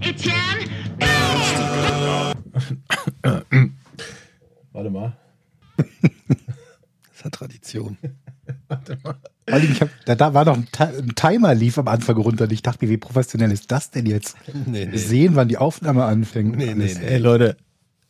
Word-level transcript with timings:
Etienne, 0.00 0.70
Warte 4.72 4.90
mal. 4.90 5.16
Das 7.12 7.24
hat 7.24 7.32
Tradition. 7.32 7.98
Vor 8.68 9.14
allem, 9.46 9.72
ich 9.72 9.80
hab, 9.80 9.88
da, 10.06 10.14
da 10.14 10.32
war 10.32 10.44
doch 10.44 10.56
ein, 10.56 10.68
ein 10.78 11.14
Timer 11.14 11.54
lief 11.54 11.76
am 11.76 11.88
Anfang 11.88 12.16
runter 12.16 12.44
und 12.44 12.52
ich 12.52 12.62
dachte, 12.62 12.84
mir, 12.84 12.90
wie 12.90 12.96
professionell 12.96 13.50
ist 13.50 13.70
das 13.70 13.90
denn 13.90 14.06
jetzt? 14.06 14.36
Nee, 14.66 14.86
nee. 14.86 14.96
Sehen, 14.96 15.34
wann 15.34 15.48
die 15.48 15.58
Aufnahme 15.58 16.04
anfängt. 16.04 16.56
Nee, 16.56 16.74
nee, 16.74 16.94
nee. 16.94 17.06
Ey 17.06 17.18
Leute, 17.18 17.56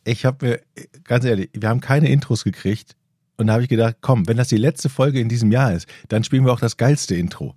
ich 0.03 0.25
habe 0.25 0.45
mir, 0.45 0.59
ganz 1.03 1.25
ehrlich, 1.25 1.49
wir 1.53 1.69
haben 1.69 1.81
keine 1.81 2.09
Intros 2.09 2.43
gekriegt. 2.43 2.95
Und 3.37 3.47
da 3.47 3.53
habe 3.53 3.63
ich 3.63 3.69
gedacht, 3.69 3.97
komm, 4.01 4.27
wenn 4.27 4.37
das 4.37 4.49
die 4.49 4.57
letzte 4.57 4.87
Folge 4.87 5.19
in 5.19 5.27
diesem 5.27 5.51
Jahr 5.51 5.73
ist, 5.73 5.87
dann 6.09 6.23
spielen 6.23 6.45
wir 6.45 6.53
auch 6.53 6.59
das 6.59 6.77
geilste 6.77 7.15
Intro. 7.15 7.55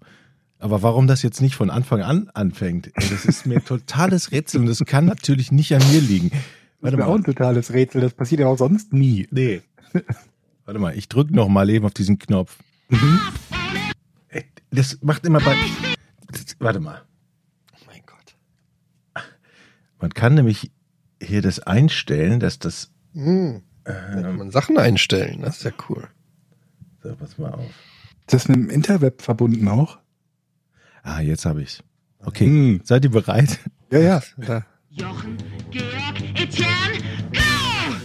Aber 0.64 0.80
warum 0.82 1.06
das 1.06 1.20
jetzt 1.20 1.42
nicht 1.42 1.56
von 1.56 1.68
Anfang 1.68 2.00
an 2.00 2.30
anfängt, 2.32 2.90
das 2.96 3.26
ist 3.26 3.44
mir 3.44 3.62
totales 3.62 4.32
Rätsel 4.32 4.62
und 4.62 4.66
das 4.66 4.82
kann 4.86 5.04
natürlich 5.04 5.52
nicht 5.52 5.74
an 5.74 5.82
mir 5.92 6.00
liegen. 6.00 6.30
Das 6.30 6.40
Warte 6.80 6.96
wäre 6.96 7.08
auch 7.08 7.16
ein 7.16 7.22
totales 7.22 7.74
Rätsel, 7.74 8.00
das 8.00 8.14
passiert 8.14 8.40
ja 8.40 8.46
auch 8.46 8.56
sonst 8.56 8.94
nie. 8.94 9.28
Nee. 9.30 9.60
Warte 10.64 10.80
mal, 10.80 10.96
ich 10.96 11.10
drück 11.10 11.30
noch 11.32 11.48
mal 11.48 11.68
eben 11.68 11.84
auf 11.84 11.92
diesen 11.92 12.18
Knopf. 12.18 12.56
Ey, 14.28 14.46
Das 14.70 15.02
macht 15.02 15.26
immer 15.26 15.40
bei. 15.40 15.54
Warte 16.60 16.80
mal. 16.80 17.02
Oh 17.74 17.84
mein 17.86 18.00
Gott. 18.06 19.22
Man 20.00 20.14
kann 20.14 20.32
nämlich 20.32 20.70
hier 21.22 21.42
das 21.42 21.60
einstellen, 21.60 22.40
dass 22.40 22.58
das. 22.58 22.90
Hm. 23.12 23.60
Da 23.84 23.92
kann 24.22 24.36
man 24.38 24.50
Sachen 24.50 24.78
einstellen, 24.78 25.42
das 25.42 25.58
ist 25.58 25.64
ja 25.64 25.72
cool. 25.90 26.08
So, 27.02 27.14
pass 27.16 27.36
mal 27.36 27.52
auf. 27.52 27.66
Ist 28.20 28.32
das 28.32 28.48
mit 28.48 28.56
dem 28.56 28.70
Interweb 28.70 29.20
verbunden 29.20 29.68
auch? 29.68 29.98
Ah, 31.06 31.20
jetzt 31.20 31.44
habe 31.44 31.60
ich's. 31.62 31.82
Okay. 32.24 32.46
Hm. 32.46 32.80
Seid 32.82 33.04
ihr 33.04 33.10
bereit? 33.10 33.58
Ja, 33.90 33.98
ja. 33.98 34.22
Da. 34.38 34.64
Jochen, 34.88 35.36
Georg, 35.70 36.18
Etienne, 36.34 36.98
go! 37.30 37.40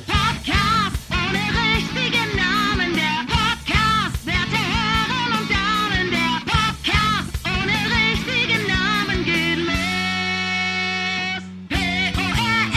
Podcast 0.05 0.97
ohne 1.09 1.39
richtigen 1.63 2.35
Namen. 2.35 2.93
Der 2.93 3.23
Podcast, 3.25 4.25
werte 4.25 4.57
Herren 4.57 5.31
und 5.39 5.49
Damen. 5.49 6.11
Der 6.11 6.41
Podcast 6.45 7.39
ohne 7.45 7.77
richtigen 7.95 8.67
Namen 8.67 9.23
geht 9.23 9.59
los. 9.65 11.43
P-O-R-M. 11.69 12.75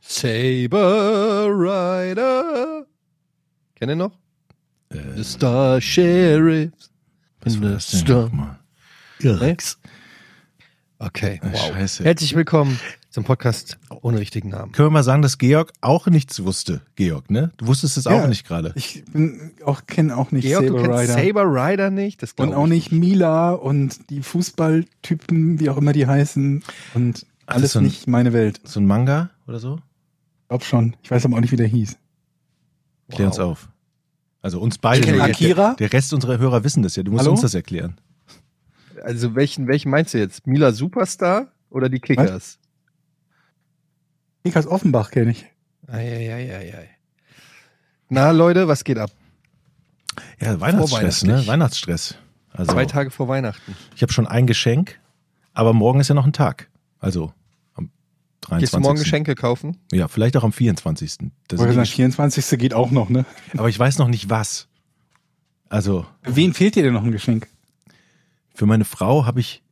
Saber 0.00 1.46
Rider. 1.50 2.84
Kennt 3.76 3.90
ihr 3.92 3.96
noch? 3.96 4.18
Äh, 4.90 4.98
The 5.16 5.22
Star 5.24 5.80
Sheriff. 5.80 6.72
In 7.54 7.62
the 7.62 7.80
Storm. 7.98 8.56
Okay, 11.00 11.40
wow. 11.42 11.56
Scheiße. 11.72 12.04
Herzlich 12.04 12.34
willkommen 12.34 12.78
zum 13.08 13.24
Podcast 13.24 13.78
ohne 14.02 14.18
richtigen 14.18 14.50
Namen. 14.50 14.72
Können 14.72 14.86
wir 14.88 14.90
mal 14.90 15.02
sagen, 15.02 15.22
dass 15.22 15.38
Georg 15.38 15.72
auch 15.80 16.08
nichts 16.08 16.42
wusste? 16.44 16.82
Georg, 16.96 17.30
ne? 17.30 17.52
Du 17.56 17.66
wusstest 17.68 17.96
es 17.96 18.04
Ja. 18.04 18.10
auch 18.22 18.26
nicht 18.28 18.46
gerade. 18.46 18.72
Ich 18.74 19.02
bin 19.12 19.52
auch 19.64 19.86
kenne 19.86 20.16
auch 20.16 20.30
nicht 20.30 20.44
Georg, 20.44 20.66
du 20.66 20.72
Saber 20.76 20.88
kennst 20.98 21.14
Rider. 21.16 21.26
Saber 21.26 21.44
Rider 21.44 21.90
nicht? 21.90 22.22
Das 22.22 22.32
und 22.36 22.52
auch 22.52 22.64
ich 22.66 22.70
nicht 22.70 22.92
Mila 22.92 23.52
und 23.52 24.10
die 24.10 24.22
Fußballtypen, 24.22 25.58
wie 25.60 25.70
auch 25.70 25.78
immer 25.78 25.92
die 25.94 26.06
heißen. 26.06 26.62
Und 26.94 27.24
alles 27.46 27.72
so 27.72 27.78
ein- 27.78 27.84
nicht 27.86 28.08
meine 28.08 28.32
Welt. 28.34 28.60
So 28.64 28.78
ein 28.80 28.86
Manga 28.86 29.30
oder 29.46 29.58
so? 29.58 29.80
Glaub 30.48 30.64
schon. 30.64 30.96
Ich 31.02 31.10
weiß 31.10 31.24
aber 31.24 31.36
auch 31.36 31.40
nicht, 31.40 31.52
wie 31.52 31.56
der 31.56 31.66
hieß. 31.68 31.96
Klär 33.10 33.28
uns 33.28 33.38
auf. 33.38 33.68
Also 34.48 34.60
uns 34.62 34.78
beide. 34.78 35.00
Ich 35.00 35.04
kenn 35.06 35.16
Der- 35.16 35.24
Akira. 35.26 35.74
Der 35.74 35.92
Rest 35.92 36.14
unserer 36.14 36.38
Hörer 36.38 36.64
wissen 36.64 36.82
das 36.82 36.96
ja. 36.96 37.02
Du 37.02 37.10
musst 37.10 37.20
Hallo? 37.24 37.32
uns 37.32 37.42
das 37.42 37.52
erklären. 37.52 37.98
Also 39.04 39.34
welchen, 39.34 39.68
welchen 39.68 39.90
meinst 39.90 40.14
du 40.14 40.18
jetzt? 40.18 40.46
Mila 40.46 40.72
Superstar 40.72 41.48
oder 41.68 41.90
die 41.90 42.00
Kickers? 42.00 42.58
Nikas 44.44 44.66
Offenbach 44.66 45.10
kenne 45.10 45.32
ich. 45.32 45.44
Eieieiei. 45.86 46.88
Na 48.08 48.30
Leute, 48.30 48.68
was 48.68 48.84
geht 48.84 48.96
ab? 48.96 49.10
Ja, 50.40 50.58
Weihnachtsstress, 50.58 51.24
ne? 51.24 51.46
Weihnachtsstress. 51.46 52.14
Also 52.50 52.72
Zwei 52.72 52.86
Tage 52.86 53.10
vor 53.10 53.28
Weihnachten. 53.28 53.76
ich 53.94 54.00
habe 54.00 54.14
schon 54.14 54.26
ein 54.26 54.46
Geschenk, 54.46 54.98
aber 55.52 55.74
morgen 55.74 56.00
ist 56.00 56.08
ja 56.08 56.14
noch 56.14 56.24
ein 56.24 56.32
Tag. 56.32 56.70
Also 57.00 57.34
23. 58.48 58.60
Gehst 58.60 58.74
du 58.74 58.80
morgen 58.80 58.98
Geschenke 58.98 59.34
kaufen? 59.34 59.76
Ja, 59.92 60.08
vielleicht 60.08 60.36
auch 60.36 60.44
am 60.44 60.52
24. 60.52 61.18
Das 61.48 61.60
Oder 61.60 61.70
ist 61.70 61.76
der 61.76 61.84
die 61.84 61.90
24. 61.90 62.58
geht 62.58 62.74
auch 62.74 62.90
noch, 62.90 63.08
ne? 63.08 63.24
Aber 63.56 63.68
ich 63.68 63.78
weiß 63.78 63.98
noch 63.98 64.08
nicht 64.08 64.30
was. 64.30 64.68
Also 65.68 66.06
Wen 66.22 66.54
fehlt 66.54 66.74
dir 66.76 66.82
denn 66.82 66.94
noch 66.94 67.04
ein 67.04 67.12
Geschenk? 67.12 67.48
für 68.54 68.66
meine 68.66 68.84
Frau 68.84 69.24
habe 69.24 69.38
ich 69.38 69.62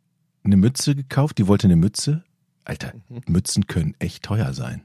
eine 0.44 0.56
Mütze 0.56 0.94
gekauft. 0.94 1.38
Die 1.38 1.48
wollte 1.48 1.66
eine 1.66 1.74
Mütze. 1.76 2.22
Alter, 2.64 2.92
Mhm. 3.08 3.22
Mützen 3.26 3.66
können 3.66 3.94
echt 3.98 4.22
teuer 4.24 4.52
sein. 4.54 4.82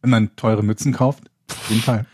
Wenn 0.00 0.10
man 0.10 0.36
teure 0.36 0.62
Mützen 0.62 0.92
kauft? 0.94 1.24
Auf 1.50 1.68
jeden 1.70 1.82
Fall. 1.82 2.06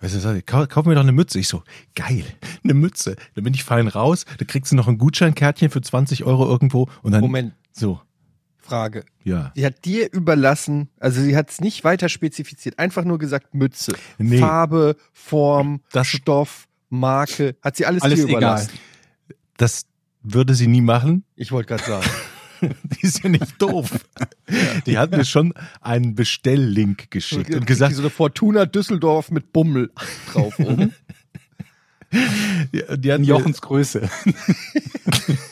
Weißt 0.00 0.24
du, 0.24 0.42
kauf, 0.42 0.68
kauf 0.68 0.84
mir 0.86 0.94
doch 0.96 1.02
eine 1.02 1.12
Mütze. 1.12 1.38
Ich 1.38 1.46
so, 1.46 1.62
geil, 1.94 2.24
eine 2.64 2.74
Mütze. 2.74 3.14
Dann 3.36 3.44
bin 3.44 3.54
ich 3.54 3.62
fein 3.62 3.86
raus, 3.86 4.24
da 4.38 4.44
kriegst 4.44 4.72
du 4.72 4.76
noch 4.76 4.88
ein 4.88 4.98
Gutscheinkärtchen 4.98 5.70
für 5.70 5.80
20 5.80 6.24
Euro 6.24 6.44
irgendwo 6.48 6.88
und 7.02 7.12
dann 7.12 7.20
Moment, 7.20 7.52
so, 7.72 8.00
Frage. 8.62 9.04
ja. 9.24 9.52
Sie 9.54 9.66
hat 9.66 9.84
dir 9.84 10.10
überlassen, 10.12 10.88
also 10.98 11.20
sie 11.20 11.36
hat 11.36 11.50
es 11.50 11.60
nicht 11.60 11.84
weiter 11.84 12.08
spezifiziert, 12.08 12.78
einfach 12.78 13.04
nur 13.04 13.18
gesagt 13.18 13.54
Mütze. 13.54 13.92
Nee. 14.18 14.38
Farbe, 14.38 14.96
Form, 15.12 15.80
Das- 15.92 16.06
Stoff, 16.06 16.68
Marke, 16.88 17.56
hat 17.62 17.76
sie 17.76 17.84
alles, 17.86 18.02
Alles 18.02 18.20
dir 18.20 18.26
egal. 18.28 18.38
überlassen. 18.38 18.70
Das 19.56 19.86
würde 20.22 20.54
sie 20.54 20.66
nie 20.68 20.80
machen. 20.80 21.24
Ich 21.36 21.50
wollte 21.52 21.68
gerade 21.74 21.84
sagen. 21.84 22.06
Die 22.84 23.04
ist 23.06 23.24
ja 23.24 23.28
nicht 23.28 23.60
doof. 23.60 23.90
Die 24.86 24.96
hat 24.96 25.10
mir 25.10 25.24
schon 25.24 25.52
einen 25.80 26.14
Bestelllink 26.14 27.10
geschickt 27.10 27.52
und 27.52 27.66
gesagt, 27.66 27.96
so 27.96 28.02
eine 28.02 28.10
Fortuna 28.10 28.66
Düsseldorf 28.66 29.32
mit 29.32 29.52
Bummel 29.52 29.90
drauf 30.32 30.56
oben. 30.60 30.94
die, 32.12 32.82
die, 32.98 33.12
hat 33.12 33.20
Jochens 33.22 33.60
Größe. 33.60 34.08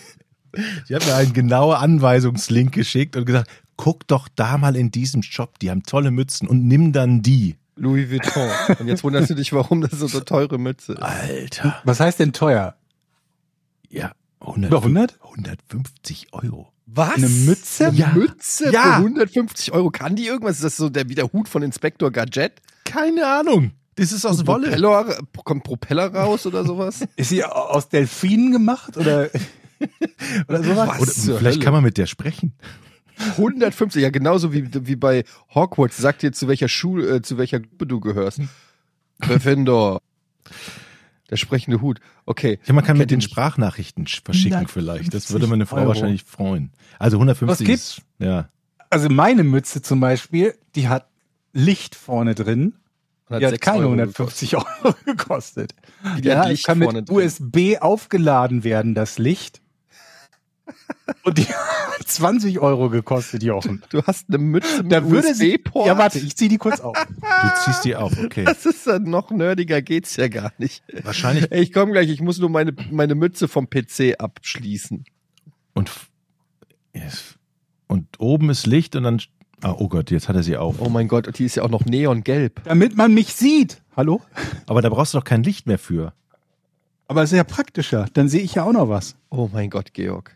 die 0.89 0.95
hat 0.95 1.07
mir 1.07 1.15
einen 1.15 1.33
genauen 1.33 1.77
Anweisungslink 1.77 2.73
geschickt 2.73 3.17
und 3.17 3.25
gesagt, 3.25 3.51
guck 3.77 4.07
doch 4.09 4.29
da 4.35 4.59
mal 4.59 4.77
in 4.77 4.91
diesem 4.91 5.23
Shop, 5.23 5.59
die 5.59 5.71
haben 5.71 5.83
tolle 5.83 6.11
Mützen 6.11 6.49
und 6.49 6.67
nimm 6.67 6.93
dann 6.93 7.23
die. 7.23 7.57
Louis 7.77 8.11
Vuitton. 8.11 8.51
Und 8.79 8.89
jetzt 8.89 9.03
wunderst 9.05 9.31
du 9.31 9.35
dich, 9.35 9.53
warum 9.55 9.81
das 9.81 9.93
so 9.93 10.07
eine 10.07 10.25
teure 10.25 10.59
Mütze 10.59 10.93
ist. 10.93 11.03
Alter. 11.03 11.81
Was 11.85 11.99
heißt 12.01 12.19
denn 12.21 12.33
teuer? 12.35 12.75
Ja, 13.89 14.13
100, 14.41 14.71
Über 14.71 14.79
100? 14.79 15.19
150 15.23 16.29
Euro. 16.33 16.73
Was? 16.87 17.15
Eine 17.15 17.29
Mütze? 17.29 17.87
Eine 17.89 17.97
Ja. 17.97 18.09
Mütze 18.13 18.73
Ja. 18.73 18.83
für 18.83 18.95
150 19.05 19.73
Euro. 19.73 19.91
Kann 19.91 20.17
die 20.17 20.27
irgendwas? 20.27 20.57
Ist 20.57 20.65
das 20.65 20.77
so 20.77 20.89
der, 20.91 21.09
wie 21.09 21.15
der 21.15 21.33
Hut 21.33 21.49
von 21.49 21.63
Inspektor 21.63 22.11
Gadget? 22.11 22.53
Keine 22.85 23.27
Ahnung. 23.27 23.73
Das 23.97 24.13
ist 24.13 24.25
aus 24.27 24.47
Wolle. 24.47 24.67
Propeller, 24.69 25.19
kommt 25.45 25.65
Propeller 25.65 26.15
raus 26.15 26.47
oder 26.47 26.65
sowas? 26.65 27.01
Ist 27.17 27.29
sie 27.29 27.45
aus 27.45 27.89
Delfinen 27.89 28.53
gemacht 28.53 28.97
oder, 28.97 29.29
oder 30.49 30.63
sowas? 30.63 30.89
Was? 31.01 31.29
Oder 31.29 31.39
vielleicht 31.39 31.57
Hölle? 31.57 31.65
kann 31.65 31.73
man 31.73 31.83
mit 31.85 31.99
der 31.99 32.07
sprechen. 32.07 32.53
150, 33.37 34.03
ja 34.03 34.11
genauso 34.11 34.53
wie, 34.53 34.69
wie 34.87 34.97
bei 34.97 35.25
Hogwarts. 35.55 35.97
Sagt 35.99 36.23
dir, 36.23 36.33
zu 36.33 36.49
welcher 36.49 36.69
Schule, 36.69 37.17
äh, 37.17 37.23
zu 37.23 37.37
welcher 37.39 37.61
Gruppe 37.61 37.87
du 37.87 38.01
gehörst. 38.01 38.41
Gryffindor. 39.21 40.01
Der 41.29 41.37
sprechende 41.37 41.81
Hut. 41.81 42.01
Okay. 42.27 42.59
Ja, 42.65 42.73
man 42.75 42.83
kann 42.85 42.97
mit 42.97 43.03
Kennt 43.03 43.11
den 43.13 43.19
nicht. 43.19 43.31
Sprachnachrichten 43.31 44.07
sch- 44.07 44.25
verschicken 44.25 44.55
150 44.67 44.73
vielleicht. 44.73 45.15
Das 45.15 45.31
würde 45.31 45.47
meine 45.47 45.67
Frau 45.67 45.77
Euro. 45.79 45.89
wahrscheinlich 45.89 46.25
freuen. 46.25 46.73
Also 46.99 47.19
150 47.19 47.49
Was 47.49 47.59
gibt's? 47.67 47.99
ist, 47.99 48.03
ja. 48.19 48.49
Also 48.89 49.09
meine 49.09 49.45
Mütze 49.45 49.83
zum 49.83 50.01
Beispiel, 50.01 50.55
die 50.75 50.89
hat 50.89 51.07
Licht 51.53 51.95
vorne 51.95 52.35
drin. 52.35 52.75
Die 53.31 53.47
hat 53.47 53.61
keine 53.61 53.81
Euro 53.85 53.93
150 53.93 54.57
Euro 54.57 54.95
gekostet. 55.05 55.73
Die 56.19 56.33
hat 56.33 56.49
Licht 56.49 56.65
kann 56.65 56.79
mit 56.81 56.91
drin. 56.91 57.05
USB 57.09 57.77
aufgeladen 57.81 58.65
werden, 58.65 58.95
das 58.97 59.19
Licht. 59.19 59.61
Und 61.25 61.39
die 61.39 61.47
hat 61.47 62.07
20 62.07 62.61
Euro 62.61 62.89
gekostet, 62.89 63.43
Jochen. 63.43 63.83
Du 63.91 64.03
hast 64.03 64.27
eine 64.29 64.39
Mütze 64.39 64.83
mit 64.83 64.93
Da 64.93 65.09
würde 65.11 65.35
sie. 65.35 65.55
USB-Port. 65.55 65.87
Ja, 65.87 65.99
warte, 65.99 66.19
ich 66.19 66.37
zieh 66.37 66.49
die 66.49 66.59
kurz 66.59 66.81
auf. 66.81 66.97
Du 66.97 67.49
ziehst 67.65 67.85
die 67.85 67.97
auf, 67.97 68.13
okay. 68.23 68.45
Das 68.45 68.65
ist 68.67 68.87
ja 68.87 68.99
noch 68.99 69.31
nerdiger 69.31 69.83
geht's 69.83 70.17
ja 70.17 70.29
gar 70.29 70.53
nicht. 70.59 70.83
Wahrscheinlich. 71.03 71.51
Ey, 71.51 71.63
ich 71.63 71.73
komme 71.73 71.93
gleich, 71.93 72.09
ich 72.09 72.21
muss 72.21 72.39
nur 72.39 72.51
meine, 72.51 72.75
meine 72.91 73.15
Mütze 73.15 73.49
vom 73.49 73.69
PC 73.69 74.17
abschließen. 74.19 75.05
Und, 75.75 75.91
und 77.87 78.07
oben 78.19 78.51
ist 78.51 78.67
Licht 78.67 78.97
und 78.97 79.05
dann. 79.05 79.21
Ah, 79.63 79.75
oh 79.77 79.89
Gott, 79.89 80.11
jetzt 80.11 80.29
hat 80.29 80.37
er 80.37 80.43
sie 80.43 80.57
auf. 80.57 80.77
Oh 80.81 80.89
mein 80.89 81.07
Gott, 81.07 81.27
und 81.27 81.39
die 81.39 81.45
ist 81.45 81.57
ja 81.57 81.63
auch 81.63 81.69
noch 81.69 81.85
neongelb. 81.85 82.65
Damit 82.65 82.97
man 82.97 83.13
mich 83.13 83.35
sieht. 83.35 83.83
Hallo? 83.95 84.23
Aber 84.67 84.81
da 84.81 84.89
brauchst 84.89 85.13
du 85.13 85.19
doch 85.19 85.25
kein 85.25 85.43
Licht 85.43 85.67
mehr 85.67 85.79
für. 85.79 86.15
Aber 87.09 87.23
ist 87.25 87.33
ja 87.33 87.45
praktischer. 87.45 88.07
Dann 88.15 88.29
sehe 88.29 88.41
ich 88.41 88.55
ja 88.55 88.65
auch 88.65 88.73
noch 88.73 88.89
was. 88.89 89.17
Oh 89.29 89.51
mein 89.53 89.69
Gott, 89.69 89.93
Georg. 89.93 90.35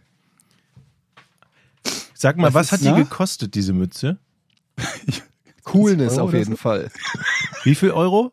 Sag 2.24 2.38
mal, 2.38 2.54
Was 2.54 2.54
was 2.54 2.72
hat 2.72 2.80
die 2.80 2.86
na? 2.86 2.96
gekostet, 2.96 3.54
diese 3.54 3.74
Mütze? 3.74 4.16
Coolness 5.64 6.16
auf 6.16 6.32
jeden? 6.32 6.56
Fall. 6.56 6.90
Wie 7.64 7.74
viel 7.74 7.90
Euro? 7.90 8.32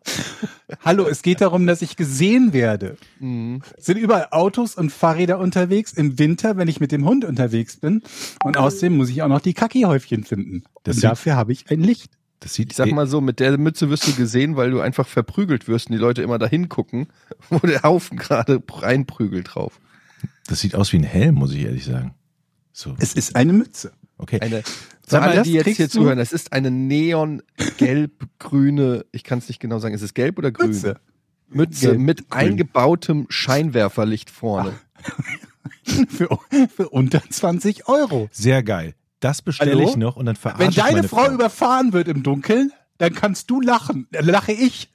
Hallo, 0.86 1.10
es 1.10 1.24
geht 1.24 1.42
darum, 1.42 1.68
dass 1.68 1.82
ich 1.82 1.98
gesehen 1.98 2.54
werde. 2.54 2.96
Mhm. 3.20 3.62
Es 3.78 3.88
sind 3.88 3.98
überall 3.98 4.30
Autos 4.32 4.76
und 4.76 4.94
Fahrräder 4.94 5.40
unterwegs 5.40 5.92
im 5.92 6.18
Winter, 6.18 6.56
wenn 6.56 6.70
ich 6.70 6.80
mit 6.80 6.94
dem 6.94 7.04
Hund 7.04 7.26
unterwegs 7.26 7.76
bin. 7.76 8.02
Und 8.46 8.56
außerdem 8.56 8.96
muss 8.96 9.10
ich 9.10 9.24
auch 9.24 9.28
noch 9.28 9.42
die 9.42 9.54
Kackihäufchen 9.54 10.24
finden. 10.24 10.64
Das 10.84 10.96
und 10.96 11.04
dafür 11.04 11.36
habe 11.36 11.52
ich 11.52 11.70
ein 11.70 11.82
Licht. 11.82 12.14
Das 12.40 12.54
sieht 12.54 12.72
Ich 12.72 12.78
sag 12.78 12.90
mal 12.94 13.08
so, 13.08 13.20
mit 13.20 13.42
der 13.42 13.58
Mütze 13.58 13.90
wirst 13.90 14.08
du 14.08 14.14
gesehen, 14.14 14.56
weil 14.56 14.72
du 14.72 14.80
einfach 14.80 15.06
verprügelt 15.06 15.68
wirst 15.68 15.88
und 15.90 15.96
die 15.96 16.02
Leute 16.02 16.22
immer 16.22 16.40
dahin 16.40 16.70
gucken, 16.70 17.08
wo 17.50 17.58
der 17.58 17.84
Haufen 17.84 18.18
gerade 18.18 18.64
reinprügelt 18.72 19.54
drauf. 19.54 19.82
das 20.48 20.62
sieht 20.62 20.76
aus 20.76 20.94
wie 20.94 20.98
ein 21.00 21.04
Helm, 21.04 21.36
muss 21.36 21.52
ich 21.52 21.66
ehrlich 21.66 21.84
sagen. 21.84 22.16
So, 22.74 22.96
Es 23.00 23.14
ist 23.14 23.36
eine 23.36 23.54
Mütze. 23.54 23.92
okay. 24.18 24.40
Eine, 24.42 24.64
Sag 25.06 25.24
für 25.24 25.30
mal, 25.36 25.44
die 25.44 25.54
jetzt 25.54 25.68
hier 25.76 25.88
du- 25.88 25.92
zuhören, 25.92 26.20
es 26.20 26.32
ist 26.32 26.54
eine 26.54 26.72
neon-gelb-grüne, 26.72 29.06
ich 29.12 29.24
kann 29.24 29.40
es 29.40 29.48
nicht 29.48 29.60
genau 29.60 29.80
sagen, 29.80 29.94
ist 29.96 30.02
es 30.02 30.14
gelb 30.14 30.38
oder 30.38 30.52
grün? 30.52 30.70
Mütze. 30.70 31.00
Mütze 31.50 31.88
Gelb, 31.88 32.00
mit 32.00 32.30
grün. 32.30 32.40
eingebautem 32.42 33.26
Scheinwerferlicht 33.30 34.30
vorne. 34.30 34.74
Für, 36.10 36.38
für 36.74 36.90
unter 36.90 37.22
20 37.28 37.88
Euro. 37.90 38.30
Sehr 38.32 38.62
geil. 38.64 38.94
Das 39.20 39.42
bestelle 39.42 39.72
Hallo? 39.72 39.90
ich 39.90 39.98
noch 39.98 40.16
und 40.16 40.26
dann 40.28 40.36
verarsche 40.38 40.60
Wenn 40.62 40.70
ich 40.70 40.76
deine 40.78 40.98
meine 40.98 41.08
Frau, 41.08 41.30
überfahren 41.32 41.92
wird 41.92 42.08
im 42.08 42.24
Dunkeln, 42.24 42.72
dann 42.98 43.14
kannst 43.14 43.50
du 43.50 43.60
lachen. 43.60 44.08
Dann 44.12 44.26
lache 44.26 44.54
ich 44.54 44.90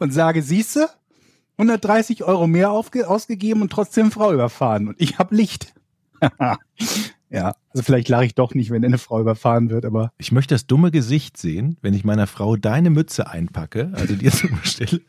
und 0.00 0.12
sage, 0.12 0.42
siehste, 0.42 0.90
130 1.56 2.24
Euro 2.24 2.46
mehr 2.46 2.72
aufge 2.72 3.08
ausgegeben 3.08 3.62
und 3.62 3.72
trotzdem 3.72 4.10
Frau 4.10 4.34
überfahren. 4.34 4.88
Und 4.88 5.00
ich 5.00 5.18
habe 5.18 5.34
Licht. 5.34 5.72
ja, 7.30 7.54
also 7.70 7.82
vielleicht 7.82 8.08
lache 8.08 8.24
ich 8.26 8.34
doch 8.34 8.54
nicht, 8.54 8.70
wenn 8.70 8.84
eine 8.84 8.98
Frau 8.98 9.20
überfahren 9.20 9.70
wird, 9.70 9.84
aber 9.84 10.12
Ich 10.18 10.32
möchte 10.32 10.54
das 10.54 10.66
dumme 10.66 10.90
Gesicht 10.90 11.36
sehen, 11.36 11.76
wenn 11.82 11.94
ich 11.94 12.04
meiner 12.04 12.26
Frau 12.26 12.56
deine 12.56 12.90
Mütze 12.90 13.28
einpacke, 13.28 13.90
also 13.94 14.14
dir 14.14 14.30
zum 14.32 14.58
bestelle. 14.60 15.00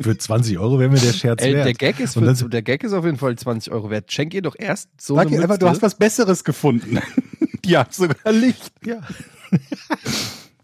Für 0.00 0.16
20 0.16 0.58
Euro 0.58 0.78
wäre 0.78 0.90
mir 0.90 0.98
der 0.98 1.12
Scherz 1.12 1.42
Ey, 1.42 1.54
wert. 1.54 1.66
der, 1.66 1.74
Gag 1.74 2.00
ist 2.00 2.16
Und 2.16 2.36
für, 2.36 2.48
der 2.48 2.62
Gag 2.62 2.82
ist 2.82 2.92
auf 2.92 3.04
jeden 3.04 3.18
Fall 3.18 3.36
20 3.36 3.72
Euro 3.72 3.90
wert. 3.90 4.10
Schenk 4.10 4.34
ihr 4.34 4.42
doch 4.42 4.56
erst 4.58 4.88
so 4.98 5.14
sag 5.14 5.26
eine 5.26 5.36
ihr 5.36 5.42
einfach, 5.42 5.58
du 5.58 5.68
hast 5.68 5.82
was 5.82 5.96
Besseres 5.96 6.42
gefunden. 6.42 6.98
Die 7.64 7.76
hat 7.76 7.94
sogar 7.94 8.32
Licht. 8.32 8.72
ja. 8.84 9.00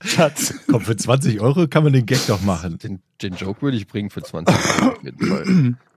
Schatz. 0.00 0.54
Komm, 0.68 0.80
für 0.80 0.96
20 0.96 1.40
Euro 1.40 1.68
kann 1.68 1.84
man 1.84 1.92
den 1.92 2.06
Gag 2.06 2.26
doch 2.26 2.40
machen. 2.42 2.78
den, 2.78 3.00
den 3.22 3.34
Joke 3.34 3.62
würde 3.62 3.76
ich 3.76 3.86
bringen 3.86 4.10
für 4.10 4.22
20 4.22 4.56
Euro. 4.82 4.94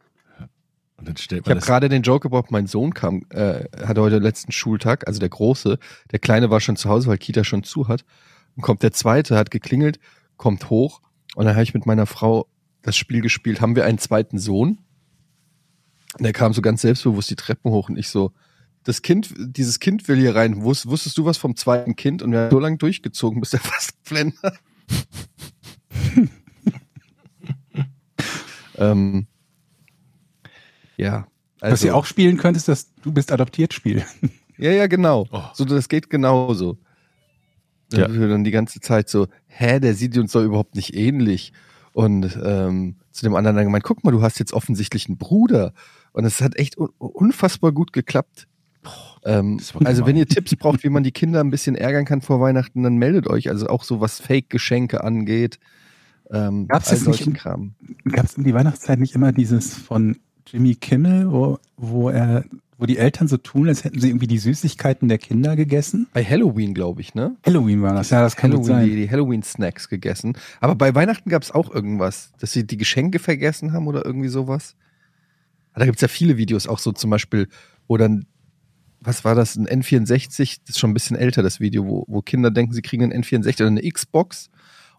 Und 1.01 1.07
dann 1.07 1.17
stellt 1.17 1.41
Ich 1.41 1.45
man 1.47 1.53
habe 1.53 1.59
das. 1.59 1.67
gerade 1.67 1.89
den 1.89 2.03
Joke 2.03 2.29
gebraucht, 2.29 2.51
mein 2.51 2.67
Sohn 2.67 2.93
kam, 2.93 3.23
äh, 3.29 3.65
hatte 3.85 4.01
heute 4.01 4.19
letzten 4.19 4.51
Schultag, 4.51 5.07
also 5.07 5.19
der 5.19 5.29
Große, 5.29 5.79
der 6.11 6.19
Kleine 6.19 6.51
war 6.51 6.59
schon 6.59 6.75
zu 6.75 6.89
Hause, 6.89 7.07
weil 7.07 7.17
Kita 7.17 7.43
schon 7.43 7.63
zu 7.63 7.87
hat. 7.87 8.05
Und 8.55 8.61
kommt 8.61 8.83
der 8.83 8.91
Zweite, 8.91 9.35
hat 9.35 9.49
geklingelt, 9.49 9.99
kommt 10.37 10.69
hoch 10.69 11.01
und 11.35 11.45
dann 11.45 11.55
habe 11.55 11.63
ich 11.63 11.73
mit 11.73 11.87
meiner 11.87 12.05
Frau 12.05 12.45
das 12.83 12.95
Spiel 12.95 13.21
gespielt, 13.21 13.61
haben 13.61 13.75
wir 13.75 13.85
einen 13.85 13.97
zweiten 13.97 14.37
Sohn? 14.37 14.77
Und 16.19 16.23
der 16.23 16.33
kam 16.33 16.53
so 16.53 16.61
ganz 16.61 16.81
selbstbewusst 16.81 17.31
die 17.31 17.35
Treppen 17.35 17.71
hoch 17.71 17.89
und 17.89 17.97
ich 17.97 18.09
so, 18.09 18.31
das 18.83 19.01
Kind, 19.01 19.33
dieses 19.37 19.79
Kind 19.79 20.07
will 20.07 20.17
hier 20.17 20.35
rein. 20.35 20.63
Wus, 20.63 20.85
wusstest 20.87 21.17
du 21.17 21.25
was 21.25 21.37
vom 21.37 21.55
zweiten 21.55 21.95
Kind? 21.95 22.21
Und 22.21 22.31
wir 22.31 22.41
haben 22.41 22.51
so 22.51 22.59
lange 22.59 22.77
durchgezogen, 22.77 23.39
bis 23.39 23.53
er 23.53 23.59
fast 23.63 23.95
hat. 24.43 24.59
ähm, 28.77 29.27
ja. 31.01 31.27
Also, 31.59 31.73
Was 31.73 31.83
ihr 31.83 31.95
auch 31.95 32.05
spielen 32.05 32.37
könnt, 32.37 32.57
ist 32.57 32.67
das 32.67 32.93
Du 33.03 33.11
bist 33.11 33.31
adoptiert 33.31 33.73
Spiel. 33.73 34.03
Ja, 34.57 34.71
ja, 34.71 34.87
genau. 34.87 35.27
Oh. 35.31 35.43
So, 35.53 35.65
das 35.65 35.89
geht 35.89 36.09
genauso. 36.09 36.77
Ja. 37.91 38.07
Ja. 38.09 38.27
Dann 38.27 38.43
die 38.43 38.51
ganze 38.51 38.79
Zeit 38.79 39.09
so, 39.09 39.27
hä, 39.47 39.79
der 39.79 39.93
sieht 39.95 40.17
uns 40.17 40.31
doch 40.31 40.43
überhaupt 40.43 40.75
nicht 40.75 40.95
ähnlich. 40.95 41.51
Und 41.93 42.39
ähm, 42.43 42.95
zu 43.11 43.25
dem 43.25 43.35
anderen 43.35 43.55
dann 43.57 43.65
gemeint, 43.65 43.83
guck 43.83 44.03
mal, 44.03 44.11
du 44.11 44.21
hast 44.21 44.39
jetzt 44.39 44.53
offensichtlich 44.53 45.07
einen 45.07 45.17
Bruder. 45.17 45.73
Und 46.13 46.25
es 46.25 46.41
hat 46.41 46.55
echt 46.57 46.77
un 46.77 46.89
unfassbar 46.97 47.71
gut 47.71 47.91
geklappt. 47.93 48.47
Ähm, 49.23 49.59
also 49.83 50.05
wenn 50.07 50.15
ihr 50.15 50.27
Tipps 50.27 50.55
braucht, 50.55 50.83
wie 50.83 50.89
man 50.89 51.03
die 51.03 51.11
Kinder 51.11 51.41
ein 51.41 51.51
bisschen 51.51 51.75
ärgern 51.75 52.05
kann 52.05 52.21
vor 52.21 52.39
Weihnachten, 52.41 52.81
dann 52.81 52.95
meldet 52.97 53.27
euch. 53.27 53.49
Also 53.49 53.67
auch 53.67 53.83
so 53.83 54.01
was 54.01 54.19
Fake-Geschenke 54.19 55.03
angeht. 55.03 55.59
Ähm, 56.31 56.65
all 56.69 56.79
das 56.79 57.05
nicht 57.05 57.27
im- 57.27 57.33
Kram. 57.33 57.75
Gab 58.09 58.25
es 58.25 58.35
um 58.35 58.43
die 58.43 58.53
Weihnachtszeit 58.53 58.99
nicht 58.99 59.13
immer 59.15 59.31
dieses 59.31 59.75
von 59.75 60.17
Jimmy 60.47 60.75
Kimmel, 60.75 61.31
wo, 61.31 61.59
wo 61.77 62.09
er, 62.09 62.43
wo 62.77 62.85
die 62.85 62.97
Eltern 62.97 63.27
so 63.27 63.37
tun, 63.37 63.67
als 63.67 63.83
hätten 63.83 63.99
sie 63.99 64.09
irgendwie 64.09 64.27
die 64.27 64.37
Süßigkeiten 64.37 65.07
der 65.07 65.17
Kinder 65.17 65.55
gegessen? 65.55 66.07
Bei 66.13 66.23
Halloween, 66.23 66.73
glaube 66.73 67.01
ich, 67.01 67.13
ne? 67.13 67.35
Halloween 67.45 67.81
war 67.81 67.93
das, 67.93 68.09
ja, 68.09 68.21
das 68.21 68.35
kann 68.35 68.51
Halloween, 68.51 68.83
die, 68.83 68.89
sein. 68.89 68.95
die 68.97 69.09
Halloween-Snacks 69.09 69.89
gegessen. 69.89 70.37
Aber 70.59 70.75
bei 70.75 70.93
Weihnachten 70.95 71.29
gab 71.29 71.43
es 71.43 71.51
auch 71.51 71.73
irgendwas, 71.73 72.31
dass 72.39 72.51
sie 72.51 72.65
die 72.65 72.77
Geschenke 72.77 73.19
vergessen 73.19 73.73
haben 73.73 73.87
oder 73.87 74.05
irgendwie 74.05 74.29
sowas. 74.29 74.75
Aber 75.73 75.81
Da 75.81 75.85
gibt 75.85 75.97
es 75.97 76.01
ja 76.01 76.07
viele 76.07 76.37
Videos, 76.37 76.67
auch 76.67 76.79
so 76.79 76.91
zum 76.91 77.09
Beispiel, 77.09 77.47
wo 77.87 77.97
dann, 77.97 78.25
was 78.99 79.23
war 79.25 79.35
das, 79.35 79.55
ein 79.55 79.67
N64, 79.67 80.59
das 80.65 80.69
ist 80.69 80.79
schon 80.79 80.91
ein 80.91 80.93
bisschen 80.93 81.17
älter, 81.17 81.43
das 81.43 81.59
Video, 81.59 81.85
wo, 81.85 82.05
wo 82.07 82.21
Kinder 82.21 82.51
denken, 82.51 82.73
sie 82.73 82.81
kriegen 82.81 83.03
einen 83.03 83.23
N64 83.23 83.61
oder 83.61 83.67
eine 83.67 83.81
Xbox 83.89 84.49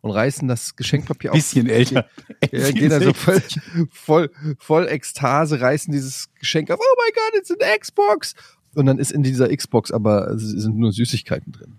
und 0.02 0.10
reißen 0.10 0.46
das 0.48 0.76
Geschenkpapier 0.76 1.30
auf. 1.30 1.36
Bisschen 1.36 1.68
älter. 1.68 2.06
Ja, 2.50 2.70
gehen 2.72 2.90
da 2.90 3.00
so 3.00 3.14
voll, 3.14 3.42
voll, 3.90 4.30
voll 4.58 4.88
Ekstase, 4.88 5.60
reißen 5.60 5.92
dieses 5.92 6.28
Geschenk 6.34 6.70
auf. 6.70 6.78
Oh 6.80 6.96
mein 6.98 7.12
Gott, 7.14 7.40
it's 7.40 7.50
an 7.50 7.78
Xbox! 7.78 8.34
Und 8.74 8.86
dann 8.86 8.98
ist 8.98 9.12
in 9.12 9.22
dieser 9.22 9.54
Xbox 9.54 9.90
aber 9.90 10.36
sind 10.36 10.76
nur 10.76 10.92
Süßigkeiten 10.92 11.52
drin. 11.52 11.78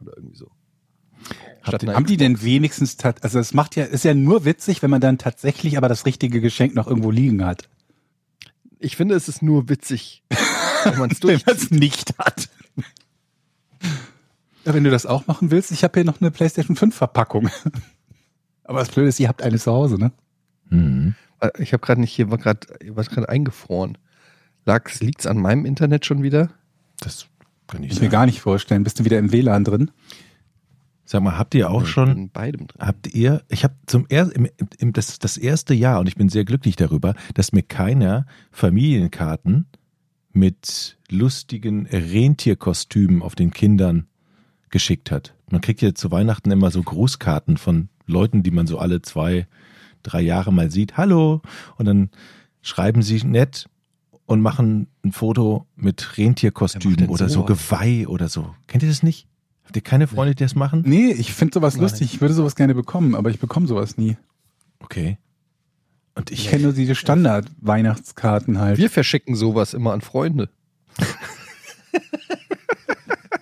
Oder 0.00 0.14
irgendwie 0.16 0.36
so. 0.36 0.50
Einer 1.62 1.94
Haben 1.94 2.06
die 2.06 2.18
denn 2.18 2.42
wenigstens, 2.42 2.98
also 3.22 3.38
es 3.38 3.54
macht 3.54 3.76
ja, 3.76 3.84
ist 3.84 4.04
ja 4.04 4.12
nur 4.12 4.44
witzig, 4.44 4.82
wenn 4.82 4.90
man 4.90 5.00
dann 5.00 5.16
tatsächlich 5.16 5.78
aber 5.78 5.88
das 5.88 6.04
richtige 6.04 6.40
Geschenk 6.40 6.74
noch 6.74 6.86
irgendwo 6.86 7.10
liegen 7.10 7.44
hat. 7.44 7.68
Ich 8.80 8.96
finde, 8.96 9.14
es 9.14 9.28
ist 9.28 9.42
nur 9.42 9.68
witzig, 9.70 10.22
wenn 10.84 10.98
man 10.98 11.10
es 11.10 11.20
nicht 11.70 12.18
hat. 12.18 12.48
Ja, 14.64 14.74
wenn 14.74 14.84
du 14.84 14.90
das 14.90 15.06
auch 15.06 15.26
machen 15.26 15.50
willst, 15.50 15.72
ich 15.72 15.84
habe 15.84 15.94
hier 15.94 16.04
noch 16.04 16.20
eine 16.20 16.30
PlayStation 16.30 16.76
5 16.76 16.94
Verpackung. 16.94 17.50
Aber 18.64 18.78
das 18.78 18.88
Blöde 18.90 19.08
ist, 19.08 19.20
ihr 19.20 19.28
habt 19.28 19.42
eine 19.42 19.58
zu 19.58 19.70
Hause, 19.70 19.98
ne? 19.98 20.12
Mhm. 20.70 21.14
Äh, 21.40 21.50
Ich 21.58 21.72
habe 21.72 21.84
gerade 21.84 22.00
nicht 22.00 22.12
hier, 22.12 22.30
war 22.30 22.38
gerade 22.38 22.66
war 22.94 23.04
gerade 23.04 23.28
eingefroren. 23.28 23.98
Lag's, 24.64 25.00
liegt's 25.00 25.26
an 25.26 25.36
meinem 25.38 25.66
Internet 25.66 26.06
schon 26.06 26.22
wieder? 26.22 26.48
Das 27.00 27.26
kann 27.66 27.82
ich 27.82 27.92
Ich 27.92 28.00
mir 28.00 28.08
gar 28.08 28.24
nicht 28.24 28.40
vorstellen. 28.40 28.84
Bist 28.84 28.98
du 28.98 29.04
wieder 29.04 29.18
im 29.18 29.32
WLAN 29.32 29.64
drin? 29.64 29.90
Sag 31.04 31.22
mal, 31.22 31.36
habt 31.36 31.54
ihr 31.54 31.70
auch 31.70 31.82
Ich 31.82 31.88
schon 31.90 32.10
In 32.10 32.30
beidem 32.30 32.66
drin. 32.66 32.80
Habt 32.80 33.14
ihr, 33.14 33.42
ich 33.50 33.64
habe 33.64 33.74
zum 33.84 34.06
ersten, 34.08 34.46
im, 34.46 34.48
im, 34.78 34.92
das, 34.94 35.18
das 35.18 35.36
erste 35.36 35.74
Jahr 35.74 36.00
und 36.00 36.08
ich 36.08 36.16
bin 36.16 36.30
sehr 36.30 36.46
glücklich 36.46 36.76
darüber, 36.76 37.14
dass 37.34 37.52
mir 37.52 37.62
keiner 37.62 38.24
Familienkarten 38.50 39.66
mit 40.32 40.96
lustigen 41.10 41.86
Rentierkostümen 41.86 43.20
auf 43.20 43.34
den 43.34 43.50
Kindern 43.50 44.06
geschickt 44.74 45.12
hat. 45.12 45.36
Man 45.50 45.60
kriegt 45.60 45.82
ja 45.82 45.94
zu 45.94 46.10
Weihnachten 46.10 46.50
immer 46.50 46.72
so 46.72 46.82
Grußkarten 46.82 47.58
von 47.58 47.88
Leuten, 48.06 48.42
die 48.42 48.50
man 48.50 48.66
so 48.66 48.78
alle 48.78 49.02
zwei, 49.02 49.46
drei 50.02 50.20
Jahre 50.20 50.52
mal 50.52 50.68
sieht. 50.68 50.96
Hallo! 50.96 51.42
Und 51.76 51.84
dann 51.86 52.10
schreiben 52.60 53.00
sie 53.02 53.22
nett 53.24 53.68
und 54.26 54.40
machen 54.40 54.88
ein 55.04 55.12
Foto 55.12 55.64
mit 55.76 56.18
Rentierkostümen 56.18 57.08
oder 57.08 57.28
so? 57.28 57.44
Geweih 57.44 58.08
oder 58.08 58.28
so. 58.28 58.52
Kennt 58.66 58.82
ihr 58.82 58.88
das 58.88 59.04
nicht? 59.04 59.28
Habt 59.62 59.76
ihr 59.76 59.82
keine 59.82 60.08
Freunde, 60.08 60.34
die 60.34 60.42
das 60.42 60.56
machen? 60.56 60.82
Nee, 60.84 61.12
ich 61.12 61.32
finde 61.32 61.54
sowas 61.54 61.74
Nein. 61.74 61.82
lustig. 61.82 62.12
Ich 62.12 62.20
würde 62.20 62.34
sowas 62.34 62.56
gerne 62.56 62.74
bekommen, 62.74 63.14
aber 63.14 63.30
ich 63.30 63.38
bekomme 63.38 63.68
sowas 63.68 63.96
nie. 63.96 64.16
Okay. 64.80 65.18
Und 66.16 66.32
Ich 66.32 66.46
ich, 66.46 66.50
kenne 66.50 66.64
nur 66.64 66.72
diese 66.72 66.96
Standard-Weihnachtskarten 66.96 68.58
halt. 68.58 68.78
Wir 68.78 68.90
verschicken 68.90 69.36
sowas 69.36 69.72
immer 69.72 69.92
an 69.92 70.00
Freunde. 70.00 70.48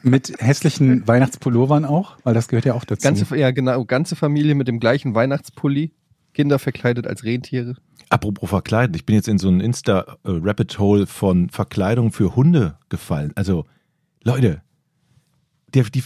Mit 0.03 0.35
hässlichen 0.39 1.07
Weihnachtspullovern 1.07 1.85
auch, 1.85 2.17
weil 2.25 2.35
das 2.35 2.49
gehört 2.49 2.65
ja 2.65 2.75
auch 2.75 2.85
dazu. 2.85 3.03
Ganze, 3.03 3.37
ja, 3.37 3.51
genau, 3.51 3.85
ganze 3.85 4.17
Familie 4.17 4.55
mit 4.55 4.69
dem 4.69 4.81
gleichen 4.81 5.15
Weihnachtspulli. 5.15 5.93
Kinder 6.35 6.59
verkleidet 6.59 7.07
als 7.07 7.25
Rentiere. 7.25 7.77
Apropos 8.09 8.51
Verkleiden, 8.51 8.95
ich 8.95 9.07
bin 9.07 9.17
jetzt 9.17 9.29
in 9.29 9.39
so 9.39 9.49
einen 9.49 9.61
Insta-Rabbit-Hole 9.61 11.07
von 11.07 11.51
Verkleidung 11.51 12.13
für 12.13 12.37
Hunde 12.37 12.79
gefallen. 12.89 13.33
Also, 13.37 13.67
Leute, 14.23 14.63
die, 15.75 15.83
die, 15.91 16.03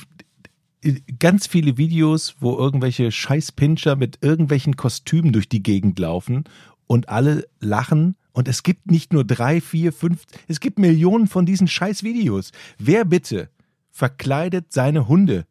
ganz 1.18 1.46
viele 1.46 1.76
Videos, 1.76 2.36
wo 2.40 2.56
irgendwelche 2.56 3.10
Scheißpinscher 3.10 3.96
mit 3.96 4.18
irgendwelchen 4.22 4.76
Kostümen 4.76 5.32
durch 5.32 5.48
die 5.48 5.62
Gegend 5.62 5.98
laufen 5.98 6.44
und 6.86 7.08
alle 7.08 7.46
lachen. 7.60 8.16
Und 8.32 8.48
es 8.48 8.62
gibt 8.62 8.90
nicht 8.90 9.12
nur 9.12 9.24
drei, 9.24 9.60
vier, 9.60 9.92
fünf, 9.92 10.24
es 10.46 10.60
gibt 10.60 10.78
Millionen 10.78 11.26
von 11.26 11.46
diesen 11.46 11.68
Scheißvideos. 11.68 12.52
Wer 12.78 13.04
bitte 13.04 13.48
verkleidet 13.96 14.74
seine 14.74 15.08
Hunde? 15.08 15.46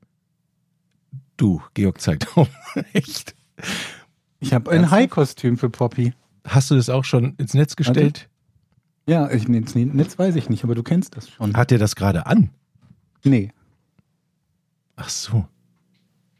Du, 1.35 1.63
Georg 1.73 1.99
zeigt 1.99 2.37
auf. 2.37 2.47
Echt? 2.93 3.35
Ich 4.39 4.53
habe 4.53 4.69
ein? 4.69 4.91
Hai-Kostüm 4.91 5.57
für 5.57 5.71
Poppy. 5.71 6.13
Hast 6.45 6.69
du 6.69 6.75
das 6.75 6.89
auch 6.89 7.03
schon 7.03 7.33
ins 7.37 7.55
Netz 7.55 7.75
gestellt? 7.75 8.29
Ja, 9.07 9.31
ich, 9.31 9.47
nee, 9.47 9.61
Netz 9.61 10.19
weiß 10.19 10.35
ich 10.35 10.49
nicht, 10.49 10.63
aber 10.63 10.75
du 10.75 10.83
kennst 10.83 11.17
das 11.17 11.27
schon. 11.27 11.57
Hat 11.57 11.71
er 11.71 11.79
das 11.79 11.95
gerade 11.95 12.27
an? 12.27 12.51
Nee. 13.23 13.51
Ach 14.95 15.09
so. 15.09 15.47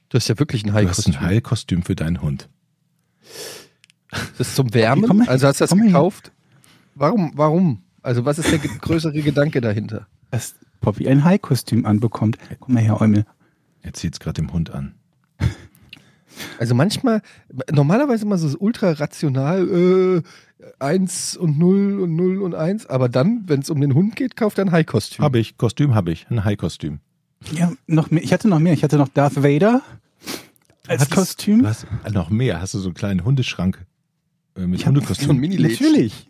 Du 0.10 0.18
hast 0.18 0.28
ja 0.28 0.38
wirklich 0.38 0.64
ein 0.64 0.74
Du 0.74 0.88
hast 0.88 1.08
ein 1.08 1.20
Heilkostüm 1.20 1.82
für 1.82 1.96
deinen 1.96 2.22
Hund. 2.22 2.50
Das 4.12 4.50
ist 4.50 4.56
zum 4.56 4.74
Wärmen? 4.76 5.08
Komm 5.08 5.28
also 5.28 5.48
hast 5.48 5.60
du 5.60 5.66
das 5.66 5.76
gekauft? 5.76 6.32
Warum? 6.94 7.32
Warum? 7.36 7.82
Also 8.04 8.26
was 8.26 8.38
ist 8.38 8.52
der 8.52 8.60
größere 8.60 9.22
Gedanke 9.24 9.60
dahinter? 9.60 10.08
Dass 10.30 10.54
Poppy 10.86 11.08
ein 11.08 11.24
Hai-Kostüm 11.24 11.84
anbekommt. 11.88 12.38
Guck 12.60 12.70
mal 12.70 12.80
her, 12.84 13.02
Eumel. 13.02 13.26
Er 13.82 13.94
zieht 13.94 14.14
es 14.14 14.20
gerade 14.20 14.40
dem 14.42 14.54
Hund 14.54 14.70
an. 14.72 14.94
Also 16.60 16.76
manchmal, 16.76 17.22
normalerweise 17.72 18.26
immer 18.26 18.38
so 18.38 18.58
ultra 18.60 18.92
rational, 18.92 19.70
äh, 19.70 20.22
1 20.80 21.38
und 21.38 21.58
0 21.58 22.02
und 22.02 22.14
0 22.18 22.42
und 22.42 22.54
1, 22.54 22.88
aber 22.88 23.08
dann, 23.08 23.44
wenn 23.48 23.62
es 23.62 23.70
um 23.70 23.80
den 23.80 23.94
Hund 23.94 24.18
geht, 24.18 24.36
kauft 24.36 24.58
er 24.58 24.66
ein 24.66 24.74
Haikostüm. 24.74 25.24
Habe 25.24 25.40
ich, 25.40 25.56
Kostüm 25.58 25.96
habe 25.96 26.12
ich, 26.12 26.28
ein 26.30 26.44
Heilkostüm. 26.44 27.00
Ja, 27.54 27.72
noch 27.88 28.12
mehr. 28.12 28.22
Ich 28.22 28.34
hatte 28.34 28.50
noch 28.50 28.60
mehr. 28.60 28.74
Ich 28.74 28.84
hatte 28.84 28.98
noch 28.98 29.08
Darth 29.08 29.42
Vader 29.44 29.82
als 30.88 31.04
Hattest- 31.04 31.12
Kostüm. 31.12 31.62
Du 31.62 31.70
hast 31.70 31.88
noch 32.12 32.30
mehr. 32.30 32.60
Hast 32.60 32.74
du 32.74 32.80
so 32.80 32.90
einen 32.90 32.96
kleinen 32.96 33.24
Hundeschrank 33.24 33.86
äh, 34.58 34.68
mit 34.68 34.82
Ich 34.82 34.88
Hundekostüm? 34.88 35.40
Natürlich. 35.40 36.28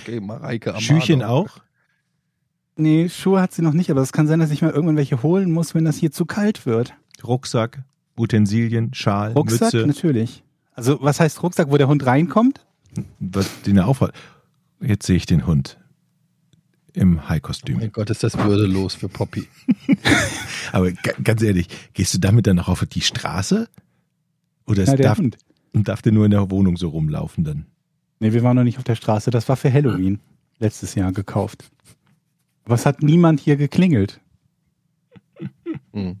Okay, 0.00 0.20
Mareike 0.20 0.70
Amado. 0.70 0.82
Schüchen 0.82 1.22
auch? 1.22 1.60
Nee, 2.76 3.08
Schuhe 3.08 3.40
hat 3.40 3.52
sie 3.52 3.62
noch 3.62 3.72
nicht, 3.74 3.90
aber 3.90 4.00
es 4.00 4.12
kann 4.12 4.26
sein, 4.26 4.38
dass 4.40 4.50
ich 4.50 4.62
mal 4.62 4.70
irgendwann 4.70 4.96
welche 4.96 5.22
holen 5.22 5.50
muss, 5.50 5.74
wenn 5.74 5.84
das 5.84 5.96
hier 5.96 6.10
zu 6.12 6.24
kalt 6.24 6.64
wird. 6.66 6.94
Rucksack, 7.22 7.82
Utensilien, 8.16 8.94
Schal, 8.94 9.32
Rucksack, 9.32 9.72
Mütze, 9.74 9.86
natürlich. 9.86 10.42
Also, 10.74 10.98
was 11.02 11.20
heißt 11.20 11.42
Rucksack, 11.42 11.70
wo 11.70 11.76
der 11.76 11.88
Hund 11.88 12.06
reinkommt? 12.06 12.64
was 13.20 13.62
den 13.62 13.76
er 13.76 13.86
aufhat. 13.86 14.12
Jetzt 14.80 15.06
sehe 15.06 15.16
ich 15.16 15.26
den 15.26 15.46
Hund 15.46 15.78
im 16.92 17.18
Oh 17.18 17.28
Haikostüm. 17.28 17.78
mein 17.78 17.92
Gott, 17.92 18.10
ist 18.10 18.24
das 18.24 18.36
würdelos 18.36 18.94
für 18.94 19.08
Poppy. 19.08 19.46
Aber 20.72 20.90
ga- 20.90 21.12
ganz 21.22 21.40
ehrlich, 21.42 21.68
gehst 21.92 22.14
du 22.14 22.18
damit 22.18 22.46
dann 22.48 22.56
noch 22.56 22.68
auf 22.68 22.84
die 22.86 23.00
Straße? 23.00 23.68
Oder 24.66 24.84
der 24.84 24.96
darf, 24.96 25.18
Hund. 25.18 25.36
darf 25.72 26.02
der 26.02 26.10
nur 26.12 26.24
in 26.24 26.30
der 26.32 26.50
Wohnung 26.50 26.76
so 26.76 26.88
rumlaufen 26.88 27.44
dann? 27.44 27.66
Nee, 28.18 28.32
wir 28.32 28.42
waren 28.42 28.56
noch 28.56 28.64
nicht 28.64 28.78
auf 28.78 28.84
der 28.84 28.96
Straße. 28.96 29.30
Das 29.30 29.48
war 29.48 29.56
für 29.56 29.72
Halloween 29.72 30.18
letztes 30.58 30.94
Jahr 30.96 31.12
gekauft. 31.12 31.70
Es 32.74 32.86
hat 32.86 33.02
niemand 33.02 33.40
hier 33.40 33.56
geklingelt. 33.56 34.20
Hm. 35.92 36.18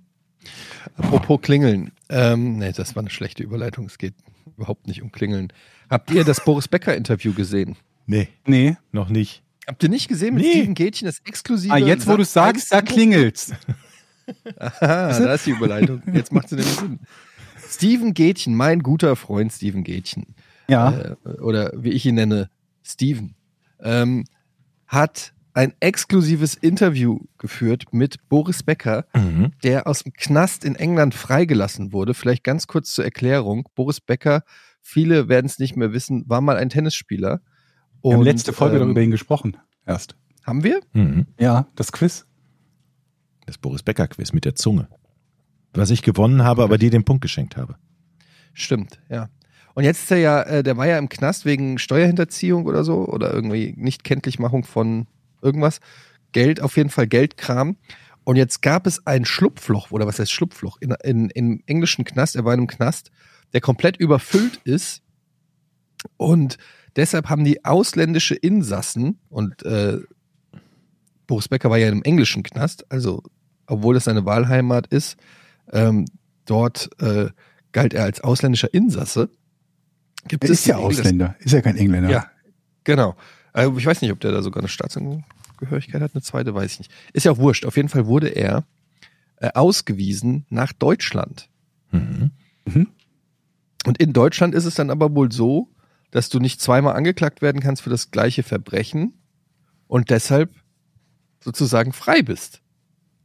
Apropos 0.96 1.40
Klingeln. 1.42 1.92
Ähm, 2.08 2.58
nee, 2.58 2.72
das 2.72 2.94
war 2.96 3.02
eine 3.02 3.10
schlechte 3.10 3.42
Überleitung. 3.42 3.86
Es 3.86 3.98
geht 3.98 4.14
überhaupt 4.56 4.86
nicht 4.86 5.02
um 5.02 5.12
Klingeln. 5.12 5.52
Habt 5.88 6.10
ihr 6.10 6.24
das 6.24 6.44
Boris 6.44 6.66
Becker 6.68 6.96
Interview 6.96 7.32
gesehen? 7.34 7.76
Nee, 8.06 8.28
Nee. 8.46 8.76
noch 8.92 9.08
nicht. 9.08 9.42
Habt 9.66 9.82
ihr 9.82 9.88
nicht 9.88 10.08
gesehen 10.08 10.34
mit 10.34 10.42
Nee. 10.44 10.52
Steven 10.52 10.74
Gätchen, 10.74 11.06
das 11.06 11.20
exklusive? 11.24 11.72
Ah, 11.72 11.76
jetzt, 11.78 12.06
wo 12.08 12.16
du 12.16 12.22
es 12.22 12.32
sagst, 12.32 12.72
da 12.72 12.80
klingelt's. 12.82 13.52
Aha, 14.58 15.18
da 15.18 15.34
ist 15.34 15.46
die 15.46 15.50
Überleitung. 15.50 16.02
Jetzt 16.12 16.32
macht 16.32 16.48
sie 16.48 16.56
nämlich 16.56 16.74
Sinn. 16.74 16.98
Steven 17.68 18.14
Gätchen, 18.14 18.54
mein 18.54 18.80
guter 18.82 19.14
Freund 19.16 19.52
Steven 19.52 19.84
Gätchen, 19.84 20.26
Ja. 20.68 21.16
äh, 21.24 21.28
oder 21.40 21.72
wie 21.76 21.90
ich 21.90 22.06
ihn 22.06 22.16
nenne, 22.16 22.50
Steven, 22.82 23.34
ähm, 23.80 24.24
hat 24.88 25.32
ein 25.60 25.74
exklusives 25.80 26.54
Interview 26.54 27.20
geführt 27.36 27.84
mit 27.92 28.26
Boris 28.30 28.62
Becker, 28.62 29.04
Mhm. 29.14 29.52
der 29.62 29.86
aus 29.86 30.04
dem 30.04 30.14
Knast 30.14 30.64
in 30.64 30.74
England 30.74 31.14
freigelassen 31.14 31.92
wurde. 31.92 32.14
Vielleicht 32.14 32.44
ganz 32.44 32.66
kurz 32.66 32.92
zur 32.94 33.04
Erklärung. 33.04 33.68
Boris 33.74 34.00
Becker, 34.00 34.42
viele 34.80 35.28
werden 35.28 35.44
es 35.44 35.58
nicht 35.58 35.76
mehr 35.76 35.92
wissen, 35.92 36.24
war 36.26 36.40
mal 36.40 36.56
ein 36.56 36.70
Tennisspieler. 36.70 37.42
Wir 38.02 38.12
haben 38.12 38.20
Und, 38.20 38.24
letzte 38.24 38.54
Folge 38.54 38.76
ähm, 38.76 38.84
darüber 38.84 39.02
ihn 39.02 39.10
gesprochen. 39.10 39.58
Erst. 39.84 40.16
Haben 40.44 40.64
wir? 40.64 40.80
Mhm. 40.94 41.26
Ja, 41.38 41.66
das 41.74 41.92
Quiz. 41.92 42.24
Das 43.44 43.58
Boris 43.58 43.82
Becker 43.82 44.08
Quiz 44.08 44.32
mit 44.32 44.46
der 44.46 44.54
Zunge. 44.54 44.88
Was 45.74 45.90
ich 45.90 46.02
gewonnen 46.02 46.42
habe, 46.42 46.62
aber 46.64 46.78
dir 46.78 46.90
den 46.90 47.04
Punkt 47.04 47.20
geschenkt 47.20 47.58
habe. 47.58 47.76
Stimmt, 48.54 48.98
ja. 49.10 49.28
Und 49.74 49.84
jetzt 49.84 50.04
ist 50.04 50.10
er 50.10 50.16
ja, 50.18 50.42
äh, 50.42 50.62
der 50.62 50.78
war 50.78 50.86
ja 50.86 50.96
im 50.96 51.10
Knast 51.10 51.44
wegen 51.44 51.78
Steuerhinterziehung 51.78 52.64
oder 52.64 52.82
so 52.82 53.06
oder 53.06 53.32
irgendwie 53.34 53.74
Nichtkenntlichmachung 53.76 54.64
von 54.64 55.06
irgendwas. 55.42 55.80
Geld, 56.32 56.60
auf 56.60 56.76
jeden 56.76 56.90
Fall 56.90 57.06
Geldkram. 57.06 57.76
Und 58.24 58.36
jetzt 58.36 58.62
gab 58.62 58.86
es 58.86 59.06
ein 59.06 59.24
Schlupfloch, 59.24 59.90
oder 59.90 60.06
was 60.06 60.18
heißt 60.18 60.30
Schlupfloch? 60.30 60.76
In, 60.80 60.90
in, 61.02 61.30
Im 61.30 61.62
englischen 61.66 62.04
Knast, 62.04 62.36
er 62.36 62.44
war 62.44 62.54
in 62.54 62.60
einem 62.60 62.66
Knast, 62.68 63.10
der 63.52 63.60
komplett 63.60 63.96
überfüllt 63.96 64.60
ist. 64.64 65.02
Und 66.16 66.58
deshalb 66.96 67.28
haben 67.28 67.44
die 67.44 67.64
ausländische 67.64 68.34
Insassen, 68.34 69.18
und 69.28 69.62
äh, 69.64 69.98
Boris 71.26 71.48
Becker 71.48 71.70
war 71.70 71.78
ja 71.78 71.88
im 71.88 72.02
englischen 72.02 72.42
Knast, 72.42 72.90
also 72.90 73.22
obwohl 73.66 73.96
es 73.96 74.04
seine 74.04 74.24
Wahlheimat 74.24 74.86
ist, 74.88 75.16
ähm, 75.72 76.04
dort 76.44 76.90
äh, 77.00 77.28
galt 77.72 77.94
er 77.94 78.04
als 78.04 78.20
ausländischer 78.20 78.72
Insasse. 78.74 79.30
Gibt 80.28 80.44
Er 80.44 80.50
ist 80.50 80.66
ja 80.66 80.74
dass- 80.76 80.84
Ausländer. 80.84 81.36
Ist 81.38 81.52
ja 81.52 81.60
kein 81.62 81.76
Engländer. 81.76 82.10
Ja, 82.10 82.30
genau. 82.84 83.16
Äh, 83.54 83.68
ich 83.76 83.86
weiß 83.86 84.02
nicht, 84.02 84.12
ob 84.12 84.20
der 84.20 84.32
da 84.32 84.42
sogar 84.42 84.62
eine 84.62 84.68
Staatsangehörigkeit 84.68 86.02
hat, 86.02 86.14
eine 86.14 86.22
zweite, 86.22 86.54
weiß 86.54 86.72
ich 86.72 86.78
nicht. 86.80 86.92
Ist 87.12 87.24
ja 87.24 87.32
auch 87.32 87.38
wurscht. 87.38 87.64
Auf 87.64 87.76
jeden 87.76 87.88
Fall 87.88 88.06
wurde 88.06 88.28
er 88.28 88.64
äh, 89.36 89.50
ausgewiesen 89.54 90.46
nach 90.50 90.72
Deutschland. 90.72 91.48
Mhm. 91.90 92.30
Und 93.86 93.98
in 93.98 94.12
Deutschland 94.12 94.54
ist 94.54 94.66
es 94.66 94.74
dann 94.74 94.90
aber 94.90 95.14
wohl 95.14 95.32
so, 95.32 95.68
dass 96.10 96.28
du 96.28 96.38
nicht 96.38 96.60
zweimal 96.60 96.96
angeklagt 96.96 97.40
werden 97.40 97.60
kannst 97.60 97.82
für 97.82 97.90
das 97.90 98.10
gleiche 98.10 98.42
Verbrechen 98.42 99.14
und 99.86 100.10
deshalb 100.10 100.54
sozusagen 101.40 101.92
frei 101.92 102.22
bist. 102.22 102.60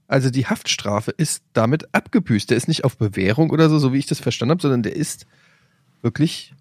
Also 0.07 0.29
die 0.29 0.45
Haftstrafe 0.45 1.11
ist 1.11 1.43
damit 1.53 1.93
abgebüßt. 1.93 2.49
Der 2.49 2.57
ist 2.57 2.67
nicht 2.67 2.83
auf 2.83 2.97
Bewährung 2.97 3.49
oder 3.49 3.69
so, 3.69 3.79
so 3.79 3.91
wie 3.91 3.97
ich 3.97 4.05
das 4.05 4.19
verstanden 4.19 4.51
habe, 4.51 4.61
sondern 4.61 4.83
der 4.83 4.95
ist 4.95 5.25
wirklich 6.01 6.53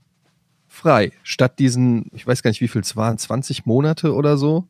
frei. 0.74 1.12
Statt 1.22 1.58
diesen, 1.58 2.10
ich 2.12 2.26
weiß 2.26 2.42
gar 2.42 2.50
nicht, 2.50 2.60
wie 2.60 2.68
viel 2.68 2.82
es 2.82 2.96
waren, 2.96 3.18
20 3.18 3.66
Monate 3.66 4.14
oder 4.14 4.36
so, 4.36 4.68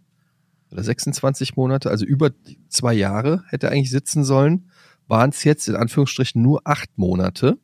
oder 0.70 0.82
26 0.82 1.56
Monate, 1.56 1.90
also 1.90 2.04
über 2.04 2.32
zwei 2.68 2.94
Jahre 2.94 3.44
hätte 3.49 3.68
er 3.68 3.73
eigentlich 3.73 3.90
sitzen 3.90 4.25
sollen, 4.25 4.70
waren 5.06 5.30
es 5.30 5.44
jetzt 5.44 5.68
in 5.68 5.76
Anführungsstrichen 5.76 6.42
nur 6.42 6.62
acht 6.64 6.96
Monate. 6.96 7.58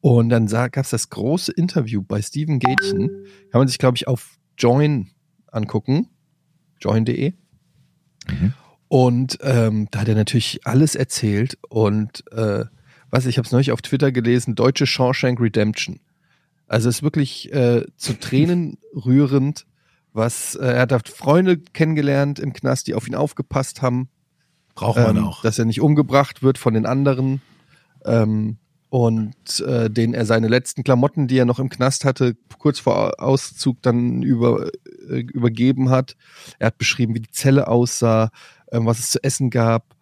Und 0.00 0.28
dann 0.28 0.46
gab 0.46 0.76
es 0.76 0.90
das 0.90 1.10
große 1.10 1.52
Interview 1.52 2.02
bei 2.02 2.22
Steven 2.22 2.58
Gätchen. 2.58 3.08
Kann 3.50 3.60
man 3.60 3.68
sich, 3.68 3.78
glaube 3.78 3.96
ich, 3.96 4.06
auf 4.06 4.38
Join 4.56 5.10
angucken. 5.50 6.08
Join.de. 6.80 7.32
Mhm. 8.28 8.52
Und 8.88 9.38
ähm, 9.42 9.88
da 9.90 10.00
hat 10.00 10.08
er 10.08 10.14
natürlich 10.14 10.60
alles 10.64 10.94
erzählt. 10.94 11.58
Und 11.68 12.22
äh, 12.32 12.66
was, 13.10 13.26
ich 13.26 13.38
habe 13.38 13.46
es 13.46 13.52
neulich 13.52 13.72
auf 13.72 13.82
Twitter 13.82 14.12
gelesen, 14.12 14.54
deutsche 14.54 14.86
Shawshank 14.86 15.40
Redemption. 15.40 15.98
Also 16.66 16.88
es 16.88 16.96
ist 16.96 17.02
wirklich 17.02 17.52
äh, 17.52 17.84
zu 17.96 18.18
Tränen 18.18 18.78
rührend, 18.94 19.66
was 20.12 20.54
äh, 20.54 20.66
er 20.66 20.80
hat 20.80 21.08
Freunde 21.08 21.58
kennengelernt 21.58 22.38
im 22.38 22.52
Knast, 22.52 22.86
die 22.86 22.94
auf 22.94 23.06
ihn 23.06 23.14
aufgepasst 23.14 23.82
haben 23.82 24.08
Braucht 24.76 24.98
man 24.98 25.16
ähm, 25.16 25.24
auch. 25.24 25.42
dass 25.42 25.58
er 25.58 25.64
nicht 25.64 25.80
umgebracht 25.80 26.42
wird 26.42 26.58
von 26.58 26.74
den 26.74 26.86
anderen 26.86 27.40
ähm, 28.04 28.58
und 28.90 29.60
äh, 29.60 29.90
den 29.90 30.14
er 30.14 30.26
seine 30.26 30.48
letzten 30.48 30.84
Klamotten, 30.84 31.26
die 31.26 31.38
er 31.38 31.44
noch 31.44 31.58
im 31.58 31.70
Knast 31.70 32.04
hatte, 32.04 32.36
kurz 32.58 32.78
vor 32.78 33.20
Auszug 33.20 33.82
dann 33.82 34.22
über, 34.22 34.70
äh, 35.08 35.20
übergeben 35.20 35.90
hat. 35.90 36.16
Er 36.58 36.68
hat 36.68 36.78
beschrieben, 36.78 37.14
wie 37.14 37.20
die 37.20 37.30
Zelle 37.30 37.68
aussah, 37.68 38.30
ähm, 38.70 38.86
was 38.86 38.98
es 38.98 39.10
zu 39.10 39.24
essen 39.24 39.50
gab. 39.50 39.96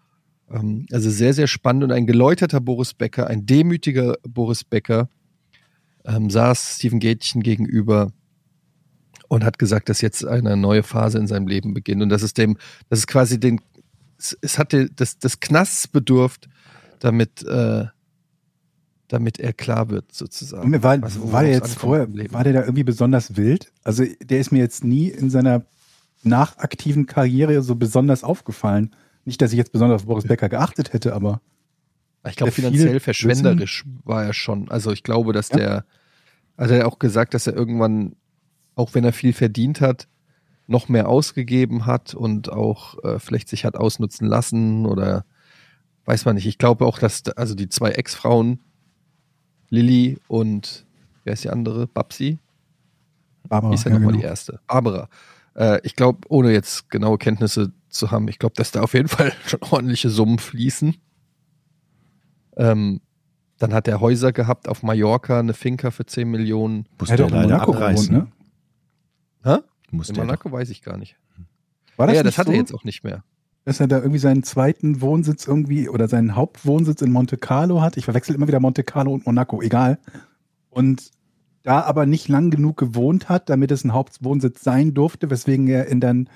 Ähm, 0.51 0.87
also 0.93 1.09
sehr, 1.09 1.35
sehr 1.35 1.47
spannend 1.47 1.85
und 1.85 1.93
ein 1.93 2.07
geläuterter 2.07 2.61
Boris 2.61 2.95
Becker, 2.95 3.29
ein 3.29 3.47
demütiger 3.47 4.17
Boris 4.29 4.65
Becker 4.65 5.09
ähm, 6.05 6.31
saß 6.31 6.77
Steven 6.77 7.01
Gätchen 7.01 7.43
gegenüber 7.43 8.13
und 9.29 9.45
hat 9.45 9.59
gesagt, 9.59 9.89
dass 9.89 10.01
jetzt 10.01 10.25
eine 10.25 10.57
neue 10.57 10.83
Phase 10.83 11.19
in 11.19 11.27
seinem 11.27 11.47
Leben 11.49 11.75
beginnt 11.75 12.03
und 12.03 12.09
dass 12.11 12.23
es 12.23 12.35
dem, 12.35 12.57
dass 12.89 13.01
es 13.01 13.07
quasi 13.07 13.41
den 13.41 13.61
es, 14.19 14.37
es 14.43 14.59
hatte 14.59 14.89
das, 14.91 15.19
das 15.19 15.41
Knasts 15.41 15.89
bedurft, 15.89 16.49
damit, 17.01 17.43
äh, 17.45 17.87
damit 19.09 19.39
er 19.39 19.53
klar 19.53 19.91
wird, 19.91 20.13
sozusagen. 20.13 20.73
Und 20.75 20.83
War, 20.83 21.03
was- 21.03 21.21
war 21.33 21.43
der 21.43 21.53
jetzt 21.53 21.75
vorher, 21.75 22.09
war 22.33 22.45
der 22.45 22.53
da 22.53 22.61
irgendwie 22.63 22.85
besonders 22.85 23.37
wild? 23.37 23.73
Also 23.83 24.05
der 24.23 24.39
ist 24.41 24.53
mir 24.53 24.59
jetzt 24.61 24.85
nie 24.85 25.09
in 25.09 25.31
seiner 25.31 25.65
nachaktiven 26.23 27.07
Karriere 27.07 27.61
so 27.63 27.75
besonders 27.75 28.25
aufgefallen. 28.25 28.95
Nicht, 29.25 29.43
dass 29.43 29.53
ich 29.53 29.59
jetzt 29.59 29.73
besonders 29.73 30.03
auf 30.03 30.07
Boris 30.07 30.25
Becker 30.25 30.49
geachtet 30.49 30.93
hätte, 30.93 31.15
aber 31.15 31.41
ich 32.31 32.37
glaube, 32.37 32.53
viel 32.53 32.65
finanziell 32.65 33.01
verschwenderisch 33.01 33.85
war 34.05 34.25
er 34.25 34.33
schon. 34.33 34.71
Also 34.71 34.93
ich 34.93 35.03
glaube, 35.03 35.33
dass 35.33 35.51
Ja. 35.51 35.57
der, 35.57 35.85
hat 36.57 36.71
er 36.71 36.87
auch 36.89 36.99
gesagt, 36.99 37.35
dass 37.35 37.47
er 37.47 37.55
irgendwann, 37.55 38.17
auch 38.77 38.95
wenn 38.95 39.05
er 39.05 39.13
viel 39.13 39.33
verdient 39.33 39.81
hat, 39.81 40.09
noch 40.67 40.89
mehr 40.89 41.09
ausgegeben 41.09 41.85
hat 41.87 42.15
und 42.15 42.51
auch 42.51 43.03
äh, 43.05 43.19
vielleicht 43.19 43.49
sich 43.49 43.65
hat 43.65 43.77
ausnutzen 43.77 44.27
lassen 44.27 44.87
oder 44.87 45.25
weiß 46.07 46.25
man 46.25 46.37
nicht. 46.37 46.47
Ich 46.47 46.59
glaube 46.59 46.87
auch, 46.87 46.99
dass 46.99 47.23
da- 47.25 47.33
also 47.33 47.55
die 47.55 47.69
zwei 47.69 47.91
Ex-Frauen, 47.91 48.61
Lilly 49.71 50.19
und 50.29 50.87
wer 51.25 51.33
ist 51.35 51.45
die 51.45 51.51
andere? 51.51 51.87
Babsi? 51.87 52.39
Barbara, 53.49 53.73
Wie 53.73 53.75
ist 53.75 53.85
ja 53.85 53.91
ja, 53.91 53.97
nochmal 53.99 54.13
genau. 54.13 54.23
die 54.23 54.27
erste? 54.27 54.61
Barbara. 54.67 55.09
Äh, 55.55 55.81
ich 55.83 55.97
glaube, 55.97 56.21
ohne 56.29 56.53
jetzt 56.53 56.89
genaue 56.91 57.19
Kenntnisse 57.19 57.73
zu 57.89 58.11
haben, 58.11 58.29
ich 58.29 58.39
glaube, 58.39 58.55
dass 58.57 58.71
da 58.71 58.81
auf 58.83 58.95
jeden 58.95 59.09
Fall 59.09 59.33
schon 59.47 59.61
ordentliche 59.63 60.09
Summen 60.11 60.39
fließen. 60.39 60.97
Ähm, 62.57 63.01
Dann 63.59 63.73
hat 63.73 63.87
er 63.89 64.01
Häuser 64.01 64.33
gehabt 64.33 64.69
auf 64.69 64.83
Mallorca, 64.83 65.39
eine 65.39 65.55
Finca 65.55 65.91
für 65.91 66.05
10 66.07 66.29
Millionen. 66.31 66.87
Muss 66.99 67.11
Er 67.11 67.25
auch 67.25 67.29
in 67.31 67.35
Monaco 67.43 67.73
gewohnt, 67.73 67.77
abreißen. 67.83 68.15
ne? 68.17 68.27
Hä? 69.45 69.57
Muss 69.91 70.09
In 70.09 70.15
der 70.17 70.25
Monaco 70.25 70.51
weiß 70.51 70.71
ich 70.71 70.83
gar 70.83 70.97
nicht. 70.97 71.17
War 71.97 72.07
das 72.09 72.17
ja, 72.17 72.23
nicht 72.23 72.33
das 72.33 72.39
hat 72.39 72.47
so, 72.47 72.53
er 72.53 72.59
jetzt 72.59 72.75
auch 72.75 72.83
nicht 72.85 73.05
mehr. 73.05 73.23
dass 73.65 73.79
er 73.81 73.87
da 73.87 73.99
irgendwie 73.99 74.19
seinen 74.19 74.43
zweiten 74.43 75.01
Wohnsitz 75.01 75.47
irgendwie 75.47 75.89
oder 75.89 76.09
seinen 76.09 76.35
Hauptwohnsitz 76.35 77.01
in 77.03 77.13
Monte 77.13 77.37
Carlo 77.37 77.81
hat? 77.81 77.97
Ich 77.97 78.05
verwechsel 78.07 78.35
immer 78.35 78.49
wieder 78.49 78.59
Monte 78.61 78.83
Carlo 78.83 79.13
und 79.13 79.25
Monaco, 79.27 79.63
egal. 79.63 79.99
Und 80.71 81.11
da 81.63 81.81
aber 81.83 82.05
nicht 82.07 82.29
lang 82.29 82.51
genug 82.51 82.77
gewohnt 82.77 83.29
hat, 83.29 83.49
damit 83.49 83.71
es 83.71 83.85
ein 83.85 83.93
Hauptwohnsitz 83.93 84.63
sein 84.65 84.93
durfte, 84.95 85.31
weswegen 85.31 85.69
er 85.69 85.87
in 85.87 86.01
dann, 86.01 86.29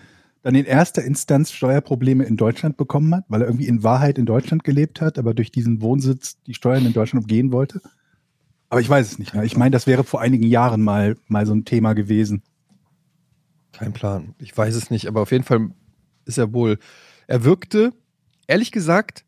dann 0.42 0.54
in 0.54 0.64
erster 0.64 1.04
Instanz 1.04 1.52
Steuerprobleme 1.52 2.24
in 2.24 2.36
Deutschland 2.36 2.76
bekommen 2.76 3.14
hat, 3.14 3.24
weil 3.28 3.42
er 3.42 3.48
irgendwie 3.48 3.66
in 3.66 3.82
Wahrheit 3.82 4.18
in 4.18 4.26
Deutschland 4.26 4.64
gelebt 4.64 5.00
hat, 5.00 5.18
aber 5.18 5.34
durch 5.34 5.50
diesen 5.50 5.82
Wohnsitz 5.82 6.40
die 6.46 6.54
Steuern 6.54 6.86
in 6.86 6.92
Deutschland 6.92 7.24
umgehen 7.24 7.52
wollte. 7.52 7.80
Aber 8.70 8.80
ich 8.80 8.88
weiß 8.88 9.10
es 9.10 9.18
nicht 9.18 9.34
mehr. 9.34 9.44
Ich 9.44 9.56
meine, 9.56 9.70
das 9.70 9.86
wäre 9.86 10.04
vor 10.04 10.20
einigen 10.20 10.44
Jahren 10.44 10.82
mal, 10.82 11.16
mal 11.26 11.46
so 11.46 11.54
ein 11.54 11.64
Thema 11.64 11.94
gewesen. 11.94 12.42
Kein 13.72 13.92
Plan. 13.92 14.34
Ich 14.38 14.56
weiß 14.56 14.74
es 14.74 14.90
nicht, 14.90 15.06
aber 15.06 15.22
auf 15.22 15.32
jeden 15.32 15.44
Fall 15.44 15.70
ist 16.24 16.38
er 16.38 16.52
wohl. 16.52 16.78
Er 17.26 17.44
wirkte, 17.44 17.92
ehrlich 18.46 18.72
gesagt, 18.72 19.24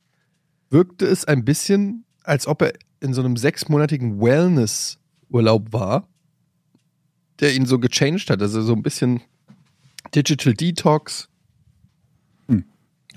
wirkte 0.69 1.07
es 1.07 1.25
ein 1.25 1.45
bisschen, 1.45 2.05
als 2.23 2.47
ob 2.47 2.63
er 2.63 2.73
in 3.01 3.15
so 3.15 3.23
einem 3.23 3.37
sechsmonatigen 3.37 4.21
Wellness-Urlaub 4.21 5.73
war, 5.73 6.09
der 7.41 7.55
ihn 7.55 7.67
so 7.67 7.79
gechanged 7.79 8.29
hat. 8.29 8.43
Also 8.43 8.63
so 8.63 8.75
ein 8.75 8.83
bisschen 8.83 9.23
Digital 10.15 10.55
Detox. 10.55 11.29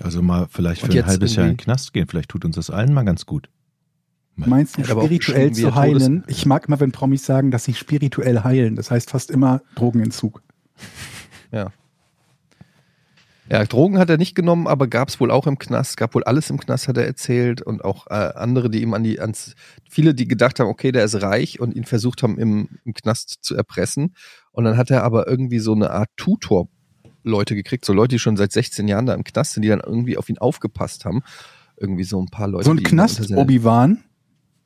Also 0.00 0.22
mal 0.22 0.48
vielleicht 0.50 0.80
für 0.80 0.90
ein 0.92 1.06
halbes 1.06 1.36
Jahr 1.36 1.46
in 1.46 1.52
den 1.52 1.56
Knast 1.56 1.92
gehen. 1.92 2.08
Vielleicht 2.08 2.28
tut 2.28 2.44
uns 2.44 2.56
das 2.56 2.68
allen 2.68 2.92
mal 2.92 3.04
ganz 3.04 3.26
gut. 3.26 3.48
Meinst 4.34 4.76
du, 4.76 4.82
Er 4.82 4.96
auch 4.96 5.04
spirituell 5.04 5.52
zu 5.52 5.74
heilen? 5.76 6.22
Todes- 6.22 6.36
Ich 6.36 6.46
mag 6.46 6.66
immer, 6.66 6.80
wenn 6.80 6.90
Promis 6.90 7.24
sagen, 7.24 7.52
dass 7.52 7.62
sie 7.64 7.74
spirituell 7.74 8.42
heilen. 8.42 8.74
Das 8.74 8.90
heißt 8.90 9.10
fast 9.10 9.30
immer 9.30 9.62
Drogenentzug. 9.76 10.42
Ja. 11.52 11.70
Ja, 13.48 13.62
Drogen 13.66 13.98
hat 13.98 14.10
er 14.10 14.16
nicht 14.16 14.34
genommen, 14.34 14.66
aber 14.66 14.88
gab 14.88 15.10
es 15.10 15.20
wohl 15.20 15.30
auch 15.30 15.46
im 15.46 15.58
Knast, 15.58 15.98
gab 15.98 16.14
wohl 16.14 16.24
alles 16.24 16.48
im 16.50 16.58
Knast, 16.58 16.88
hat 16.88 16.96
er 16.96 17.06
erzählt. 17.06 17.62
Und 17.62 17.84
auch 17.84 18.06
äh, 18.08 18.14
andere, 18.14 18.70
die 18.70 18.82
ihm 18.82 18.94
an 18.94 19.04
die, 19.04 19.20
ans, 19.20 19.54
viele, 19.88 20.14
die 20.14 20.26
gedacht 20.26 20.58
haben, 20.58 20.66
okay, 20.68 20.90
der 20.90 21.04
ist 21.04 21.22
reich 21.22 21.60
und 21.60 21.76
ihn 21.76 21.84
versucht 21.84 22.24
haben, 22.24 22.38
im, 22.38 22.68
im 22.84 22.94
Knast 22.94 23.38
zu 23.42 23.54
erpressen. 23.54 24.16
Und 24.50 24.64
dann 24.64 24.76
hat 24.76 24.90
er 24.90 25.04
aber 25.04 25.28
irgendwie 25.28 25.60
so 25.60 25.72
eine 25.74 25.90
Art 25.90 26.08
Tutor-Leute 27.24 27.54
gekriegt, 27.54 27.84
so 27.84 27.92
Leute, 27.92 28.14
die 28.14 28.18
schon 28.18 28.36
seit 28.36 28.52
16 28.52 28.86
Jahren 28.88 29.06
da 29.06 29.14
im 29.14 29.24
Knast 29.24 29.54
sind, 29.54 29.62
die 29.62 29.68
dann 29.68 29.80
irgendwie 29.80 30.16
auf 30.16 30.28
ihn 30.28 30.38
aufgepasst 30.38 31.04
haben. 31.04 31.22
Irgendwie 31.76 32.04
so 32.04 32.20
ein 32.20 32.26
paar 32.26 32.46
Leute. 32.46 32.66
So 32.66 32.70
ein 32.70 32.82
Knast-Obi-Wan. 32.82 34.04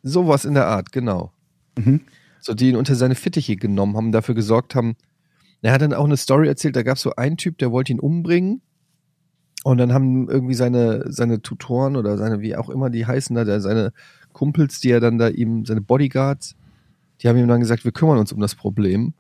Sowas 0.03 0.45
in 0.45 0.55
der 0.55 0.67
Art, 0.67 0.93
genau. 0.93 1.33
Mhm. 1.79 2.03
So, 2.41 2.55
die 2.55 2.69
ihn 2.69 2.77
unter 2.77 2.95
seine 2.95 3.15
Fittiche 3.15 3.57
genommen 3.57 3.97
haben, 3.97 4.13
dafür 4.13 4.35
gesorgt 4.35 4.75
haben. 4.75 4.97
Er 5.63 5.73
hat 5.73 5.83
dann 5.83 5.95
auch 5.95 6.05
eine 6.05 6.17
Story 6.17 6.47
erzählt, 6.47 6.77
da 6.77 6.83
gab 6.83 6.97
es 6.97 7.03
so 7.03 7.17
einen 7.17 7.37
Typ, 7.37 7.59
der 7.59 7.73
wollte 7.73 7.93
ihn 7.93 8.01
umbringen. 8.01 8.61
Und 9.65 9.79
dann 9.79 9.93
haben 9.93 10.29
irgendwie 10.29 10.55
seine, 10.55 11.11
seine 11.11 11.43
Tutoren 11.43 11.97
oder 11.97 12.17
seine, 12.17 12.41
wie 12.41 12.55
auch 12.55 12.69
immer 12.69 12.91
die 12.91 13.07
heißen, 13.07 13.35
da, 13.35 13.61
seine 13.61 13.93
Kumpels, 14.33 14.81
die 14.81 14.91
er 14.91 15.01
dann 15.01 15.19
da 15.19 15.29
ihm, 15.29 15.65
seine 15.65 15.81
Bodyguards, 15.81 16.55
die 17.21 17.29
haben 17.29 17.37
ihm 17.37 17.49
dann 17.49 17.61
gesagt, 17.61 17.85
wir 17.85 17.91
kümmern 17.91 18.19
uns 18.19 18.33
um 18.33 18.41
das 18.41 18.55
Problem. 18.55 19.15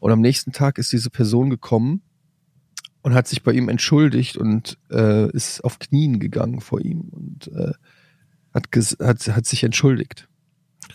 Und 0.00 0.10
am 0.10 0.22
nächsten 0.22 0.52
Tag 0.52 0.78
ist 0.78 0.92
diese 0.92 1.10
Person 1.10 1.50
gekommen 1.50 2.00
und 3.04 3.14
hat 3.14 3.28
sich 3.28 3.42
bei 3.44 3.52
ihm 3.52 3.68
entschuldigt 3.68 4.36
und 4.36 4.78
äh, 4.90 5.30
ist 5.30 5.62
auf 5.62 5.78
Knien 5.78 6.18
gegangen 6.18 6.60
vor 6.60 6.80
ihm 6.80 7.00
und 7.10 7.48
äh, 7.54 7.72
hat, 8.52 8.66
hat, 9.00 9.28
hat 9.28 9.46
sich 9.46 9.62
entschuldigt. 9.62 10.26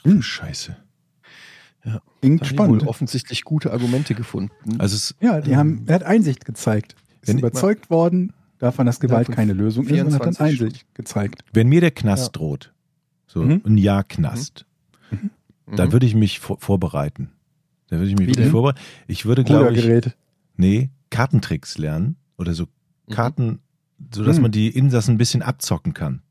Hm. 0.04 0.22
Scheiße. 0.22 0.76
Klingt 2.22 2.42
haben 2.42 2.44
die 2.44 2.46
spannend. 2.46 2.82
wohl 2.82 2.88
offensichtlich 2.90 3.44
gute 3.46 3.72
Argumente 3.72 4.14
gefunden. 4.14 4.80
Also 4.80 4.96
es, 4.96 5.16
Ja, 5.22 5.40
die 5.40 5.56
haben, 5.56 5.84
er 5.88 5.96
hat 5.96 6.04
Einsicht 6.04 6.44
gezeigt. 6.46 6.96
Ist 7.22 7.34
überzeugt 7.34 7.90
worden, 7.90 8.34
davon, 8.58 8.86
dass 8.86 9.00
Gewalt 9.00 9.28
von 9.28 9.36
keine 9.36 9.54
Lösung 9.54 9.86
ist 9.86 9.92
und 9.92 10.14
hat 10.14 10.26
dann 10.26 10.34
24 10.34 10.42
Einsicht 10.68 10.96
gezeigt. 10.96 11.44
wenn 11.54 11.70
mir 11.70 11.80
der 11.82 11.92
Knast 11.92 12.36
droht, 12.36 12.74
so 13.28 13.42
Mhm. 13.44 13.62
ein 13.66 13.78
Jahr 13.78 14.04
Knast, 14.04 14.66
dann 15.12 15.88
Mhm. 15.88 15.92
würde 15.94 16.06
ich 16.06 16.16
mich 16.16 16.40
vor, 16.40 16.60
vorbereiten. 16.60 17.32
Dann 17.88 18.00
würde 18.00 18.10
ich 18.12 18.16
mich 18.18 18.28
Wie 18.28 18.32
wirklich 18.32 18.46
denn? 18.48 18.52
vorbereiten. 18.52 18.80
Ich 19.08 19.26
würde, 19.26 19.44
glaube 19.44 19.74
ich, 19.74 20.14
nee, 20.58 20.90
Kartentricks 21.10 21.78
lernen 21.78 22.18
oder 22.38 22.54
so 22.54 22.66
Mhm. 23.08 23.14
Karten, 23.14 23.60
so 24.14 24.24
dass 24.24 24.38
Mhm. 24.38 24.44
man 24.44 24.52
die 24.52 24.70
Insassen 24.70 25.16
ein 25.16 25.18
bisschen 25.18 25.42
abzocken 25.42 25.94
kann. 25.94 26.22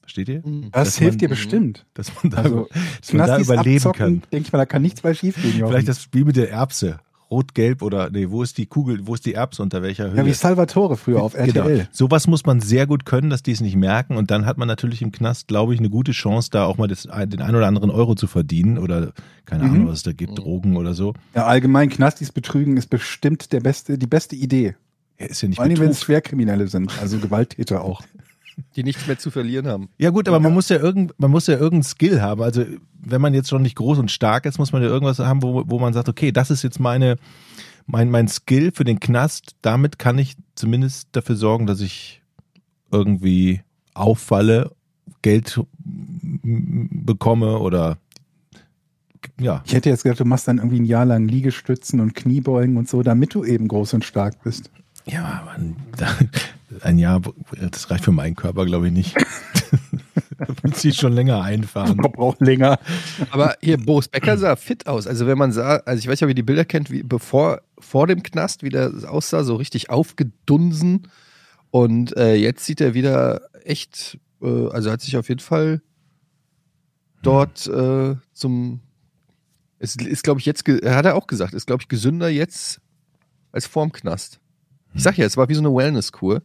Versteht 0.00 0.28
ihr? 0.28 0.46
Mhm. 0.46 0.70
Das 0.72 0.84
dass 0.88 0.98
hilft 0.98 1.14
man- 1.14 1.18
dir 1.18 1.28
bestimmt. 1.28 1.86
Dass 1.94 2.12
man 2.22 2.30
da, 2.30 2.36
Also, 2.38 2.68
dass 3.00 3.12
man 3.12 3.26
da 3.26 3.38
überleben 3.38 3.76
abzocken, 3.76 3.98
kann. 3.98 4.22
denke 4.32 4.46
ich 4.46 4.52
mal, 4.52 4.58
da 4.58 4.66
kann 4.66 4.82
nichts 4.82 5.00
bei 5.00 5.14
schief 5.14 5.36
gehen. 5.40 5.52
Vielleicht 5.66 5.88
das 5.88 6.02
Spiel 6.02 6.24
mit 6.24 6.36
der 6.36 6.50
Erbse. 6.50 6.98
Rot, 7.34 7.54
gelb 7.54 7.82
oder, 7.82 8.10
nee, 8.10 8.30
wo 8.30 8.42
ist 8.42 8.56
die 8.58 8.66
Kugel, 8.66 9.06
wo 9.06 9.14
ist 9.14 9.26
die 9.26 9.34
Erbse 9.34 9.60
unter 9.62 9.82
welcher 9.82 10.10
Höhe? 10.10 10.18
ja, 10.18 10.26
wie 10.26 10.32
Salvatore 10.32 10.96
früher 10.96 11.22
auf 11.22 11.34
RTL. 11.34 11.52
Genau. 11.78 11.84
Sowas 11.90 12.26
muss 12.28 12.46
man 12.46 12.60
sehr 12.60 12.86
gut 12.86 13.04
können, 13.04 13.28
dass 13.30 13.42
die 13.42 13.52
es 13.52 13.60
nicht 13.60 13.76
merken. 13.76 14.16
Und 14.16 14.30
dann 14.30 14.46
hat 14.46 14.56
man 14.58 14.68
natürlich 14.68 15.02
im 15.02 15.10
Knast, 15.12 15.48
glaube 15.48 15.74
ich, 15.74 15.80
eine 15.80 15.90
gute 15.90 16.12
Chance, 16.12 16.50
da 16.52 16.64
auch 16.66 16.76
mal 16.78 16.86
das, 16.88 17.02
den 17.02 17.40
ein 17.42 17.54
oder 17.56 17.66
anderen 17.66 17.90
Euro 17.90 18.14
zu 18.14 18.26
verdienen. 18.26 18.78
Oder 18.78 19.12
keine 19.46 19.64
Mhm. 19.64 19.70
Ahnung, 19.74 19.86
was 19.88 19.96
es 19.98 20.02
da 20.04 20.12
gibt. 20.12 20.38
Drogen 20.38 20.76
oder 20.76 20.94
so. 20.94 21.12
Ja, 21.34 21.46
allgemein 21.46 21.88
Knastis 21.90 22.30
betrügen 22.32 22.76
ist 22.76 22.88
bestimmt 22.88 23.52
der 23.52 23.60
beste, 23.60 23.98
die 23.98 24.06
beste 24.06 24.36
Idee. 24.36 24.74
Ja, 25.18 25.26
ist 25.26 25.42
ja 25.42 25.48
nicht 25.48 25.56
Vor 25.56 25.64
allem, 25.64 25.78
wenn 25.78 25.90
es. 25.90 26.00
Schwerkriminelle 26.02 26.68
sind, 26.68 26.90
also 27.00 27.18
Gewalttäter 27.18 27.82
auch. 27.82 28.02
Die 28.76 28.84
nichts 28.84 29.06
mehr 29.06 29.18
zu 29.18 29.30
verlieren 29.30 29.66
haben. 29.66 29.88
Ja 29.98 30.10
gut, 30.10 30.28
aber 30.28 30.40
man 30.40 30.52
muss 30.52 30.68
ja 30.68 30.78
irgend, 30.78 31.12
man 31.18 31.30
muss 31.30 31.46
ja 31.46 31.54
irgendeinen 31.54 31.82
Skill 31.82 32.20
haben. 32.20 32.42
Also 32.42 32.64
wenn 33.00 33.20
man 33.20 33.34
jetzt 33.34 33.48
schon 33.48 33.62
nicht 33.62 33.76
groß 33.76 33.98
und 33.98 34.10
stark 34.10 34.46
ist, 34.46 34.58
muss 34.58 34.72
man 34.72 34.82
ja 34.82 34.88
irgendwas 34.88 35.18
haben, 35.18 35.42
wo, 35.42 35.64
wo 35.66 35.78
man 35.78 35.92
sagt, 35.92 36.08
okay, 36.08 36.32
das 36.32 36.50
ist 36.50 36.62
jetzt 36.62 36.80
meine, 36.80 37.16
mein, 37.86 38.10
mein 38.10 38.28
Skill 38.28 38.72
für 38.72 38.84
den 38.84 39.00
Knast. 39.00 39.56
Damit 39.62 39.98
kann 39.98 40.18
ich 40.18 40.36
zumindest 40.54 41.08
dafür 41.12 41.36
sorgen, 41.36 41.66
dass 41.66 41.80
ich 41.80 42.22
irgendwie 42.90 43.62
auffalle, 43.94 44.70
Geld 45.22 45.60
mm, 45.84 47.04
bekomme 47.04 47.58
oder 47.58 47.98
ja. 49.40 49.62
Ich 49.64 49.72
hätte 49.72 49.88
jetzt 49.88 50.02
gedacht, 50.02 50.20
du 50.20 50.24
machst 50.24 50.46
dann 50.48 50.58
irgendwie 50.58 50.80
ein 50.80 50.84
Jahr 50.84 51.06
lang 51.06 51.26
Liegestützen 51.26 52.00
und 52.00 52.14
Kniebeugen 52.14 52.76
und 52.76 52.88
so, 52.88 53.02
damit 53.02 53.34
du 53.34 53.44
eben 53.44 53.68
groß 53.68 53.94
und 53.94 54.04
stark 54.04 54.42
bist. 54.42 54.70
Ja, 55.06 55.42
man, 55.46 55.76
ein 56.82 56.98
Jahr, 56.98 57.20
das 57.70 57.90
reicht 57.90 58.04
für 58.04 58.12
meinen 58.12 58.34
Körper, 58.34 58.64
glaube 58.64 58.88
ich, 58.88 58.92
nicht. 58.92 59.16
da 60.38 60.46
muss 60.62 60.84
ich 60.84 60.96
schon 60.96 61.12
länger 61.12 61.42
einfahren. 61.42 61.96
Man 61.96 62.12
braucht 62.12 62.40
länger. 62.40 62.78
Aber 63.30 63.56
hier, 63.60 63.78
Boris 63.78 64.08
Becker 64.08 64.38
sah 64.38 64.56
fit 64.56 64.86
aus. 64.86 65.06
Also 65.06 65.26
wenn 65.26 65.38
man 65.38 65.52
sah, 65.52 65.76
also 65.84 65.98
ich 65.98 66.06
weiß 66.06 66.20
nicht, 66.20 66.24
ob 66.24 66.28
ihr 66.28 66.34
die 66.34 66.42
Bilder 66.42 66.64
kennt, 66.64 66.90
wie 66.90 67.02
bevor, 67.02 67.62
vor 67.78 68.06
dem 68.06 68.22
Knast, 68.22 68.62
wie 68.62 68.70
der 68.70 68.92
aussah, 69.06 69.44
so 69.44 69.56
richtig 69.56 69.90
aufgedunsen. 69.90 71.08
Und 71.70 72.16
äh, 72.16 72.34
jetzt 72.34 72.64
sieht 72.64 72.80
er 72.80 72.94
wieder 72.94 73.42
echt, 73.64 74.18
äh, 74.42 74.68
also 74.68 74.90
hat 74.90 75.00
sich 75.00 75.16
auf 75.16 75.28
jeden 75.28 75.40
Fall 75.40 75.82
dort 77.22 77.66
äh, 77.66 78.14
zum, 78.32 78.80
es 79.78 79.96
ist, 79.96 80.22
glaube 80.22 80.40
ich, 80.40 80.46
jetzt, 80.46 80.66
hat 80.68 81.04
er 81.04 81.16
auch 81.16 81.26
gesagt, 81.26 81.54
ist, 81.54 81.66
glaube 81.66 81.82
ich, 81.82 81.88
gesünder 81.88 82.28
jetzt 82.28 82.80
als 83.50 83.66
vorm 83.66 83.92
Knast. 83.92 84.40
Ich 84.94 85.02
sag 85.02 85.18
ja, 85.18 85.26
es 85.26 85.36
war 85.36 85.48
wie 85.48 85.54
so 85.54 85.60
eine 85.60 85.74
Wellness-Kur. 85.74 86.42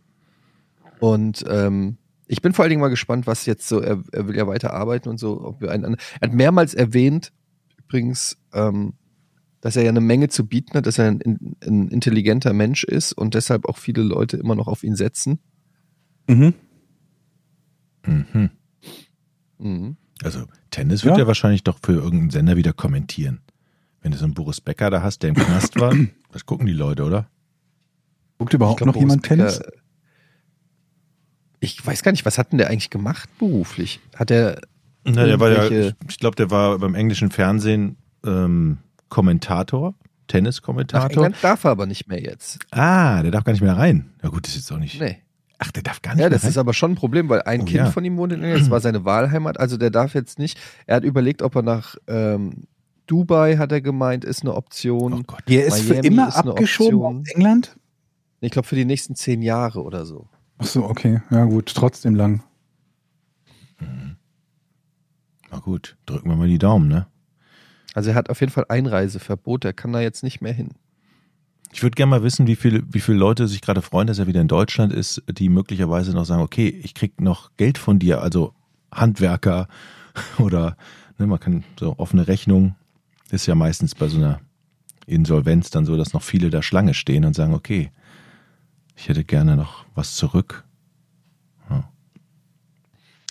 Und 1.00 1.44
ähm, 1.48 1.98
ich 2.28 2.42
bin 2.42 2.54
vor 2.54 2.64
allen 2.64 2.70
Dingen 2.70 2.82
mal 2.82 2.90
gespannt, 2.90 3.28
was 3.28 3.46
jetzt 3.46 3.68
so, 3.68 3.80
er, 3.80 4.04
er 4.12 4.28
will 4.28 4.36
ja 4.36 4.46
weiter 4.48 4.74
arbeiten 4.74 5.10
und 5.10 5.20
so, 5.20 5.44
ob 5.44 5.62
wir 5.62 5.72
einen, 5.72 5.96
er 5.96 6.30
hat 6.30 6.34
mehrmals 6.34 6.74
erwähnt, 6.74 7.32
übrigens, 7.78 8.38
ähm, 8.54 8.94
dass 9.62 9.76
er 9.76 9.84
ja 9.84 9.90
eine 9.90 10.02
Menge 10.02 10.30
zu 10.30 10.46
bieten 10.46 10.74
hat, 10.76 10.86
dass 10.86 11.00
er 11.00 11.08
ein, 11.08 11.56
ein 11.66 11.88
intelligenter 11.90 12.54
Mensch 12.54 12.84
ist 12.84 13.14
und 13.14 13.34
deshalb 13.34 13.66
auch 13.68 13.78
viele 13.78 14.04
Leute 14.04 14.38
immer 14.38 14.56
noch 14.56 14.68
auf 14.68 14.84
ihn 14.84 14.96
setzen. 14.96 15.40
Mhm. 16.28 16.54
Mhm. 18.06 18.50
Mhm. 19.58 19.98
Also 20.24 20.46
Tennis 20.72 21.04
wird 21.04 21.16
Ja. 21.16 21.24
ja. 21.24 21.28
wahrscheinlich 21.28 21.64
doch 21.64 21.80
für 21.82 21.94
irgendeinen 21.94 22.30
Sender 22.30 22.56
wieder 22.56 22.74
kommentieren. 22.74 23.42
Wenn 24.02 24.12
du 24.12 24.18
so 24.18 24.26
einen 24.26 24.34
Boris 24.34 24.62
Becker 24.62 24.90
da 24.90 25.02
hast, 25.02 25.24
der 25.24 25.30
im 25.30 25.36
Knast 25.36 25.80
war, 25.80 25.94
das 26.32 26.46
gucken 26.46 26.66
die 26.66 26.74
Leute, 26.74 27.04
oder? 27.04 27.30
Guckt 28.38 28.54
überhaupt 28.54 28.78
glaub, 28.78 28.88
noch 28.88 28.94
Boris 28.94 29.10
jemand 29.10 29.24
Tennis? 29.26 29.62
Ich 31.60 31.86
weiß 31.86 32.04
gar 32.04 32.12
nicht, 32.12 32.26
was 32.26 32.38
hat 32.38 32.52
denn 32.52 32.58
der 32.58 32.70
eigentlich 32.70 32.90
gemacht 32.90 33.30
beruflich? 33.38 34.00
Hat 34.16 34.32
er 34.32 34.62
Na, 35.04 35.26
der 35.26 35.40
war 35.40 35.52
ja, 35.70 35.92
ich 36.08 36.18
glaube, 36.20 36.36
der 36.36 36.50
war 36.52 36.78
beim 36.80 36.96
englischen 36.96 37.32
Fernsehen 37.32 37.98
ähm, 38.26 38.78
Kommentator, 39.10 39.94
Tenniskommentator. 40.28 41.30
Darf 41.42 41.64
er 41.66 41.72
aber 41.72 41.86
nicht 41.86 42.08
mehr 42.08 42.22
jetzt. 42.22 42.60
Ah, 42.72 43.22
der 43.24 43.32
darf 43.32 43.44
gar 43.44 43.54
nicht 43.54 43.62
mehr 43.62 43.76
rein. 43.78 44.12
Ja 44.24 44.30
gut, 44.30 44.46
das 44.46 44.52
ist 44.56 44.62
jetzt 44.62 44.72
auch 44.72 44.78
nicht. 44.80 45.00
Nee. 45.02 45.18
Ach, 45.58 45.72
der 45.72 45.84
darf 45.84 46.02
gar 46.02 46.16
nicht 46.16 46.22
Ja, 46.24 46.30
das 46.30 46.44
rein. 46.44 46.52
ist 46.52 46.58
aber 46.58 46.74
schon 46.74 46.92
ein 46.92 46.96
Problem, 46.96 47.28
weil 47.28 47.42
ein 47.42 47.62
Oh, 47.62 47.66
Kind 47.66 47.78
ja. 47.78 47.92
von 47.92 48.06
ihm 48.06 48.16
wohnt 48.16 48.32
in 48.32 48.42
England, 48.44 48.62
das 48.62 48.70
war 48.70 48.80
seine 48.80 49.04
Wahlheimat, 49.04 49.60
also 49.60 49.76
der 49.76 49.90
darf 49.90 50.14
jetzt 50.14 50.40
nicht. 50.40 50.58
Er 50.86 50.96
hat 50.98 51.04
überlegt, 51.04 51.42
ob 51.42 51.56
er 51.56 51.64
nach 51.64 51.96
ähm, 52.08 52.64
Dubai, 53.08 53.58
hat 53.58 53.72
er 53.74 53.82
gemeint, 53.82 54.24
ist 54.24 54.44
eine 54.44 54.54
Option. 54.54 55.14
oh 55.14 55.22
Gott. 55.28 55.42
Der 55.50 55.66
ist 55.66 55.82
für 55.82 55.94
Miami 55.96 56.08
immer 56.08 56.28
ist 56.30 56.36
eine 56.38 56.52
abgeschoben 56.52 56.94
Option. 57.02 57.22
aus 57.24 57.28
England? 57.36 57.76
Ich 58.40 58.52
glaube 58.52 58.68
für 58.68 58.76
die 58.76 58.86
nächsten 58.86 59.16
zehn 59.16 59.42
Jahre 59.42 59.84
oder 59.84 60.06
so. 60.06 60.28
Ach 60.60 60.66
so, 60.66 60.84
okay. 60.84 61.22
Ja 61.32 61.46
gut, 61.46 61.74
trotzdem 61.74 62.16
lang. 62.16 62.44
Na 65.52 65.60
gut, 65.60 65.98
drücken 66.06 66.30
wir 66.30 66.36
mal 66.36 66.48
die 66.48 66.60
Daumen, 66.60 66.88
ne? 66.88 67.08
Also 67.94 68.12
er 68.12 68.16
hat 68.16 68.30
auf 68.30 68.40
jeden 68.40 68.52
Fall 68.52 68.66
Einreiseverbot, 68.70 69.66
er 69.66 69.74
kann 69.74 69.94
da 69.94 70.00
jetzt 70.00 70.22
nicht 70.22 70.42
mehr 70.42 70.54
hin. 70.54 70.70
Ich 71.72 71.82
würde 71.82 71.96
gerne 71.96 72.10
mal 72.10 72.24
wissen, 72.24 72.46
wie 72.46 72.56
viele 72.56 72.84
wie 72.92 73.00
viele 73.00 73.18
Leute 73.18 73.48
sich 73.48 73.62
gerade 73.62 73.82
freuen, 73.82 74.08
dass 74.08 74.20
er 74.20 74.28
wieder 74.28 74.42
in 74.42 74.48
Deutschland 74.48 74.94
ist, 74.94 75.24
die 75.28 75.50
möglicherweise 75.50 76.12
noch 76.12 76.26
sagen, 76.26 76.42
okay, 76.42 76.68
ich 76.68 76.94
krieg 76.94 77.20
noch 77.22 77.52
Geld 77.58 77.78
von 77.78 78.00
dir, 78.00 78.22
also 78.22 78.54
Handwerker 78.92 79.68
oder 80.40 80.78
ne, 81.18 81.28
man 81.28 81.40
kann 81.40 81.64
so 81.80 81.96
offene 81.98 82.28
Rechnung, 82.28 82.76
ist 83.32 83.46
ja 83.46 83.56
meistens 83.56 83.96
bei 83.96 84.08
so 84.08 84.18
einer 84.18 84.40
Insolvenz 85.06 85.70
dann 85.70 85.86
so, 85.86 85.98
dass 85.98 86.14
noch 86.14 86.24
viele 86.24 86.50
da 86.50 86.62
Schlange 86.62 86.94
stehen 86.94 87.26
und 87.26 87.36
sagen, 87.36 87.54
okay, 87.54 87.92
ich 89.00 89.08
hätte 89.10 89.24
gerne 89.24 89.56
noch 89.56 89.86
was 89.96 90.16
zurück. 90.16 90.64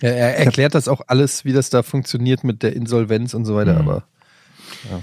Er, 0.00 0.16
er 0.16 0.38
erklärt 0.38 0.76
das 0.76 0.86
auch 0.86 1.00
alles, 1.08 1.44
wie 1.44 1.52
das 1.52 1.70
da 1.70 1.82
funktioniert 1.82 2.44
mit 2.44 2.62
der 2.62 2.72
Insolvenz 2.76 3.34
und 3.34 3.44
so 3.44 3.56
weiter, 3.56 3.72
Mhm. 3.74 3.80
aber. 3.80 4.04
Ja. 4.88 5.02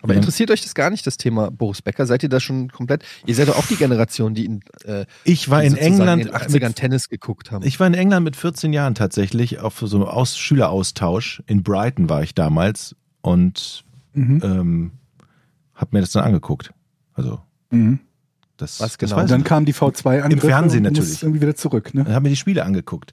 Aber 0.00 0.14
Ja. 0.14 0.18
interessiert 0.20 0.50
euch 0.50 0.62
das 0.62 0.74
gar 0.74 0.88
nicht, 0.88 1.06
das 1.06 1.18
Thema 1.18 1.50
Boris 1.50 1.82
Becker? 1.82 2.06
Seid 2.06 2.22
ihr 2.22 2.30
da 2.30 2.40
schon 2.40 2.70
komplett? 2.70 3.04
Ihr 3.26 3.34
seid 3.34 3.48
doch 3.48 3.58
auch 3.58 3.66
die 3.66 3.76
Generation, 3.76 4.34
die 4.34 4.46
in, 4.46 4.60
äh, 4.86 5.04
Ich 5.24 5.50
war 5.50 5.60
die 5.60 5.66
in 5.66 5.76
England 5.76 6.22
in 6.22 6.28
den 6.28 6.34
80ern 6.34 6.68
mit, 6.70 6.76
Tennis 6.76 7.08
geguckt 7.10 7.50
haben. 7.50 7.62
ich 7.66 7.78
war 7.78 7.86
in 7.86 7.94
England 7.94 8.24
mit 8.24 8.36
14 8.36 8.72
Jahren 8.72 8.94
tatsächlich 8.94 9.58
auf 9.58 9.80
so 9.84 9.96
einem 9.98 10.06
Aus 10.06 10.38
Schüleraustausch. 10.38 11.42
In 11.46 11.62
Brighton 11.62 12.08
war 12.08 12.22
ich 12.22 12.34
damals 12.34 12.96
und 13.20 13.84
Mhm. 14.14 14.40
ähm, 14.42 14.92
habe 15.74 15.90
mir 15.96 16.00
das 16.00 16.10
dann 16.12 16.24
angeguckt. 16.24 16.72
Also 17.12 17.40
Mhm. 17.70 17.98
Das, 18.64 18.80
Was 18.80 18.92
das 18.92 18.98
genau? 18.98 19.16
weiß 19.16 19.22
Und 19.24 19.30
dann 19.30 19.44
kam 19.44 19.64
die 19.64 19.74
V2 19.74 20.22
an. 20.22 20.30
Im 20.30 20.40
Fernsehen 20.40 20.82
natürlich. 20.82 21.22
irgendwie 21.22 21.40
wieder 21.40 21.54
zurück, 21.54 21.94
ne? 21.94 22.04
Dann 22.04 22.14
haben 22.14 22.24
wir 22.24 22.30
die 22.30 22.36
Spiele 22.36 22.64
angeguckt. 22.64 23.12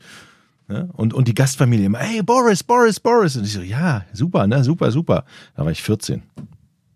Ja, 0.70 0.88
und, 0.94 1.14
und 1.14 1.28
die 1.28 1.34
Gastfamilie 1.34 1.86
immer, 1.86 2.00
hey 2.00 2.22
Boris, 2.24 2.64
Boris, 2.64 3.00
Boris. 3.00 3.36
Und 3.36 3.44
ich 3.44 3.54
so, 3.54 3.62
ja, 3.62 4.06
super, 4.14 4.48
ne, 4.48 4.64
super, 4.64 4.92
super. 4.92 5.26
Da 5.56 5.66
war 5.66 5.72
ich 5.72 5.84
14. 5.84 6.24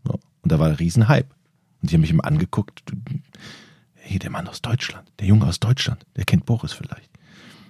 So. 0.05 0.13
Und 0.13 0.51
da 0.51 0.59
war 0.59 0.69
ein 0.69 0.75
Riesenhype. 0.75 1.27
Und 1.81 1.91
die 1.91 1.95
haben 1.95 2.01
mich 2.01 2.11
immer 2.11 2.25
angeguckt. 2.25 2.83
Hey, 3.95 4.19
der 4.19 4.29
Mann 4.29 4.47
aus 4.47 4.61
Deutschland, 4.61 5.11
der 5.19 5.27
Junge 5.27 5.45
aus 5.45 5.59
Deutschland, 5.59 6.05
der 6.15 6.25
kennt 6.25 6.45
Boris 6.45 6.73
vielleicht. 6.73 7.09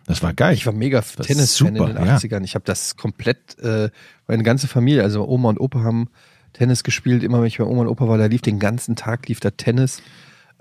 Das 0.05 0.21
war 0.21 0.33
geil. 0.33 0.53
Ich 0.53 0.65
war 0.65 0.73
mega 0.73 1.01
Tennis-Fan 1.01 1.75
in 1.75 1.85
den 1.85 1.95
ja. 1.95 2.17
80ern. 2.17 2.43
Ich 2.43 2.53
habe 2.53 2.65
das 2.65 2.95
komplett, 2.95 3.57
äh, 3.59 3.89
meine 4.27 4.43
ganze 4.43 4.67
Familie, 4.67 5.01
also 5.01 5.27
Oma 5.27 5.49
und 5.49 5.59
Opa 5.59 5.79
haben 5.79 6.09
Tennis 6.53 6.83
gespielt. 6.83 7.23
Immer 7.23 7.39
wenn 7.39 7.47
ich 7.47 7.57
bei 7.57 7.63
Oma 7.63 7.81
und 7.81 7.87
Opa 7.87 8.07
war, 8.07 8.17
da 8.17 8.27
lief 8.27 8.41
den 8.41 8.59
ganzen 8.59 8.95
Tag, 8.95 9.27
lief 9.27 9.39
da 9.39 9.49
Tennis. 9.49 10.01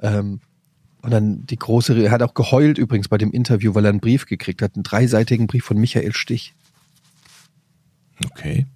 Ähm, 0.00 0.40
und 1.02 1.11
dann 1.11 1.44
die 1.46 1.57
große, 1.57 2.02
er 2.02 2.11
hat 2.11 2.22
auch 2.22 2.35
geheult 2.35 2.78
übrigens 2.78 3.09
bei 3.09 3.18
dem 3.18 3.30
Interview, 3.30 3.74
weil 3.74 3.85
er 3.85 3.90
einen 3.90 4.00
Brief 4.00 4.26
gekriegt 4.26 4.62
hat, 4.62 4.74
einen 4.74 4.85
dreiseitigen 4.85 5.46
Brief 5.46 5.64
von 5.64 5.76
Michael 5.76 6.14
Stich. 6.14 6.54
okay. 8.24 8.66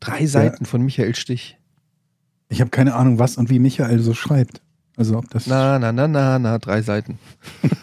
Drei 0.00 0.26
Seiten 0.26 0.64
von 0.64 0.82
Michael 0.82 1.14
Stich. 1.14 1.58
Ich 2.48 2.60
habe 2.60 2.70
keine 2.70 2.94
Ahnung, 2.94 3.18
was 3.18 3.36
und 3.36 3.50
wie 3.50 3.58
Michael 3.58 4.00
so 4.00 4.14
schreibt. 4.14 4.62
Also 4.96 5.16
ob 5.18 5.28
das. 5.30 5.46
Na, 5.46 5.78
na, 5.78 5.92
na, 5.92 6.08
na, 6.08 6.38
na, 6.38 6.58
drei 6.58 6.82
Seiten. 6.82 7.18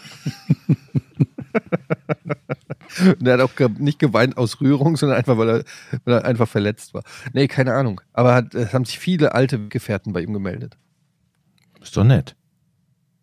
Und 2.98 3.26
er 3.26 3.34
hat 3.34 3.40
auch 3.40 3.54
ge 3.54 3.68
nicht 3.78 3.98
geweint 3.98 4.38
aus 4.38 4.60
Rührung, 4.60 4.96
sondern 4.96 5.18
einfach, 5.18 5.36
weil 5.36 5.48
er, 5.48 5.64
weil 6.04 6.14
er 6.14 6.24
einfach 6.24 6.48
verletzt 6.48 6.94
war. 6.94 7.02
Nee, 7.32 7.46
keine 7.46 7.74
Ahnung. 7.74 8.00
Aber 8.12 8.34
hat, 8.34 8.54
es 8.54 8.72
haben 8.72 8.84
sich 8.84 8.98
viele 8.98 9.34
alte 9.34 9.68
Gefährten 9.68 10.12
bei 10.12 10.22
ihm 10.22 10.32
gemeldet. 10.32 10.78
Ist 11.86 11.96
doch 11.96 12.02
nett. 12.02 12.34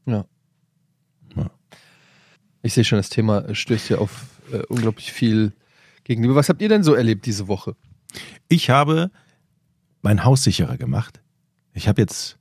Ja. 0.05 0.23
Ja. 1.35 1.51
Ich 2.61 2.73
sehe 2.73 2.85
schon, 2.85 2.97
das 2.97 3.09
Thema 3.09 3.53
stößt 3.53 3.89
ja 3.89 3.97
auf 3.97 4.25
äh, 4.53 4.59
unglaublich 4.69 5.11
viel 5.11 5.51
gegenüber. 6.05 6.35
Was 6.35 6.47
habt 6.47 6.61
ihr 6.61 6.69
denn 6.69 6.81
so 6.81 6.93
erlebt 6.93 7.25
diese 7.25 7.49
Woche? 7.49 7.75
Ich 8.47 8.69
habe 8.69 9.11
mein 10.01 10.23
Haus 10.23 10.45
sicherer 10.45 10.77
gemacht. 10.77 11.21
Ich 11.73 11.89
habe 11.89 11.99
jetzt 11.99 12.37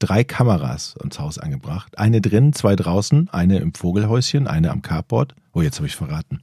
drei 0.00 0.24
Kameras 0.24 0.96
ins 1.04 1.20
Haus 1.20 1.38
angebracht. 1.38 1.98
Eine 1.98 2.20
drin, 2.20 2.52
zwei 2.52 2.74
draußen, 2.74 3.28
eine 3.28 3.58
im 3.58 3.72
Vogelhäuschen, 3.72 4.48
eine 4.48 4.72
am 4.72 4.82
Carport. 4.82 5.36
Oh, 5.52 5.62
jetzt 5.62 5.76
habe 5.76 5.86
ich 5.86 5.94
verraten. 5.94 6.42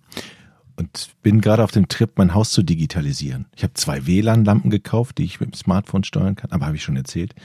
Und 0.77 1.09
bin 1.21 1.41
gerade 1.41 1.65
auf 1.65 1.71
dem 1.71 1.89
Trip, 1.89 2.11
mein 2.15 2.33
Haus 2.33 2.51
zu 2.51 2.63
digitalisieren. 2.63 3.47
Ich 3.57 3.63
habe 3.63 3.73
zwei 3.73 4.07
WLAN-Lampen 4.07 4.69
gekauft, 4.69 5.17
die 5.17 5.25
ich 5.25 5.41
mit 5.41 5.51
dem 5.51 5.53
Smartphone 5.53 6.05
steuern 6.05 6.35
kann, 6.35 6.51
aber 6.51 6.67
habe 6.67 6.77
ich 6.77 6.83
schon 6.83 6.95
erzählt. 6.95 7.35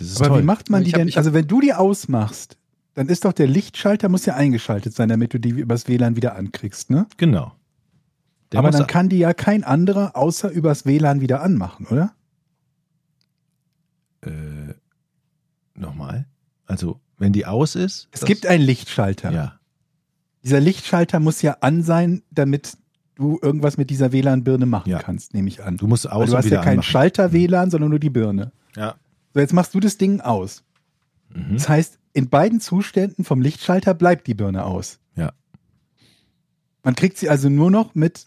Ist 0.00 0.18
Aber 0.20 0.28
toll. 0.30 0.40
wie 0.40 0.44
macht 0.44 0.70
man 0.70 0.82
Ich 0.82 0.88
die 0.88 0.94
hab- 0.94 1.06
denn? 1.06 1.16
Also 1.16 1.32
wenn 1.32 1.46
du 1.46 1.60
die 1.60 1.72
ausmachst, 1.74 2.56
dann 2.94 3.08
ist 3.08 3.24
doch 3.24 3.32
der 3.32 3.46
Lichtschalter 3.46 4.08
muss 4.08 4.26
ja 4.26 4.34
eingeschaltet 4.34 4.94
sein, 4.94 5.08
damit 5.08 5.32
du 5.34 5.38
die 5.38 5.50
übers 5.50 5.86
WLAN 5.88 6.16
wieder 6.16 6.34
ankriegst, 6.36 6.90
ne? 6.90 7.06
genau. 7.16 7.52
Der 8.52 8.60
Aber 8.60 8.70
dann 8.70 8.86
kann 8.86 9.08
die 9.10 9.18
ja 9.18 9.34
kein 9.34 9.62
anderer 9.62 10.16
außer 10.16 10.50
übers 10.50 10.86
WLAN 10.86 11.20
wieder 11.20 11.42
anmachen, 11.42 11.86
oder? 11.86 12.12
äh, 14.22 14.74
nochmal. 15.74 16.26
Also, 16.66 17.00
wenn 17.18 17.32
die 17.32 17.46
aus 17.46 17.74
ist. 17.74 18.08
Es 18.10 18.24
gibt 18.24 18.46
einen 18.46 18.64
Lichtschalter. 18.64 19.30
Ja. 19.32 19.58
Dieser 20.44 20.60
Lichtschalter 20.60 21.20
muss 21.20 21.42
ja 21.42 21.58
an 21.60 21.82
sein, 21.82 22.22
damit 22.30 22.76
du 23.16 23.38
irgendwas 23.42 23.76
mit 23.76 23.90
dieser 23.90 24.12
WLAN-Birne 24.12 24.66
machen 24.66 24.90
Ja. 24.90 24.98
kannst, 24.98 25.34
nehme 25.34 25.48
ich 25.48 25.62
an. 25.62 25.76
Du 25.76 25.86
musst 25.86 26.04
Weil 26.06 26.12
aus 26.12 26.26
du 26.26 26.32
und 26.32 26.38
hast 26.38 26.44
wieder 26.46 26.56
ja 26.56 26.62
keinen. 26.62 26.82
Schalter-WLAN, 26.82 27.70
sondern 27.70 27.90
nur 27.90 27.98
die 27.98 28.10
Birne. 28.10 28.52
Ja. 28.76 28.94
So, 29.38 29.42
jetzt 29.42 29.52
machst 29.52 29.72
du 29.72 29.78
das 29.78 29.98
Ding 29.98 30.20
aus. 30.20 30.64
Mhm. 31.32 31.52
Das 31.54 31.68
heißt, 31.68 32.00
in 32.12 32.28
beiden 32.28 32.58
Zuständen 32.60 33.24
vom 33.24 33.40
Lichtschalter 33.40 33.94
bleibt 33.94 34.26
die 34.26 34.34
Birne 34.34 34.64
aus. 34.64 34.98
Ja. 35.14 35.30
Man 36.82 36.96
kriegt 36.96 37.18
sie 37.18 37.28
also 37.30 37.48
nur 37.48 37.70
noch 37.70 37.94
mit 37.94 38.26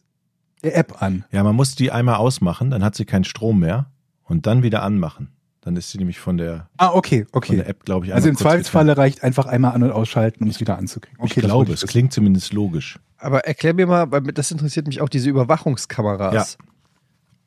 der 0.64 0.78
App 0.78 1.02
an. 1.02 1.26
Ja, 1.30 1.44
man 1.44 1.54
muss 1.54 1.76
die 1.76 1.92
einmal 1.92 2.16
ausmachen, 2.16 2.70
dann 2.70 2.82
hat 2.82 2.96
sie 2.96 3.04
keinen 3.04 3.26
Strom 3.26 3.60
mehr 3.60 3.92
und 4.24 4.46
dann 4.48 4.64
wieder 4.64 4.84
anmachen. 4.84 5.34
Dann 5.60 5.76
ist 5.76 5.90
sie 5.92 5.98
nämlich 5.98 6.18
von 6.18 6.38
der, 6.38 6.70
Ah, 6.78 6.92
okay, 6.94 7.26
von 7.26 7.40
okay. 7.40 7.56
der 7.58 7.68
App, 7.68 7.84
glaube 7.84 8.06
ich, 8.06 8.14
Also 8.16 8.30
im 8.30 8.38
Zweifelsfalle 8.38 8.96
reicht 8.96 9.22
einfach 9.22 9.48
einmal 9.48 9.74
an- 9.74 9.84
und 9.84 9.92
ausschalten, 9.92 10.46
um 10.46 10.50
es 10.50 10.62
wieder 10.62 10.78
anzukriegen. 10.78 11.20
Okay, 11.20 11.34
Ich 11.42 11.44
glaube, 11.46 11.74
es 11.74 11.86
klingt 11.86 12.14
zumindest 12.14 12.54
logisch. 12.54 13.00
Aber 13.18 13.42
erklär 13.42 13.74
mir 13.74 13.86
mal, 13.86 14.10
weil 14.14 14.22
das 14.22 14.50
interessiert 14.50 14.88
mich 14.88 15.02
auch, 15.02 15.10
diese 15.10 15.30
Überwachungskameras. 15.30 16.58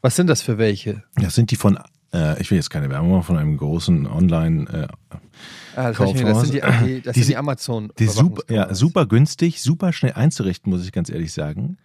Was 0.03 0.17
sind 0.17 0.27
das 0.27 0.43
für 0.43 0.59
welche? 0.59 1.03
Das 1.15 1.35
sind 1.35 1.51
die 1.51 1.57
von, 1.57 1.79
äh, 2.15 2.41
ich 2.41 2.51
will 2.51 2.57
jetzt 2.57 2.71
keine 2.71 2.89
Werbung 2.89 3.11
machen, 3.11 3.25
von 3.25 3.37
einem 3.37 3.57
großen 3.59 4.07
Online, 4.07 4.89
äh, 5.13 5.17
Ah, 5.77 5.91
das, 5.93 5.99
mir- 6.15 6.25
das 6.25 6.41
sind 6.43 6.55
die, 6.55 6.61
die, 6.87 7.01
das 7.03 7.15
Die 7.15 7.21
sind 7.23 7.31
die 7.33 7.37
Amazon. 7.37 7.93
die 7.99 8.07
super, 8.07 8.43
ja, 8.49 8.73
super 8.75 9.07
günstig, 9.07 9.61
super 9.61 9.93
schnell 9.93 10.13
einzurichten, 10.13 10.71
muss 10.71 10.85
ich 10.85 10.93
ganz 10.93 11.11
ehrlich 11.11 11.33
sagen. 11.33 11.77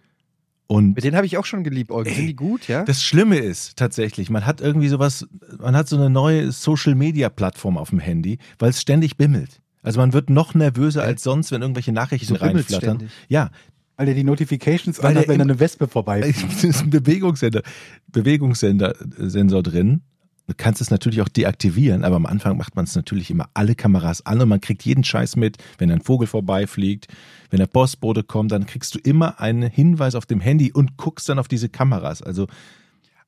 Und 0.68 0.94
Mit 0.94 1.02
denen 1.02 1.16
habe 1.16 1.26
ich 1.26 1.36
auch 1.36 1.44
schon 1.44 1.64
geliebt, 1.64 1.90
Eugen. 1.90 2.14
Sind 2.14 2.28
die 2.28 2.36
gut, 2.36 2.68
ja? 2.68 2.84
Das 2.84 3.02
Schlimme 3.02 3.38
ist 3.38 3.76
tatsächlich, 3.76 4.30
man 4.30 4.46
hat 4.46 4.60
irgendwie 4.60 4.86
sowas, 4.86 5.26
man 5.58 5.74
hat 5.74 5.88
so 5.88 5.96
eine 5.96 6.08
neue 6.08 6.52
Social 6.52 6.94
Media 6.94 7.28
Plattform 7.28 7.76
auf 7.76 7.90
dem 7.90 7.98
Handy, 7.98 8.38
weil 8.60 8.70
es 8.70 8.80
ständig 8.80 9.16
bimmelt. 9.16 9.60
Also 9.82 9.98
man 9.98 10.12
wird 10.12 10.30
noch 10.30 10.54
nervöser 10.54 11.02
als 11.02 11.24
sonst, 11.24 11.50
wenn 11.50 11.62
irgendwelche 11.62 11.90
Nachrichten 11.90 12.34
bimmelt's 12.34 12.70
reinflattern. 12.72 12.96
ständig? 12.98 13.10
Ja, 13.28 13.50
Weil 13.96 14.06
der 14.06 14.14
die 14.14 14.22
Notifications 14.22 14.98
Weil 15.02 15.08
an 15.08 15.14
der 15.14 15.22
hat, 15.22 15.28
wenn 15.28 15.38
da 15.38 15.42
eine 15.44 15.58
Wespe 15.58 15.88
vorbei 15.88 16.20
es 16.48 16.62
ist 16.62 16.82
ein 16.82 16.90
Bewegungssender, 16.90 17.62
Bewegungssender 18.06 18.94
Sensor 19.18 19.64
drin. 19.64 20.02
Du 20.50 20.56
kannst 20.56 20.80
es 20.80 20.90
natürlich 20.90 21.22
auch 21.22 21.28
deaktivieren, 21.28 22.02
aber 22.02 22.16
am 22.16 22.26
Anfang 22.26 22.56
macht 22.56 22.74
man 22.74 22.84
es 22.84 22.96
natürlich 22.96 23.30
immer 23.30 23.48
alle 23.54 23.76
Kameras 23.76 24.26
an 24.26 24.40
und 24.40 24.48
man 24.48 24.60
kriegt 24.60 24.82
jeden 24.84 25.04
Scheiß 25.04 25.36
mit, 25.36 25.58
wenn 25.78 25.92
ein 25.92 26.00
Vogel 26.00 26.26
vorbeifliegt, 26.26 27.06
wenn 27.50 27.60
der 27.60 27.68
Postbote 27.68 28.24
kommt, 28.24 28.50
dann 28.50 28.66
kriegst 28.66 28.96
du 28.96 28.98
immer 28.98 29.40
einen 29.40 29.70
Hinweis 29.70 30.16
auf 30.16 30.26
dem 30.26 30.40
Handy 30.40 30.72
und 30.72 30.96
guckst 30.96 31.28
dann 31.28 31.38
auf 31.38 31.46
diese 31.46 31.68
Kameras. 31.68 32.20
Also 32.20 32.48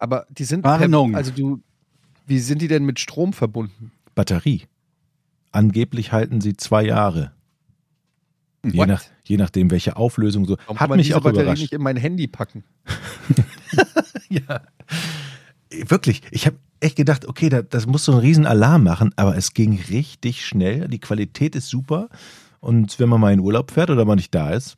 Aber 0.01 0.27
die 0.31 0.43
sind 0.43 0.65
Warnung. 0.65 1.15
also 1.15 1.31
du, 1.31 1.63
wie 2.27 2.41
sind 2.41 2.61
die 2.61 2.67
denn 2.67 2.85
mit 2.85 2.99
Strom 2.99 3.33
verbunden? 3.33 3.93
Batterie. 4.17 4.63
Angeblich 5.53 6.11
halten 6.11 6.41
sie 6.41 6.57
zwei 6.57 6.83
Jahre. 6.83 7.31
Je, 8.65 8.85
nach, 8.85 9.05
je 9.23 9.37
nachdem, 9.37 9.71
welche 9.71 9.95
Auflösung 9.95 10.45
so. 10.45 10.57
Warum 10.59 10.75
Hat 10.75 10.79
kann 10.81 10.89
man 10.91 10.97
mich 10.97 11.07
diese 11.07 11.19
auch 11.19 11.23
Batterie 11.23 11.43
überrascht. 11.43 11.63
nicht 11.63 11.73
in 11.73 11.83
mein 11.83 11.97
Handy 11.97 12.27
packen? 12.27 12.65
Ja. 14.29 14.63
Wirklich, 15.71 16.23
ich 16.31 16.47
habe 16.47 16.57
echt 16.83 16.97
gedacht, 16.97 17.27
okay, 17.27 17.49
da, 17.49 17.63
das 17.63 17.87
muss 17.87 18.05
so 18.05 18.13
einen 18.13 18.21
riesen 18.21 18.47
Alarm 18.47 18.85
machen, 18.85 19.13
aber 19.17 19.37
es 19.37 19.55
ging 19.55 19.79
richtig 19.91 20.45
schnell. 20.45 20.89
Die 20.89 20.99
Qualität 20.99 21.55
ist 21.57 21.69
super. 21.69 22.09
Und 22.61 22.99
wenn 23.01 23.09
man 23.09 23.21
mal 23.21 23.33
in 23.33 23.41
Urlaub 23.41 23.71
fährt 23.71 23.91
oder 23.91 24.05
man 24.05 24.17
nicht 24.17 24.35
da 24.35 24.51
ist, 24.51 24.77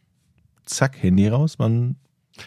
zack, 0.65 1.03
Handy 1.03 1.29
raus, 1.29 1.59
man 1.59 1.97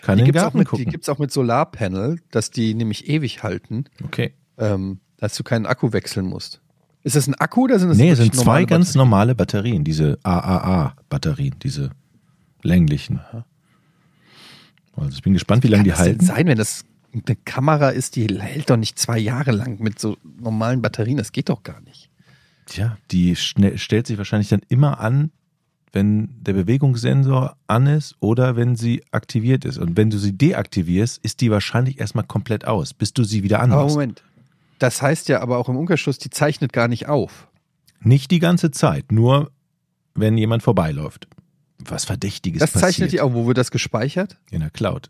kann 0.02 0.18
Die 0.18 0.24
den 0.24 0.34
Garten 0.34 0.58
mit, 0.58 0.68
die 0.68 0.70
gucken. 0.70 0.90
gibt's 0.92 1.08
auch 1.10 1.20
mit 1.20 1.32
Solarpanel, 1.32 2.20
dass 2.32 2.50
die 2.52 2.74
nämlich 2.74 3.08
ewig 3.08 3.44
halten, 3.44 3.86
Okay. 4.04 4.34
ähm, 4.58 5.00
dass 5.18 5.36
du 5.36 5.44
keinen 5.44 5.66
Akku 5.66 5.94
wechseln 5.94 6.26
musst. 6.26 6.62
Ist 7.04 7.16
das 7.16 7.28
ein 7.28 7.36
Akku 7.36 7.64
oder 7.66 7.80
sind 7.80 7.90
das 7.90 7.98
Nee, 7.98 8.10
es 8.12 8.18
sind 8.18 8.36
zwei 8.36 8.66
ganz 8.66 8.88
Batterien? 8.88 8.98
normale 8.98 9.36
Batterien, 9.36 9.84
diese 9.84 10.18
AAA-Batterien, 10.24 11.56
diese 11.64 11.92
länglichen. 12.64 13.22
Also 14.96 15.10
ich 15.12 15.22
bin 15.22 15.34
gespannt, 15.34 15.64
wie 15.64 15.68
lange 15.68 15.84
die 15.84 15.92
das 15.92 16.00
halten. 16.00 16.26
sein, 16.26 16.48
wenn 16.48 16.58
das 16.58 16.84
eine 17.26 17.36
Kamera 17.36 17.90
ist, 17.90 18.16
die 18.16 18.28
hält 18.40 18.70
doch 18.70 18.78
nicht 18.78 19.00
zwei 19.00 19.18
Jahre 19.18 19.52
lang 19.52 19.80
mit 19.80 20.00
so 20.00 20.18
normalen 20.40 20.82
Batterien. 20.82 21.18
Das 21.18 21.32
geht 21.32 21.50
doch 21.50 21.64
gar 21.64 21.82
nicht. 21.82 22.10
Tja, 22.66 22.98
die 23.12 23.36
stellt 23.36 24.08
sich 24.08 24.18
wahrscheinlich 24.18 24.50
dann 24.50 24.62
immer 24.68 25.00
an, 25.00 25.32
wenn 25.94 26.30
der 26.42 26.54
Bewegungssensor 26.54 27.56
an 27.68 27.88
ist 27.88 28.16
oder 28.20 28.56
wenn 28.56 28.76
sie 28.76 29.04
aktiviert 29.12 29.66
ist. 29.66 29.78
Und 29.78 29.96
wenn 29.98 30.10
du 30.10 30.18
sie 30.18 30.34
deaktivierst, 30.34 31.24
ist 31.24 31.42
die 31.42 31.50
wahrscheinlich 31.50 32.00
erstmal 32.00 32.26
komplett 32.26 32.66
aus, 32.66 32.94
bis 32.94 33.14
du 33.14 33.24
sie 33.24 33.44
wieder 33.44 33.60
Aber 33.62 33.76
anmachst. 33.76 33.96
Moment. 33.96 34.24
Das 34.80 35.02
heißt 35.02 35.30
ja 35.30 35.42
aber 35.42 35.58
auch 35.58 35.70
im 35.70 35.78
Umkehrschluss, 35.78 36.18
die 36.20 36.30
zeichnet 36.30 36.74
gar 36.74 36.88
nicht 36.88 37.08
auf. 37.08 37.48
Nicht 38.00 38.32
die 38.32 38.40
ganze 38.40 38.70
Zeit, 38.72 39.12
nur 39.12 39.52
wenn 40.14 40.38
jemand 40.38 40.62
vorbeiläuft. 40.62 41.28
Was 41.80 42.06
Verdächtiges 42.06 42.60
Das 42.60 42.72
passiert 42.72 42.92
zeichnet 42.92 43.12
die 43.14 43.22
auch. 43.22 43.34
Wo 43.34 43.48
wird 43.48 43.58
das 43.58 43.72
gespeichert? 43.72 44.38
in 44.52 44.60
der 44.60 44.70
Cloud. 44.70 45.10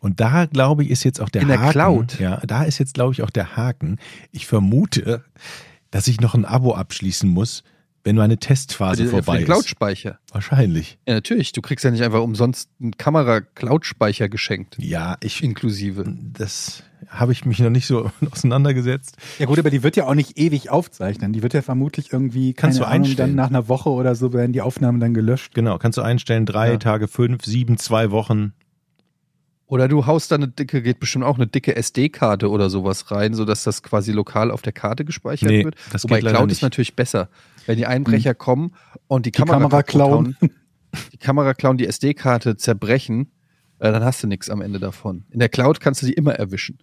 Und 0.00 0.20
da, 0.20 0.46
glaube 0.46 0.84
ich, 0.84 0.90
ist 0.90 1.04
jetzt 1.04 1.20
auch 1.20 1.28
der 1.28 1.42
In 1.42 1.48
der 1.48 1.60
Haken. 1.60 1.72
Cloud? 1.72 2.18
Ja, 2.20 2.40
da 2.46 2.64
ist 2.64 2.78
jetzt, 2.78 2.94
glaube 2.94 3.12
ich, 3.12 3.22
auch 3.22 3.30
der 3.30 3.56
Haken. 3.56 3.98
Ich 4.32 4.46
vermute, 4.46 5.24
dass 5.90 6.08
ich 6.08 6.20
noch 6.20 6.34
ein 6.34 6.44
Abo 6.44 6.74
abschließen 6.74 7.28
muss, 7.28 7.62
wenn 8.04 8.16
meine 8.16 8.38
Testphase 8.38 8.98
für, 8.98 9.02
den- 9.02 9.10
für 9.10 9.22
vorbei 9.24 9.38
den 9.38 9.42
ist. 9.42 9.46
Cloud-Speicher. 9.46 10.18
Wahrscheinlich. 10.30 10.98
Ja, 11.08 11.14
natürlich. 11.14 11.50
Du 11.52 11.60
kriegst 11.62 11.84
ja 11.84 11.90
nicht 11.90 12.02
einfach 12.04 12.20
umsonst 12.22 12.68
einen 12.80 12.96
Kamera-Cloud-Speicher 12.96 14.28
geschenkt. 14.28 14.76
Ja, 14.78 15.16
ich, 15.22 15.42
Inklusive. 15.42 16.04
das 16.32 16.82
habe 17.08 17.32
ich 17.32 17.44
mich 17.44 17.58
noch 17.58 17.70
nicht 17.70 17.86
so 17.86 18.10
auseinandergesetzt. 18.30 19.16
Ja 19.38 19.46
gut, 19.46 19.58
aber 19.58 19.70
die 19.70 19.82
wird 19.82 19.96
ja 19.96 20.06
auch 20.06 20.14
nicht 20.14 20.38
ewig 20.38 20.70
aufzeichnen. 20.70 21.32
Die 21.32 21.42
wird 21.42 21.54
ja 21.54 21.62
vermutlich 21.62 22.12
irgendwie, 22.12 22.52
keine 22.54 22.68
Kannst 22.70 22.78
du 22.80 22.84
Ahnung, 22.84 23.06
einstellen. 23.06 23.30
dann 23.30 23.36
nach 23.36 23.48
einer 23.48 23.68
Woche 23.68 23.90
oder 23.90 24.14
so 24.14 24.32
werden 24.32 24.52
die 24.52 24.60
Aufnahmen 24.60 25.00
dann 25.00 25.14
gelöscht. 25.14 25.54
Genau, 25.54 25.78
kannst 25.78 25.98
du 25.98 26.02
einstellen, 26.02 26.46
drei 26.46 26.72
Ja. 26.72 26.76
Tage, 26.78 27.08
fünf, 27.08 27.44
sieben, 27.44 27.76
zwei 27.78 28.10
Wochen. 28.10 28.52
Oder 29.68 29.88
du 29.88 30.06
haust 30.06 30.30
da 30.30 30.36
eine 30.36 30.46
dicke, 30.48 30.80
geht 30.80 31.00
bestimmt 31.00 31.24
auch 31.24 31.36
eine 31.36 31.48
dicke 31.48 31.74
SD-Karte 31.74 32.50
oder 32.50 32.70
sowas 32.70 33.10
rein, 33.10 33.34
sodass 33.34 33.64
das 33.64 33.82
quasi 33.82 34.12
lokal 34.12 34.50
auf 34.52 34.62
der 34.62 34.72
Karte 34.72 35.04
gespeichert 35.04 35.48
Nee, 35.50 35.64
wird. 35.64 35.74
das 35.90 36.04
Wobei 36.04 36.20
geht 36.20 36.30
Cloud 36.30 36.46
nicht. 36.46 36.58
ist 36.58 36.62
natürlich 36.62 36.94
besser. 36.94 37.28
Wenn 37.66 37.76
die 37.76 37.86
Einbrecher 37.86 38.34
kommen 38.34 38.74
und 39.08 39.26
die, 39.26 39.32
Kamera, 39.32 39.58
Kamera 39.58 39.82
klauen. 39.82 40.36
die 41.12 41.18
Kamera 41.18 41.52
klauen, 41.52 41.78
die 41.78 41.86
SD-Karte 41.86 42.56
zerbrechen, 42.56 43.32
äh, 43.80 43.90
dann 43.90 44.04
hast 44.04 44.22
du 44.22 44.28
nichts 44.28 44.48
am 44.50 44.60
Ende 44.60 44.78
davon. 44.78 45.24
In 45.30 45.40
der 45.40 45.48
Cloud 45.48 45.80
kannst 45.80 46.00
du 46.00 46.06
die 46.06 46.12
immer 46.14 46.34
erwischen. 46.34 46.78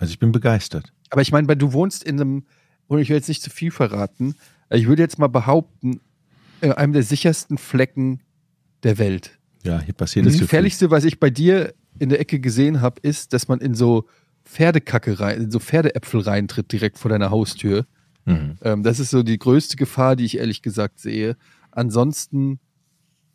Also 0.00 0.12
ich 0.12 0.18
bin 0.18 0.30
begeistert. 0.32 0.92
Aber 1.10 1.22
ich 1.22 1.32
meine, 1.32 1.48
weil 1.48 1.56
du 1.56 1.72
wohnst 1.72 2.04
in 2.04 2.20
einem, 2.20 2.46
und 2.86 2.98
ich 3.00 3.08
will 3.08 3.16
jetzt 3.16 3.28
nicht 3.28 3.42
zu 3.42 3.50
viel 3.50 3.70
verraten, 3.70 4.34
äh, 4.68 4.78
ich 4.78 4.86
würde 4.88 5.02
jetzt 5.02 5.18
mal 5.18 5.28
behaupten, 5.28 6.00
in 6.60 6.72
einem 6.72 6.92
der 6.92 7.04
sichersten 7.04 7.56
Flecken 7.56 8.20
der 8.82 8.98
Welt. 8.98 9.37
Ja, 9.68 9.80
hier 9.80 9.92
passiert 9.92 10.24
Das 10.24 10.38
Gefährlichste, 10.38 10.90
was 10.90 11.04
ich 11.04 11.20
bei 11.20 11.28
dir 11.28 11.74
in 11.98 12.08
der 12.08 12.20
Ecke 12.20 12.40
gesehen 12.40 12.80
habe, 12.80 13.00
ist, 13.02 13.34
dass 13.34 13.48
man 13.48 13.60
in 13.60 13.74
so 13.74 14.06
Pferdekacke 14.46 15.20
rein, 15.20 15.42
in 15.42 15.50
so 15.50 15.58
Pferdeäpfel 15.58 16.20
reintritt, 16.20 16.72
direkt 16.72 16.98
vor 16.98 17.10
deiner 17.10 17.30
Haustür. 17.30 17.84
Mhm. 18.24 18.56
Ähm, 18.62 18.82
das 18.82 18.98
ist 18.98 19.10
so 19.10 19.22
die 19.22 19.38
größte 19.38 19.76
Gefahr, 19.76 20.16
die 20.16 20.24
ich 20.24 20.38
ehrlich 20.38 20.62
gesagt 20.62 21.00
sehe. 21.00 21.36
Ansonsten 21.70 22.60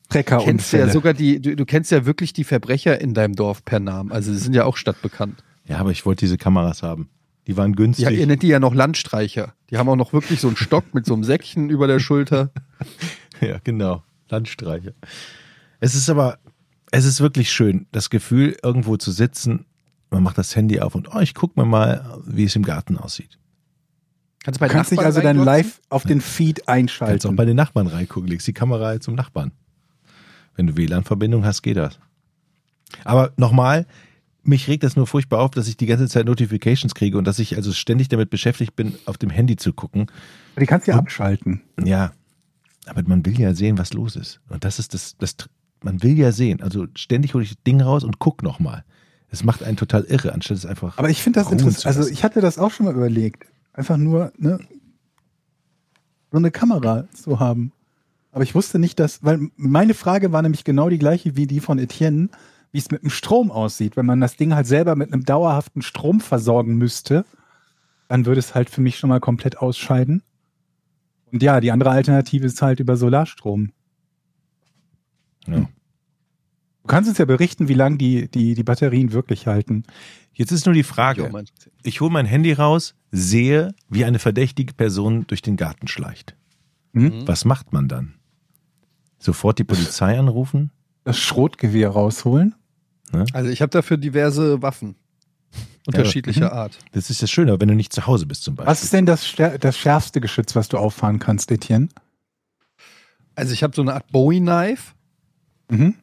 kennst 0.09 0.13
du 0.13 0.17
ja 0.17 0.23
Treckerunfälle. 0.23 0.91
sogar 0.91 1.13
die, 1.13 1.39
du, 1.39 1.55
du 1.55 1.65
kennst 1.65 1.91
ja 1.91 2.07
wirklich 2.07 2.33
die 2.33 2.43
Verbrecher 2.43 2.99
in 2.99 3.13
deinem 3.13 3.35
Dorf 3.35 3.63
per 3.63 3.79
Namen. 3.79 4.11
Also 4.11 4.33
sie 4.33 4.39
sind 4.39 4.55
ja 4.55 4.65
auch 4.65 4.77
stadtbekannt. 4.77 5.43
Ja, 5.67 5.77
aber 5.77 5.91
ich 5.91 6.03
wollte 6.05 6.21
diese 6.25 6.37
Kameras 6.39 6.81
haben. 6.81 7.09
Die 7.45 7.57
waren 7.57 7.75
günstig. 7.75 8.05
Ja, 8.05 8.11
ihr 8.11 8.25
nennt 8.25 8.41
die 8.41 8.47
ja 8.47 8.59
noch 8.59 8.73
Landstreicher. 8.73 9.53
Die 9.69 9.77
haben 9.77 9.87
auch 9.87 9.95
noch 9.95 10.13
wirklich 10.13 10.39
so 10.39 10.47
einen 10.47 10.57
Stock 10.57 10.93
mit 10.93 11.05
so 11.05 11.13
einem 11.13 11.23
Säckchen 11.23 11.69
über 11.69 11.85
der 11.85 11.99
Schulter. 11.99 12.51
Ja, 13.41 13.57
genau. 13.61 14.03
Landstreicher. 14.29 14.93
Es 15.83 15.95
ist 15.95 16.09
aber, 16.09 16.39
es 16.91 17.03
ist 17.03 17.19
wirklich 17.19 17.51
schön, 17.51 17.87
das 17.91 18.09
Gefühl, 18.09 18.55
irgendwo 18.63 18.95
zu 18.95 19.11
sitzen, 19.11 19.65
man 20.11 20.23
macht 20.23 20.37
das 20.37 20.55
Handy 20.55 20.79
auf 20.79 20.95
und 20.95 21.13
oh, 21.13 21.19
ich 21.19 21.33
guck 21.33 21.57
mir 21.57 21.65
mal, 21.65 22.21
wie 22.25 22.45
es 22.45 22.55
im 22.55 22.63
Garten 22.63 22.97
aussieht. 22.97 23.37
Kannst 24.45 24.61
du 24.61 24.65
bei 24.65 24.69
kannst 24.69 24.91
dich 24.91 24.95
Nachbarn 24.95 25.07
also 25.07 25.19
dann 25.19 25.39
reinglotzen? 25.39 25.65
live 25.65 25.81
auf 25.89 26.03
den 26.03 26.21
Feed 26.21 26.59
Kannst 26.59 26.69
auch 26.69 26.73
einschalten. 26.73 27.35
bei 27.35 27.43
den 27.43 27.57
Nachbarn 27.57 27.87
reingucken, 27.87 28.29
legst 28.29 28.47
die 28.47 28.53
Kamera 28.53 28.97
zum 29.01 29.15
Nachbarn. 29.15 29.51
Wenn 30.55 30.67
du 30.67 30.77
WLAN-Verbindung 30.77 31.43
hast, 31.43 31.63
geht 31.63 31.75
das. 31.75 31.99
Aber 33.03 33.33
nochmal, 33.35 33.85
mich 34.41 34.69
regt 34.69 34.83
das 34.83 34.95
nur 34.95 35.05
furchtbar 35.05 35.41
auf, 35.41 35.51
dass 35.51 35.67
ich 35.67 35.75
die 35.75 35.85
ganze 35.85 36.07
Zeit 36.07 36.27
Notifications 36.27 36.95
kriege 36.95 37.17
und 37.17 37.25
dass 37.25 37.39
ich 37.39 37.57
also 37.57 37.73
ständig 37.73 38.07
damit 38.07 38.29
beschäftigt 38.29 38.77
bin, 38.77 38.93
auf 39.03 39.17
dem 39.17 39.31
Handy 39.31 39.57
zu 39.57 39.73
gucken. 39.73 40.09
Die 40.57 40.65
kannst 40.65 40.87
du 40.87 40.91
ja 40.91 40.97
abschalten. 40.97 41.61
Ja, 41.83 42.13
aber 42.85 43.03
man 43.05 43.25
will 43.25 43.37
ja 43.37 43.53
sehen, 43.53 43.77
was 43.77 43.91
los 43.91 44.15
ist. 44.15 44.39
Und 44.47 44.63
das 44.63 44.79
ist 44.79 44.93
das, 44.93 45.17
das 45.17 45.35
man 45.83 46.03
will 46.03 46.17
ja 46.17 46.31
sehen. 46.31 46.61
Also 46.61 46.87
ständig 46.95 47.33
hole 47.33 47.43
ich 47.43 47.51
das 47.51 47.63
Ding 47.63 47.81
raus 47.81 48.03
und 48.03 48.19
guck 48.19 48.43
nochmal. 48.43 48.83
Es 49.29 49.43
macht 49.43 49.63
einen 49.63 49.77
total 49.77 50.03
irre, 50.03 50.33
anstatt 50.33 50.57
es 50.57 50.65
einfach. 50.65 50.97
Aber 50.97 51.09
ich 51.09 51.23
finde 51.23 51.39
das 51.39 51.51
interessant. 51.51 51.85
Also 51.85 52.09
ich 52.09 52.23
hatte 52.23 52.39
das 52.39 52.59
auch 52.59 52.71
schon 52.71 52.85
mal 52.85 52.93
überlegt. 52.93 53.45
Einfach 53.73 53.97
nur 53.97 54.31
ne, 54.37 54.59
so 56.31 56.37
eine 56.37 56.51
Kamera 56.51 57.07
zu 57.13 57.39
haben. 57.39 57.71
Aber 58.31 58.43
ich 58.43 58.55
wusste 58.55 58.79
nicht, 58.79 58.99
dass, 58.99 59.23
weil 59.23 59.49
meine 59.55 59.93
Frage 59.93 60.31
war 60.31 60.41
nämlich 60.41 60.63
genau 60.63 60.89
die 60.89 60.99
gleiche 60.99 61.35
wie 61.35 61.47
die 61.47 61.59
von 61.59 61.79
Etienne, 61.79 62.29
wie 62.71 62.79
es 62.79 62.91
mit 62.91 63.03
dem 63.03 63.09
Strom 63.09 63.51
aussieht. 63.51 63.95
Wenn 63.95 64.05
man 64.05 64.19
das 64.19 64.35
Ding 64.35 64.53
halt 64.53 64.67
selber 64.67 64.95
mit 64.95 65.13
einem 65.13 65.23
dauerhaften 65.23 65.81
Strom 65.81 66.19
versorgen 66.19 66.75
müsste, 66.75 67.25
dann 68.07 68.25
würde 68.25 68.39
es 68.39 68.55
halt 68.55 68.69
für 68.69 68.81
mich 68.81 68.97
schon 68.97 69.09
mal 69.09 69.19
komplett 69.19 69.57
ausscheiden. 69.59 70.23
Und 71.31 71.41
ja, 71.41 71.59
die 71.59 71.71
andere 71.71 71.91
Alternative 71.91 72.45
ist 72.45 72.61
halt 72.61 72.79
über 72.79 72.97
Solarstrom. 72.97 73.71
Ja. 75.47 75.59
Du 75.59 76.87
kannst 76.87 77.07
uns 77.09 77.17
ja 77.17 77.25
berichten, 77.25 77.67
wie 77.69 77.73
lange 77.75 77.97
die, 77.97 78.27
die, 78.29 78.55
die 78.55 78.63
Batterien 78.63 79.13
wirklich 79.13 79.47
halten. 79.47 79.83
Jetzt 80.33 80.51
ist 80.51 80.65
nur 80.65 80.73
die 80.73 80.81
Ja, 80.81 80.85
Frage. 80.85 81.31
Ich 81.83 82.01
hole 82.01 82.11
mein 82.11 82.25
Handy 82.25 82.51
raus, 82.53 82.95
sehe, 83.11 83.73
wie 83.89 84.03
eine 84.03 84.19
verdächtige 84.19 84.73
Person 84.73 85.25
durch 85.27 85.41
den 85.41 85.55
Garten 85.55 85.87
schleicht. 85.87 86.35
Hm? 86.93 87.27
Was 87.27 87.45
macht 87.45 87.71
man 87.71 87.87
dann? 87.87 88.15
Sofort 89.19 89.59
die 89.59 89.63
Polizei 89.63 90.17
anrufen? 90.19 90.71
Das 91.05 91.17
Schrotgewehr 91.19 91.89
rausholen. 91.89 92.55
Also 93.33 93.49
ich 93.49 93.61
habe 93.61 93.69
dafür 93.69 93.97
diverse 93.97 94.61
Waffen. 94.61 94.95
Unterschiedlicher 95.87 96.47
Mhm. 96.47 96.57
Art. 96.57 96.79
Das 96.93 97.09
ist 97.09 97.21
das 97.21 97.29
Schöne, 97.31 97.59
wenn 97.61 97.67
du 97.67 97.75
nicht 97.75 97.93
zu 97.93 98.07
Hause 98.07 98.25
bist 98.25 98.43
zum 98.43 98.55
Beispiel. 98.55 98.71
Was 98.71 98.83
ist 98.83 98.91
denn 98.93 99.05
das, 99.05 99.33
das 99.59 99.77
schärfste 99.77 100.19
Geschütz, 100.19 100.55
was 100.55 100.67
du 100.67 100.77
auffahren 100.77 101.19
kannst, 101.19 101.51
Etienne? 101.51 101.87
Also 103.35 103.53
ich 103.53 103.63
habe 103.63 103.75
so 103.75 103.81
eine 103.81 103.93
Art 103.93 104.11
Bowie-Knife. 104.11 104.93
Mhm. 105.73 105.95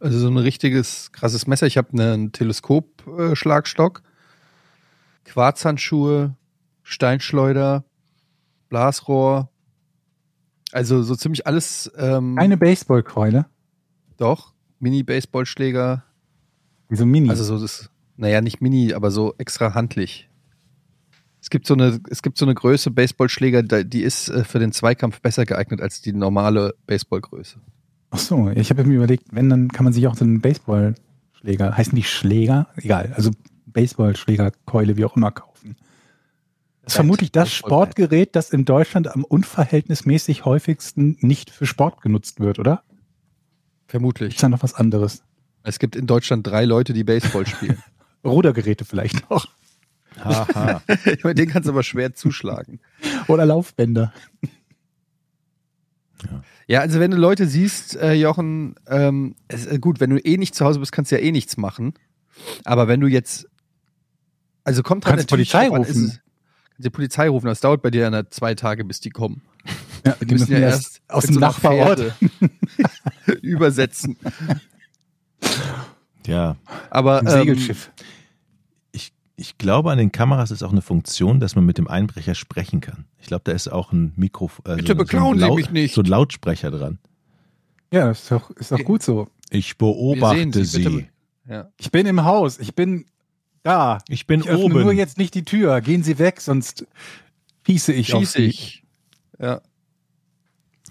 Also 0.00 0.18
so 0.18 0.28
ein 0.28 0.36
richtiges 0.36 1.10
krasses 1.12 1.46
Messer. 1.46 1.66
Ich 1.66 1.76
habe 1.76 1.92
einen 1.92 2.32
Teleskop-Schlagstock, 2.32 4.02
Quarzhandschuhe, 5.24 6.36
Steinschleuder, 6.82 7.84
Blasrohr. 8.68 9.50
Also 10.72 11.02
so 11.02 11.16
ziemlich 11.16 11.46
alles. 11.46 11.90
Ähm, 11.96 12.38
Eine 12.38 12.56
Baseballkeule. 12.56 13.46
Doch, 14.16 14.52
Mini-Baseballschläger. 14.80 16.04
Wieso 16.88 17.06
Mini? 17.06 17.30
Also 17.30 17.44
so 17.44 17.58
das, 17.58 17.90
naja, 18.16 18.40
nicht 18.40 18.60
Mini, 18.60 18.94
aber 18.94 19.10
so 19.10 19.34
extra 19.38 19.74
handlich. 19.74 20.28
Es 21.40 21.50
gibt 21.50 21.66
so 21.66 21.74
eine, 21.74 22.00
es 22.10 22.22
gibt 22.22 22.36
so 22.36 22.44
eine 22.44 22.54
Größe 22.54 22.90
Baseballschläger, 22.90 23.62
die 23.62 24.02
ist 24.02 24.28
äh, 24.28 24.44
für 24.44 24.58
den 24.58 24.72
Zweikampf 24.72 25.20
besser 25.20 25.46
geeignet 25.46 25.80
als 25.80 26.02
die 26.02 26.12
normale 26.12 26.74
Baseballgröße. 26.86 27.60
Ach 28.10 28.18
so, 28.18 28.50
ich 28.50 28.70
habe 28.70 28.84
mir 28.84 28.96
überlegt, 28.96 29.26
wenn, 29.32 29.50
dann 29.50 29.68
kann 29.68 29.84
man 29.84 29.92
sich 29.92 30.06
auch 30.06 30.16
so 30.16 30.24
einen 30.24 30.40
Baseballschläger, 30.40 31.76
heißen 31.76 31.94
die 31.94 32.04
Schläger? 32.04 32.68
Egal, 32.76 33.12
also 33.14 33.30
Baseballschlägerkeule, 33.66 34.96
wie 34.96 35.04
auch 35.04 35.16
immer, 35.16 35.30
kaufen. 35.30 35.76
Das 36.82 36.94
ist 36.94 36.96
vermutlich 36.96 37.32
das. 37.32 37.52
Sportgerät, 37.52 38.34
das 38.34 38.50
in 38.50 38.64
Deutschland 38.64 39.14
am 39.14 39.24
unverhältnismäßig 39.24 40.46
häufigsten 40.46 41.18
nicht 41.20 41.50
für 41.50 41.66
Sport 41.66 42.00
genutzt 42.00 42.40
wird, 42.40 42.58
oder? 42.58 42.82
Vermutlich. 43.86 44.34
Ist 44.34 44.42
da 44.42 44.48
noch 44.48 44.62
was 44.62 44.74
anderes? 44.74 45.22
Es 45.64 45.78
gibt 45.78 45.96
in 45.96 46.06
Deutschland 46.06 46.46
drei 46.46 46.64
Leute, 46.64 46.94
die 46.94 47.04
Baseball 47.04 47.46
spielen. 47.46 47.82
Rudergeräte 48.24 48.86
vielleicht 48.86 49.28
noch. 49.28 49.48
Haha. 50.18 50.82
Bei 51.22 51.34
denen 51.34 51.50
kannst 51.50 51.68
du 51.68 51.72
aber 51.72 51.82
schwer 51.82 52.14
zuschlagen. 52.14 52.80
Oder 53.28 53.44
Laufbänder. 53.46 54.12
Ja, 56.24 56.42
also 56.76 57.00
wenn 57.00 57.10
du 57.10 57.16
Leute 57.16 57.46
siehst, 57.46 57.96
äh, 57.96 58.12
Jochen, 58.12 58.74
ähm, 58.88 59.34
es, 59.48 59.66
äh, 59.66 59.78
gut, 59.78 60.00
wenn 60.00 60.10
du 60.10 60.18
eh 60.18 60.36
nicht 60.36 60.54
zu 60.54 60.64
Hause 60.66 60.80
bist, 60.80 60.92
kannst 60.92 61.10
du 61.10 61.16
ja 61.16 61.22
eh 61.22 61.32
nichts 61.32 61.56
machen. 61.56 61.94
Aber 62.64 62.88
wenn 62.88 63.00
du 63.00 63.06
jetzt, 63.06 63.48
also 64.64 64.82
kommt 64.82 65.04
dran, 65.04 65.12
Kannst 65.16 65.30
natürlich 65.30 65.50
Polizei 65.50 65.70
an, 65.74 65.76
rufen. 65.78 65.90
ist 65.90 66.20
Kannst 66.70 66.84
die 66.84 66.90
Polizei 66.90 67.28
rufen, 67.28 67.46
das 67.46 67.60
dauert 67.60 67.80
bei 67.82 67.90
dir 67.90 68.10
ja 68.10 68.30
zwei 68.30 68.54
Tage, 68.54 68.84
bis 68.84 69.00
die 69.00 69.10
kommen. 69.10 69.42
Ja, 70.06 70.14
Die 70.20 70.32
müssen 70.34 70.52
ja 70.52 70.58
erst 70.58 71.00
aus 71.08 71.24
dem 71.24 71.34
so 71.34 71.40
Nachbarort. 71.40 72.14
Übersetzen. 73.42 74.16
ja, 76.26 76.56
Aber 76.90 77.20
ähm, 77.22 77.28
Segelschiff. 77.28 77.90
Ich, 79.38 79.56
glaube, 79.58 79.90
an 79.92 79.98
den 79.98 80.12
Kameras 80.12 80.50
ist 80.50 80.62
auch 80.62 80.72
eine 80.72 80.82
Funktion, 80.82 81.40
dass 81.40 81.54
man 81.56 81.64
mit 81.64 81.78
dem 81.78 81.88
Einbrecher 81.88 82.34
sprechen 82.34 82.80
kann. 82.80 83.04
Ich 83.20 83.28
glaube, 83.28 83.42
da 83.44 83.52
ist 83.52 83.68
auch 83.68 83.92
ein 83.92 84.12
Mikro, 84.16 84.50
äh, 84.64 84.76
Bitte 84.76 84.88
so, 84.92 84.94
beklauen 84.96 85.38
so 85.38 85.44
ein 85.46 85.50
Sie 85.52 85.56
mich 85.56 85.70
nicht. 85.70 85.94
So 85.94 86.02
ein 86.02 86.06
Lautsprecher 86.06 86.70
dran. 86.70 86.98
Ja, 87.92 88.06
das 88.08 88.22
ist 88.22 88.30
doch, 88.32 88.50
ist 88.50 88.72
doch 88.72 88.82
gut 88.84 89.02
so. 89.02 89.28
Ich 89.50 89.78
beobachte 89.78 90.64
Sie, 90.64 90.82
sie. 90.82 90.82
bitte- 90.84 91.08
Ja. 91.48 91.68
Ich 91.78 91.90
bin 91.90 92.06
im 92.06 92.24
Haus, 92.24 92.58
ich 92.58 92.74
bin 92.74 93.06
da. 93.62 93.98
Ich 94.08 94.26
bin 94.26 94.40
Ich 94.40 94.48
öffne 94.48 94.64
oben. 94.64 94.82
nur 94.82 94.92
jetzt 94.92 95.16
nicht 95.18 95.34
die 95.34 95.44
Tür. 95.44 95.80
Gehen 95.80 96.02
Sie 96.02 96.18
weg, 96.18 96.40
sonst 96.40 96.86
schieße 97.66 97.92
ich 97.92 98.12
auf 98.14 98.20
Schieße 98.20 98.38
Sie. 98.38 98.44
ich. 98.46 98.82
Ja. 99.38 99.60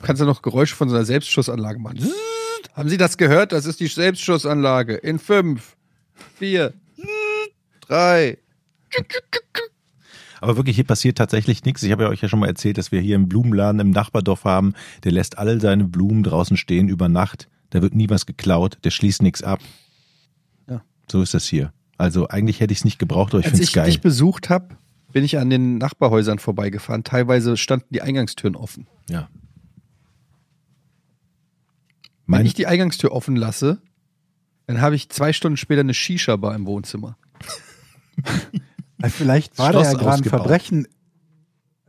kannst 0.02 0.22
du 0.22 0.26
noch 0.26 0.42
Geräusche 0.42 0.76
von 0.76 0.90
so 0.90 0.96
einer 0.96 1.06
Selbstschussanlage 1.06 1.80
machen. 1.80 2.00
Haben 2.74 2.90
Sie 2.90 2.98
das 2.98 3.18
gehört? 3.18 3.52
Das 3.52 3.66
ist 3.66 3.80
die 3.80 3.88
Selbstschussanlage. 3.88 4.96
In 4.96 5.18
fünf, 5.20 5.76
vier, 6.38 6.74
drei. 7.88 8.38
Aber 10.40 10.56
wirklich, 10.56 10.76
hier 10.76 10.86
passiert 10.86 11.18
tatsächlich 11.18 11.66
nichts. 11.66 11.84
Ich 11.84 11.92
habe 11.92 12.04
ja 12.04 12.10
euch 12.10 12.22
ja 12.22 12.30
schon 12.30 12.40
mal 12.40 12.48
erzählt, 12.48 12.78
dass 12.78 12.92
wir 12.92 13.02
hier 13.02 13.16
einen 13.16 13.28
Blumenladen 13.28 13.82
im 13.82 13.90
Nachbardorf 13.92 14.44
haben. 14.46 14.74
Der 15.04 15.12
lässt 15.12 15.38
all 15.38 15.60
seine 15.60 15.86
Blumen 15.86 16.24
draußen 16.24 16.58
stehen 16.58 16.90
über 16.90 17.10
Nacht. 17.10 17.50
Da 17.72 17.82
wird 17.82 17.96
nie 17.96 18.10
was 18.10 18.26
geklaut. 18.26 18.78
Der 18.84 18.92
schließt 18.92 19.22
nichts 19.22 19.44
ab. 19.44 19.60
Ja. 20.70 20.84
So 21.12 21.22
ist 21.22 21.34
das 21.34 21.46
hier. 21.46 21.74
Also 21.98 22.28
eigentlich 22.28 22.60
hätte 22.60 22.72
ich 22.72 22.80
es 22.80 22.86
nicht 22.86 23.00
gebraucht, 23.00 23.34
aber 23.34 23.40
ich 23.40 23.46
Als 23.46 23.54
finde 23.54 23.64
ich 23.64 23.70
es 23.70 23.74
geil. 23.74 23.86
dich 23.88 24.02
besucht 24.02 24.50
habe, 24.50 24.78
bin 25.12 25.24
ich 25.24 25.40
an 25.40 25.50
den 25.50 25.80
Nachbarhäusern 25.80 26.38
vorbeigefahren. 26.38 27.04
Teilweise 27.04 27.58
standen 27.58 27.88
die 27.90 28.02
Eingangstüren 28.02 28.56
offen. 28.56 28.88
Ja. 29.10 29.30
Wenn 32.28 32.46
ich 32.46 32.54
die 32.54 32.68
Eingangstür 32.68 33.14
offen 33.14 33.36
lasse, 33.36 33.82
dann 34.68 34.82
habe 34.82 34.96
ich 34.96 35.10
zwei 35.10 35.32
Stunden 35.32 35.58
später 35.58 35.80
eine 35.80 35.94
Shisha-Bar 35.94 36.54
im 36.56 36.66
Wohnzimmer. 36.66 37.18
Vielleicht 39.10 39.58
war 39.58 39.72
da 39.72 39.80
Schloss 39.80 39.94
ja 39.94 40.00
gerade 40.00 40.24
ein. 40.24 40.30
Verbrechen. 40.30 40.88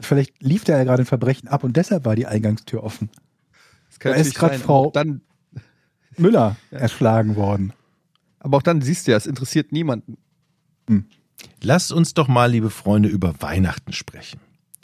Vielleicht 0.00 0.42
lief 0.42 0.64
da 0.64 0.76
ja 0.76 0.84
gerade 0.84 1.02
ein 1.02 1.06
Verbrechen 1.06 1.48
ab 1.48 1.64
und 1.64 1.76
deshalb 1.76 2.04
war 2.04 2.14
die 2.14 2.26
Eingangstür 2.26 2.84
offen. 2.84 3.10
Da 4.00 4.12
ist 4.12 4.36
sein. 4.36 4.60
Frau- 4.60 4.90
Dann, 4.90 5.22
Müller 6.16 6.56
erschlagen 6.70 7.36
worden. 7.36 7.72
aber 8.38 8.58
auch 8.58 8.62
dann 8.62 8.80
siehst 8.82 9.06
du 9.06 9.10
ja, 9.12 9.16
es 9.16 9.26
interessiert 9.26 9.72
niemanden. 9.72 10.18
lasst 11.62 11.90
uns 11.92 12.14
doch 12.14 12.28
mal, 12.28 12.50
liebe 12.50 12.70
Freunde, 12.70 13.08
über 13.08 13.40
Weihnachten 13.40 13.92
sprechen. 13.92 14.40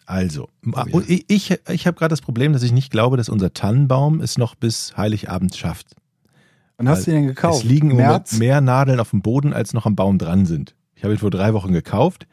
Also, 0.06 0.48
ja. 0.64 0.84
und 0.90 1.08
ich, 1.08 1.24
ich, 1.30 1.86
habe 1.86 1.96
gerade 1.96 2.10
das 2.10 2.20
Problem, 2.20 2.52
dass 2.52 2.62
ich 2.62 2.72
nicht 2.72 2.90
glaube, 2.90 3.16
dass 3.16 3.28
unser 3.28 3.54
Tannenbaum 3.54 4.20
es 4.20 4.36
noch 4.36 4.54
bis 4.54 4.96
Heiligabend 4.96 5.56
schafft. 5.56 5.94
Wann 6.76 6.88
hast 6.88 7.06
du 7.06 7.12
den 7.12 7.26
gekauft? 7.26 7.58
Es 7.62 7.64
liegen 7.64 7.90
im 7.90 7.96
Moment 7.96 8.10
März? 8.10 8.32
mehr 8.38 8.60
Nadeln 8.60 9.00
auf 9.00 9.10
dem 9.10 9.22
Boden, 9.22 9.52
als 9.52 9.72
noch 9.72 9.86
am 9.86 9.94
Baum 9.96 10.18
dran 10.18 10.44
sind. 10.44 10.74
Ich 10.96 11.04
habe 11.04 11.14
ihn 11.14 11.18
vor 11.18 11.30
drei 11.30 11.52
Wochen 11.54 11.72
gekauft 11.72 12.26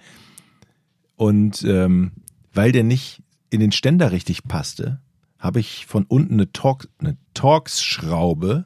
und 1.15 1.63
ähm, 1.63 2.11
weil 2.53 2.71
der 2.71 2.83
nicht 2.83 3.21
in 3.49 3.59
den 3.59 3.71
Ständer 3.71 4.11
richtig 4.11 4.43
passte, 4.43 5.01
habe 5.37 5.59
ich 5.59 5.85
von 5.85 6.05
unten 6.05 6.33
eine, 6.33 6.51
Torx, 6.51 6.87
eine 6.99 7.17
Torx-Schraube 7.33 8.65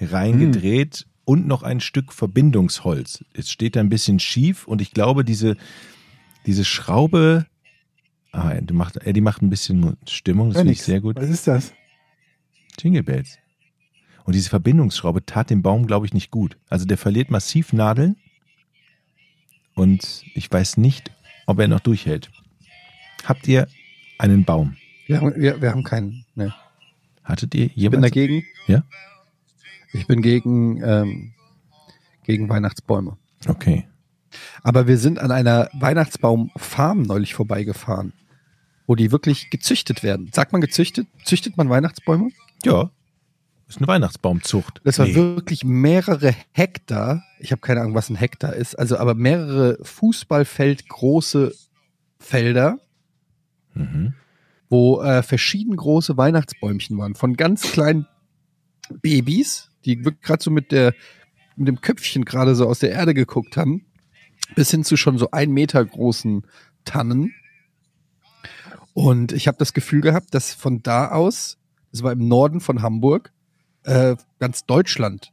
reingedreht 0.00 1.06
und 1.24 1.46
noch 1.46 1.62
ein 1.62 1.80
Stück 1.80 2.12
Verbindungsholz. 2.12 3.24
Jetzt 3.34 3.50
steht 3.50 3.76
er 3.76 3.82
ein 3.82 3.88
bisschen 3.88 4.18
schief 4.18 4.66
und 4.66 4.80
ich 4.80 4.92
glaube, 4.92 5.24
diese, 5.24 5.56
diese 6.46 6.64
Schraube, 6.64 7.46
ah, 8.32 8.54
die 8.54 8.74
macht, 8.74 8.98
äh, 8.98 9.12
die 9.12 9.20
macht 9.20 9.42
ein 9.42 9.50
bisschen 9.50 9.96
Stimmung, 10.08 10.48
das 10.48 10.56
Hör 10.56 10.60
finde 10.60 10.72
ich 10.72 10.82
sehr 10.82 11.00
gut. 11.00 11.16
Was 11.16 11.28
ist 11.28 11.46
das? 11.46 11.72
Jingle 12.78 13.02
Bells. 13.02 13.38
Und 14.24 14.34
diese 14.34 14.50
Verbindungsschraube 14.50 15.24
tat 15.26 15.50
dem 15.50 15.62
Baum, 15.62 15.86
glaube 15.86 16.06
ich, 16.06 16.14
nicht 16.14 16.30
gut. 16.30 16.56
Also 16.68 16.84
der 16.84 16.98
verliert 16.98 17.30
massiv 17.30 17.72
Nadeln 17.72 18.16
und 19.74 20.24
ich 20.34 20.50
weiß 20.50 20.76
nicht, 20.76 21.10
ob 21.46 21.58
er 21.58 21.68
noch 21.68 21.80
durchhält. 21.80 22.30
Habt 23.24 23.46
ihr 23.48 23.68
einen 24.18 24.44
Baum? 24.44 24.76
Wir 25.06 25.20
haben, 25.20 25.34
wir, 25.36 25.60
wir 25.60 25.70
haben 25.70 25.84
keinen. 25.84 26.24
Ne. 26.34 26.54
Hattet 27.24 27.54
ihr 27.54 27.70
Ich 27.74 27.90
bin 27.90 28.02
dagegen. 28.02 28.44
Ja? 28.66 28.82
Ich 29.92 30.06
bin 30.06 30.22
gegen, 30.22 30.82
ähm, 30.82 31.32
gegen 32.24 32.48
Weihnachtsbäume. 32.48 33.16
Okay. 33.46 33.86
Aber 34.62 34.86
wir 34.86 34.96
sind 34.96 35.18
an 35.18 35.30
einer 35.30 35.68
Weihnachtsbaumfarm 35.74 37.02
neulich 37.02 37.34
vorbeigefahren, 37.34 38.12
wo 38.86 38.94
die 38.94 39.12
wirklich 39.12 39.50
gezüchtet 39.50 40.02
werden. 40.02 40.30
Sagt 40.32 40.52
man 40.52 40.60
gezüchtet? 40.60 41.06
Züchtet 41.24 41.56
man 41.56 41.68
Weihnachtsbäume? 41.68 42.30
Ja. 42.64 42.90
Ist 43.76 43.78
eine 43.78 43.88
Weihnachtsbaumzucht. 43.88 44.80
Das 44.84 44.98
war 44.98 45.06
Nee. 45.06 45.14
wirklich 45.14 45.64
mehrere 45.64 46.34
Hektar. 46.52 47.22
Ich 47.38 47.52
habe 47.52 47.60
keine 47.62 47.80
Ahnung, 47.80 47.94
was 47.94 48.10
ein 48.10 48.16
Hektar 48.16 48.54
ist. 48.54 48.78
Also 48.78 48.98
aber 48.98 49.14
mehrere 49.14 49.78
Fußballfeld 49.82 50.88
große 50.88 51.54
Felder, 52.18 52.78
Mhm. 53.74 54.12
wo 54.68 55.00
äh, 55.00 55.22
verschieden 55.22 55.74
große 55.76 56.16
Weihnachtsbäumchen 56.18 56.98
waren. 56.98 57.14
Von 57.14 57.34
ganz 57.36 57.62
kleinen 57.62 58.06
Babys, 59.00 59.70
die 59.86 59.96
gerade 60.02 60.42
so 60.42 60.50
mit 60.50 60.70
der 60.70 60.94
mit 61.56 61.68
dem 61.68 61.80
Köpfchen 61.80 62.24
gerade 62.24 62.54
so 62.54 62.66
aus 62.66 62.78
der 62.80 62.90
Erde 62.92 63.14
geguckt 63.14 63.56
haben, 63.56 63.84
bis 64.54 64.70
hin 64.70 64.84
zu 64.84 64.96
schon 64.96 65.16
so 65.18 65.30
ein 65.30 65.50
Meter 65.50 65.82
großen 65.84 66.46
Tannen. 66.84 67.32
Und 68.94 69.32
ich 69.32 69.48
habe 69.48 69.58
das 69.58 69.72
Gefühl 69.72 70.00
gehabt, 70.02 70.34
dass 70.34 70.52
von 70.54 70.82
da 70.82 71.08
aus, 71.10 71.58
das 71.90 72.02
war 72.02 72.12
im 72.12 72.26
Norden 72.28 72.60
von 72.60 72.82
Hamburg, 72.82 73.32
äh, 73.84 74.16
ganz 74.38 74.64
Deutschland 74.66 75.32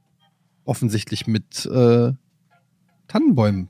offensichtlich 0.66 1.28
mit 1.28 1.66
äh, 1.66 2.14
Tannenbäumen 3.08 3.70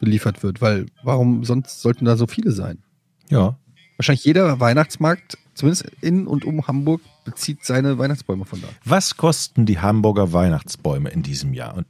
beliefert 0.00 0.42
wird, 0.42 0.60
weil 0.60 0.86
warum 1.02 1.44
sonst 1.44 1.82
sollten 1.82 2.04
da 2.04 2.16
so 2.16 2.26
viele 2.26 2.52
sein? 2.52 2.82
Ja. 3.30 3.58
Wahrscheinlich 3.96 4.24
jeder 4.24 4.60
Weihnachtsmarkt, 4.60 5.36
zumindest 5.54 5.90
in 6.00 6.26
und 6.26 6.44
um 6.44 6.66
Hamburg, 6.66 7.02
bezieht 7.24 7.64
seine 7.64 7.98
Weihnachtsbäume 7.98 8.44
von 8.44 8.60
da. 8.62 8.68
Was 8.84 9.16
kosten 9.16 9.66
die 9.66 9.80
Hamburger 9.80 10.32
Weihnachtsbäume 10.32 11.10
in 11.10 11.22
diesem 11.22 11.52
Jahr? 11.52 11.76
Und 11.76 11.86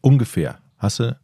ungefähr. 0.00 0.58
Hast 0.78 1.00
du? 1.00 1.18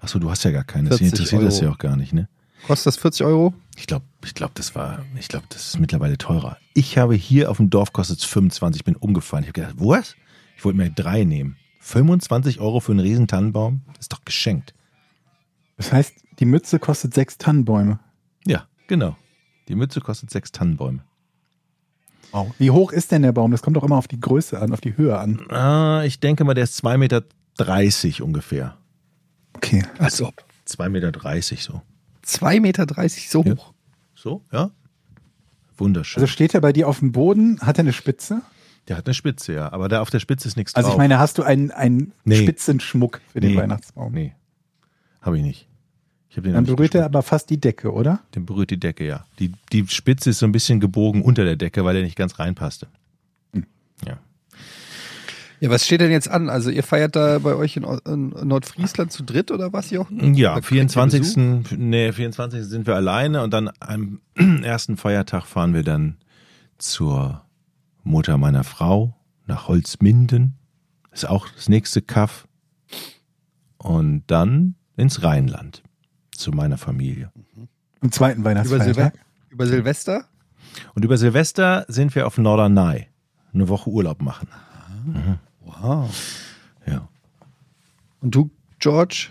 Achso, 0.00 0.18
du 0.18 0.30
hast 0.30 0.44
ja 0.44 0.50
gar 0.50 0.64
keine. 0.64 0.88
Das 0.90 0.98
40 0.98 1.12
interessiert 1.12 1.42
das 1.42 1.54
Euro. 1.56 1.64
ja 1.64 1.70
auch 1.72 1.78
gar 1.78 1.96
nicht, 1.96 2.12
ne? 2.12 2.28
Kostet 2.66 2.86
das 2.86 2.96
40 2.96 3.26
Euro? 3.26 3.54
Ich 3.76 3.86
glaube, 3.86 4.04
ich 4.24 4.34
glaube, 4.34 4.52
das 4.54 4.74
war, 4.74 5.04
ich 5.16 5.28
glaube, 5.28 5.46
das 5.48 5.68
ist 5.68 5.78
mittlerweile 5.78 6.18
teurer. 6.18 6.58
Ich 6.74 6.98
habe 6.98 7.14
hier 7.14 7.50
auf 7.50 7.58
dem 7.58 7.70
Dorf 7.70 7.92
kostet 7.92 8.18
es 8.18 8.24
25, 8.24 8.84
bin 8.84 8.96
umgefallen. 8.96 9.44
Ich 9.44 9.48
habe 9.48 9.60
gedacht, 9.60 9.74
was? 9.78 10.16
Ich 10.56 10.64
wollte 10.64 10.78
mir 10.78 10.90
drei 10.90 11.24
nehmen. 11.24 11.56
25 11.80 12.60
Euro 12.60 12.80
für 12.80 12.92
einen 12.92 13.00
riesen 13.00 13.28
Tannenbaum? 13.28 13.82
Das 13.86 14.00
ist 14.00 14.12
doch 14.12 14.24
geschenkt. 14.24 14.74
Das 15.76 15.92
heißt, 15.92 16.14
die 16.40 16.44
Mütze 16.44 16.78
kostet 16.78 17.14
sechs 17.14 17.38
Tannenbäume. 17.38 18.00
Ja, 18.46 18.66
genau. 18.88 19.16
Die 19.68 19.74
Mütze 19.74 20.00
kostet 20.00 20.30
sechs 20.30 20.52
Tannenbäume. 20.52 21.04
Wow. 22.32 22.52
Wie 22.58 22.70
hoch 22.70 22.92
ist 22.92 23.12
denn 23.12 23.22
der 23.22 23.32
Baum? 23.32 23.52
Das 23.52 23.62
kommt 23.62 23.76
doch 23.76 23.84
immer 23.84 23.96
auf 23.96 24.08
die 24.08 24.20
Größe 24.20 24.60
an, 24.60 24.72
auf 24.72 24.80
die 24.80 24.96
Höhe 24.96 25.18
an. 25.18 25.40
Ah, 25.50 26.02
ich 26.04 26.20
denke 26.20 26.44
mal, 26.44 26.54
der 26.54 26.64
ist 26.64 26.84
2,30 26.84 26.98
Meter 26.98 28.24
ungefähr. 28.24 28.76
Okay. 29.54 29.84
Als 29.98 30.20
ob. 30.20 30.44
2,30 30.66 30.88
Meter 30.90 31.42
so. 31.56 31.82
2,30 32.28 32.60
Meter 32.60 32.86
so 33.28 33.42
Ja. 33.44 33.56
hoch. 33.56 33.72
So, 34.14 34.42
ja. 34.52 34.70
Wunderschön. 35.76 36.20
Also 36.22 36.30
steht 36.32 36.54
er 36.54 36.60
bei 36.60 36.72
dir 36.72 36.88
auf 36.88 36.98
dem 36.98 37.12
Boden, 37.12 37.60
hat 37.60 37.78
er 37.78 37.82
eine 37.82 37.92
Spitze? 37.92 38.42
der 38.88 38.96
hat 38.96 39.06
eine 39.06 39.12
Spitze, 39.14 39.52
ja. 39.52 39.70
Aber 39.70 39.88
da 39.88 40.00
auf 40.00 40.08
der 40.08 40.18
Spitze 40.18 40.48
ist 40.48 40.56
nichts 40.56 40.74
Also 40.74 40.88
drauf. 40.88 40.94
ich 40.94 40.98
meine, 40.98 41.18
hast 41.18 41.36
du 41.36 41.42
einen, 41.42 41.70
einen 41.70 42.12
Nee. 42.24 42.36
Spitzenschmuck 42.42 43.20
für 43.32 43.40
den 43.40 43.50
Nee. 43.52 43.56
Weihnachtsbaum? 43.58 44.12
Nee. 44.14 44.32
Habe 45.20 45.36
ich 45.36 45.44
nicht. 45.44 45.68
Ich 46.30 46.36
habe 46.38 46.48
den 46.48 46.54
Dann 46.54 46.64
berührt 46.64 46.94
er 46.94 47.04
aber 47.04 47.22
fast 47.22 47.50
die 47.50 47.60
Decke, 47.60 47.92
oder? 47.92 48.20
Den 48.34 48.46
berührt 48.46 48.70
die 48.70 48.80
Decke, 48.80 49.06
ja. 49.06 49.26
Die, 49.38 49.52
die 49.72 49.86
Spitze 49.88 50.30
ist 50.30 50.38
so 50.38 50.46
ein 50.46 50.52
bisschen 50.52 50.80
gebogen 50.80 51.20
unter 51.22 51.44
der 51.44 51.56
Decke, 51.56 51.84
weil 51.84 51.96
er 51.96 52.02
nicht 52.02 52.16
ganz 52.16 52.38
reinpasste. 52.38 52.88
Hm. 53.52 53.66
Ja. 54.06 54.18
Ja, 55.60 55.70
was 55.70 55.84
steht 55.84 56.00
denn 56.00 56.10
jetzt 56.10 56.28
an? 56.30 56.48
Also 56.50 56.70
ihr 56.70 56.82
feiert 56.82 57.16
da 57.16 57.38
bei 57.40 57.54
euch 57.54 57.76
in, 57.76 57.84
in 57.84 58.28
Nordfriesland 58.46 59.10
zu 59.10 59.24
dritt 59.24 59.50
oder 59.50 59.72
was, 59.72 59.90
Jochen? 59.90 60.34
Ja, 60.34 60.54
Da 60.54 60.60
kriegt 60.60 60.72
ihr 60.72 60.88
24. 60.88 61.36
Nee, 61.76 62.12
24. 62.12 62.64
sind 62.64 62.86
wir 62.86 62.94
alleine 62.94 63.42
und 63.42 63.52
dann 63.52 63.70
am 63.80 64.20
ersten 64.62 64.96
Feiertag 64.96 65.46
fahren 65.46 65.74
wir 65.74 65.82
dann 65.82 66.18
zur 66.78 67.44
Mutter 68.04 68.38
meiner 68.38 68.62
Frau 68.64 69.16
nach 69.46 69.66
Holzminden. 69.68 70.54
Ist 71.10 71.28
auch 71.28 71.48
das 71.48 71.68
nächste 71.68 72.02
Kaff. 72.02 72.46
Und 73.78 74.24
dann 74.28 74.74
ins 74.96 75.22
Rheinland 75.22 75.82
zu 76.32 76.50
meiner 76.52 76.78
Familie. 76.78 77.32
Am 78.00 78.12
zweiten 78.12 78.40
Über, 78.40 78.50
Silve 78.50 78.66
Weihnachtsfeiertag. 78.68 79.14
über 79.50 79.66
Silvester? 79.66 80.24
Und 80.94 81.04
über 81.04 81.16
Silvester 81.16 81.84
sind 81.88 82.14
wir 82.14 82.26
auf 82.26 82.38
Norderney. 82.38 83.06
Eine 83.52 83.68
Woche 83.68 83.90
Urlaub 83.90 84.20
machen. 84.22 84.48
Wow. 85.80 86.10
Ja. 86.86 87.08
Und 88.20 88.34
du, 88.34 88.50
George? 88.78 89.28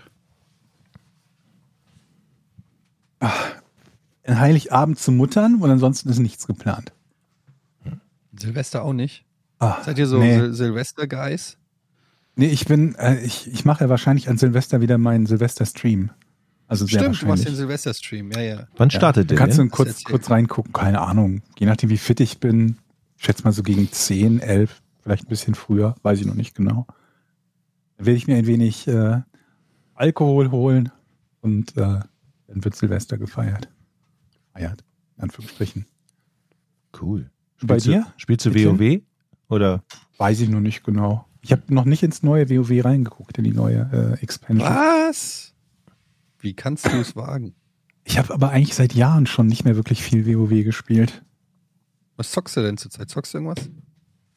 Ein 3.20 4.38
Heiligabend 4.40 4.98
zu 4.98 5.10
Muttern 5.10 5.56
und 5.60 5.70
ansonsten 5.70 6.08
ist 6.08 6.18
nichts 6.18 6.46
geplant. 6.46 6.92
Silvester 8.38 8.82
auch 8.84 8.92
nicht. 8.92 9.24
Ah, 9.58 9.82
Seid 9.82 9.98
ihr 9.98 10.06
so 10.06 10.18
nee. 10.18 10.38
Sil 10.38 10.54
Silvester-Guys? 10.54 11.56
Nee, 12.36 12.46
ich 12.46 12.66
bin, 12.66 12.94
äh, 12.94 13.18
ich, 13.24 13.52
ich 13.52 13.64
mache 13.64 13.82
ja 13.84 13.90
wahrscheinlich 13.90 14.28
an 14.28 14.38
Silvester 14.38 14.80
wieder 14.80 14.96
meinen 14.98 15.26
Silvester-Stream. 15.26 16.10
Also 16.68 16.86
sehr 16.86 17.00
Stimmt, 17.00 17.22
du 17.22 17.26
machst 17.26 17.48
den. 17.48 17.56
Silvester-Stream, 17.56 18.30
ja, 18.30 18.40
ja. 18.40 18.68
Wann 18.76 18.90
Ja, 18.90 18.96
startet 19.00 19.24
da 19.24 19.28
der? 19.34 19.38
kannst 19.38 19.58
du 19.58 19.68
kurz, 19.68 20.04
kurz 20.04 20.30
reingucken, 20.30 20.72
keine 20.72 21.00
Ahnung. 21.00 21.42
Je 21.58 21.66
nachdem, 21.66 21.90
wie 21.90 21.96
fit 21.96 22.20
ich 22.20 22.38
bin. 22.38 22.76
Ich 23.16 23.24
schätze 23.24 23.42
mal 23.42 23.52
so 23.52 23.64
gegen 23.64 23.90
10, 23.90 24.38
11, 24.38 24.80
vielleicht 25.08 25.24
ein 25.24 25.30
bisschen 25.30 25.54
früher, 25.54 25.94
weiß 26.02 26.20
ich 26.20 26.26
noch 26.26 26.34
nicht 26.34 26.54
genau. 26.54 26.86
Dann 27.96 28.06
werde 28.06 28.18
ich 28.18 28.26
mir 28.26 28.36
ein 28.36 28.46
wenig 28.46 28.86
äh, 28.86 29.22
Alkohol 29.94 30.50
holen 30.50 30.92
und 31.40 31.76
äh, 31.78 32.00
dann 32.46 32.64
wird 32.64 32.76
Silvester 32.76 33.16
gefeiert. 33.16 33.70
Feiert, 34.52 34.84
in 35.16 35.24
Anführungsstrichen. 35.24 35.86
Cool. 37.00 37.30
Bei 37.62 37.80
Spielst 37.80 37.86
dir? 37.86 38.02
Du, 38.02 38.12
spielst 38.18 38.46
du? 38.46 38.54
WoW? 38.54 39.00
Oder? 39.48 39.82
Weiß 40.18 40.40
ich 40.40 40.50
noch 40.50 40.60
nicht 40.60 40.84
genau. 40.84 41.26
Ich 41.40 41.52
habe 41.52 41.62
noch 41.68 41.86
nicht 41.86 42.02
ins 42.02 42.22
neue 42.22 42.50
WoW 42.50 42.84
reingeguckt, 42.84 43.38
in 43.38 43.44
die 43.44 43.52
neue 43.52 43.88
äh, 43.90 44.22
Expansion. 44.22 44.68
Was? 44.68 45.54
Wie 46.38 46.52
kannst 46.52 46.86
du 46.86 47.00
es 47.00 47.16
wagen? 47.16 47.54
Ich 48.04 48.18
habe 48.18 48.34
aber 48.34 48.50
eigentlich 48.50 48.74
seit 48.74 48.92
Jahren 48.92 49.26
schon 49.26 49.46
nicht 49.46 49.64
mehr 49.64 49.76
wirklich 49.76 50.02
viel 50.02 50.26
WoW 50.26 50.64
gespielt. 50.64 51.24
Was 52.16 52.30
zockst 52.30 52.58
du 52.58 52.60
denn 52.60 52.76
zurzeit? 52.76 53.08
Zockst 53.08 53.32
du 53.32 53.38
irgendwas? 53.38 53.70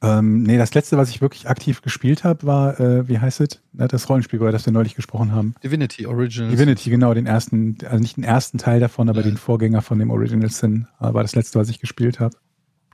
Ähm, 0.04 0.42
nee, 0.44 0.58
das 0.58 0.74
letzte, 0.74 0.98
was 0.98 1.10
ich 1.10 1.22
wirklich 1.22 1.48
aktiv 1.48 1.84
gespielt 1.84 2.24
habe, 2.24 2.48
war, 2.48 2.80
äh, 2.80 3.08
wie 3.08 3.20
heißt 3.20 3.40
es? 3.42 3.62
Das 3.74 4.10
Rollenspiel, 4.10 4.38
über 4.40 4.52
das 4.52 4.66
wir 4.66 4.74
neulich 4.74 4.96
gesprochen 4.96 5.32
haben. 5.32 5.54
Divinity 5.64 6.08
Original. 6.08 6.50
Divinity, 6.50 6.90
genau, 6.90 7.14
den 7.14 7.28
ersten, 7.28 7.78
also 7.86 8.00
nicht 8.00 8.18
den 8.18 8.24
ersten 8.24 8.58
Teil 8.58 8.80
davon, 8.80 9.10
aber 9.10 9.20
Ja. 9.20 9.28
den 9.28 9.38
Vorgänger 9.38 9.82
von 9.84 10.00
dem 10.00 10.10
Original 10.10 10.50
Sin, 10.50 10.88
äh, 11.00 11.14
war 11.14 11.22
das 11.22 11.36
letzte, 11.36 11.60
was 11.60 11.70
ich 11.70 11.80
gespielt 11.80 12.20
habe. 12.20 12.36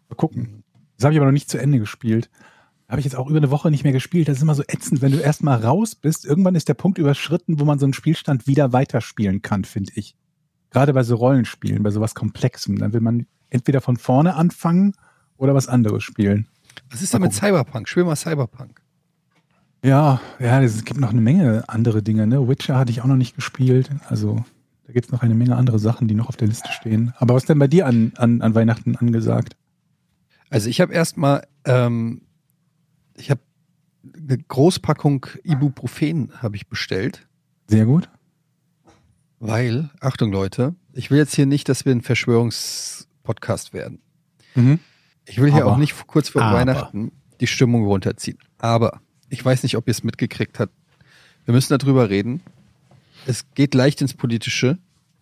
Mal 0.09 0.15
gucken. 0.15 0.63
Das 0.97 1.05
habe 1.05 1.13
ich 1.13 1.19
aber 1.19 1.27
noch 1.27 1.33
nicht 1.33 1.49
zu 1.49 1.57
Ende 1.59 1.79
gespielt. 1.79 2.29
Habe 2.89 2.99
ich 2.99 3.05
jetzt 3.05 3.15
auch 3.15 3.27
über 3.29 3.37
eine 3.37 3.51
Woche 3.51 3.69
nicht 3.71 3.83
mehr 3.83 3.93
gespielt. 3.93 4.27
Das 4.27 4.37
ist 4.37 4.43
immer 4.43 4.55
so 4.55 4.63
ätzend, 4.67 5.01
wenn 5.01 5.11
du 5.11 5.19
erstmal 5.19 5.63
raus 5.63 5.95
bist. 5.95 6.25
Irgendwann 6.25 6.55
ist 6.55 6.67
der 6.69 6.73
Punkt 6.73 6.97
überschritten, 6.97 7.59
wo 7.59 7.65
man 7.65 7.79
so 7.79 7.85
einen 7.85 7.93
Spielstand 7.93 8.47
wieder 8.47 8.73
weiterspielen 8.73 9.41
kann, 9.41 9.63
finde 9.65 9.91
ich. 9.95 10.15
Gerade 10.71 10.93
bei 10.93 11.03
so 11.03 11.15
Rollenspielen, 11.15 11.83
bei 11.83 11.91
sowas 11.91 12.15
Komplexem. 12.15 12.77
Dann 12.77 12.93
will 12.93 13.01
man 13.01 13.27
entweder 13.49 13.79
von 13.81 13.97
vorne 13.97 14.35
anfangen 14.35 14.93
oder 15.37 15.53
was 15.53 15.67
anderes 15.67 16.03
spielen. 16.03 16.47
Was 16.89 17.01
ist 17.01 17.13
denn 17.13 17.21
mit 17.21 17.33
Cyberpunk? 17.33 17.87
Spiel 17.87 18.03
mal 18.03 18.15
Cyberpunk. 18.15 18.81
Ja, 19.83 20.19
ja, 20.39 20.61
es 20.61 20.83
gibt 20.85 20.99
noch 20.99 21.11
eine 21.11 21.21
Menge 21.21 21.63
andere 21.67 22.01
Dinge. 22.01 22.27
Ne? 22.27 22.47
Witcher 22.47 22.77
hatte 22.77 22.91
ich 22.91 23.01
auch 23.01 23.05
noch 23.05 23.15
nicht 23.15 23.35
gespielt. 23.35 23.89
Also 24.09 24.43
da 24.85 24.93
gibt 24.93 25.05
es 25.07 25.11
noch 25.11 25.21
eine 25.21 25.35
Menge 25.35 25.55
andere 25.55 25.79
Sachen, 25.79 26.07
die 26.07 26.15
noch 26.15 26.29
auf 26.29 26.37
der 26.37 26.47
Liste 26.47 26.71
stehen. 26.71 27.13
Aber 27.17 27.35
was 27.35 27.45
denn 27.45 27.59
bei 27.59 27.67
dir 27.67 27.85
an, 27.85 28.13
an, 28.17 28.41
an 28.41 28.55
Weihnachten 28.55 28.95
angesagt? 28.95 29.55
Also 30.49 30.69
ich 30.69 30.81
habe 30.81 30.93
erstmal, 30.93 31.45
ähm, 31.65 32.21
ich 33.15 33.29
habe 33.29 33.41
eine 34.17 34.37
Großpackung 34.37 35.25
Ibuprofen 35.43 36.31
habe 36.41 36.55
ich 36.55 36.67
bestellt, 36.67 37.27
Sehr 37.67 37.85
gut. 37.85 38.09
weil, 39.39 39.89
Achtung 39.99 40.31
Leute, 40.31 40.75
ich 40.93 41.11
will 41.11 41.17
jetzt 41.17 41.35
hier 41.35 41.45
nicht, 41.45 41.67
dass 41.69 41.85
wir 41.85 41.91
ein 41.91 42.01
Verschwörungspodcast 42.01 43.73
werden. 43.73 43.99
Mhm. 44.55 44.79
Ich 45.29 45.39
will 45.39 45.51
hier 45.51 45.63
Aber- 45.63 45.73
auch 45.73 45.77
nicht 45.77 46.07
kurz 46.07 46.29
vor 46.29 46.41
aber. 46.41 46.57
Weihnachten 46.57 47.11
die 47.39 47.47
Stimmung 47.47 47.85
runterziehen. 47.85 48.37
Aber 48.57 49.01
ich 49.29 49.43
weiß 49.43 49.63
nicht, 49.63 49.75
ob 49.77 49.87
ihr 49.87 49.91
es 49.91 50.03
mitgekriegt 50.03 50.59
habt. 50.59 50.73
Wir 51.45 51.53
müssen 51.53 51.77
darüber 51.77 52.09
reden. 52.09 52.41
Es 53.25 53.45
geht 53.53 53.73
leicht 53.75 54.01
ins 54.01 54.13
Politische. 54.13 54.77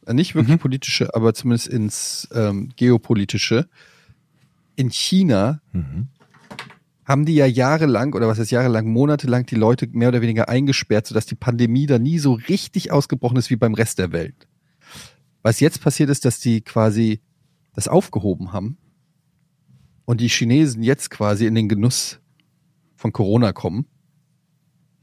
Äh, 0.06 0.14
Nicht 0.14 0.36
wirklich 0.36 0.56
Mhm. 0.56 0.60
politische, 0.60 1.14
aber 1.16 1.34
zumindest 1.34 1.68
ins 1.68 2.28
ähm, 2.34 2.70
Geopolitische. 2.76 3.68
In 4.76 4.90
China 4.92 5.62
Mhm. 5.74 6.08
haben 7.06 7.26
die 7.26 7.36
ja 7.36 7.46
jahrelang, 7.48 8.14
oder 8.14 8.28
was 8.28 8.38
heißt 8.40 8.52
jahrelang, 8.52 8.88
monatelang 8.88 9.46
die 9.46 9.56
Leute 9.56 9.88
mehr 9.92 10.10
oder 10.10 10.22
weniger 10.22 10.48
eingesperrt, 10.50 11.08
sodass 11.08 11.26
die 11.26 11.36
Pandemie 11.36 11.86
da 11.88 11.98
nie 12.00 12.20
so 12.20 12.34
richtig 12.34 12.92
ausgebrochen 12.92 13.38
ist 13.38 13.50
wie 13.50 13.56
beim 13.56 13.74
Rest 13.74 13.98
der 14.00 14.12
Welt. 14.12 14.48
Was 15.42 15.60
jetzt 15.60 15.82
passiert 15.82 16.10
ist, 16.10 16.26
dass 16.26 16.40
die 16.40 16.62
quasi 16.62 17.20
das 17.74 17.88
aufgehoben 17.88 18.54
haben 18.54 18.78
und 20.06 20.22
die 20.22 20.30
Chinesen 20.30 20.84
jetzt 20.84 21.10
quasi 21.10 21.46
in 21.46 21.56
den 21.56 21.68
Genuss 21.68 22.20
von 22.96 23.12
Corona 23.12 23.52
kommen, 23.52 23.86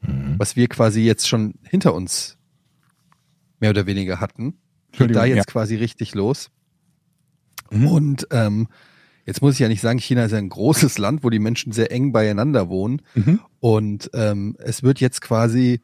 Mhm. 0.03 0.35
was 0.39 0.57
wir 0.57 0.69
quasi 0.69 1.03
jetzt 1.03 1.29
schon 1.29 1.55
hinter 1.63 1.95
uns 1.95 2.37
mehr 3.61 3.71
oder 3.71 3.87
weniger 3.87 4.21
hatten. 4.21 4.55
Geht 4.93 5.15
da 5.15 5.25
jetzt 5.25 5.37
ja. 5.37 5.45
quasi 5.45 5.77
richtig 5.77 6.15
los. 6.15 6.51
Mhm. 7.71 7.87
Und 7.87 8.27
ähm, 8.31 8.69
jetzt 9.25 9.41
muss 9.41 9.55
ich 9.55 9.61
ja 9.61 9.69
nicht 9.69 9.81
sagen, 9.81 9.99
China 9.99 10.25
ist 10.25 10.33
ja 10.33 10.39
ein 10.39 10.49
großes 10.49 10.99
Land, 10.99 11.25
wo 11.25 11.31
die 11.31 11.39
Menschen 11.39 11.73
sehr 11.73 11.91
eng 11.93 12.13
beieinander 12.13 12.69
wohnen. 12.69 13.03
Mhm. 13.15 13.41
Und 13.61 14.11
ähm, 14.13 14.57
es 14.59 14.83
wird 14.83 15.01
jetzt 15.01 15.21
quasi, 15.21 15.81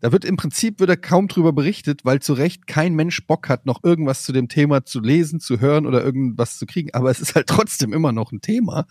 da 0.00 0.12
wird 0.12 0.24
im 0.24 0.36
Prinzip 0.36 0.78
wird 0.78 1.02
kaum 1.02 1.28
drüber 1.28 1.52
berichtet, 1.52 2.04
weil 2.04 2.20
zu 2.20 2.32
Recht 2.32 2.66
kein 2.66 2.94
Mensch 2.94 3.26
Bock 3.26 3.48
hat, 3.48 3.66
noch 3.66 3.82
irgendwas 3.82 4.24
zu 4.24 4.32
dem 4.32 4.48
Thema 4.48 4.84
zu 4.84 5.00
lesen, 5.00 5.40
zu 5.40 5.60
hören 5.60 5.86
oder 5.86 6.04
irgendwas 6.04 6.58
zu 6.58 6.66
kriegen. 6.66 6.94
Aber 6.94 7.10
es 7.10 7.20
ist 7.20 7.34
halt 7.34 7.48
trotzdem 7.48 7.92
immer 7.92 8.12
noch 8.12 8.30
ein 8.30 8.40
Thema. 8.40 8.86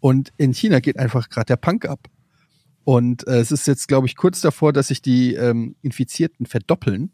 Und 0.00 0.32
in 0.38 0.52
China 0.54 0.80
geht 0.80 0.98
einfach 0.98 1.28
gerade 1.28 1.46
der 1.46 1.56
Punk 1.56 1.86
ab. 1.86 2.08
Und 2.84 3.26
äh, 3.26 3.40
es 3.40 3.52
ist 3.52 3.66
jetzt, 3.66 3.88
glaube 3.88 4.06
ich, 4.06 4.16
kurz 4.16 4.40
davor, 4.40 4.72
dass 4.72 4.88
sich 4.88 5.02
die 5.02 5.34
ähm, 5.34 5.76
Infizierten 5.82 6.46
verdoppeln. 6.46 7.12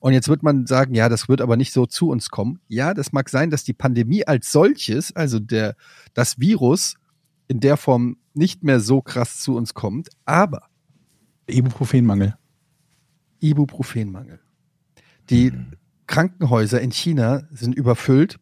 Und 0.00 0.14
jetzt 0.14 0.28
wird 0.28 0.42
man 0.42 0.66
sagen, 0.66 0.94
ja, 0.94 1.08
das 1.08 1.28
wird 1.28 1.40
aber 1.40 1.56
nicht 1.56 1.72
so 1.72 1.86
zu 1.86 2.08
uns 2.08 2.30
kommen. 2.30 2.58
Ja, 2.66 2.92
das 2.92 3.12
mag 3.12 3.28
sein, 3.28 3.50
dass 3.50 3.62
die 3.62 3.74
Pandemie 3.74 4.26
als 4.26 4.50
solches, 4.50 5.14
also 5.14 5.38
der, 5.38 5.76
das 6.14 6.40
Virus 6.40 6.96
in 7.46 7.60
der 7.60 7.76
Form 7.76 8.16
nicht 8.34 8.64
mehr 8.64 8.80
so 8.80 9.00
krass 9.00 9.38
zu 9.38 9.54
uns 9.54 9.74
kommt, 9.74 10.08
aber 10.24 10.71
Ibuprofenmangel. 11.52 12.34
Ibuprofenmangel. 13.40 14.40
Die 15.30 15.50
Mhm. 15.50 15.72
Krankenhäuser 16.06 16.80
in 16.80 16.90
China 16.90 17.42
sind 17.50 17.74
überfüllt 17.74 18.38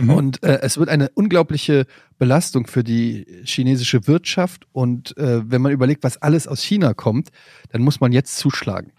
Mhm. 0.00 0.10
und 0.10 0.42
äh, 0.42 0.60
es 0.62 0.78
wird 0.78 0.88
eine 0.88 1.10
unglaubliche 1.10 1.86
Belastung 2.18 2.66
für 2.66 2.84
die 2.84 3.26
chinesische 3.44 4.06
Wirtschaft. 4.06 4.66
Und 4.72 5.16
äh, 5.16 5.48
wenn 5.50 5.62
man 5.62 5.72
überlegt, 5.72 6.04
was 6.04 6.16
alles 6.18 6.46
aus 6.46 6.62
China 6.62 6.94
kommt, 6.94 7.30
dann 7.70 7.82
muss 7.82 8.00
man 8.00 8.12
jetzt 8.12 8.36
zuschlagen. 8.36 8.92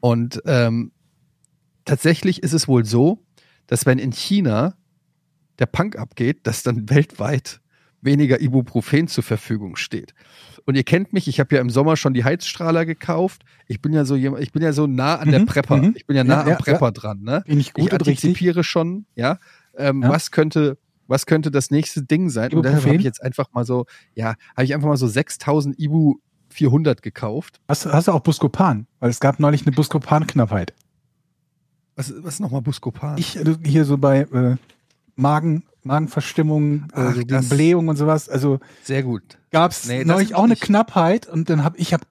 Und 0.00 0.42
ähm, 0.46 0.92
tatsächlich 1.84 2.42
ist 2.42 2.52
es 2.52 2.68
wohl 2.68 2.84
so, 2.84 3.24
dass 3.66 3.86
wenn 3.86 3.98
in 3.98 4.12
China 4.12 4.76
der 5.58 5.66
Punk 5.66 5.96
abgeht, 5.96 6.46
dass 6.46 6.62
dann 6.62 6.88
weltweit 6.90 7.60
weniger 8.04 8.40
Ibuprofen 8.40 9.08
zur 9.08 9.24
Verfügung 9.24 9.76
steht. 9.76 10.14
Und 10.66 10.76
ihr 10.76 10.84
kennt 10.84 11.12
mich, 11.12 11.28
ich 11.28 11.40
habe 11.40 11.54
ja 11.56 11.60
im 11.60 11.70
Sommer 11.70 11.96
schon 11.96 12.14
die 12.14 12.24
Heizstrahler 12.24 12.86
gekauft. 12.86 13.42
Ich 13.66 13.80
bin 13.82 13.92
ja 13.92 14.04
so 14.04 14.14
jemand, 14.16 14.42
ich 14.42 14.52
bin 14.52 14.62
ja 14.62 14.72
so 14.72 14.86
nah 14.86 15.16
an 15.16 15.30
der 15.30 15.40
Mhm, 15.40 15.46
Prepper. 15.46 15.76
mhm. 15.76 15.92
Ich 15.96 16.06
bin 16.06 16.16
ja 16.16 16.24
nah 16.24 16.34
Ja, 16.36 16.40
am 16.42 16.48
ja, 16.48 16.54
Prepper 16.56 16.92
dran, 16.92 17.20
ne? 17.22 17.42
Bin 17.46 17.58
ich 17.60 17.72
gut 17.72 17.86
ich 17.86 17.92
und 17.92 18.06
richtig? 18.06 18.24
antizipiere 18.24 18.64
schon, 18.64 19.06
ja, 19.14 19.38
ähm, 19.76 20.02
Ja. 20.02 20.08
was 20.10 20.30
könnte 20.30 20.78
was 21.06 21.26
könnte 21.26 21.50
das 21.50 21.70
nächste 21.70 22.02
Ding 22.02 22.30
sein? 22.30 22.54
Und 22.54 22.62
deshalb 22.62 22.64
Ibuprofen? 22.78 22.88
habe 22.88 22.96
ich 22.98 23.04
jetzt 23.04 23.22
einfach 23.22 23.52
mal 23.52 23.66
so, 23.66 23.84
ja, 24.14 24.36
habe 24.56 24.64
ich 24.64 24.72
einfach 24.72 24.88
mal 24.88 24.96
so 24.96 25.06
6000 25.06 25.78
Ibu 25.78 26.14
400 26.48 27.02
gekauft. 27.02 27.60
Hast, 27.68 27.84
hast 27.84 28.08
du 28.08 28.12
auch 28.12 28.20
Buscopan? 28.20 28.86
Weil 29.00 29.10
es 29.10 29.20
gab 29.20 29.38
neulich 29.38 29.66
eine 29.66 29.74
Buscopan-Knappheit. 29.76 30.72
Was, 31.96 32.12
was 32.24 32.34
ist 32.34 32.40
nochmal 32.40 32.62
Buscopan? 32.62 33.18
Ich 33.18 33.36
äh, 33.36 33.44
hier 33.64 33.84
so 33.84 33.98
bei 33.98 34.20
äh, 34.20 34.56
Magen, 35.14 35.64
Magenverstimmung, 35.84 36.84
äh, 36.84 36.86
Ach, 36.94 37.14
gegen 37.14 37.48
Blähung 37.48 37.88
und 37.88 37.96
sowas. 37.96 38.28
Also 38.28 38.58
Sehr 38.82 39.02
gut. 39.02 39.22
gab 39.50 39.70
es 39.70 39.86
Nee, 39.86 40.04
neulich 40.04 40.34
auch 40.34 40.44
eine 40.44 40.50
nicht- 40.54 40.62
Knappheit 40.62 41.26
und 41.28 41.48
dann 41.50 41.62
habe 41.64 41.78
ich 41.78 41.92
hab 41.94 42.02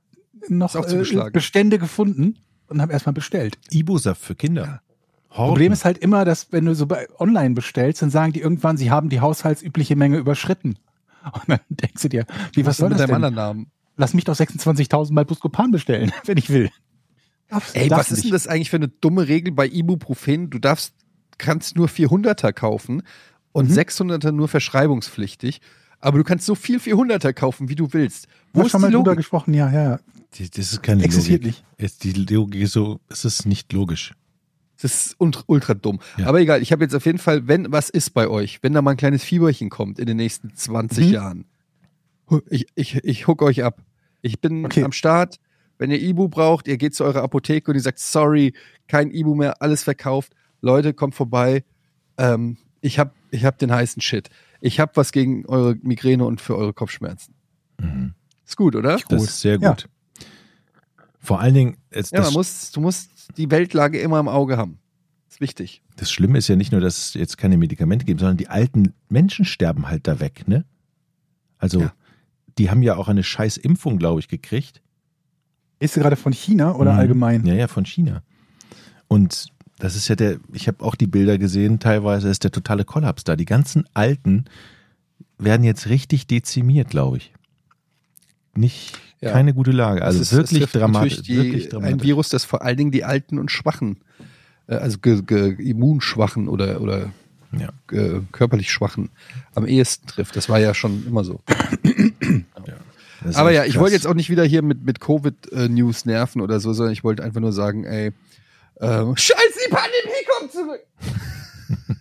noch 0.49 0.75
äh. 0.75 1.29
Bestände 1.31 1.79
gefunden 1.79 2.37
und 2.67 2.81
habe 2.81 2.93
erstmal 2.93 3.13
bestellt. 3.13 3.57
Ibu-Saft 3.71 4.21
für 4.21 4.35
Kinder. 4.35 4.81
Horten. 5.31 5.47
Problem 5.49 5.71
ist 5.71 5.83
halt 5.85 5.97
immer, 5.97 6.25
dass 6.25 6.51
wenn 6.51 6.65
du 6.65 6.75
so 6.75 6.85
bei 6.85 7.07
online 7.19 7.55
bestellst, 7.55 8.01
dann 8.01 8.09
sagen 8.11 8.33
die 8.33 8.41
irgendwann, 8.41 8.77
sie 8.77 8.91
haben 8.91 9.09
die 9.09 9.19
haushaltsübliche 9.21 9.95
Menge 9.95 10.17
überschritten. 10.17 10.77
Und 11.25 11.43
dann 11.47 11.59
denkst 11.69 12.01
du 12.03 12.09
dir, 12.09 12.25
wie 12.53 12.65
was 12.65 12.77
soll 12.77 12.89
mit 12.89 12.99
das 12.99 13.07
deinem 13.07 13.15
denn? 13.21 13.25
anderen 13.25 13.35
Namen? 13.35 13.71
Lass 13.95 14.13
mich 14.13 14.25
doch 14.25 14.35
26.000 14.35 15.13
Mal 15.13 15.25
Buscopan 15.25 15.71
bestellen, 15.71 16.11
wenn 16.25 16.37
ich 16.37 16.49
will. 16.49 16.69
Darfst- 17.49 17.75
Ey, 17.75 17.89
was 17.89 18.11
ist 18.11 18.17
denn 18.17 18.23
nicht. 18.25 18.33
das 18.33 18.47
eigentlich 18.47 18.69
für 18.69 18.75
eine 18.77 18.87
dumme 18.89 19.27
Regel 19.27 19.53
bei 19.53 19.67
Ibuprofen? 19.67 20.49
Du 20.49 20.59
darfst, 20.59 20.93
kannst 21.37 21.75
nur 21.77 21.87
400er 21.87 22.51
kaufen 22.53 23.01
und 23.53 23.69
Mhm. 23.69 23.75
600er 23.75 24.31
nur 24.33 24.49
verschreibungspflichtig. 24.49 25.61
Aber 26.01 26.17
du 26.17 26.25
kannst 26.25 26.45
so 26.45 26.53
viel 26.55 26.79
400er 26.79 27.31
kaufen, 27.31 27.69
wie 27.69 27.75
du 27.75 27.93
willst. 27.93 28.27
Wo 28.51 28.63
ist 28.63 28.71
schon 28.71 28.81
die 28.81 28.87
mal 28.87 28.91
drüber 28.91 29.03
Logik? 29.11 29.17
gesprochen, 29.19 29.53
ja, 29.53 29.71
ja. 29.71 29.99
Die- 30.37 30.49
Das 30.49 30.73
ist 30.73 30.83
keine 30.83 31.01
Existiert 31.03 31.43
Logik. 31.43 31.63
nicht. 31.77 31.79
Ist 31.93 32.03
die 32.03 32.11
Logik 32.11 32.61
ist 32.61 32.73
so, 32.73 32.99
es 33.07 33.23
ist 33.23 33.45
nicht 33.45 33.71
logisch. 33.71 34.13
Das 34.81 34.93
ist 34.93 35.15
ultra, 35.19 35.43
ultra 35.47 35.73
dumm. 35.75 35.99
Ja. 36.17 36.27
Aber 36.27 36.41
egal, 36.41 36.61
ich 36.61 36.73
habe 36.73 36.83
jetzt 36.83 36.93
auf 36.93 37.05
jeden 37.05 37.19
Fall, 37.19 37.47
wenn 37.47 37.71
was 37.71 37.89
ist 37.89 38.09
bei 38.13 38.27
euch, 38.27 38.59
wenn 38.63 38.73
da 38.73 38.81
mal 38.81 38.91
ein 38.91 38.97
kleines 38.97 39.23
Fieberchen 39.23 39.69
kommt 39.69 39.97
in 39.97 40.07
den 40.07 40.17
nächsten 40.17 40.53
20 40.55 41.07
Mhm. 41.07 41.13
Jahren, 41.13 41.45
ich, 42.49 42.65
ich, 42.75 42.95
ich 43.03 43.27
hook 43.27 43.41
euch 43.41 43.63
ab. 43.63 43.81
Ich 44.21 44.41
bin 44.41 44.65
Okay. 44.65 44.83
am 44.83 44.91
Start. 44.91 45.37
Wenn 45.77 45.91
ihr 45.91 46.01
Ibu 46.01 46.27
braucht, 46.27 46.67
ihr 46.67 46.77
geht 46.77 46.95
zu 46.95 47.03
eurer 47.03 47.21
Apotheke 47.23 47.71
und 47.71 47.75
ihr 47.75 47.81
sagt, 47.81 47.99
sorry, 47.99 48.53
kein 48.87 49.11
Ibu 49.11 49.35
mehr, 49.35 49.61
alles 49.61 49.83
verkauft. 49.83 50.33
Leute, 50.61 50.93
kommt 50.93 51.15
vorbei. 51.15 51.63
Ähm, 52.17 52.57
ich 52.83 52.99
habe 52.99 53.11
ich 53.31 53.45
hab 53.45 53.57
den 53.57 53.71
heißen 53.71 54.01
Shit. 54.01 54.29
Ich 54.61 54.79
habe 54.79 54.91
was 54.95 55.11
gegen 55.11 55.45
eure 55.45 55.75
Migräne 55.81 56.25
und 56.25 56.41
für 56.41 56.55
eure 56.57 56.73
Kopfschmerzen. 56.73 57.33
Mhm. 57.79 58.13
Ist 58.45 58.57
gut, 58.57 58.75
oder? 58.75 58.93
Das 58.97 59.05
Gut. 59.05 59.21
ist 59.21 59.39
sehr 59.41 59.57
Ja. 59.59 59.69
gut. 59.71 59.89
Vor 61.19 61.39
allen 61.39 61.53
Dingen, 61.53 61.77
es, 61.89 62.11
Ja, 62.11 62.17
das, 62.19 62.27
man 62.27 62.33
muss, 62.35 62.71
du 62.71 62.81
musst 62.81 63.09
die 63.37 63.49
Weltlage 63.49 63.99
immer 63.99 64.19
im 64.19 64.27
Auge 64.27 64.57
haben. 64.57 64.79
Ist 65.29 65.39
wichtig. 65.41 65.81
das 65.95 66.11
Schlimme 66.11 66.37
ist 66.37 66.47
ja 66.47 66.55
nicht 66.55 66.71
nur, 66.71 66.81
dass 66.81 66.97
es 66.97 67.13
jetzt 67.15 67.37
keine 67.37 67.57
Medikamente 67.57 68.05
gibt, 68.05 68.19
sondern 68.19 68.37
die 68.37 68.49
alten 68.49 68.93
Menschen 69.09 69.45
sterben 69.45 69.87
halt 69.87 70.07
da 70.07 70.19
weg, 70.19 70.47
ne? 70.47 70.65
Also, 71.57 71.81
Ja. 71.81 71.93
die 72.57 72.69
haben 72.69 72.83
ja 72.83 72.95
auch 72.97 73.07
eine 73.07 73.23
scheiß 73.23 73.57
Impfung, 73.57 73.97
glaube 73.97 74.19
ich, 74.19 74.27
gekriegt. 74.27 74.81
Ist 75.79 75.95
du 75.95 76.01
gerade 76.01 76.15
von 76.17 76.33
China 76.33 76.75
oder 76.75 76.93
Mhm. 76.93 76.99
allgemein? 76.99 77.45
Ja, 77.45 77.53
ja, 77.55 77.67
von 77.67 77.85
China. 77.85 78.21
Und 79.07 79.47
das 79.83 79.97
ist 79.97 80.07
ja 80.07 80.15
der, 80.15 80.37
ich 80.53 80.67
habe 80.69 80.81
auch 80.83 80.95
die 80.95 81.07
Bilder 81.07 81.37
gesehen, 81.37 81.79
teilweise 81.79 82.29
ist 82.29 82.45
der 82.45 82.51
totale 82.51 82.85
Kollaps 82.85 83.25
da. 83.25 83.35
Die 83.35 83.43
ganzen 83.45 83.83
Alten, 83.93 84.45
werden 85.37 85.63
jetzt 85.65 85.89
richtig 85.89 86.25
dezimiert, 86.27 86.89
glaube 86.89 87.17
ich. 87.17 87.33
Nicht, 88.55 88.93
Ja. 89.19 89.31
keine 89.31 89.53
gute 89.53 89.71
Lage. 89.71 90.01
Also 90.01 90.19
Das 90.19 90.31
ist- 90.31 90.37
wirklich 90.37 90.59
trifft 90.61 90.75
dramatisch. 90.75 91.21
Die, 91.23 91.35
wirklich 91.35 91.65
ein 91.65 91.69
dramatisch. 91.71 92.03
Virus, 92.03 92.29
das 92.29 92.45
vor 92.45 92.61
allen 92.61 92.77
Dingen 92.77 92.91
die 92.91 93.03
Alten 93.03 93.37
und 93.39 93.51
Schwachen, 93.51 93.97
äh, 94.67 94.75
also 94.75 94.99
ge, 94.99 95.21
ge, 95.21 95.55
immunschwachen 95.61 96.47
oder, 96.47 96.79
oder 96.79 97.11
Ja. 97.51 97.69
äh, 97.91 98.21
körperlich 98.31 98.71
Schwachen 98.71 99.09
am 99.53 99.65
ehesten 99.65 100.07
trifft. 100.07 100.35
Das 100.37 100.47
war 100.47 100.59
ja 100.59 100.73
schon 100.73 101.05
immer 101.07 101.25
so. 101.25 101.41
Ist 103.25 103.35
Aber 103.35 103.51
ja, 103.51 103.65
ich 103.65 103.77
wollte 103.79 103.95
jetzt 103.95 104.07
auch 104.07 104.13
nicht 104.15 104.29
wieder 104.29 104.43
hier 104.45 104.61
mit, 104.61 104.83
mit 104.85 104.99
Covid-News 104.99 106.05
nerven 106.05 106.41
oder 106.41 106.59
so, 106.59 106.71
sondern 106.73 106.93
ich 106.93 107.03
wollte 107.03 107.23
einfach 107.23 107.39
nur 107.41 107.53
sagen, 107.53 107.85
ey, 107.85 108.11
ähm, 108.81 109.15
scheiße, 109.15 109.52
die 109.52 109.52
Pandemie 109.73 110.25
kommt 110.39 110.51
zurück. 110.51 110.81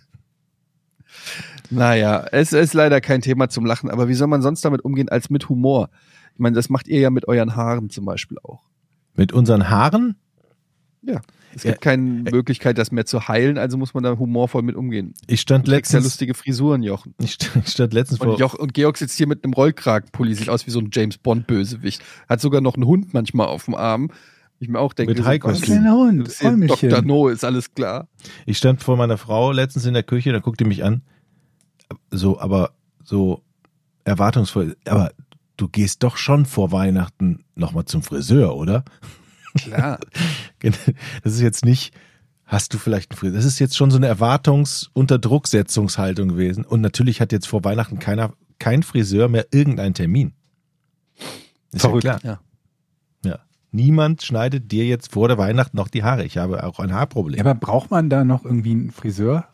naja, 1.69 2.25
es 2.31 2.53
ist 2.53 2.73
leider 2.73 3.01
kein 3.01 3.21
Thema 3.21 3.49
zum 3.49 3.65
Lachen, 3.65 3.89
aber 3.89 4.07
wie 4.07 4.13
soll 4.13 4.27
man 4.27 4.41
sonst 4.41 4.63
damit 4.65 4.83
umgehen 4.83 5.09
als 5.09 5.29
mit 5.29 5.49
Humor? 5.49 5.89
Ich 6.33 6.39
meine, 6.39 6.55
das 6.55 6.69
macht 6.69 6.87
ihr 6.87 6.99
ja 6.99 7.09
mit 7.09 7.27
euren 7.27 7.55
Haaren 7.55 7.89
zum 7.89 8.05
Beispiel 8.05 8.37
auch. 8.43 8.61
Mit 9.15 9.31
unseren 9.33 9.69
Haaren? 9.69 10.15
Ja. 11.01 11.21
Es 11.55 11.63
Ja, 11.63 11.71
gibt 11.71 11.83
keine 11.83 12.01
Möglichkeit, 12.31 12.79
das 12.79 12.91
mehr 12.91 13.05
zu 13.05 13.27
heilen, 13.27 13.59
also 13.59 13.77
muss 13.77 13.93
man 13.93 14.03
da 14.03 14.17
humorvoll 14.17 14.63
mit 14.63 14.75
umgehen. 14.75 15.13
Ich 15.27 15.41
stand 15.41 15.67
trägst 15.67 15.93
ja 15.93 15.99
letztens, 15.99 16.13
lustige 16.13 16.33
Frisuren, 16.33 16.81
Jochen. 16.81 17.13
ich 17.19 17.33
stand, 17.33 17.65
ich 17.65 17.71
stand 17.71 17.93
letztens 17.93 18.19
Und, 18.21 18.27
vor, 18.27 18.39
Joch, 18.39 18.55
und 18.55 18.73
Georg 18.73 18.97
sitzt 18.97 19.17
hier 19.17 19.27
mit 19.27 19.43
einem 19.43 19.53
Rollkragenpulli, 19.53 20.33
sieht 20.33 20.49
aus 20.49 20.65
wie 20.65 20.71
so 20.71 20.79
ein 20.79 20.89
James 20.91 21.19
Bond-Bösewicht. 21.19 22.01
Hat 22.27 22.41
sogar 22.41 22.61
noch 22.61 22.73
einen 22.75 22.85
Hund 22.85 23.13
manchmal 23.13 23.47
auf 23.47 23.65
dem 23.65 23.75
Arm. 23.75 24.09
Ich 24.63 24.69
mir 24.69 24.79
auch 24.79 24.93
denke, 24.93 25.13
Mit 25.13 25.25
was? 25.25 25.61
Kleiner 25.61 25.93
Hund. 25.93 26.41
Dr. 26.41 27.01
No, 27.01 27.27
ist 27.27 27.43
alles 27.43 27.73
klar. 27.73 28.07
ich 28.45 28.57
stand 28.57 28.81
vor 28.81 28.95
meiner 28.95 29.17
Frau 29.17 29.51
letztens 29.51 29.85
in 29.85 29.93
der 29.93 30.03
Küche, 30.03 30.31
da 30.31 30.39
guckte 30.39 30.63
die 30.63 30.69
mich 30.69 30.85
an. 30.85 31.01
So, 32.11 32.39
aber 32.39 32.71
so 33.03 33.43
erwartungsvoll. 34.05 34.77
Aber 34.85 35.11
du 35.57 35.67
gehst 35.67 36.01
doch 36.03 36.15
schon 36.15 36.45
vor 36.45 36.71
Weihnachten 36.71 37.43
nochmal 37.55 37.83
zum 37.85 38.03
Friseur, 38.03 38.55
oder? 38.55 38.85
Klar. 39.55 39.99
Das 41.23 41.33
ist 41.33 41.41
jetzt 41.41 41.65
nicht, 41.65 41.93
hast 42.45 42.73
du 42.73 42.77
vielleicht 42.77 43.11
einen 43.11 43.17
Friseur? 43.17 43.35
Das 43.35 43.43
ist 43.43 43.59
jetzt 43.59 43.75
schon 43.75 43.91
so 43.91 43.97
eine 43.97 44.07
Erwartungs-Unterdrucksetzungshaltung 44.07 46.29
gewesen. 46.29 46.63
Und 46.63 46.79
natürlich 46.79 47.19
hat 47.19 47.33
jetzt 47.33 47.47
vor 47.47 47.65
Weihnachten 47.65 47.99
keiner, 47.99 48.31
kein 48.59 48.81
Friseur 48.81 49.27
mehr 49.27 49.47
irgendeinen 49.51 49.93
Termin. 49.93 50.31
Ist 51.73 51.81
Verrückt. 51.81 52.05
ja 52.05 52.17
klar. 52.19 52.39
Ja. 53.25 53.31
Ja. 53.31 53.39
Niemand 53.75 54.21
schneidet 54.21 54.71
dir 54.71 54.85
jetzt 54.85 55.11
vor 55.11 55.27
der 55.27 55.37
Weihnacht 55.37 55.73
noch 55.73 55.87
die 55.87 56.03
Haare. 56.03 56.23
Ich 56.23 56.37
habe 56.37 56.63
auch 56.63 56.79
ein 56.79 56.93
Haarproblem. 56.93 57.37
Ja, 57.39 57.43
aber 57.43 57.55
braucht 57.59 57.89
man 57.91 58.09
da 58.09 58.23
noch 58.23 58.45
irgendwie 58.45 58.71
einen 58.71 58.91
Friseur 58.91 59.47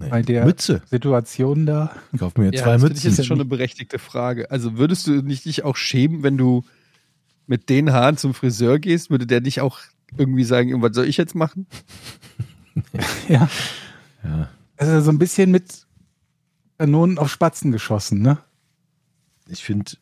Nee. 0.00 0.10
bei 0.10 0.22
der 0.22 0.44
Mütze. 0.44 0.80
Situation 0.88 1.66
da? 1.66 1.90
Ich 2.12 2.20
kaufe 2.20 2.40
mir 2.40 2.52
Ja, 2.54 2.62
zwei 2.62 2.72
das 2.74 2.82
finde 2.82 2.98
ich 2.98 3.04
Mützen. 3.04 3.16
jetzt 3.16 3.26
schon 3.26 3.38
eine 3.38 3.44
berechtigte 3.46 3.98
Frage. 3.98 4.48
Also 4.50 4.78
würdest 4.78 5.08
du 5.08 5.22
nicht 5.22 5.44
dich 5.46 5.64
auch 5.64 5.74
schämen, 5.74 6.22
wenn 6.22 6.36
du 6.38 6.62
mit 7.48 7.68
den 7.68 7.92
Haaren 7.92 8.16
zum 8.16 8.32
Friseur 8.32 8.78
gehst? 8.78 9.10
Würde 9.10 9.26
der 9.26 9.40
dich 9.40 9.60
auch 9.60 9.80
irgendwie 10.16 10.44
sagen, 10.44 10.80
was 10.82 10.94
soll 10.94 11.06
ich 11.06 11.16
jetzt 11.16 11.34
machen? 11.34 11.66
Ja. 13.28 13.48
Ja. 14.22 14.48
Also 14.76 15.00
so 15.00 15.10
ein 15.10 15.18
bisschen 15.18 15.50
mit 15.50 15.84
Kanonen 16.78 17.18
auf 17.18 17.28
Spatzen 17.30 17.72
geschossen, 17.72 18.22
ne? 18.22 18.38
Ich 19.48 19.64
finde, 19.64 19.92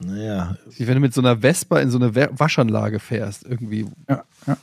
naja, 0.00 0.56
Wie 0.76 0.86
wenn 0.86 0.94
du 0.94 1.00
mit 1.00 1.14
so 1.14 1.20
einer 1.20 1.38
Vespa 1.38 1.80
in 1.80 1.90
so 1.90 1.98
eine 1.98 2.14
Wa- 2.14 2.28
Waschanlage 2.32 2.98
fährst, 3.00 3.44
irgendwie. 3.44 3.86
Ja, 4.08 4.24
ja. 4.46 4.56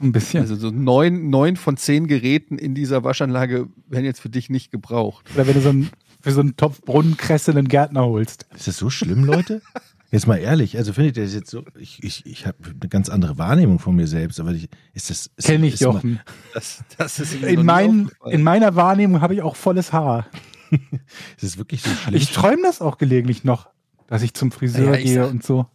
Ein 0.00 0.10
bisschen. 0.12 0.40
Also 0.40 0.56
so 0.56 0.70
neun, 0.70 1.30
neun 1.30 1.56
von 1.56 1.76
zehn 1.76 2.06
Geräten 2.08 2.58
in 2.58 2.74
dieser 2.74 3.04
Waschanlage 3.04 3.68
werden 3.88 4.04
jetzt 4.04 4.20
für 4.20 4.28
dich 4.28 4.50
nicht 4.50 4.70
gebraucht. 4.72 5.26
Oder 5.34 5.46
wenn 5.46 5.54
du 5.54 5.60
so 5.60 5.68
einen, 5.68 5.90
für 6.20 6.32
so 6.32 6.40
einen 6.40 6.56
Topf 6.56 6.80
Brunnenkresse 6.82 7.52
einen 7.52 7.68
Gärtner 7.68 8.04
holst. 8.04 8.46
ist 8.56 8.66
das 8.66 8.76
so 8.76 8.90
schlimm, 8.90 9.24
Leute? 9.24 9.62
Jetzt 10.10 10.26
mal 10.26 10.36
ehrlich, 10.36 10.76
also 10.76 10.92
findet 10.92 11.16
ihr 11.16 11.24
das 11.24 11.34
jetzt 11.34 11.50
so, 11.50 11.64
ich, 11.78 12.02
ich, 12.02 12.24
ich 12.26 12.46
habe 12.46 12.56
eine 12.80 12.88
ganz 12.88 13.08
andere 13.08 13.36
Wahrnehmung 13.38 13.78
von 13.80 13.94
mir 13.96 14.06
selbst, 14.06 14.38
aber 14.40 14.52
ich, 14.52 14.68
ist 14.92 15.10
das... 15.10 15.30
Ist, 15.36 15.46
Kenn 15.46 15.62
ich, 15.64 15.74
ist 15.74 15.80
mal- 15.82 15.86
Jochen. 15.94 16.20
Das, 16.52 16.84
das 16.98 17.18
ist 17.20 17.34
In, 17.34 17.64
mein, 17.64 18.10
in 18.26 18.42
meiner 18.42 18.74
Wahrnehmung 18.76 19.20
habe 19.20 19.34
ich 19.34 19.42
auch 19.42 19.56
volles 19.56 19.92
Haar. 19.92 20.26
Ist 20.70 21.42
das 21.42 21.58
wirklich 21.58 21.82
so 21.82 21.90
schlimm? 21.90 22.16
Ich 22.16 22.32
träume 22.32 22.62
das 22.62 22.80
auch 22.80 22.98
gelegentlich 22.98 23.44
noch, 23.44 23.68
dass 24.06 24.22
ich 24.22 24.34
zum 24.34 24.50
Friseur 24.52 24.92
Ja, 24.92 24.94
ich 24.94 25.04
gehe 25.04 25.14
sag- 25.22 25.30
und 25.30 25.42
so. 25.44 25.66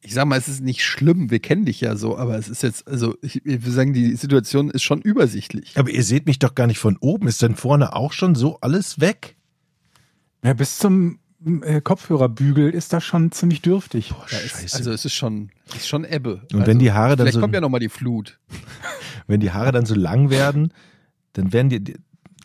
ich 0.00 0.14
sag 0.14 0.26
mal, 0.26 0.38
es 0.38 0.48
ist 0.48 0.62
nicht 0.62 0.84
schlimm, 0.84 1.30
wir 1.30 1.38
kennen 1.40 1.64
dich 1.64 1.80
ja 1.80 1.96
so, 1.96 2.16
aber 2.16 2.36
es 2.38 2.48
ist 2.48 2.62
jetzt, 2.62 2.86
also 2.88 3.16
ich, 3.22 3.44
ich 3.46 3.64
will 3.64 3.72
sagen, 3.72 3.92
die 3.92 4.14
Situation 4.16 4.70
ist 4.70 4.82
schon 4.82 5.00
übersichtlich. 5.02 5.72
aber 5.76 5.90
ihr 5.90 6.02
seht 6.04 6.26
mich 6.26 6.38
doch 6.38 6.54
gar 6.54 6.66
nicht 6.66 6.78
von 6.78 6.96
oben. 6.98 7.26
Ist 7.28 7.42
denn 7.42 7.56
vorne 7.56 7.94
auch 7.94 8.12
schon 8.12 8.34
so 8.34 8.58
alles 8.60 9.00
weg? 9.00 9.36
Ja, 10.44 10.52
bis 10.54 10.78
zum 10.78 11.18
äh, 11.62 11.80
Kopfhörerbügel 11.80 12.70
ist 12.70 12.92
das 12.92 13.04
schon 13.04 13.32
ziemlich 13.32 13.62
dürftig. 13.62 14.10
Boah, 14.10 14.26
Da 14.30 14.38
ist, 14.38 14.74
also 14.74 14.90
es 14.92 15.04
ist 15.04 15.14
schon, 15.14 15.50
es 15.68 15.76
ist 15.76 15.88
schon 15.88 16.04
Ebbe. 16.04 16.42
Und 16.52 16.60
also, 16.60 16.66
wenn 16.66 16.78
die 16.78 16.92
Haare 16.92 17.16
dann 17.16 17.24
vielleicht 17.26 17.34
so- 17.34 17.40
kommt 17.40 17.54
ja 17.54 17.60
nochmal 17.60 17.80
die 17.80 17.88
Flut. 17.88 18.38
Wenn 19.28 19.40
die 19.40 19.50
Haare 19.50 19.72
dann 19.72 19.86
so 19.86 19.96
lang 19.96 20.30
werden, 20.30 20.72
dann 21.32 21.52
werden 21.52 21.68
die, 21.68 21.94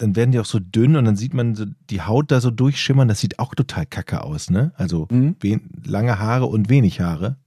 dann 0.02 0.16
werden 0.16 0.32
die 0.32 0.40
auch 0.40 0.46
so 0.46 0.60
dünn 0.60 0.96
und 0.96 1.06
dann 1.06 1.16
sieht 1.16 1.34
man 1.34 1.56
so 1.56 1.66
die 1.90 2.02
Haut 2.02 2.32
da 2.32 2.42
so 2.42 2.52
durchschimmern. 2.52 3.08
Das 3.08 3.20
sieht 3.20 3.40
auch 3.40 3.54
total 3.56 3.86
kacke 3.86 4.24
aus, 4.24 4.50
ne? 4.50 4.72
Also 4.76 5.08
Mhm. 5.12 5.36
wen, 5.40 5.70
lange 5.86 6.20
Haare 6.20 6.46
und 6.48 6.70
wenig 6.70 7.00
Haare. 7.02 7.38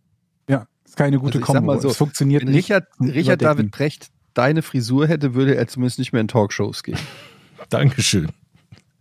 Ja, 0.49 0.67
ist 0.85 0.97
keine 0.97 1.19
gute 1.19 1.39
Also 1.41 1.53
Kombo. 1.53 1.73
mal 1.75 1.81
so, 1.81 1.89
es 1.89 1.97
funktioniert 1.97 2.43
Wenn 2.45 2.53
nicht. 2.53 2.67
Richard, 2.71 2.87
Richard. 3.01 3.43
David 3.43 3.71
Precht 3.73 4.09
deine 4.35 4.63
Frisur 4.63 5.07
hätte, 5.09 5.35
würde 5.35 5.55
er 5.57 5.67
zumindest 5.69 5.99
nicht 5.99 6.13
mehr 6.13 6.21
in 6.21 6.29
Talkshows 6.29 6.83
gehen. 6.83 6.99
Dankeschön. 7.71 8.29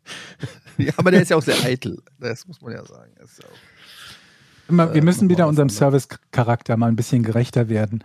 ja, 0.78 0.94
aber 0.98 1.12
der 1.12 1.22
ist 1.22 1.30
ja 1.30 1.38
auch 1.38 1.44
sehr 1.44 1.64
eitel. 1.64 2.02
Das 2.20 2.48
muss 2.48 2.62
man 2.62 2.74
ja 2.74 2.84
sagen. 2.86 3.12
Er 3.18 3.24
ist 3.26 3.38
ja 3.40 3.46
auch- 3.46 4.70
Immer, 4.70 4.94
wir 4.94 5.02
äh, 5.02 5.06
müssen 5.06 5.26
noch 5.28 5.32
wieder 5.32 5.48
unserem. 5.48 5.70
Service-Charakter 5.70 6.78
mal 6.78 6.88
ein 6.88 6.96
bisschen 6.96 7.22
gerechter 7.24 7.68
werden. 7.70 8.04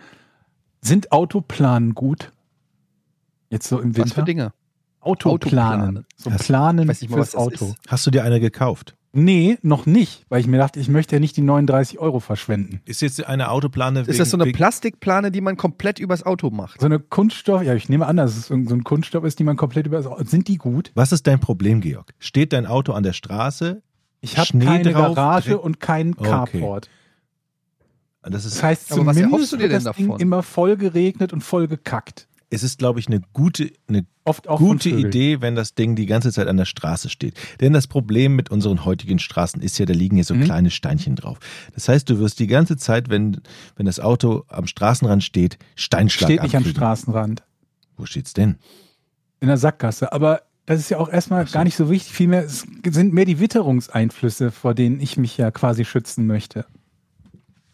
Sind 0.83 1.13
Autoplanen 1.13 1.95
gut? 1.95 2.33
Jetzt 3.51 3.69
so 3.69 3.81
im 3.81 3.97
Was 3.97 4.13
für 4.13 4.27
Winter? 4.27 4.53
Autoplanen. 5.09 5.81
Autoplanen. 5.99 6.07
So 6.17 6.31
Das- 6.31 6.43
planen 6.47 6.87
nicht 6.87 7.09
mal, 7.11 7.17
fürs 7.17 7.35
was 7.35 7.37
Auto. 7.37 7.65
ist. 7.67 7.77
Hast 7.89 8.07
du 8.07 8.11
dir 8.11 8.25
eine 8.25 8.41
gekauft? 8.41 8.95
Nee, 9.13 9.57
noch 9.63 9.87
nicht, 9.87 10.27
weil 10.29 10.41
ich 10.41 10.47
mir 10.47 10.59
dachte, 10.59 10.79
ich 10.81 10.89
möchte 10.89 11.17
ja 11.17 11.21
nicht 11.21 11.35
die 11.37 11.41
39 11.43 11.99
Euro 11.99 12.21
verschwenden. 12.21 12.83
Ist 12.85 13.01
jetzt 13.01 13.25
eine 13.25 13.51
Autoplane 13.51 14.01
Ist 14.01 14.21
das 14.21 14.31
so 14.31 14.39
eine 14.39 14.53
Plastikplane, 14.53 15.31
die 15.31 15.41
man 15.41 15.57
komplett 15.57 15.99
übers 15.99 16.25
Auto 16.25 16.51
macht? 16.51 16.79
So 16.81 16.87
eine 16.87 16.99
Kunststoff, 16.99 17.63
ja, 17.63 17.75
ich 17.75 17.89
nehme 17.89 18.07
an, 18.07 18.19
dass 18.19 18.37
es 18.37 18.51
irgend 18.51 18.69
so 18.69 18.75
ein 18.75 18.85
Kunststoff 18.85 19.25
ist, 19.25 19.39
die 19.39 19.45
man 19.45 19.57
komplett 19.57 19.87
über 19.87 19.97
das 19.97 20.07
Auto. 20.07 20.23
Sind 20.25 20.47
die 20.47 20.59
gut? 20.59 20.93
Was 20.95 21.11
ist 21.13 21.27
dein 21.27 21.41
Problem, 21.41 21.81
Georg? 21.81 22.13
Steht 22.19 22.53
dein 22.53 22.67
Auto 22.67 22.93
an 22.93 23.03
der 23.03 23.15
Straße? 23.15 23.83
Ich 24.21 24.37
habe 24.37 24.59
keine 24.59 24.93
drauf, 24.93 25.15
Garage 25.17 25.59
und 25.59 25.81
keinen 25.81 26.13
Okay. 26.15 26.29
Carport. 26.29 26.91
Das 28.23 28.45
ist, 28.45 28.57
Das 28.57 28.63
heißt, 28.63 28.93
Aber 28.93 29.07
was 29.07 29.17
zumindest 29.17 29.33
erhoffst 29.33 29.53
du 29.53 29.57
dir 29.57 29.69
denn 29.69 29.85
das 29.85 29.97
Ding 29.97 30.07
davon? 30.09 30.21
immer 30.21 30.43
voll 30.43 30.77
geregnet 30.77 31.33
und 31.33 31.41
voll 31.43 31.67
gekackt. 31.67 32.29
Es 32.51 32.63
ist, 32.63 32.79
glaube 32.79 32.99
ich, 32.99 33.09
eine 33.09 33.21
gute, 33.33 33.71
eine 33.89 34.07
Oft 34.25 34.49
auch 34.49 34.59
gute. 34.59 34.89
Idee, 34.91 35.41
wenn 35.41 35.55
das 35.55 35.75
Ding 35.75 35.97
die 35.97 36.07
ganze 36.07 36.33
Zeit 36.33 36.49
an 36.49 36.57
der 36.57 36.65
Straße 36.65 37.09
steht. 37.11 37.35
Denn 37.61 37.73
das 37.73 37.87
Problem 37.87 38.37
mit 38.37 38.51
unseren 38.51 38.85
heutigen 38.85 39.19
Straßen 39.19 39.61
ist 39.61 39.79
ja, 39.79 39.87
da 39.87 39.93
liegen 39.93 40.17
hier 40.17 40.25
so 40.25 40.35
Mhm. 40.35 40.45
kleine 40.45 40.71
Steinchen 40.71 41.15
drauf. 41.17 41.39
Das 41.75 41.89
heißt, 41.89 42.09
du 42.09 42.19
wirst 42.19 42.39
die 42.39 42.47
ganze 42.47 42.77
Zeit, 42.77 43.11
wenn, 43.11 43.41
wenn 43.77 43.87
das 43.87 44.01
Auto 44.01 44.45
am 44.49 44.67
Straßenrand 44.67 45.23
steht, 45.25 45.59
Steinschlag 45.77 46.31
Steht 46.31 46.43
nicht 46.43 46.57
am. 46.57 46.65
Straßenrand. 46.65 47.43
Wo 47.97 48.07
steht's 48.07 48.33
denn? 48.33 48.57
In 49.41 49.49
der 49.49 49.57
Sackgasse. 49.59 50.13
Aber 50.13 50.43
das 50.67 50.81
ist 50.81 50.91
ja 50.91 50.99
auch 50.99 51.09
erstmal 51.09 51.45
gar 51.47 51.65
nicht 51.65 51.77
so 51.77 51.91
wichtig. 51.91 52.13
Vielmehr 52.13 52.45
es 52.45 52.67
sind 52.91 53.13
mehr 53.13 53.25
die 53.25 53.41
Witterungseinflüsse, 53.41 54.51
vor 54.51 54.75
denen 54.75 55.01
ich 55.01 55.17
mich 55.17 55.37
ja 55.37 55.51
quasi 55.51 55.85
schützen 55.85 56.27
möchte. 56.27 56.65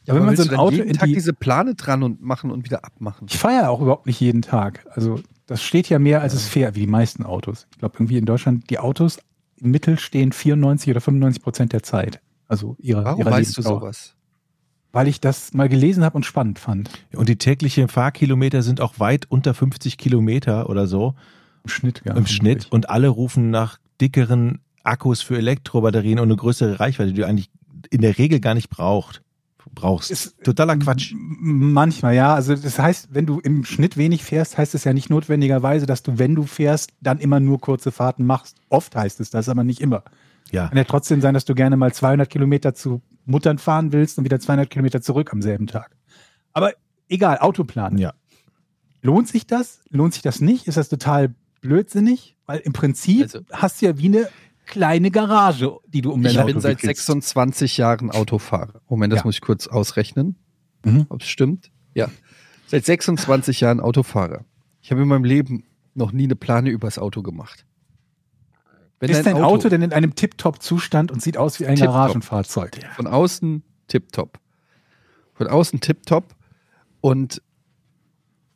Ja, 0.06 0.14
wenn 0.14 0.24
man 0.24 0.36
so 0.36 0.42
ein 0.42 0.48
du 0.48 0.56
Auto 0.56 0.76
jeden 0.76 0.92
Tag 0.94 1.08
die- 1.08 1.14
diese 1.14 1.32
Plane 1.32 1.74
dran 1.74 2.02
und 2.02 2.22
machen 2.22 2.50
und 2.50 2.64
wieder 2.64 2.84
abmachen. 2.84 3.26
Ich 3.30 3.38
fahre 3.38 3.54
ja 3.54 3.68
auch 3.68 3.80
überhaupt 3.80 4.06
nicht 4.06 4.20
jeden 4.20 4.42
Tag. 4.42 4.84
Also 4.90 5.20
das 5.46 5.62
steht 5.62 5.88
ja 5.88 5.98
mehr, 5.98 6.20
als 6.20 6.34
es 6.34 6.46
fährt, 6.46 6.74
wie 6.74 6.80
die 6.80 6.86
meisten 6.86 7.24
Autos. 7.24 7.66
Ich 7.72 7.78
glaube, 7.78 7.94
irgendwie 7.96 8.18
in 8.18 8.24
Deutschland, 8.26 8.68
die 8.70 8.78
Autos 8.78 9.18
im 9.60 9.70
Mittel 9.70 9.98
stehen 9.98 10.32
94 10.32 10.90
oder 10.90 11.00
95 11.00 11.42
Prozent 11.42 11.72
der 11.72 11.82
Zeit. 11.82 12.20
Also 12.48 12.76
ihrer, 12.78 13.04
Warum 13.04 13.20
ihrer 13.20 13.30
weißt 13.30 13.56
du 13.56 13.62
sowas? 13.62 14.14
Weil 14.92 15.08
ich 15.08 15.20
das 15.20 15.54
mal 15.54 15.68
gelesen 15.68 16.04
habe 16.04 16.16
und 16.16 16.24
spannend 16.26 16.58
fand. 16.58 16.90
Und 17.16 17.28
die 17.28 17.36
täglichen 17.36 17.88
Fahrkilometer 17.88 18.62
sind 18.62 18.80
auch 18.80 19.00
weit 19.00 19.26
unter 19.30 19.52
50 19.54 19.96
Kilometer 19.98 20.68
oder 20.68 20.86
so 20.86 21.14
Im 21.64 21.70
Schnitt, 21.70 22.02
ja. 22.04 22.14
im 22.14 22.26
Schnitt. 22.26 22.68
Und 22.70 22.90
alle 22.90 23.08
rufen 23.08 23.50
nach 23.50 23.78
dickeren 24.00 24.60
Akkus 24.84 25.22
für 25.22 25.36
Elektrobatterien 25.38 26.18
und 26.18 26.28
eine 26.28 26.36
größere 26.36 26.78
Reichweite, 26.78 27.12
die 27.12 27.20
du 27.20 27.26
eigentlich 27.26 27.50
in 27.90 28.02
der 28.02 28.18
Regel 28.18 28.38
gar 28.38 28.54
nicht 28.54 28.68
braucht, 28.70 29.22
brauchst. 29.72 30.10
Ist- 30.10 30.42
Totaler 30.44 30.76
Quatsch. 30.76 31.12
Manchmal, 31.16 32.14
ja. 32.14 32.34
Also 32.34 32.54
das 32.54 32.78
heißt, 32.78 33.08
wenn 33.12 33.26
du 33.26 33.40
im 33.40 33.64
Schnitt 33.64 33.96
wenig 33.96 34.24
fährst, 34.24 34.58
heißt 34.58 34.74
es 34.74 34.84
ja 34.84 34.92
nicht 34.92 35.10
notwendigerweise, 35.10 35.86
dass 35.86 36.02
du, 36.02 36.18
wenn 36.18 36.34
du 36.34 36.44
fährst, 36.44 36.92
dann 37.00 37.18
immer 37.18 37.40
nur 37.40 37.60
kurze 37.60 37.92
Fahrten 37.92 38.24
machst. 38.26 38.56
Oft 38.68 38.94
heißt 38.96 39.20
es 39.20 39.30
das, 39.30 39.48
aber 39.48 39.64
nicht 39.64 39.80
immer. 39.80 40.02
Ja. 40.50 40.68
Kann 40.68 40.76
ja 40.78 40.84
trotzdem 40.84 41.20
sein, 41.20 41.34
dass 41.34 41.44
du 41.44 41.54
gerne 41.54 41.76
mal 41.76 41.92
200 41.92 42.28
Kilometer 42.28 42.74
zu 42.74 43.00
Muttern 43.24 43.58
fahren 43.58 43.92
willst 43.92 44.18
und 44.18 44.24
wieder 44.24 44.38
200 44.40 44.68
Kilometer 44.70 45.00
zurück 45.00 45.32
am 45.32 45.40
selben 45.42 45.66
Tag. 45.66 45.96
Aber 46.52 46.72
egal, 47.08 47.38
Autoplan. 47.38 47.98
Ja. 47.98 48.12
Lohnt 49.02 49.28
sich 49.28 49.46
das? 49.46 49.80
Lohnt 49.90 50.14
sich 50.14 50.22
das 50.22 50.40
nicht? 50.40 50.66
Ist 50.66 50.76
das 50.76 50.88
total 50.88 51.34
blödsinnig? 51.60 52.36
Weil 52.46 52.58
im 52.60 52.72
Prinzip 52.72 53.22
Also- 53.22 53.40
hast 53.52 53.80
du 53.80 53.86
ja 53.86 53.98
wie 53.98 54.06
eine 54.06 54.28
kleine 54.66 55.10
Garage, 55.10 55.78
die 55.86 56.00
du 56.02 56.12
um 56.12 56.22
dein 56.22 56.32
Ich 56.32 56.38
Auto 56.38 56.46
bin 56.46 56.60
seit 56.60 56.82
wickelst. 56.82 57.06
26 57.06 57.74
26 57.74 57.76
Jahren 57.78 58.10
Autofahrer. 58.10 58.80
Moment, 58.88 59.12
das 59.12 59.20
Ja. 59.20 59.24
muss 59.26 59.34
ich 59.36 59.40
kurz 59.40 59.66
ausrechnen, 59.66 60.36
Mhm. 60.84 61.06
ob 61.08 61.22
es 61.22 61.28
stimmt. 61.28 61.70
Ja. 61.94 62.08
Seit 62.66 62.84
26 62.84 63.60
Jahren 63.60 63.80
Autofahrer. 63.80 64.44
Ich 64.82 64.90
habe 64.90 65.02
in 65.02 65.08
meinem 65.08 65.24
Leben 65.24 65.64
noch 65.94 66.12
nie 66.12 66.24
eine 66.24 66.36
Plane 66.36 66.70
übers 66.70 66.98
Auto 66.98 67.22
gemacht. 67.22 67.64
Wenn 69.00 69.10
Ist 69.10 69.26
dein 69.26 69.36
Auto, 69.42 69.68
denn 69.68 69.82
in 69.82 69.92
einem 69.92 70.14
Tip-Top-Zustand 70.14 71.10
und 71.12 71.20
sieht 71.20 71.36
aus 71.36 71.60
wie 71.60 71.66
ein. 71.66 71.76
Garagenfahrzeug? 71.76 72.78
von 72.96 73.06
außen 73.06 73.62
tipptopp. 73.88 74.38
Von 75.34 75.46
außen 75.48 75.80
tipptopp 75.80 76.34
und 77.00 77.42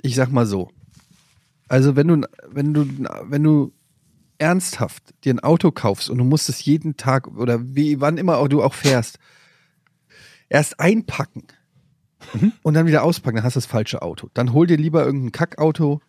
ich 0.00 0.14
sag 0.14 0.30
mal 0.30 0.46
so. 0.46 0.70
Also 1.68 1.96
wenn 1.96 2.08
du 2.08 2.20
wenn 2.48 2.72
du 2.72 2.86
wenn 3.24 3.42
du 3.42 3.72
ernsthaft 4.38 5.14
dir 5.24 5.34
ein 5.34 5.40
Auto 5.40 5.70
kaufst 5.70 6.10
und 6.10 6.18
du 6.18 6.24
musst 6.24 6.48
es 6.48 6.64
jeden 6.64 6.96
Tag 6.96 7.26
oder 7.28 7.60
wie 7.74 8.00
wann 8.00 8.18
immer 8.18 8.38
auch 8.38 8.48
du 8.48 8.62
auch 8.62 8.74
fährst, 8.74 9.18
erst 10.48 10.80
einpacken 10.80 11.44
und 12.62 12.74
dann 12.74 12.86
wieder 12.86 13.02
auspacken, 13.02 13.36
dann 13.36 13.44
hast 13.44 13.56
du 13.56 13.60
das 13.60 13.66
falsche 13.66 14.02
Auto. 14.02 14.28
Dann 14.34 14.52
hol 14.52 14.66
dir 14.66 14.76
lieber 14.76 15.04
irgendein 15.04 15.32
Kackauto, 15.32 16.00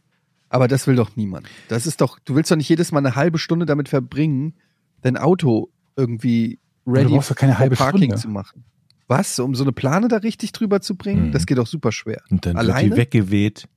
aber 0.49 0.67
das 0.67 0.87
will 0.87 0.95
doch 0.95 1.15
niemand. 1.15 1.47
Das 1.67 1.85
ist 1.87 2.01
doch, 2.01 2.19
du 2.19 2.35
willst 2.35 2.51
doch 2.51 2.55
nicht 2.55 2.69
jedes 2.69 2.91
Mal 2.91 2.99
eine 2.99 3.15
halbe 3.15 3.37
Stunde 3.37 3.65
damit 3.65 3.89
verbringen, 3.89 4.55
dein 5.01 5.17
Auto 5.17 5.69
irgendwie 5.95 6.59
ready 6.85 7.21
for 7.21 7.35
halbe 7.37 7.75
Parking 7.75 8.03
Stunde. 8.03 8.15
zu 8.17 8.29
machen. 8.29 8.63
Was? 9.07 9.39
Um 9.39 9.55
so 9.55 9.63
eine 9.63 9.71
Plane 9.71 10.07
da 10.07 10.17
richtig 10.17 10.51
drüber 10.51 10.81
zu 10.81 10.95
bringen? 10.95 11.27
Mhm. 11.27 11.31
Das 11.31 11.45
geht 11.45 11.57
doch 11.57 11.67
super 11.67 11.91
schwer. 11.91 12.21
Und 12.29 12.45
dann 12.45 12.57
Alleine? 12.57 12.89
wird 12.89 12.93
die 12.93 12.97
weggeweht. 12.97 13.67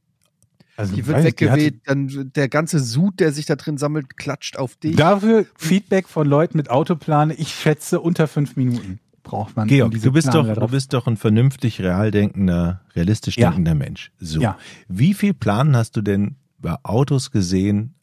Also, 0.77 0.95
Die 0.95 1.07
wird 1.07 1.19
weiß 1.19 1.25
ich, 1.27 1.37
die 1.37 1.45
weggeweht, 1.47 1.81
dann 1.85 2.31
der 2.35 2.49
ganze 2.49 2.79
Sud, 2.79 3.21
der 3.21 3.33
sich 3.33 3.45
da 3.47 3.57
drin 3.57 3.77
sammelt, 3.77 4.17
klatscht 4.17 4.57
auf 4.57 4.77
dich. 4.77 4.97
Dafür 4.97 5.45
Feedback 5.57 6.09
von 6.09 6.27
Leuten 6.27 6.57
mit 6.57 6.71
Autoplane, 6.71 7.35
ich 7.35 7.49
schätze 7.55 8.01
unter 8.01 8.27
fünf 8.27 8.57
Minuten 8.57 8.99
braucht 9.23 9.57
man. 9.57 9.69
Georg, 9.69 9.93
diese 9.93 10.07
du 10.07 10.13
bist, 10.13 10.35
doch, 10.35 10.53
du 10.53 10.69
bist 10.69 10.93
doch 10.93 11.07
ein 11.07 11.17
vernünftig, 11.17 11.81
real 11.81 12.11
denkender, 12.11 12.81
realistisch 12.95 13.37
Ja. 13.37 13.49
denkender 13.49 13.75
Mensch. 13.75 14.11
So. 14.19 14.41
Ja. 14.41 14.59
Wie 14.89 15.15
viel 15.15 15.35
Planen 15.35 15.77
hast 15.77 15.97
du 15.97 16.03
denn 16.03 16.37
bei 16.59 16.77
Autos 16.83 17.31
gesehen, 17.31 17.95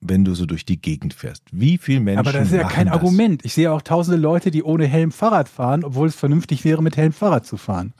wenn 0.00 0.24
du 0.24 0.34
so 0.34 0.46
durch 0.46 0.64
die 0.64 0.80
Gegend 0.80 1.14
fährst? 1.14 1.44
Wie 1.52 1.78
viel 1.78 2.00
Menschen 2.00 2.18
Aber 2.18 2.32
das 2.32 2.48
ist 2.48 2.52
ja 2.54 2.66
kein 2.66 2.86
das? 2.86 2.94
Argument. 2.94 3.44
Ich 3.44 3.54
sehe 3.54 3.70
auch 3.72 3.82
tausende 3.82 4.20
Leute, 4.20 4.50
die 4.50 4.62
ohne 4.62 4.86
Helm 4.86 5.12
Fahrrad 5.12 5.48
fahren, 5.48 5.84
obwohl 5.84 6.08
es 6.08 6.16
vernünftig 6.16 6.64
wäre, 6.64 6.82
mit 6.82 6.96
Helm 6.96 7.12
Fahrrad 7.12 7.46
zu 7.46 7.56
fahren. 7.56 7.92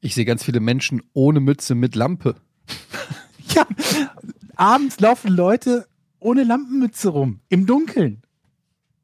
Ich 0.00 0.14
sehe 0.14 0.24
ganz 0.24 0.44
viele 0.44 0.60
Menschen 0.60 1.02
ohne 1.14 1.40
Mütze 1.40 1.74
mit 1.74 1.94
Lampe. 1.94 2.36
Ja, 3.54 3.66
abends 4.56 4.98
laufen 4.98 5.30
Leute 5.30 5.86
ohne 6.18 6.42
Lampenmütze 6.42 7.10
rum, 7.10 7.40
im 7.50 7.66
Dunkeln. 7.66 8.22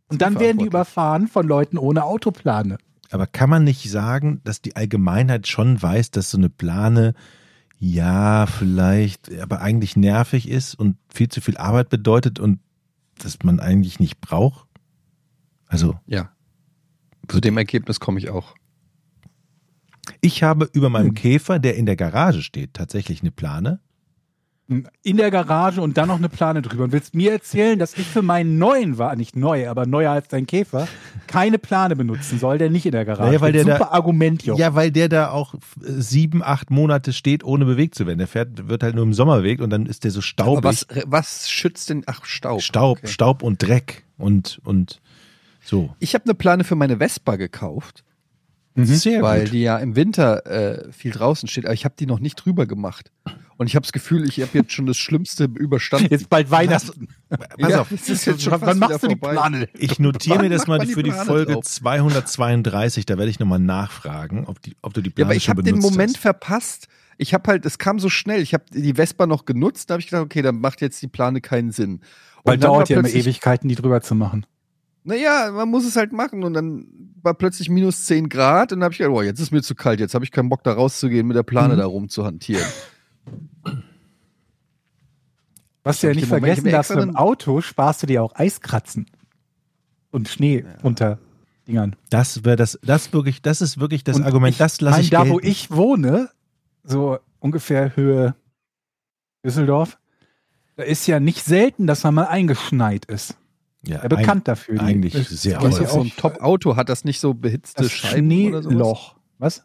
Und 0.08 0.22
dann 0.22 0.40
werden 0.40 0.58
die 0.58 0.64
überfahren 0.64 1.28
von 1.28 1.46
Leuten 1.46 1.78
ohne 1.78 2.02
Autoplane. 2.02 2.78
Aber 3.11 3.26
kann 3.26 3.50
man 3.50 3.64
nicht 3.64 3.88
sagen, 3.90 4.40
dass 4.42 4.61
die 4.61 4.74
Allgemeinheit 4.74 5.46
schon 5.46 5.80
weiß, 5.80 6.11
dass 6.11 6.30
so 6.30 6.38
eine 6.38 6.50
Plane 6.50 7.14
ja 7.78 8.46
vielleicht, 8.46 9.32
aber 9.40 9.61
eigentlich 9.61 9.96
nervig 9.96 10.48
ist 10.48 10.74
und 10.74 10.96
viel 11.12 11.28
zu 11.28 11.40
viel 11.40 11.56
Arbeit 11.56 11.88
bedeutet 11.90 12.40
und 12.40 12.61
dass 13.18 13.38
man 13.42 13.61
eigentlich 13.61 14.00
nicht 14.00 14.20
braucht? 14.20 14.66
Also 15.66 15.98
Ja. 16.06 16.30
Zu 17.28 17.40
dem 17.40 17.56
Ergebnis 17.56 18.00
komme 18.00 18.18
ich 18.18 18.30
auch. 18.30 18.54
Ich 20.20 20.42
habe 20.42 20.68
über 20.72 20.88
meinem 20.90 21.08
Hm. 21.08 21.14
Käfer, 21.14 21.58
der 21.58 21.76
in 21.76 21.86
der 21.86 21.96
Garage 21.96 22.42
steht, 22.42 22.74
tatsächlich 22.74 23.20
eine 23.22 23.30
Plane. 23.30 23.80
In 25.02 25.16
der 25.16 25.32
Garage 25.32 25.80
und 25.82 25.96
dann 25.98 26.06
noch 26.06 26.18
eine 26.18 26.28
Plane 26.28 26.62
drüber. 26.62 26.84
Und 26.84 26.92
willst 26.92 27.12
mir 27.12 27.32
erzählen, 27.32 27.76
dass 27.76 27.94
ich 27.98 28.06
für 28.06 28.22
meinen 28.22 28.56
neuen 28.56 28.98
war, 28.98 29.16
nicht 29.16 29.34
neu, 29.34 29.68
aber 29.68 29.84
neuer 29.84 30.12
als 30.12 30.28
dein 30.28 30.46
Käfer, 30.46 30.86
keine 31.26 31.58
Plane 31.58 31.96
benutzen 31.96 32.38
soll, 32.38 32.56
der 32.58 32.70
nicht 32.70 32.86
in 32.86 32.92
der 32.92 33.04
Garage 33.04 33.26
Naja, 33.26 33.40
weil 33.40 33.52
steht. 33.52 33.66
der 33.66 33.74
Super 33.78 33.86
da- 33.86 33.90
Argument, 33.96 34.44
Joch. 34.44 34.56
Ja, 34.56 34.76
weil 34.76 34.92
der 34.92 35.08
da 35.08 35.30
auch 35.32 35.54
äh, 35.54 35.58
sieben, 35.80 36.40
acht 36.44 36.70
Monate 36.70 37.12
steht, 37.12 37.42
ohne 37.42 37.64
bewegt 37.64 37.96
zu 37.96 38.06
werden. 38.06 38.18
Der 38.18 38.28
fährt, 38.28 38.68
wird 38.68 38.84
halt 38.84 38.94
nur 38.94 39.02
im 39.02 39.12
Sommer 39.12 39.38
bewegt 39.38 39.61
und 39.61 39.70
dann 39.70 39.86
ist 39.86 40.04
der 40.04 40.12
so 40.12 40.20
staubig. 40.20 40.58
Aber 40.58 40.68
was, 40.68 40.86
was 41.06 41.50
schützt 41.50 41.90
denn? 41.90 42.04
Ach, 42.06 42.24
Staub. 42.24 42.62
Staub, 42.62 42.98
Okay. 42.98 43.08
Staub 43.08 43.42
und 43.42 43.61
Dreck 43.61 44.04
und, 44.18 44.61
und 44.62 45.00
so. 45.64 45.96
Ich 45.98 46.14
habe 46.14 46.26
eine 46.26 46.34
Plane 46.34 46.62
für 46.62 46.76
meine 46.76 46.98
Vespa 46.98 47.34
gekauft, 47.34 48.04
Sehr 48.76 49.22
weil 49.22 49.44
gut. 49.44 49.52
die 49.52 49.62
ja 49.62 49.78
im 49.78 49.96
Winter 49.96 50.46
äh, 50.46 50.92
viel 50.92 51.10
draußen 51.10 51.48
steht, 51.48 51.64
aber 51.64 51.74
ich 51.74 51.84
habe 51.84 51.94
die 51.98 52.06
noch 52.06 52.20
nicht 52.20 52.36
drüber 52.36 52.66
gemacht. 52.66 53.10
Und 53.56 53.66
ich 53.66 53.74
habe 53.74 53.82
das 53.82 53.92
Gefühl, 53.92 54.26
ich 54.26 54.40
habe 54.40 54.50
jetzt 54.54 54.72
schon 54.72 54.86
das 54.86 54.96
Schlimmste 54.96 55.44
überstanden. 55.44 56.08
Jetzt 56.10 56.30
bald 56.30 56.50
Weihnachten. 56.50 57.08
Pass 57.58 57.74
auf, 57.74 57.90
es 57.90 58.08
ist 58.08 58.24
jetzt 58.24 58.42
schon 58.42 58.58
Wann 58.60 58.78
machst 58.78 59.02
du 59.02 59.08
die. 59.08 59.16
Plane? 59.16 59.68
Ich 59.74 59.98
notiere 59.98 60.38
mir 60.38 60.48
das 60.48 60.66
mal 60.66 60.78
die 60.78 60.86
für 60.86 61.02
die 61.02 61.10
Plane 61.10 61.26
Folge 61.26 61.52
drauf? 61.54 61.64
232. 61.64 63.04
Da 63.06 63.18
werde 63.18 63.30
ich 63.30 63.38
nochmal 63.38 63.58
nachfragen, 63.58 64.46
ob, 64.46 64.62
die, 64.62 64.76
ob 64.82 64.94
du 64.94 65.02
die 65.02 65.10
Ja, 65.10 65.14
Plane 65.14 65.26
aber 65.26 65.34
ich 65.36 65.48
habe 65.50 65.62
den 65.62 65.78
Moment 65.78 66.14
hast. 66.14 66.22
verpasst. 66.22 66.88
Ich 67.18 67.34
habe 67.34 67.50
halt, 67.50 67.66
es 67.66 67.76
kam 67.76 67.98
so 67.98 68.08
schnell. 68.08 68.40
Ich 68.40 68.54
habe 68.54 68.64
die 68.72 68.94
Vespa 68.94 69.26
noch 69.26 69.44
genutzt. 69.44 69.90
Da 69.90 69.94
habe 69.94 70.00
ich 70.00 70.06
gedacht, 70.06 70.24
okay, 70.24 70.40
dann 70.40 70.58
macht 70.60 70.80
jetzt 70.80 71.02
die 71.02 71.08
Plane 71.08 71.42
keinen 71.42 71.70
Sinn. 71.70 71.94
Und 71.96 72.02
Weil 72.44 72.58
dauert 72.58 72.88
ja 72.88 72.98
immer 73.00 73.08
Ewigkeiten, 73.10 73.68
die 73.68 73.74
drüber 73.74 74.00
zu 74.00 74.14
machen. 74.14 74.46
Naja, 75.05 75.51
man 75.53 75.68
muss 75.68 75.84
es 75.86 75.96
halt 75.96 76.12
machen. 76.12 76.44
Und 76.44 76.53
dann 76.55 76.86
war 77.22 77.34
plötzlich 77.34 77.68
minus 77.70 78.05
10 78.07 78.28
Grad. 78.28 78.72
Und 78.72 78.80
dann 78.80 78.84
habe 78.84 78.92
ich 78.92 78.98
gedacht, 78.98 79.14
oh, 79.14 79.22
jetzt 79.22 79.40
ist 79.40 79.51
mir 79.51 79.62
zu 79.62 79.74
kalt. 79.74 80.01
Jetzt 80.01 80.14
habe 80.14 80.24
ich 80.24 80.30
keinen 80.30 80.48
Bock, 80.48 80.62
da 80.62 80.72
rauszugehen, 80.72 81.26
mit 81.26 81.36
der 81.36 81.42
Plane 81.42 81.74
Mhm. 81.74 81.78
da 81.78 81.86
rumzuhantieren. 81.86 82.66
Was 85.82 86.01
du 86.01 86.09
ja 86.09 86.14
nicht 86.14 86.26
vergessen 86.28 86.70
darfst, 86.70 86.94
beim 86.94 87.16
Auto 87.16 87.61
sparst 87.62 88.03
du 88.03 88.07
dir 88.07 88.22
auch 88.22 88.34
Eiskratzen 88.34 89.07
und 90.11 90.28
Schnee 90.28 90.64
unter 90.82 91.18
Dingern. 91.66 91.96
Das 92.11 92.44
wäre 92.44 92.57
das, 92.57 92.78
das 92.82 93.12
wirklich, 93.14 93.40
das 93.40 93.62
ist 93.62 93.80
wirklich 93.80 94.05
das 94.05 94.16
Und 94.16 94.24
Argument, 94.24 94.53
ich 94.53 94.59
das 94.59 94.80
lasse 94.82 95.01
ich 95.01 95.11
Da, 95.11 95.22
gelten. 95.22 95.34
wo 95.34 95.40
ich 95.40 95.70
wohne, 95.70 96.28
so 96.84 97.18
ungefähr 97.38 97.96
Höhe 97.96 98.34
Düsseldorf, 99.44 99.98
da 100.76 100.82
ist 100.82 101.07
ja 101.07 101.18
nicht 101.18 101.44
selten, 101.44 101.86
dass 101.86 102.05
man 102.05 102.14
mal 102.14 102.24
eingeschneit 102.26 103.07
ist. 103.07 103.36
Ja, 103.86 104.02
Ja, 104.02 104.08
bekannt 104.08 104.46
dafür. 104.48 104.74
Die- 104.76 104.80
eigentlich 104.80 105.12
das- 105.14 105.28
sehr 105.28 105.58
das 105.60 105.64
Was 105.64 105.74
ist 105.74 105.80
häufig. 105.80 105.86
ja 105.88 105.92
so 105.94 106.00
auch 106.00 106.04
ein 106.04 106.16
Top-Auto 106.16 106.76
hat 106.76 106.88
das 106.88 107.04
nicht 107.04 107.20
so 107.20 107.34
behitzte 107.34 107.82
das 107.84 107.92
Scheiben 107.92 108.48
oder 108.48 108.62
sowas? 108.62 108.72
Schneeloch. 108.72 109.16
Was? 109.38 109.64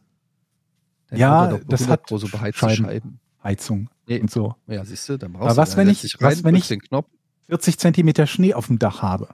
Dann 1.09 1.19
Ja, 1.19 1.41
hat 1.51 1.61
das 1.67 1.81
100 1.81 1.89
hat 2.11 2.19
so 2.19 2.27
beheizte 2.27 2.59
Scheiben. 2.59 2.85
Scheiben. 2.85 3.19
Heizung 3.43 3.89
Nee. 4.07 4.19
und 4.21 4.31
so. 4.31 4.55
Ja, 4.67 4.83
siehst 4.85 5.07
du, 5.09 5.17
dann 5.17 5.33
brauchst 5.33 5.43
Aber 5.45 5.53
du 5.53 5.57
was, 5.61 5.77
wenn 5.77 5.89
ich- 5.89 6.01
dich 6.01 6.15
was, 6.19 6.37
rein, 6.37 6.43
wenn 6.45 6.55
ich- 6.55 6.67
den 6.67 6.81
Knopf, 6.81 7.07
40 7.47 7.77
Zentimeter 7.77 8.25
Schnee 8.25 8.53
auf 8.53 8.67
dem 8.67 8.79
Dach 8.79 9.01
habe. 9.01 9.29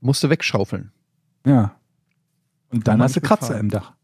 musst 0.00 0.22
du 0.22 0.28
wegschaufeln. 0.30 0.92
Ja. 1.46 1.74
Und 2.70 2.86
dann 2.88 3.00
hast 3.02 3.16
du 3.16 3.20
Kratzer 3.22 3.58
im 3.58 3.70
Dach. 3.70 3.94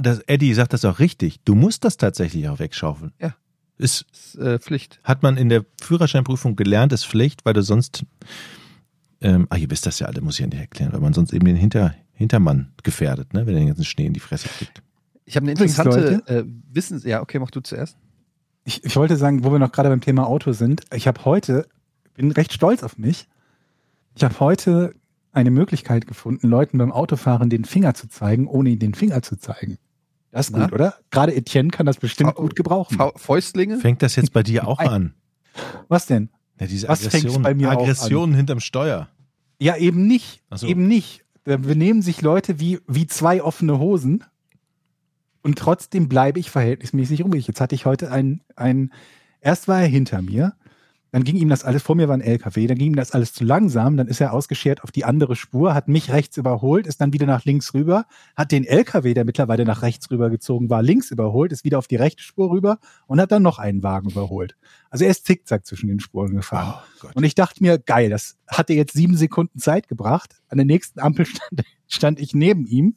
Das, 0.00 0.20
Eddie 0.26 0.54
sagt 0.54 0.72
das 0.72 0.84
auch 0.84 0.98
richtig. 0.98 1.40
Du 1.44 1.54
musst 1.54 1.84
das 1.84 1.96
tatsächlich 1.98 2.48
auch 2.48 2.58
wegschaufeln. 2.58 3.12
Ja. 3.20 3.34
Ist, 3.76 4.06
Das 4.10 4.20
ist 4.20 4.34
äh, 4.36 4.58
Pflicht. 4.58 5.00
hat 5.04 5.22
man 5.22 5.36
in 5.36 5.48
der 5.50 5.64
Führerscheinprüfung 5.80 6.56
gelernt, 6.56 6.92
ist 6.92 7.06
Pflicht, 7.06 7.44
weil 7.44 7.52
du 7.54 7.62
sonst, 7.62 8.04
ähm, 9.20 9.46
ah, 9.50 9.56
ihr 9.56 9.70
wisst 9.70 9.86
das 9.86 9.98
ja 9.98 10.06
alle, 10.06 10.20
muss 10.20 10.34
ich 10.34 10.40
ja 10.40 10.46
nicht 10.46 10.60
erklären, 10.60 10.92
weil 10.92 11.00
man 11.00 11.12
sonst 11.12 11.32
eben 11.32 11.44
den 11.44 11.56
Hinter, 11.56 11.94
Hintermann 12.12 12.72
gefährdet, 12.82 13.34
ne, 13.34 13.46
wenn 13.46 13.54
er 13.54 13.60
den 13.60 13.68
ganzen 13.68 13.84
Schnee 13.84 14.06
in 14.06 14.12
die 14.12 14.20
Fresse 14.20 14.48
kriegt. 14.48 14.82
Ich 15.24 15.36
habe 15.36 15.44
eine 15.44 15.52
interessante 15.52 16.22
äh, 16.26 16.44
Wissens... 16.72 17.04
Ja, 17.04 17.22
okay, 17.22 17.38
mach 17.38 17.50
du 17.50 17.60
zuerst. 17.60 17.96
Ich, 18.64 18.84
ich 18.84 18.96
wollte 18.96 19.16
sagen, 19.16 19.44
wo 19.44 19.52
wir 19.52 19.58
noch 19.58 19.72
gerade 19.72 19.88
beim 19.88 20.00
Thema 20.00 20.26
Auto 20.26 20.52
sind, 20.52 20.82
ich 20.94 21.06
habe 21.06 21.24
heute, 21.24 21.66
bin 22.14 22.30
recht 22.32 22.52
stolz 22.52 22.82
auf 22.82 22.98
mich, 22.98 23.28
ich 24.16 24.24
habe 24.24 24.38
heute 24.40 24.94
eine 25.32 25.50
Möglichkeit 25.50 26.06
gefunden, 26.06 26.48
Leuten 26.48 26.78
beim 26.78 26.90
Autofahren 26.90 27.48
den 27.48 27.64
Finger 27.64 27.94
zu 27.94 28.08
zeigen, 28.08 28.48
ohne 28.48 28.70
ihnen 28.70 28.80
den 28.80 28.94
Finger 28.94 29.22
zu 29.22 29.36
zeigen. 29.36 29.78
Das 30.32 30.48
ist 30.48 30.56
Na? 30.56 30.64
gut, 30.64 30.72
oder? 30.72 30.94
Gerade 31.10 31.34
Etienne 31.34 31.70
kann 31.70 31.86
das 31.86 31.98
bestimmt 31.98 32.34
Fa- 32.34 32.40
gut 32.40 32.56
gebrauchen. 32.56 32.96
Fa 32.96 33.12
Fäustlinge? 33.16 33.78
Fängt 33.78 34.02
das 34.02 34.16
jetzt 34.16 34.32
bei 34.32 34.42
dir 34.42 34.66
auch 34.66 34.78
an? 34.78 35.14
Was 35.88 36.06
denn? 36.06 36.30
Ja, 36.60 36.66
diese 36.66 36.88
Was 36.88 37.00
fängt 37.00 37.24
Aggression, 37.24 37.42
bei 37.42 37.54
mir 37.54 37.70
Aggression 37.70 38.34
hinterm 38.34 38.60
Steuer. 38.60 39.08
Ja, 39.58 39.76
eben 39.76 40.06
nicht. 40.06 40.42
So. 40.54 40.66
Eben 40.66 40.86
nicht. 40.86 41.24
Da 41.44 41.56
benehmen 41.56 42.02
sich 42.02 42.20
Leute 42.20 42.60
wie, 42.60 42.78
wie 42.86 43.06
zwei 43.06 43.42
offene 43.42 43.78
Hosen 43.78 44.24
und 45.42 45.58
trotzdem 45.58 46.08
bleibe 46.08 46.38
ich 46.38 46.50
verhältnismäßig 46.50 47.24
ruhig. 47.24 47.46
Jetzt 47.46 47.60
hatte 47.60 47.74
ich 47.74 47.86
heute 47.86 48.12
ein, 48.12 48.42
ein, 48.56 48.92
erst 49.40 49.68
war 49.68 49.80
er 49.80 49.86
hinter 49.86 50.20
mir, 50.20 50.54
dann 51.12 51.24
ging 51.24 51.36
ihm 51.36 51.48
das 51.48 51.64
alles, 51.64 51.82
vor 51.82 51.96
mir 51.96 52.08
war 52.08 52.16
ein 52.16 52.20
LKW, 52.20 52.66
dann 52.66 52.78
ging 52.78 52.88
ihm 52.88 52.96
das 52.96 53.12
alles 53.12 53.32
zu 53.32 53.44
langsam, 53.44 53.96
dann 53.96 54.06
ist 54.06 54.20
er 54.20 54.32
ausgeschert 54.32 54.84
auf 54.84 54.92
die 54.92 55.04
andere 55.04 55.34
Spur, 55.34 55.74
hat 55.74 55.88
mich 55.88 56.12
rechts 56.12 56.36
überholt, 56.36 56.86
ist 56.86 57.00
dann 57.00 57.12
wieder 57.12 57.26
nach 57.26 57.44
links 57.44 57.74
rüber, 57.74 58.06
hat 58.36 58.52
den 58.52 58.64
LKW, 58.64 59.14
der 59.14 59.24
mittlerweile 59.24 59.64
nach 59.64 59.82
rechts 59.82 60.10
rüber 60.10 60.30
gezogen 60.30 60.70
war, 60.70 60.82
links 60.82 61.10
überholt, 61.10 61.52
ist 61.52 61.64
wieder 61.64 61.78
auf 61.78 61.88
die 61.88 61.96
rechte 61.96 62.22
Spur 62.22 62.50
rüber 62.50 62.78
und 63.06 63.20
hat 63.20 63.32
dann 63.32 63.42
noch 63.42 63.58
einen 63.58 63.82
Wagen 63.82 64.10
überholt. 64.10 64.56
Also 64.88 65.04
er 65.04 65.10
ist 65.10 65.26
zickzack 65.26 65.66
zwischen 65.66 65.88
den 65.88 66.00
Spuren 66.00 66.34
gefahren. 66.34 66.74
Oh. 67.02 67.08
Und 67.14 67.24
ich 67.24 67.34
dachte 67.34 67.62
mir, 67.62 67.78
geil, 67.78 68.10
das 68.10 68.38
hat 68.48 68.70
er 68.70 68.76
jetzt 68.76 68.92
sieben 68.92 69.16
Sekunden 69.16 69.58
Zeit 69.58 69.88
gebracht. 69.88 70.36
An 70.48 70.58
der 70.58 70.66
nächsten 70.66 71.00
Ampel 71.00 71.26
stand, 71.26 71.62
stand 71.88 72.20
ich 72.20 72.34
neben 72.34 72.66
ihm. 72.66 72.96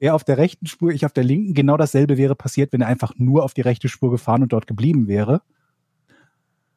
Er 0.00 0.14
auf 0.14 0.24
der 0.24 0.38
rechten 0.38 0.66
Spur, 0.66 0.90
ich 0.90 1.06
auf 1.06 1.12
der 1.12 1.24
linken. 1.24 1.54
Genau 1.54 1.76
dasselbe 1.76 2.16
wäre 2.16 2.34
passiert, 2.34 2.72
wenn 2.72 2.82
er 2.82 2.88
einfach 2.88 3.12
nur 3.16 3.44
auf 3.44 3.54
die 3.54 3.62
rechte 3.62 3.88
Spur 3.88 4.10
gefahren 4.10 4.42
und 4.42 4.52
dort 4.52 4.66
geblieben 4.66 5.08
wäre. 5.08 5.42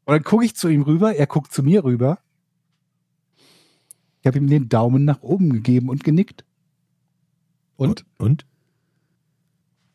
Und 0.07 0.13
dann 0.13 0.23
gucke 0.23 0.45
ich 0.45 0.55
zu 0.55 0.69
ihm 0.69 0.83
rüber, 0.83 1.15
er 1.15 1.27
guckt 1.27 1.51
zu 1.51 1.63
mir 1.63 1.83
rüber. 1.83 2.19
Ich 4.21 4.27
habe 4.27 4.37
ihm 4.37 4.47
den 4.47 4.69
Daumen 4.69 5.03
nach 5.05 5.21
oben 5.21 5.51
gegeben 5.51 5.89
und 5.89 6.03
genickt. 6.03 6.45
Und? 7.75 8.05
Und? 8.17 8.45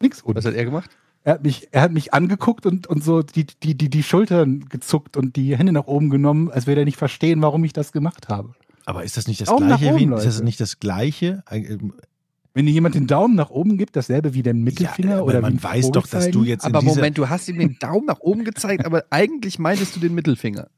Nix. 0.00 0.20
Und 0.22 0.36
Was 0.36 0.44
hat 0.44 0.54
er 0.54 0.64
gemacht? 0.64 0.90
er 1.24 1.34
hat 1.34 1.44
mich, 1.44 1.68
er 1.70 1.82
hat 1.82 1.92
mich 1.92 2.12
angeguckt 2.12 2.66
und, 2.66 2.86
und 2.86 3.02
so 3.02 3.22
die, 3.22 3.46
die, 3.46 3.74
die, 3.74 3.88
die 3.88 4.02
Schultern 4.02 4.68
gezuckt 4.68 5.16
und 5.16 5.36
die 5.36 5.56
Hände 5.56 5.72
nach 5.72 5.86
oben 5.86 6.10
genommen, 6.10 6.50
als 6.50 6.66
würde 6.66 6.82
er 6.82 6.84
nicht 6.84 6.98
verstehen, 6.98 7.42
warum 7.42 7.64
ich 7.64 7.72
das 7.72 7.92
gemacht 7.92 8.28
habe. 8.28 8.54
Aber 8.84 9.04
ist 9.04 9.16
das 9.16 9.28
nicht 9.28 9.40
das 9.40 9.48
Daumen 9.48 9.68
nach 9.68 9.78
gleiche 9.78 9.96
wie 9.98 10.04
oben, 10.04 10.14
ist 10.14 10.26
das 10.26 10.42
nicht 10.42 10.60
das 10.60 10.80
gleiche? 10.80 11.44
Wenn 12.54 12.66
dir 12.66 12.72
jemand 12.72 12.94
den 12.94 13.06
Daumen 13.06 13.34
nach 13.34 13.50
oben 13.50 13.78
gibt, 13.78 13.96
dasselbe 13.96 14.34
wie 14.34 14.42
den 14.42 14.62
Mittelfinger 14.62 15.16
aber 15.18 15.24
oder 15.24 15.38
wie 15.38 15.42
man 15.42 15.62
weiß 15.62 15.90
doch, 15.90 16.06
dass 16.06 16.30
du 16.30 16.44
jetzt 16.44 16.64
Aber 16.64 16.82
Moment, 16.82 17.16
du 17.16 17.28
hast 17.28 17.48
ihm 17.48 17.58
den 17.58 17.78
Daumen 17.78 18.06
nach 18.06 18.20
oben 18.20 18.44
gezeigt, 18.44 18.84
aber 18.84 19.04
eigentlich 19.10 19.58
meintest 19.58 19.96
du 19.96 20.00
den 20.00 20.14
Mittelfinger. 20.14 20.68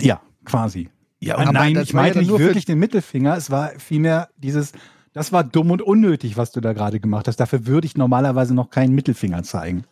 Ja, 0.00 0.20
quasi. 0.44 0.88
ja, 1.18 1.36
Ah, 1.36 1.48
und 1.48 1.54
Nein, 1.54 1.78
ich 1.82 1.90
ja 1.90 1.96
meinte 1.96 2.20
dann 2.20 2.28
nicht 2.28 2.38
wirklich 2.38 2.64
den 2.64 2.78
Mittelfinger. 2.78 3.36
Es 3.36 3.50
war 3.50 3.70
vielmehr 3.78 4.28
dieses, 4.36 4.72
das 5.12 5.32
war 5.32 5.42
dumm 5.42 5.72
und 5.72 5.82
unnötig, 5.82 6.36
was 6.36 6.52
du 6.52 6.60
da 6.60 6.72
gerade 6.72 7.00
gemacht 7.00 7.26
hast. 7.26 7.38
Dafür 7.38 7.66
würde 7.66 7.86
ich 7.86 7.96
normalerweise 7.96 8.54
noch 8.54 8.70
keinen 8.70 8.94
Mittelfinger 8.94 9.42
zeigen. 9.42 9.84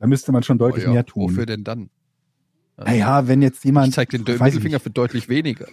Da 0.00 0.08
müsste 0.08 0.32
man 0.32 0.42
schon 0.42 0.58
deutlich 0.58 0.84
Oh 0.84 0.88
ja, 0.88 0.92
mehr 0.94 1.06
tun. 1.06 1.30
Wofür 1.30 1.46
denn 1.46 1.62
dann? 1.62 1.88
Naja, 2.76 3.28
wenn 3.28 3.40
jetzt 3.42 3.58
Ich 3.58 3.64
jemand. 3.64 3.94
zeig 3.94 4.10
den 4.10 4.22
ich 4.26 4.40
Mittelfinger 4.40 4.80
für 4.80 4.90
deutlich 4.90 5.28
weniger. 5.28 5.66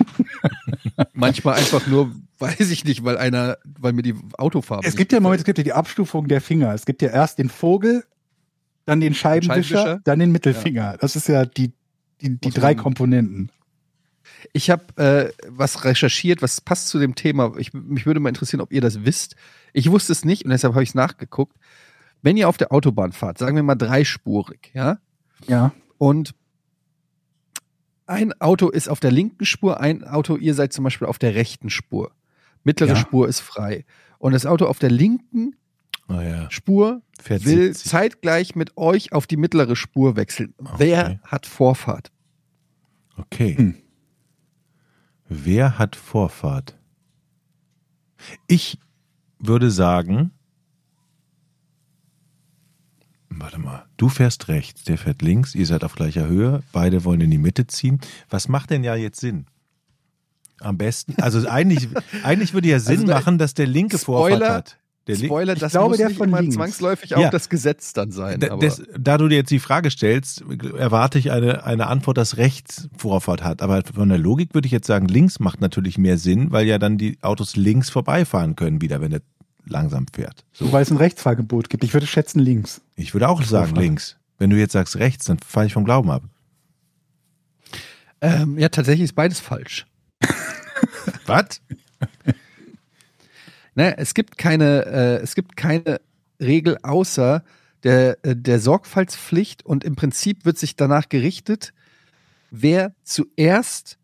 Manchmal 1.14 1.56
einfach 1.56 1.88
nur, 1.88 2.12
weiß 2.40 2.70
ich 2.72 2.86
nicht, 2.86 3.04
weil 3.04 3.18
einer, 3.18 3.58
weil 3.80 3.94
mir 3.94 4.04
die 4.04 4.16
Autofarbe. 4.38 4.86
Es 4.88 4.96
gibt 4.96 5.12
ja. 5.12 5.20
Moment, 5.20 5.40
es 5.40 5.46
gibt 5.46 5.58
ja 5.58 5.64
die 5.64 5.74
Abstufung 5.74 6.28
der 6.28 6.42
Finger. 6.42 6.74
Es 6.74 6.86
gibt 6.86 7.02
ja 7.02 7.10
erst 7.10 7.40
den 7.40 7.50
Vogel, 7.50 8.04
dann 8.86 9.00
den 9.00 9.14
Scheibenwischer, 9.14 9.78
Scheibenwischer. 9.78 10.02
dann 10.04 10.20
den 10.20 10.32
Mittelfinger. 10.32 10.98
Das 11.00 11.16
ist 11.16 11.28
ja 11.28 11.46
die, 11.46 11.72
die, 12.22 12.38
die 12.38 12.50
drei 12.52 12.76
man- 12.76 12.84
Komponenten. 12.84 13.52
Ich 14.54 14.70
habe 14.70 14.86
äh, 14.98 15.32
was 15.50 15.84
recherchiert, 15.86 16.42
was 16.42 16.62
passt 16.62 16.88
zu 16.90 17.00
dem 17.00 17.16
Thema. 17.16 17.54
Ich, 17.58 17.74
mich 17.74 18.06
würde 18.06 18.20
mal 18.20 18.30
interessieren, 18.30 18.62
ob 18.62 18.72
ihr 18.72 18.82
das 18.82 19.04
wisst. 19.06 19.36
Ich 19.74 19.90
wusste 19.90 20.12
es 20.14 20.26
nicht 20.26 20.46
und 20.46 20.52
deshalb 20.52 20.74
habe 20.74 20.84
ich 20.84 20.90
es 20.90 20.96
nachgeguckt. 20.96 21.56
Wenn 22.22 22.38
ihr 22.38 22.48
auf 22.50 22.58
der 22.58 22.72
Autobahn 22.72 23.12
fahrt, 23.12 23.38
sagen 23.40 23.56
wir 23.56 23.64
mal 23.64 23.76
dreispurig, 23.76 24.72
ja, 24.74 25.00
Ja. 25.48 25.74
und 25.98 26.34
ein 28.12 28.34
Auto 28.42 28.70
ist 28.70 28.90
auf 28.90 29.00
der 29.00 29.12
linken 29.12 29.46
Spur, 29.46 29.80
ein 29.80 30.04
Auto, 30.04 30.36
ihr 30.36 30.54
seid 30.54 30.74
zum 30.74 30.84
Beispiel 30.84 31.08
auf 31.08 31.18
der 31.18 31.34
rechten 31.34 31.70
Spur. 31.70 32.12
Mittlere 32.64 32.90
Ja. 32.90 32.96
Spur 32.96 33.28
ist 33.28 33.40
frei. 33.40 33.86
Und 34.20 34.34
das 34.34 34.46
Auto 34.46 34.66
auf 34.66 34.78
der 34.78 34.92
linken 34.92 35.56
oh 36.10 36.20
ja, 36.20 36.52
Spur 36.52 37.02
fährt 37.20 37.46
will 37.46 37.74
70. 37.74 37.90
zeitgleich 37.90 38.56
mit 38.56 38.78
euch 38.78 39.14
auf 39.14 39.26
die 39.26 39.38
mittlere 39.38 39.76
Spur 39.76 40.16
wechseln. 40.16 40.54
Wer 40.78 41.20
hat 41.24 41.46
Vorfahrt? 41.48 42.12
Okay. 43.18 43.58
Hm. 43.58 43.76
Wer 45.28 45.80
hat 45.80 45.96
Vorfahrt? 45.96 46.78
Ich 48.48 48.78
würde 49.40 49.72
sagen, 49.72 50.32
warte 53.40 53.60
mal, 53.60 53.86
du 53.98 54.10
fährst 54.10 54.48
rechts, 54.48 54.84
der 54.84 54.98
fährt 54.98 55.22
links, 55.22 55.56
ihr 55.56 55.66
seid 55.66 55.84
auf 55.84 55.96
gleicher 55.96 56.28
Höhe, 56.28 56.62
beide 56.72 57.04
wollen 57.06 57.22
in 57.22 57.32
die 57.32 57.38
Mitte 57.38 57.68
ziehen. 57.68 58.00
Was 58.30 58.48
macht 58.48 58.70
denn 58.70 58.84
ja 58.84 58.96
jetzt 58.96 59.20
Sinn? 59.20 59.46
Am 60.60 60.78
besten, 60.78 61.16
also 61.22 61.48
eigentlich, 61.50 61.88
eigentlich 62.24 62.54
würde 62.54 62.68
ja 62.68 62.80
Sinn 62.80 63.02
Also 63.02 63.14
machen, 63.14 63.38
dass 63.38 63.54
der 63.54 63.68
linke 63.68 63.98
Vorfahrt 63.98 64.34
Spoiler, 64.38 64.54
hat. 64.54 64.78
Der 65.08 65.16
Spoiler, 65.16 65.56
das 65.56 65.72
glaube, 65.72 65.90
muss 65.90 65.98
der 65.98 66.10
nicht 66.10 66.18
von 66.18 66.30
immer 66.30 66.42
links. 66.42 66.56
zwangsläufig 66.56 67.16
auch 67.16 67.22
Ja. 67.22 67.30
das 67.32 67.50
Gesetz 67.50 67.92
dann 67.94 68.12
sein. 68.12 68.40
Da, 68.40 68.52
aber 68.52 68.60
des, 68.60 68.84
da 68.98 69.18
du 69.18 69.28
dir 69.28 69.36
jetzt 69.38 69.50
die 69.50 69.58
Frage 69.58 69.90
stellst, 69.90 70.44
erwarte 70.78 71.18
ich 71.18 71.32
eine, 71.32 71.64
eine 71.64 71.88
Antwort, 71.88 72.18
dass 72.18 72.38
rechts 72.38 72.88
Vorfahrt 72.96 73.44
hat. 73.44 73.64
Aber 73.64 73.82
von 73.92 74.10
der 74.10 74.20
Logik 74.20 74.54
würde 74.54 74.68
ich 74.68 74.72
jetzt 74.72 74.86
sagen, 74.86 75.08
links 75.08 75.40
macht 75.40 75.60
natürlich 75.60 75.98
mehr 75.98 76.20
Sinn, 76.20 76.52
weil 76.52 76.68
ja 76.68 76.78
dann 76.78 77.00
die 77.00 77.18
Autos 77.24 77.56
links 77.56 77.90
vorbeifahren 77.90 78.56
können 78.56 78.82
wieder, 78.82 79.02
wenn 79.02 79.12
er 79.12 79.22
langsam 79.66 80.06
fährt. 80.12 80.44
So. 80.54 80.72
Weil 80.72 80.84
es 80.84 80.92
ein 80.92 80.98
Rechtsfahrgebot 80.98 81.70
gibt. 81.70 81.84
Ich 81.84 81.94
würde 81.94 82.08
schätzen 82.08 82.40
links. 82.40 82.82
Ich 82.96 83.14
würde 83.14 83.30
auch 83.30 83.42
sagen 83.44 83.76
links. 83.76 84.18
Wenn 84.38 84.50
du 84.50 84.58
jetzt 84.58 84.74
sagst 84.74 84.96
rechts, 84.98 85.26
dann 85.26 85.40
falle 85.40 85.68
ich 85.68 85.74
vom 85.74 85.86
Glauben 85.86 86.10
ab. 86.10 86.24
ähm, 88.22 88.58
ja, 88.58 88.70
tatsächlich 88.70 89.06
ist 89.06 89.14
beides 89.16 89.40
falsch. 89.40 89.86
Was? 91.26 91.62
Ne, 93.76 93.98
es 93.98 94.14
gibt 94.14 94.38
keine, 94.38 94.86
äh, 94.86 95.24
es 95.24 95.36
gibt 95.36 95.56
keine 95.56 96.02
Regel 96.40 96.78
außer 96.84 97.44
der, 97.84 98.18
äh, 98.24 98.36
der 98.36 98.60
Sorgfaltspflicht 98.60 99.66
und 99.66 99.84
im 99.84 99.96
Prinzip 99.96 100.46
wird 100.46 100.58
sich 100.58 100.76
danach 100.76 101.10
gerichtet, 101.10 101.74
wer 102.50 102.94
zuerst 103.04 103.98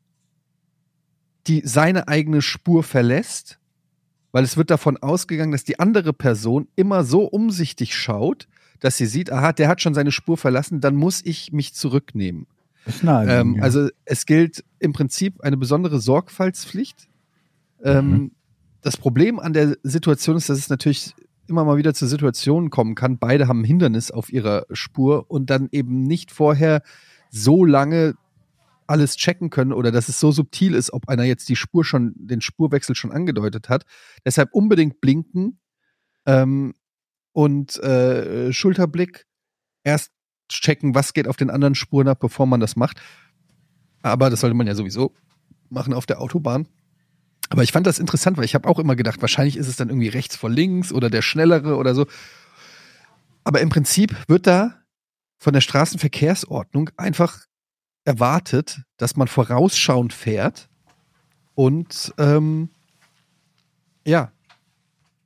die 1.48 1.62
seine 1.66 2.08
eigene 2.08 2.42
Spur 2.42 2.84
verlässt, 2.84 3.60
weil 4.38 4.44
es 4.44 4.56
wird 4.56 4.70
davon 4.70 4.98
ausgegangen, 4.98 5.52
dass 5.52 5.64
die 5.64 5.80
andere 5.80 6.14
Person 6.14 6.68
immer 6.76 7.04
so 7.04 7.24
umsichtig 7.24 7.96
schaut, 7.96 8.48
dass 8.80 8.96
sie 8.96 9.08
sieht, 9.08 9.32
aha, 9.32 9.52
der 9.52 9.68
hat 9.68 9.82
schon 9.82 9.96
seine 9.96 10.12
Spur 10.12 10.38
verlassen, 10.38 10.80
dann 10.80 10.96
muss 10.96 11.26
ich 11.26 11.54
mich 11.54 11.74
zurücknehmen. 11.74 12.46
Ähm, 13.28 13.56
ja. 13.56 13.64
Also 13.64 13.90
es 14.06 14.28
gilt 14.28 14.64
im 14.78 14.94
Prinzip 14.94 15.42
eine 15.42 15.58
besondere 15.58 16.00
Sorgfaltspflicht. 16.00 17.10
Ähm, 17.84 18.10
Mhm. 18.10 18.32
Das 18.84 18.96
Problem 18.96 19.40
an 19.40 19.54
der 19.54 19.76
Situation 19.82 20.38
ist, 20.38 20.50
dass 20.50 20.60
es 20.60 20.70
natürlich 20.70 21.16
immer 21.48 21.66
mal 21.66 21.78
wieder 21.78 21.96
zu 21.96 22.06
Situationen 22.06 22.70
kommen 22.70 22.94
kann. 22.94 23.18
Beide 23.18 23.48
haben 23.48 23.62
ein 23.62 23.66
Hindernis 23.66 24.12
auf 24.12 24.32
ihrer 24.32 24.68
Spur 24.72 25.26
und 25.32 25.50
dann 25.50 25.68
eben 25.72 26.04
nicht 26.04 26.30
vorher 26.30 26.84
so 27.32 27.66
lange 27.66 28.14
alles 28.88 29.16
checken 29.16 29.50
können 29.50 29.74
oder 29.74 29.92
dass 29.92 30.10
es 30.10 30.20
so 30.20 30.32
subtil 30.32 30.74
ist, 30.74 30.94
ob 30.94 31.10
einer 31.10 31.24
jetzt 31.24 31.50
die 31.50 31.56
Spur 31.56 31.84
schon, 31.86 32.14
den 32.16 32.42
Spurwechsel 32.42 32.96
schon 32.96 33.12
angedeutet 33.12 33.70
hat. 33.70 33.86
Deshalb 34.26 34.54
unbedingt 34.54 35.02
blinken 35.02 35.60
ähm, 36.26 36.74
und 37.34 37.78
äh, 37.84 38.52
Schulterblick. 38.52 39.26
Erst 39.84 40.12
checken, 40.50 40.96
was 40.96 41.14
geht 41.14 41.28
auf 41.28 41.38
den 41.38 41.50
anderen 41.50 41.76
Spuren 41.76 42.08
ab, 42.08 42.20
bevor 42.20 42.46
man 42.46 42.60
das 42.60 42.76
macht. 42.76 43.02
Aber 44.02 44.30
das 44.30 44.42
sollte 44.42 44.56
man 44.56 44.68
ja 44.68 44.76
sowieso 44.76 45.14
machen 45.70 45.94
auf 45.94 46.06
der 46.06 46.22
Autobahn. 46.22 46.68
Aber 47.50 47.64
ich 47.64 47.72
fand 47.72 47.88
das 47.88 48.00
interessant, 48.00 48.38
weil 48.38 48.46
ich 48.46 48.56
habe 48.56 48.68
auch 48.68 48.80
immer 48.80 48.96
gedacht, 48.96 49.22
wahrscheinlich 49.22 49.58
ist 49.58 49.68
es 49.68 49.78
dann 49.78 49.90
irgendwie 49.90 50.10
rechts 50.10 50.36
vor 50.36 50.50
links 50.50 50.92
oder 50.92 51.10
der 51.10 51.22
schnellere 51.22 51.78
oder 51.78 51.96
so. 51.96 52.06
Aber 53.44 53.62
im 53.62 53.70
Prinzip 53.70 54.16
wird 54.28 54.48
da 54.48 54.82
von 55.38 55.54
der 55.54 55.62
Straßenverkehrsordnung 55.62 56.90
einfach 56.98 57.47
erwartet, 58.08 58.82
dass 58.98 59.16
man 59.18 59.28
vorausschauend 59.28 60.14
fährt 60.14 60.70
und 61.56 62.14
ähm, 62.18 62.70
ja, 64.06 64.32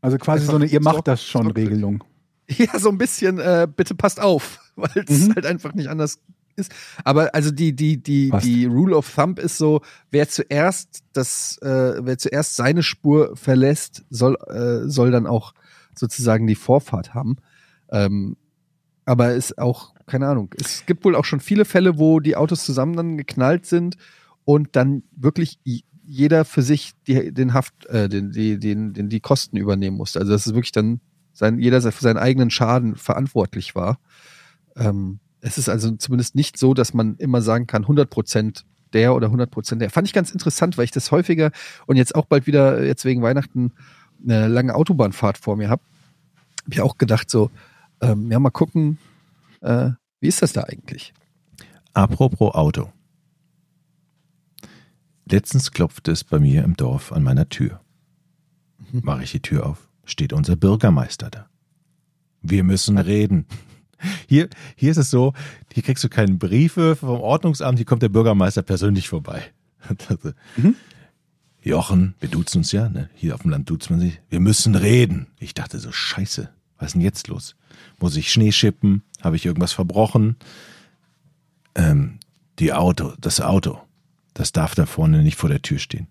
also 0.02 0.18
quasi 0.18 0.42
einfach 0.42 0.52
so 0.54 0.58
eine 0.58 0.66
Ihr 0.66 0.82
macht 0.82 1.08
das 1.08 1.24
schon. 1.24 1.52
Regelung. 1.52 2.04
Ja, 2.58 2.78
so 2.80 2.90
ein 2.90 2.98
bisschen, 2.98 3.40
äh, 3.40 3.66
bitte 3.74 3.96
passt 3.96 4.20
auf, 4.20 4.60
weil 4.76 5.06
es 5.08 5.28
Mhm. 5.28 5.36
halt 5.36 5.46
einfach 5.46 5.74
nicht 5.74 5.88
anders 5.88 6.20
ist. 6.58 6.70
Aber 7.06 7.34
also 7.34 7.50
die, 7.50 7.74
die, 7.74 8.02
die, 8.04 8.28
Passt. 8.30 8.46
die 8.46 8.66
Rule 8.66 8.98
of 8.98 9.10
Thumb 9.16 9.40
ist 9.40 9.58
so, 9.58 9.82
wer 10.10 10.28
zuerst 10.28 11.02
das, 11.14 11.58
äh, 11.62 11.94
wer 12.04 12.18
zuerst 12.18 12.58
seine 12.58 12.84
Spur 12.84 13.38
verlässt, 13.38 14.04
soll, 14.10 14.36
äh, 14.50 14.90
soll 14.90 15.12
dann 15.12 15.28
auch 15.28 15.54
sozusagen 15.98 16.46
die 16.46 16.56
Vorfahrt 16.56 17.14
haben. 17.14 17.38
Ähm, 17.90 18.36
aber 19.06 19.34
ist 19.34 19.58
auch, 19.58 19.94
keine 20.12 20.28
Ahnung, 20.28 20.54
es 20.60 20.86
gibt 20.86 21.06
wohl 21.06 21.16
auch 21.16 21.24
schon 21.24 21.40
viele 21.40 21.64
Fälle, 21.64 21.98
wo 21.98 22.20
die 22.20 22.36
Autos 22.36 22.66
zusammen 22.66 22.98
dann 22.98 23.18
geknallt 23.18 23.66
sind 23.66 23.96
und 24.44 24.76
dann 24.76 25.04
wirklich 25.16 25.60
jeder 26.04 26.44
für 26.44 26.62
sich 26.62 26.92
die, 27.08 27.34
den 27.34 27.54
Haft, 27.54 27.86
äh, 27.86 28.10
den, 28.10 28.32
die, 28.32 28.60
den, 28.60 28.94
den, 28.94 29.08
die 29.08 29.22
Kosten 29.22 29.56
übernehmen 29.56 29.96
musste. 29.96 30.20
Also 30.20 30.34
das 30.34 30.46
ist 30.46 30.54
wirklich 30.54 30.74
dann 30.74 31.00
sein, 31.32 31.60
jeder 31.60 31.82
für 31.82 32.02
seinen 32.04 32.18
eigenen 32.18 32.50
Schaden 32.50 32.98
verantwortlich 32.98 33.74
war. 33.74 34.00
Ähm, 34.76 35.20
es 35.40 35.58
ist 35.58 35.70
also 35.70 35.92
zumindest 35.92 36.36
nicht 36.36 36.58
so, 36.58 36.74
dass 36.74 36.94
man 36.94 37.16
immer 37.16 37.42
sagen 37.42 37.66
kann, 37.66 37.84
100 37.84 38.10
Prozent 38.10 38.66
der 38.92 39.16
oder 39.16 39.28
100 39.28 39.50
Prozent 39.50 39.82
der. 39.82 39.90
Fand 39.90 40.06
ich 40.08 40.14
ganz 40.14 40.32
interessant, 40.32 40.78
weil 40.78 40.84
ich 40.84 40.92
das 40.92 41.12
häufiger 41.12 41.52
und 41.88 41.96
jetzt 41.96 42.16
auch 42.16 42.26
bald 42.26 42.46
wieder, 42.46 42.84
jetzt 42.86 43.06
wegen 43.06 43.22
Weihnachten, 43.22 43.72
eine 44.22 44.50
lange 44.50 44.76
Autobahnfahrt 44.76 45.38
vor 45.38 45.56
mir 45.56 45.70
habe. 45.70 45.82
Habe 46.66 46.74
ich 46.74 46.82
auch 46.82 46.98
gedacht, 46.98 47.30
so, 47.30 47.50
ähm, 48.02 48.30
ja, 48.30 48.40
mal 48.40 48.50
gucken, 48.50 48.98
äh, 49.62 49.92
wie 50.22 50.28
ist 50.28 50.42
das 50.42 50.54
da 50.54 50.64
eigentlich? 50.64 51.14
Apropos 51.94 52.54
Auto. 52.56 52.92
Letztens 55.30 55.72
klopfte 55.72 56.12
es 56.12 56.24
bei 56.24 56.40
mir 56.40 56.64
im 56.64 56.76
Dorf 56.76 57.12
an 57.12 57.24
meiner 57.24 57.50
Tür. 57.50 57.82
Mhm. 58.92 59.02
Mache 59.04 59.24
ich 59.24 59.32
die 59.32 59.42
Tür 59.42 59.66
auf, 59.66 59.90
steht 60.06 60.34
unser 60.34 60.56
Bürgermeister 60.56 61.30
da. 61.30 61.50
Wir 62.42 62.64
müssen 62.64 62.98
reden. 62.98 63.46
Hier, 64.28 64.50
hier 64.76 64.92
ist 64.92 64.98
es 64.98 65.12
so, 65.12 65.34
hier 65.72 65.84
kriegst 65.84 66.04
du 66.04 66.10
keine 66.10 66.34
Briefe 66.34 66.96
vom 66.96 67.22
Ordnungsamt, 67.22 67.78
hier 67.78 67.86
kommt 67.86 68.02
der 68.02 68.10
Bürgermeister 68.10 68.62
persönlich 68.62 69.10
vorbei. 69.10 69.44
Mhm. 70.58 70.76
Jochen, 71.64 72.16
wir 72.20 72.30
duzen 72.30 72.60
uns 72.60 72.72
ja, 72.72 72.90
ne? 72.90 73.10
hier 73.14 73.36
auf 73.36 73.44
dem 73.44 73.52
Land 73.52 73.70
duzt 73.70 73.92
man 73.92 74.00
sich. 74.00 74.20
Wir 74.30 74.40
müssen 74.40 74.74
reden. 74.74 75.28
Ich 75.40 75.54
dachte 75.54 75.78
so, 75.78 75.92
scheiße, 75.92 76.50
was 76.82 76.88
ist 76.90 76.94
denn 76.96 77.02
jetzt 77.02 77.28
los? 77.30 77.56
Muss 78.00 78.16
ich 78.18 78.32
Schnee 78.32 78.52
schippen? 78.52 79.04
Habe 79.22 79.36
ich 79.38 79.46
irgendwas 79.46 79.72
verbrochen? 79.72 80.36
Ähm, 81.76 82.20
die 82.60 82.74
Auto, 82.74 83.14
das 83.22 83.40
Auto, 83.40 83.80
das 84.34 84.52
darf 84.52 84.76
da 84.76 84.86
vorne 84.86 85.24
nicht 85.24 85.38
vor 85.38 85.50
der 85.50 85.62
Tür 85.62 85.80
stehen. 85.80 86.08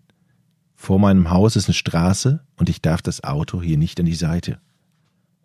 vor 0.74 0.98
meinem 0.98 1.28
Haus 1.30 1.56
ist 1.56 1.66
eine 1.66 1.74
Straße 1.74 2.40
und 2.56 2.70
ich 2.70 2.80
darf 2.80 3.02
das 3.02 3.22
Auto 3.22 3.60
hier 3.60 3.76
nicht 3.76 4.00
an 4.00 4.06
die 4.06 4.14
Seite 4.14 4.58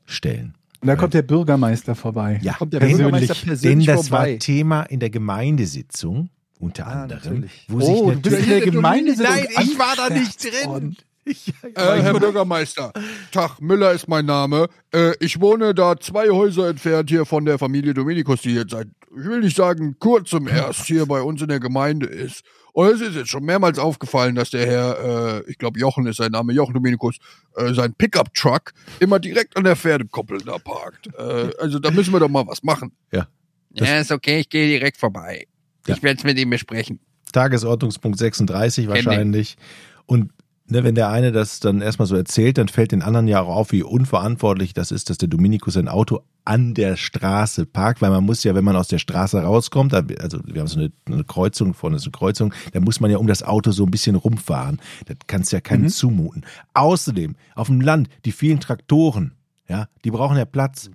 stellen. 0.06 0.54
Und 0.82 0.88
da 0.88 0.96
kommt 0.96 1.14
der 1.14 1.24
Bürgermeister 1.24 1.96
vorbei. 1.96 2.40
Ja, 2.42 2.54
Kommt 2.54 2.72
der 2.74 2.80
denn, 2.80 2.92
Bürgermeister 2.92 3.34
denn 3.34 3.44
persönlich 3.44 3.88
das 3.88 4.08
vorbei. 4.08 4.34
war 4.34 4.40
Thema 4.40 4.84
in 4.84 5.00
der 5.02 5.10
Gemeindesitzung 5.10 6.30
unter 6.60 6.88
Ah, 6.88 7.04
anderem, 7.04 7.22
natürlich. 7.42 7.66
wo 7.68 7.78
Oh, 7.78 7.82
sich 7.82 7.90
du 7.90 8.06
bist 8.06 8.16
in 8.16 8.22
natürlich 8.40 8.64
der 8.64 8.72
Gemeinde 8.72 9.16
Nein, 9.22 9.48
ich 9.64 9.78
war 9.80 9.96
da 9.98 10.10
nicht 10.14 10.42
drin. 10.44 10.96
Ich, 11.32 11.52
Äh, 11.64 12.02
Herr 12.02 12.20
Bürgermeister, 12.20 12.94
Tag, 13.32 13.60
Müller 13.60 13.92
ist 13.94 14.08
mein 14.08 14.26
Name. 14.26 14.68
Äh, 14.94 15.14
ich 15.20 15.42
wohne 15.42 15.74
da 15.74 15.98
zwei 15.98 16.30
Häuser 16.30 16.70
entfernt 16.70 17.10
hier 17.10 17.26
von 17.26 17.46
der 17.46 17.58
Familie 17.58 17.96
Dominikus, 17.96 18.42
die 18.42 18.54
jetzt 18.54 18.72
seit, 18.72 18.88
ich 19.10 19.26
will 19.26 19.40
nicht 19.40 19.58
sagen, 19.58 19.96
kurzem 20.00 20.48
erst 20.48 20.86
hier 20.86 21.08
bei 21.08 21.22
uns 21.22 21.42
in 21.42 21.48
der 21.48 21.60
Gemeinde 21.60 22.06
ist. 22.06 22.44
Und 22.74 22.90
es 22.90 23.02
ist 23.02 23.16
jetzt 23.16 23.30
schon 23.30 23.44
mehrmals 23.44 23.80
aufgefallen, 23.80 24.36
dass 24.36 24.52
der 24.52 24.68
Herr, 24.68 25.40
äh, 25.40 25.50
ich 25.50 25.58
glaube 25.58 25.80
Jochen 25.80 26.06
ist 26.06 26.18
sein 26.18 26.32
Name, 26.32 26.54
Jochen 26.54 26.74
Dominikus, 26.74 27.18
äh, 27.56 27.74
sein 27.74 27.94
Pickup-Truck 27.94 28.74
immer 29.00 29.18
direkt 29.18 29.58
an 29.58 29.64
der 29.64 29.76
Pferdekoppel 29.76 30.40
da 30.40 30.58
parkt. 30.60 31.08
Äh, 31.18 31.52
also 31.60 31.80
da 31.80 31.90
müssen 31.90 32.14
wir 32.14 32.20
doch 32.20 32.30
mal 32.30 32.46
was 32.46 32.62
machen. 32.64 32.92
Ja. 33.12 33.28
Ja, 33.72 34.00
ist 34.00 34.12
okay, 34.12 34.40
ich 34.40 34.50
gehe 34.50 34.68
direkt 34.68 34.98
vorbei. 34.98 35.48
Ja. 35.88 35.96
Ich 35.96 36.04
werde 36.04 36.18
es 36.18 36.24
mit 36.24 36.38
ihm 36.38 36.50
besprechen. 36.50 37.00
Tagesordnungspunkt 37.32 38.18
36 38.18 38.88
wahrscheinlich. 38.88 39.58
Und 40.06 40.32
ne, 40.68 40.84
wenn 40.84 40.95
der 40.95 41.09
eine 41.09 41.32
das 41.32 41.59
dann 41.59 41.82
erstmal 41.82 42.07
so 42.07 42.16
erzählt, 42.16 42.57
dann 42.57 42.68
fällt 42.68 42.91
den 42.91 43.01
anderen 43.01 43.28
ja 43.28 43.41
auch 43.41 43.55
auf, 43.55 43.72
wie 43.72 43.84
unverantwortlich 43.84 44.74
das 44.74 44.91
ist, 44.91 45.09
dass 45.09 45.18
der 45.18 45.30
Dominikus 45.30 45.76
sein 45.76 45.88
Auto 45.88 46.22
an 46.43 46.74
der 46.74 46.95
Straße 46.95 47.66
parkt, 47.66 48.01
weil 48.01 48.11
man 48.11 48.24
muss 48.24 48.43
ja, 48.43 48.53
wenn 48.53 48.63
man 48.63 48.76
aus 48.76 48.88
der 48.88 48.99
Straße 48.99 49.41
rauskommt, 49.41 49.93
also 49.93 50.39
wir 50.45 50.61
haben 50.61 50.68
so 50.68 50.80
eine, 50.80 50.91
eine 51.05 51.24
Kreuzung, 51.24 51.74
vorne 51.74 51.95
ist 51.95 52.03
eine 52.03 52.11
Kreuzung, 52.11 52.53
da 52.72 52.80
muss 52.80 52.99
man 52.99 53.09
ja 53.09 53.18
um 53.18 53.28
das 53.28 53.41
Auto 53.41 53.72
so 53.72 53.84
ein 53.84 53.91
bisschen 53.91 54.16
rumfahren. 54.16 54.80
Das 55.05 55.18
kannst 55.28 55.51
ja 55.51 55.61
keinem 55.61 55.89
zumuten. 55.89 56.45
Außerdem, 56.74 57.36
auf 57.55 57.68
dem 57.68 57.82
Land, 57.82 58.09
die 58.26 58.32
vielen 58.32 58.59
Traktoren, 58.59 59.34
ja, 59.68 59.88
die 60.03 60.11
brauchen 60.11 60.38
ja 60.38 60.45
Platz. 60.45 60.91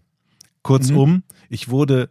Kurzum, 0.62 1.22
ich 1.48 1.70
wurde 1.70 2.10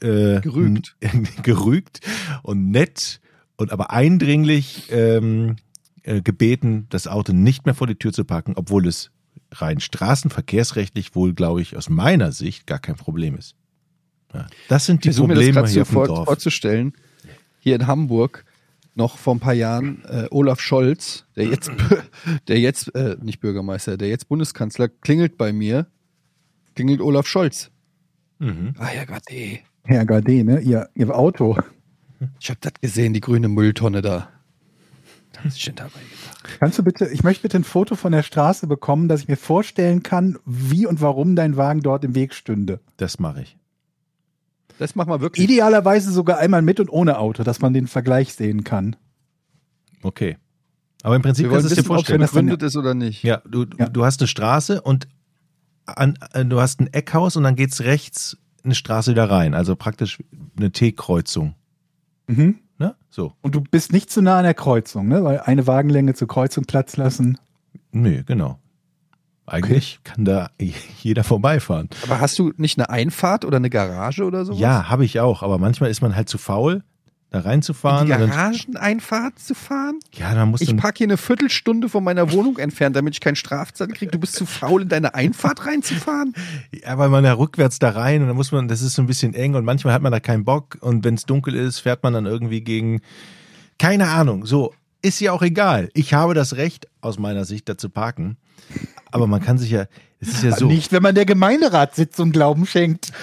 äh, 0.00 0.40
Gerügt. 0.40 0.96
gerügt 1.42 2.00
und 2.42 2.70
nett 2.70 3.20
und 3.56 3.72
aber 3.72 3.90
eindringlich 3.90 4.88
ähm, 4.90 5.56
äh, 6.06 6.22
gebeten, 6.22 6.86
das 6.90 7.06
Auto 7.06 7.32
nicht 7.32 7.66
mehr 7.66 7.74
vor 7.74 7.86
die 7.86 7.96
Tür 7.96 8.12
zu 8.12 8.24
packen, 8.24 8.54
obwohl 8.56 8.86
es 8.86 9.10
rein 9.52 9.80
straßenverkehrsrechtlich 9.80 11.14
wohl, 11.14 11.34
glaube 11.34 11.62
ich, 11.62 11.76
aus 11.76 11.88
meiner 11.88 12.32
Sicht 12.32 12.66
gar 12.66 12.78
kein 12.78 12.96
Problem 12.96 13.36
ist. 13.36 13.54
Ja, 14.32 14.46
das 14.68 14.86
sind 14.86 15.04
die 15.04 15.08
Ich 15.10 15.16
versuche 15.16 15.28
mir 15.28 15.34
das 15.34 15.44
Probleme 15.44 15.68
hier 15.68 15.74
so 15.74 15.80
auf 15.82 15.88
dem 15.88 15.94
vor, 15.94 16.06
Dorf. 16.06 16.24
vorzustellen. 16.26 16.92
Hier 17.58 17.76
in 17.76 17.86
Hamburg 17.86 18.44
noch 18.94 19.18
vor 19.18 19.34
ein 19.34 19.40
paar 19.40 19.54
Jahren 19.54 20.04
äh, 20.06 20.26
Olaf 20.30 20.60
Scholz, 20.60 21.26
der 21.36 21.46
jetzt, 21.46 21.70
der 22.48 22.58
jetzt 22.58 22.94
äh, 22.94 23.16
nicht 23.20 23.40
Bürgermeister, 23.40 23.96
der 23.96 24.08
jetzt 24.08 24.28
Bundeskanzler, 24.28 24.88
klingelt 24.88 25.36
bei 25.36 25.52
mir. 25.52 25.86
Klingelt 26.74 27.00
Olaf 27.00 27.26
Scholz. 27.26 27.70
Mhm. 28.38 28.74
Ah 28.78 28.92
ja, 28.94 29.04
Gott, 29.04 29.22
ey. 29.28 29.62
Herr 29.84 30.04
Gade, 30.04 30.44
ne? 30.44 30.60
Ihr, 30.60 30.88
ihr 30.94 31.14
Auto. 31.14 31.58
Ich 32.40 32.48
habe 32.48 32.58
das 32.60 32.74
gesehen, 32.80 33.12
die 33.12 33.20
grüne 33.20 33.48
Mülltonne 33.48 34.02
da. 34.02 34.28
Da 35.42 35.48
ist 35.48 35.60
schon 35.60 35.74
dabei 35.74 35.90
gedacht. 36.00 36.58
Kannst 36.60 36.78
du 36.78 36.82
bitte, 36.82 37.06
ich 37.08 37.22
möchte 37.22 37.42
bitte 37.42 37.58
ein 37.58 37.64
Foto 37.64 37.94
von 37.96 38.12
der 38.12 38.22
Straße 38.22 38.66
bekommen, 38.66 39.08
dass 39.08 39.20
ich 39.20 39.28
mir 39.28 39.36
vorstellen 39.36 40.02
kann, 40.02 40.38
wie 40.46 40.86
und 40.86 41.00
warum 41.00 41.36
dein 41.36 41.56
Wagen 41.56 41.80
dort 41.80 42.04
im 42.04 42.14
Weg 42.14 42.32
stünde. 42.34 42.80
Das 42.96 43.18
mache 43.18 43.42
ich. 43.42 43.56
Das 44.78 44.94
machen 44.94 45.10
wir 45.10 45.20
wirklich. 45.20 45.44
Idealerweise 45.44 46.10
sogar 46.12 46.38
einmal 46.38 46.62
mit 46.62 46.80
und 46.80 46.90
ohne 46.90 47.18
Auto, 47.18 47.42
dass 47.42 47.60
man 47.60 47.72
den 47.74 47.86
Vergleich 47.86 48.34
sehen 48.34 48.64
kann. 48.64 48.96
Okay. 50.02 50.36
Aber 51.02 51.16
im 51.16 51.22
Prinzip 51.22 51.48
kannst 51.50 51.64
du 51.64 51.68
es 51.68 51.74
dir 51.74 51.80
ob 51.80 51.84
es 51.84 51.86
vorstellen. 51.86 52.20
das 52.20 52.32
dann- 52.32 52.46
begründet 52.46 52.66
ist 52.66 52.76
oder 52.76 52.94
nicht. 52.94 53.22
Ja, 53.22 53.42
du, 53.48 53.66
Ja. 53.78 53.88
du 53.88 54.04
hast 54.04 54.20
eine 54.20 54.28
Straße 54.28 54.80
und 54.82 55.08
an, 55.86 56.18
äh, 56.32 56.44
du 56.44 56.60
hast 56.60 56.80
ein 56.80 56.92
Eckhaus 56.92 57.36
und 57.36 57.44
dann 57.44 57.56
geht's 57.56 57.80
rechts 57.82 58.36
eine 58.64 58.74
Straße 58.74 59.12
wieder 59.12 59.30
rein. 59.30 59.54
Also 59.54 59.76
praktisch 59.76 60.22
eine 60.56 60.72
T-Kreuzung. 60.72 61.54
Mhm. 62.26 62.56
Ne? 62.78 62.94
So. 63.08 63.32
Und 63.42 63.54
du 63.54 63.60
bist 63.60 63.92
nicht 63.92 64.10
zu 64.10 64.22
nah 64.22 64.38
an 64.38 64.44
der 64.44 64.54
Kreuzung, 64.54 65.08
ne? 65.08 65.24
Weil 65.24 65.40
eine 65.40 65.66
Wagenlänge 65.66 66.14
zur 66.14 66.28
Kreuzung 66.28 66.64
Platz 66.64 66.96
lassen. 66.96 67.38
Nö, 67.92 68.22
genau. 68.24 68.58
Eigentlich 69.46 70.00
kann 70.02 70.24
da 70.24 70.50
jeder 71.02 71.22
vorbeifahren. 71.22 71.88
Aber 72.02 72.20
hast 72.20 72.38
du 72.38 72.52
nicht 72.56 72.78
eine 72.78 72.90
Einfahrt 72.90 73.44
oder 73.44 73.58
eine 73.58 73.70
Garage 73.70 74.24
oder 74.24 74.44
sowas? 74.44 74.58
Ja, 74.60 74.88
habe 74.88 75.04
ich 75.04 75.20
auch. 75.20 75.42
Aber 75.42 75.58
manchmal 75.58 75.90
ist 75.90 76.02
man 76.02 76.16
halt 76.16 76.28
zu 76.28 76.36
faul, 76.36 76.82
da 77.30 77.40
reinzufahren. 77.40 78.06
Die 78.06 78.12
und 78.12 78.20
dann, 78.20 78.30
Garageneinfahrt 78.30 79.38
zu 79.38 79.54
fahren? 79.54 79.98
ja, 80.14 80.34
dann 80.34 80.50
musst 80.50 80.62
Ich 80.62 80.70
du. 80.70 80.76
parke 80.76 80.98
hier 80.98 81.06
eine 81.06 81.16
Viertelstunde 81.16 81.88
von 81.88 82.04
meiner 82.04 82.30
Wohnung 82.32 82.58
entfernt, 82.58 82.94
damit 82.96 83.14
ich 83.14 83.20
keinen 83.20 83.36
Strafzettel 83.36 83.94
kriege. 83.94 84.12
Du 84.12 84.18
bist 84.18 84.34
zu 84.34 84.46
faul, 84.46 84.82
in 84.82 84.88
deine 84.88 85.14
Einfahrt 85.14 85.66
reinzufahren? 85.66 86.34
Ja, 86.72 86.98
weil 86.98 87.08
man 87.08 87.24
ja 87.24 87.32
rückwärts 87.32 87.78
da 87.78 87.90
rein 87.90 88.22
und 88.22 88.28
dann 88.28 88.36
muss 88.36 88.52
man, 88.52 88.68
das 88.68 88.80
ist 88.82 88.94
so 88.94 89.02
ein 89.02 89.06
bisschen 89.06 89.34
eng 89.34 89.54
und 89.54 89.64
manchmal 89.64 89.92
hat 89.94 90.02
man 90.02 90.12
da 90.12 90.20
keinen 90.20 90.44
Bock 90.44 90.78
und 90.80 91.04
wenn 91.04 91.14
es 91.14 91.24
dunkel 91.24 91.54
ist, 91.54 91.80
fährt 91.80 92.02
man 92.02 92.12
dann 92.12 92.26
irgendwie 92.26 92.60
gegen. 92.60 93.00
Keine 93.78 94.08
Ahnung. 94.08 94.46
So, 94.46 94.72
ist 95.02 95.20
ja 95.20 95.32
auch 95.32 95.42
egal. 95.42 95.90
Ich 95.94 96.14
habe 96.14 96.34
das 96.34 96.56
Recht, 96.56 96.88
aus 97.00 97.18
meiner 97.18 97.44
Sicht, 97.44 97.68
da 97.68 97.76
zu 97.76 97.88
parken. 97.90 98.36
Aber 99.10 99.26
man 99.26 99.42
kann 99.42 99.58
sich 99.58 99.70
ja, 99.70 99.86
es 100.20 100.28
ist 100.28 100.42
ja 100.44 100.52
so. 100.56 100.66
Nicht, 100.66 100.92
wenn 100.92 101.02
man 101.02 101.14
der 101.14 101.26
Gemeinderatssitzung 101.26 102.32
Glauben 102.32 102.66
schenkt. 102.66 103.12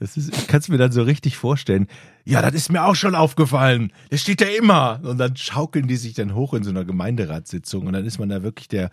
Das 0.00 0.16
ist, 0.16 0.34
ich 0.36 0.46
kann 0.48 0.60
es 0.60 0.68
mir 0.68 0.78
dann 0.78 0.90
so 0.92 1.02
richtig 1.02 1.36
vorstellen. 1.36 1.86
Ja, 2.24 2.42
das 2.42 2.54
ist 2.54 2.72
mir 2.72 2.84
auch 2.84 2.94
schon 2.96 3.14
aufgefallen. 3.14 3.92
Das 4.10 4.22
steht 4.22 4.40
ja 4.40 4.48
immer. 4.48 4.98
Und 5.04 5.18
dann 5.18 5.36
schaukeln 5.36 5.86
die 5.86 5.96
sich 5.96 6.14
dann 6.14 6.34
hoch 6.34 6.54
in 6.54 6.64
so 6.64 6.70
einer 6.70 6.84
Gemeinderatssitzung 6.84 7.86
und 7.86 7.92
dann 7.92 8.04
ist 8.06 8.18
man 8.18 8.30
da 8.30 8.42
wirklich 8.42 8.66
der, 8.68 8.90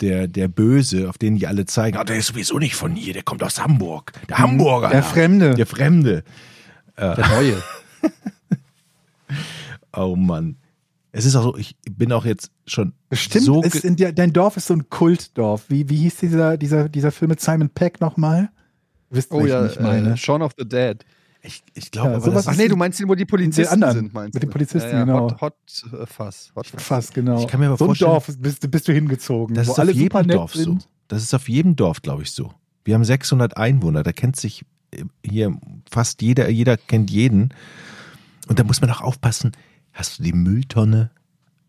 der, 0.00 0.26
der 0.26 0.48
Böse, 0.48 1.08
auf 1.08 1.18
den 1.18 1.36
die 1.36 1.46
alle 1.46 1.66
zeigen. 1.66 1.96
Ah, 1.98 2.04
der 2.04 2.16
ist 2.16 2.28
sowieso 2.28 2.58
nicht 2.58 2.74
von 2.76 2.96
hier, 2.96 3.12
der 3.12 3.22
kommt 3.24 3.42
aus 3.42 3.62
Hamburg. 3.62 4.12
Der 4.28 4.38
Hamburger. 4.38 4.88
Der. 4.88 5.02
Fremde. 5.02 5.54
Der 5.54 5.66
Fremde. 5.66 6.24
Der 6.96 7.28
Neue. 7.28 7.62
Oh 9.92 10.16
Mann. 10.16 10.56
Es 11.12 11.24
ist 11.24 11.34
auch 11.36 11.42
so, 11.42 11.56
ich 11.56 11.74
bin 11.90 12.12
auch 12.12 12.24
jetzt 12.24 12.50
schon 12.66 12.92
Stimmt, 13.12 13.44
so. 13.44 13.60
ge- 13.62 13.80
in 13.82 13.96
der, 13.96 14.12
dein 14.12 14.32
Dorf 14.32 14.56
ist 14.56 14.66
so 14.66 14.74
ein 14.74 14.88
Kultdorf. 14.90 15.64
Wie, 15.68 15.88
wie 15.88 15.96
hieß 15.96 16.16
dieser, 16.16 16.56
dieser, 16.58 16.88
dieser 16.88 17.10
Film 17.10 17.30
mit 17.30 17.40
Simon 17.40 17.70
Peck 17.70 18.00
nochmal? 18.00 18.50
Wisst 19.10 19.32
Oh 19.32 19.44
ja, 19.46 19.66
ich 19.66 19.80
meine? 19.80 20.12
äh, 20.12 20.16
Shaun 20.16 20.42
of 20.42 20.52
the 20.58 20.68
Dead. 20.68 21.04
ich 21.42 21.62
ich 21.74 21.90
glaube, 21.90 22.10
Ja, 22.10 22.16
aber 22.16 22.24
sowas 22.24 22.46
Ach 22.48 22.56
nee, 22.56 22.68
du 22.68 22.76
meinst 22.76 22.98
den, 23.00 23.08
wo 23.08 23.14
die 23.14 23.24
Polizisten 23.24 23.72
anderen, 23.74 23.94
sind, 23.94 24.14
meinst 24.14 24.34
mit 24.34 24.42
den 24.42 24.50
Polizisten, 24.50 24.90
ja, 24.90 24.98
ja, 24.98 25.04
genau. 25.04 25.30
Hot, 25.30 25.40
Hot 25.40 25.54
äh, 26.00 26.06
Fass. 26.06 26.52
Hot 26.54 26.66
Fass. 26.66 27.12
Genau. 27.12 27.40
Ich 27.40 27.46
kann 27.48 27.60
mir 27.60 27.66
aber 27.68 27.76
so 27.76 27.86
vorstellen- 27.86 28.10
Dorf 28.10 28.30
bist, 28.38 28.62
du- 28.64 28.68
bist 28.68 28.88
du 28.88 28.92
hingezogen, 28.92 29.54
Das 29.54 29.68
ist 29.68 29.78
auf 29.78 29.90
jedem 29.90 30.28
Dorf 30.28 30.54
so. 30.54 30.78
Das 31.08 31.22
ist 31.22 31.32
auf 31.34 31.48
jedem 31.48 31.74
Dorf, 31.76 32.02
glaube 32.02 32.22
ich, 32.22 32.32
so. 32.32 32.52
Wir 32.84 32.94
haben 32.94 33.04
600 33.04 33.56
Einwohner, 33.56 34.02
da 34.02 34.12
kennt 34.12 34.36
sich 34.36 34.64
äh, 34.90 35.04
hier 35.24 35.56
fast 35.90 36.20
jeder, 36.22 36.48
jeder 36.50 36.76
kennt 36.76 37.10
jeden. 37.10 37.54
Und 38.48 38.58
da 38.58 38.64
muss 38.64 38.80
man 38.80 38.90
auch 38.90 39.00
aufpassen, 39.00 39.52
hast 39.92 40.18
du 40.18 40.22
die 40.22 40.32
Mülltonne 40.32 41.10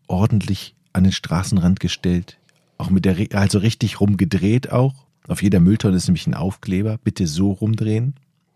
ordentlich 0.08 0.74
an 0.92 1.04
den 1.04 1.12
Straßenrand 1.12 1.80
gestellt? 1.80 2.38
Auch 2.78 2.90
mit 2.90 3.04
der, 3.04 3.16
also 3.38 3.58
richtig 3.58 4.00
rumgedreht 4.00 4.72
auch? 4.72 4.94
Auf 5.30 5.42
jeder 5.42 5.60
Mülltonne 5.60 5.96
ist 5.96 6.08
nämlich 6.08 6.26
ein 6.26 6.34
Aufkleber. 6.34 6.98
Bitte 7.04 7.26
so 7.28 7.52
rumdrehen, 7.52 8.14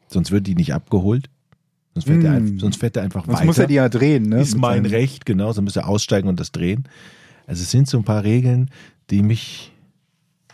sonst 0.09 0.33
wird 0.33 0.47
die 0.47 0.57
nicht 0.57 0.75
abgeholt. 0.75 1.31
Sonst 1.95 2.07
fährt, 2.07 2.23
Mm. 2.25 2.27
einfach, 2.27 2.61
sonst 2.61 2.77
fährt 2.81 2.97
der 2.97 3.05
einfach 3.05 3.25
Sonst 3.27 3.37
weiter. 3.37 3.47
muss 3.47 3.59
er 3.59 3.67
die 3.69 3.75
ja 3.75 3.89
drehen, 3.89 4.25
ne? 4.29 4.41
Ist 4.41 4.57
mein 4.57 4.85
Recht, 4.85 5.25
genau, 5.25 5.53
so 5.53 5.63
müsst 5.63 5.77
ihr 5.77 5.87
aussteigen 5.87 6.29
und 6.29 6.41
das 6.41 6.51
drehen. 6.51 6.89
Also 7.47 7.63
es 7.63 7.71
sind 7.71 7.87
so 7.87 7.97
ein 7.99 8.03
paar 8.05 8.25
Regeln, 8.25 8.71
die 9.11 9.23
mich 9.23 9.71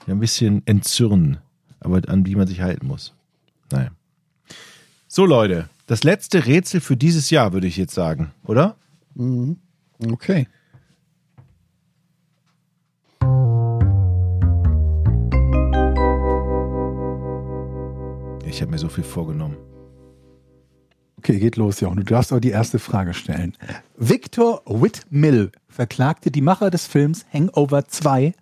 ein 0.06 0.18
bisschen 0.20 0.60
entzürnen, 0.66 1.38
aber 1.80 2.02
an 2.08 2.24
die 2.24 2.36
man 2.36 2.46
sich 2.46 2.60
halten 2.60 2.86
muss. 2.86 3.14
Naja. 3.72 3.90
So 5.08 5.24
Leute, 5.24 5.70
das 5.86 6.04
letzte 6.04 6.44
Rätsel 6.44 6.80
für 6.82 6.96
dieses 6.98 7.30
Jahr, 7.30 7.54
würde 7.54 7.66
ich 7.66 7.78
jetzt 7.78 7.94
sagen, 7.94 8.32
oder? 8.44 8.76
Mhm. 9.14 9.56
Okay. 10.12 10.46
Ich 18.50 18.60
habe 18.60 18.72
mir 18.72 18.78
so 18.78 18.88
viel 18.88 19.04
vorgenommen. 19.04 19.56
Okay, 21.18 21.38
geht 21.38 21.56
los, 21.56 21.80
Jochen. 21.80 21.96
Du 21.98 22.02
darfst 22.02 22.32
aber 22.32 22.40
die 22.40 22.50
erste 22.50 22.78
Frage 22.78 23.14
stellen. 23.14 23.56
Victor 23.96 24.62
Whitmill 24.66 25.52
verklagte 25.68 26.30
die 26.30 26.40
Macher 26.40 26.70
des 26.70 26.86
Films 26.86 27.24
Hangover 27.32 27.86
2 27.86 28.34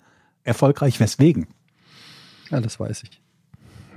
erfolgreich 0.44 0.98
weswegen? 0.98 1.46
Ja, 2.50 2.60
das 2.60 2.80
weiß 2.80 3.02
ich. 3.02 3.20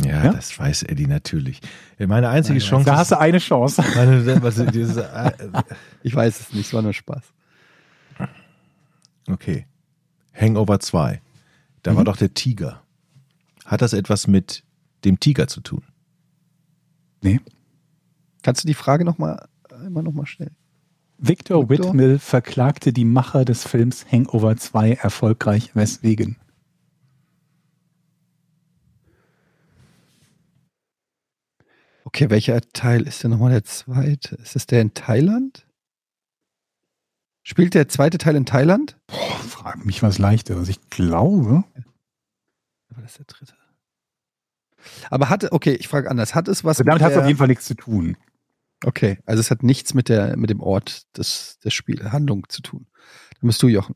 Ja, 0.03 0.25
Ja? 0.25 0.33
das 0.33 0.57
weiß 0.59 0.83
Eddie 0.83 1.07
natürlich. 1.07 1.61
Meine 1.97 2.29
einzige 2.29 2.59
Chance 2.59 2.85
Da 2.85 2.97
hast 2.97 3.11
du 3.11 3.19
eine 3.19 3.37
Chance. 3.37 3.83
meine, 3.95 4.41
was, 4.43 4.55
dieses, 4.55 4.97
äh, 4.97 5.31
Ich 6.03 6.13
weiß 6.13 6.39
es 6.39 6.53
nicht, 6.53 6.65
es 6.67 6.73
war 6.73 6.81
nur 6.81 6.93
Spaß. 6.93 7.23
okay. 9.29 9.65
Hangover 10.33 10.79
2. 10.79 11.21
Da 11.83 11.95
war 11.95 12.03
doch 12.03 12.17
der 12.17 12.33
Tiger. 12.33 12.81
Hat 13.65 13.81
das 13.81 13.93
etwas 13.93 14.27
mit 14.27 14.63
dem 15.05 15.19
Tiger 15.19 15.47
zu 15.47 15.61
tun? 15.61 15.83
Nee. 17.21 17.39
Kannst 18.43 18.63
du 18.63 18.67
die 18.67 18.73
Frage 18.73 19.05
noch 19.05 19.17
mal, 19.17 19.47
einmal 19.69 20.03
nochmal 20.03 20.25
stellen? 20.25 20.55
Victor 21.17 21.69
Victor? 21.69 21.89
Whitmill 21.89 22.17
verklagte 22.17 22.91
die 22.91 23.05
Macher 23.05 23.45
des 23.45 23.67
Films 23.67 24.11
Hangover 24.11 24.57
2 24.57 24.93
erfolgreich. 24.93 25.75
Weswegen? 25.75 26.37
Okay, 32.03 32.29
welcher 32.31 32.59
Teil 32.73 33.03
ist 33.07 33.23
denn 33.23 33.31
nochmal 33.31 33.51
der 33.51 33.63
zweite? 33.63 34.35
Ist 34.35 34.55
das 34.55 34.65
der 34.65 34.81
in 34.81 34.93
Thailand? 34.93 35.67
Spielt 37.43 37.73
der 37.73 37.87
zweite 37.87 38.17
Teil 38.17 38.35
in 38.35 38.45
Thailand? 38.45 38.97
Boah, 39.07 39.39
frag 39.47 39.85
mich 39.85 40.01
was 40.03 40.17
leichteres. 40.17 40.69
Ich 40.69 40.89
glaube. 40.89 41.63
War 42.89 43.01
das 43.01 43.13
der 43.13 43.25
dritte? 43.25 43.60
Aber 45.09 45.29
hatte, 45.29 45.51
okay, 45.51 45.73
ich 45.73 45.87
frage 45.87 46.09
anders. 46.09 46.35
Hat 46.35 46.47
es 46.47 46.63
was 46.63 46.77
Also 46.79 46.83
damit 46.85 47.01
hat 47.01 47.09
es 47.09 47.13
der, 47.15 47.21
auf 47.23 47.27
jeden 47.27 47.37
Fall 47.37 47.47
nichts 47.47 47.65
zu 47.65 47.75
tun. 47.75 48.17
Okay, 48.83 49.19
also 49.25 49.39
es 49.39 49.51
hat 49.51 49.61
nichts 49.63 49.93
mit 49.93 50.09
der 50.09 50.35
mit 50.37 50.49
dem 50.49 50.59
Ort 50.59 51.05
des, 51.17 51.59
des 51.63 51.73
Spiel 51.73 52.11
Handlung 52.11 52.47
zu 52.49 52.61
tun. 52.61 52.87
Dann 53.39 53.47
bist 53.47 53.61
du 53.61 53.67
Jochen. 53.67 53.95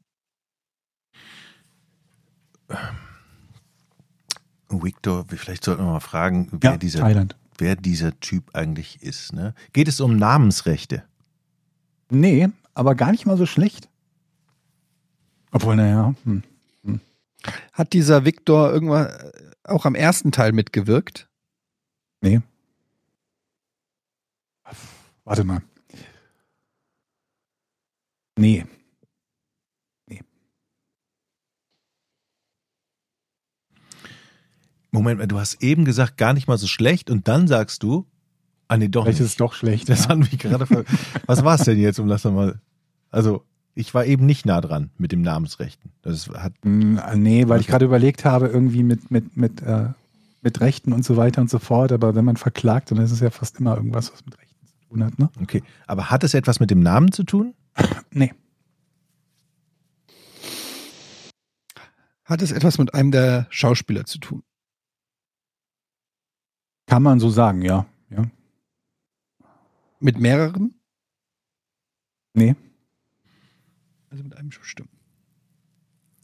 Victor, 4.69 5.25
vielleicht 5.27 5.63
sollten 5.63 5.83
wir 5.83 5.91
mal 5.91 5.99
fragen, 5.99 6.49
wer, 6.51 6.71
Ja, 6.71 6.77
dieser, 6.77 6.99
Thailand. 6.99 7.35
wer 7.57 7.75
dieser 7.75 8.19
Typ 8.19 8.55
eigentlich 8.55 9.01
ist. 9.01 9.33
Ne? 9.33 9.53
Geht 9.73 9.87
es 9.87 9.99
um 10.01 10.17
Namensrechte? 10.17 11.03
Nee, 12.09 12.49
aber 12.73 12.95
gar 12.95 13.11
nicht 13.11 13.25
mal 13.25 13.37
so 13.37 13.45
schlecht. 13.45 13.89
Obwohl, 15.51 15.75
naja, 15.75 16.13
hm. 16.25 16.43
Hat 17.73 17.93
dieser 17.93 18.25
Victor 18.25 18.71
irgendwann 18.71 19.07
äh, 19.07 19.31
auch 19.63 19.85
am 19.85 19.95
ersten 19.95 20.31
Teil 20.31 20.51
mitgewirkt? 20.51 21.29
nee. 22.21 22.41
Warte 25.23 25.43
mal. 25.43 25.61
Nee. 28.37 28.65
Moment 34.95 35.19
mal, 35.19 35.27
du 35.27 35.37
hast 35.37 35.61
eben 35.61 35.83
gesagt, 35.83 36.17
gar 36.17 36.33
nicht 36.33 36.47
mal 36.47 36.57
so 36.57 36.67
schlecht 36.67 37.09
und 37.09 37.27
dann 37.27 37.47
sagst 37.47 37.83
du, 37.83 38.07
ah 38.69 38.77
nee, 38.77 38.87
doch 38.87 39.03
Vielleicht 39.03 39.19
nicht. 39.19 39.25
ist 39.25 39.31
es 39.33 39.37
doch 39.37 39.53
schlecht. 39.53 39.89
Das 39.89 40.05
ja. 40.05 40.09
hat 40.09 40.19
mich 40.19 40.39
gerade 40.39 40.65
ver 40.65 40.85
Was 41.25 41.43
war 41.43 41.55
es 41.55 41.65
denn 41.65 41.77
jetzt, 41.77 41.99
um 41.99 42.07
das 42.07 42.23
mal. 42.23 42.61
Also, 43.11 43.45
ich 43.75 43.93
war 43.93 44.05
eben 44.05 44.25
nicht 44.25 44.45
nah 44.45 44.61
dran 44.61 44.89
mit 44.97 45.11
dem 45.11 45.21
Namensrechten. 45.21 45.91
Das 46.01 46.29
hat. 46.29 46.53
Mm, 46.63 46.97
Nee, 47.15 47.47
weil 47.49 47.59
ich 47.59 47.67
gerade 47.67 47.85
überlegt 47.85 48.23
habe, 48.23 48.47
irgendwie 48.47 48.83
mit, 48.83 49.11
mit, 49.11 49.35
mit, 49.35 49.61
äh, 49.61 49.89
mit 50.41 50.61
Rechten 50.61 50.93
und 50.93 51.03
so 51.03 51.17
weiter 51.17 51.41
und 51.41 51.49
so 51.49 51.59
fort. 51.59 51.91
Aber 51.91 52.15
wenn 52.15 52.25
man 52.25 52.37
verklagt, 52.37 52.91
dann 52.91 52.99
ist 52.99 53.11
es 53.11 53.19
ja 53.19 53.29
fast 53.29 53.59
immer 53.59 53.75
irgendwas, 53.75 54.13
was 54.13 54.25
mit 54.25 54.39
Rechten 54.39 54.65
zu 54.65 54.73
tun 54.87 55.03
hat, 55.03 55.19
ne? 55.19 55.29
Okay. 55.41 55.61
Aber 55.87 56.09
hat 56.09 56.23
es 56.23 56.33
etwas 56.33 56.61
mit 56.61 56.71
dem 56.71 56.79
Namen 56.79 57.11
zu 57.11 57.23
tun? 57.23 57.53
Nee. 58.11 58.33
Hat 62.23 62.41
es 62.41 62.53
etwas 62.53 62.77
mit 62.77 62.93
einem 62.93 63.11
der 63.11 63.45
Schauspieler 63.49 64.05
zu 64.05 64.19
tun? 64.19 64.41
Kann 66.87 67.03
man 67.03 67.19
so 67.19 67.29
sagen, 67.29 67.61
ja. 67.61 67.85
ja. 68.09 68.25
Mit 69.99 70.17
mehreren? 70.17 70.75
Nee. 72.33 72.55
Also 74.15 74.23
mit 74.23 74.37
einem 74.37 74.49
stimmt. 74.49 74.87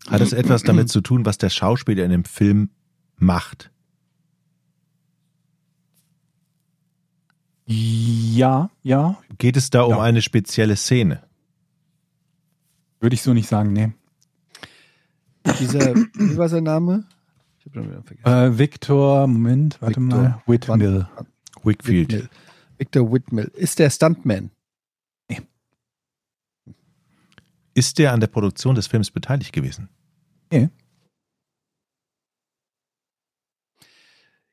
Hat 0.07 0.21
es 0.21 0.31
etwas 0.31 0.63
damit 0.63 0.87
zu 0.87 1.01
tun, 1.01 1.25
was 1.25 1.37
der 1.37 1.49
Schauspieler 1.49 2.05
in 2.05 2.11
dem 2.11 2.23
Film 2.23 2.69
macht? 3.17 3.69
Ja, 7.65 8.69
ja. 8.81 9.21
Geht 9.39 9.57
es 9.57 9.71
da 9.71 9.81
um 9.81 9.91
Ja. 9.95 10.01
eine 10.01 10.21
spezielle 10.21 10.77
Szene? 10.77 11.21
Würde 13.01 13.13
ich 13.13 13.21
so 13.23 13.33
nicht 13.33 13.49
sagen, 13.49 13.73
nee. 13.73 13.91
Dieser, 15.59 15.93
wie 16.13 16.37
war 16.37 16.47
sein 16.47 16.63
Name? 16.63 17.03
Ich 17.59 17.65
habe 17.65 17.75
schon 17.81 17.89
wieder 17.91 18.03
vergessen. 18.03 18.53
Äh, 18.53 18.57
Victor, 18.57 19.27
Moment, 19.27 19.81
warte 19.81 19.99
Victor 19.99 20.17
mal. 20.21 20.41
Whitmill. 20.45 21.07
Wickfield. 21.63 22.11
Whitmill. 22.13 22.29
Victor 22.77 23.11
Whitmill. 23.11 23.51
Ist 23.53 23.79
der 23.79 23.89
Stuntman? 23.89 24.49
Ist 27.73 27.97
der 27.97 28.11
an 28.13 28.19
der 28.19 28.27
Produktion 28.27 28.75
des 28.75 28.87
Films 28.87 29.11
beteiligt 29.11 29.53
gewesen? 29.53 29.89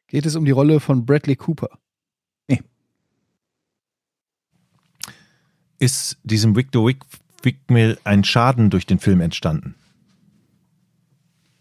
Geht 0.06 0.24
es 0.24 0.36
um 0.36 0.44
die 0.44 0.52
Rolle 0.52 0.80
von 0.80 1.04
Bradley 1.04 1.36
Cooper? 1.36 1.68
Ist 5.80 6.18
diesem 6.24 6.56
Victor 6.56 6.86
Wick 6.86 7.04
Wickmill 7.42 7.98
ein 8.02 8.24
Schaden 8.24 8.68
durch 8.68 8.84
den 8.84 8.98
Film 8.98 9.20
entstanden? 9.20 9.76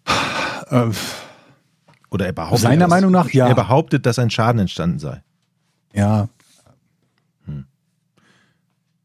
Äh, 0.05 0.89
Oder 2.09 2.25
er 2.25 2.33
behauptet, 2.33 2.61
Seiner 2.61 2.87
Meinung 2.87 3.11
nach, 3.11 3.29
ja. 3.29 3.47
Er 3.47 3.53
behauptet, 3.53 4.05
dass 4.05 4.17
ein 4.17 4.29
Schaden 4.29 4.59
entstanden 4.59 4.97
sei. 4.99 5.21
ja. 5.93 6.29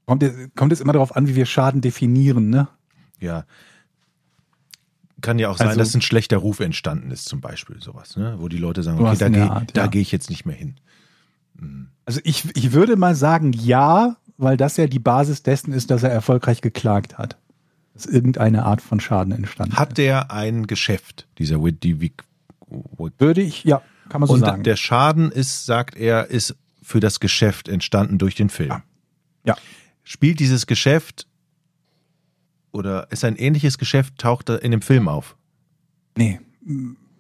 Kommt, 0.07 0.23
jetzt- 0.23 0.57
kommt 0.57 0.73
jetzt 0.73 0.81
immer 0.81 0.93
darauf 0.93 1.15
an, 1.17 1.29
wie 1.29 1.35
wir 1.37 1.47
Schaden 1.47 1.81
definieren, 1.81 2.51
ne? 2.51 2.69
Ja. 3.21 3.45
Kann 5.21 5.39
ja 5.39 5.49
auch 5.49 5.57
sein, 5.59 5.69
Also- 5.69 5.79
dass 5.79 5.95
ein 5.95 6.03
schlechter 6.03 6.39
Ruf 6.39 6.61
entstanden 6.61 7.11
ist, 7.13 7.27
zum 7.29 7.41
Beispiel 7.41 7.81
sowas, 7.81 8.17
ne? 8.17 8.37
wo 8.39 8.49
die 8.49 8.59
Leute 8.59 8.83
sagen, 8.83 8.99
okay, 8.99 9.17
da 9.19 9.29
gehe 9.29 9.73
ja. 9.77 9.87
geh 9.87 10.01
ich 10.01 10.11
jetzt 10.11 10.31
nicht 10.31 10.45
mehr 10.45 10.57
hin. 10.57 10.75
Hm. 11.59 11.89
Also 12.05 12.21
ich, 12.25 12.45
ich 12.57 12.73
würde 12.73 12.97
mal 12.97 13.15
sagen, 13.15 13.53
ja, 13.53 14.17
weil 14.37 14.57
das 14.57 14.77
ja 14.77 14.89
die 14.89 14.99
Basis 14.99 15.45
dessen 15.45 15.73
ist, 15.73 15.91
dass 15.93 16.03
er 16.03 16.11
erfolgreich 16.11 16.61
geklagt 16.61 17.19
hat. 17.19 17.39
Dass 17.95 18.07
irgendeine 18.07 18.65
Art 18.65 18.81
von 18.81 18.99
Schaden 18.99 19.33
entstanden 19.33 19.77
Hat 19.77 19.99
der 19.99 20.33
ein 20.33 20.67
Geschäft, 20.67 21.29
dieser? 21.39 21.63
Wick- 21.63 22.25
Würde 23.19 23.43
ich, 23.43 23.63
ja, 23.65 23.83
kann 24.09 24.23
man 24.23 24.29
so 24.29 24.35
Und 24.35 24.41
sagen. 24.41 24.63
der 24.65 24.77
Schaden 24.77 25.31
ist, 25.31 25.67
sagt 25.67 25.95
er, 25.97 26.29
ist 26.31 26.57
für 26.83 26.99
das 26.99 27.21
Geschäft 27.21 27.69
entstanden 27.69 28.19
durch 28.19 28.35
den 28.35 28.49
Film. 28.49 28.71
Ja. 28.71 28.83
Ja. 29.45 29.57
Spielt 30.05 30.41
dieses 30.41 30.67
Geschäft 30.67 31.27
oder 32.73 33.11
ist 33.11 33.25
ein 33.25 33.37
ähnliches 33.37 33.79
Geschäft, 33.79 34.19
taucht 34.19 34.49
er 34.49 34.63
in 34.63 34.71
dem 34.71 34.83
Film 34.83 35.09
auf? 35.09 35.37
Nee. 36.17 36.41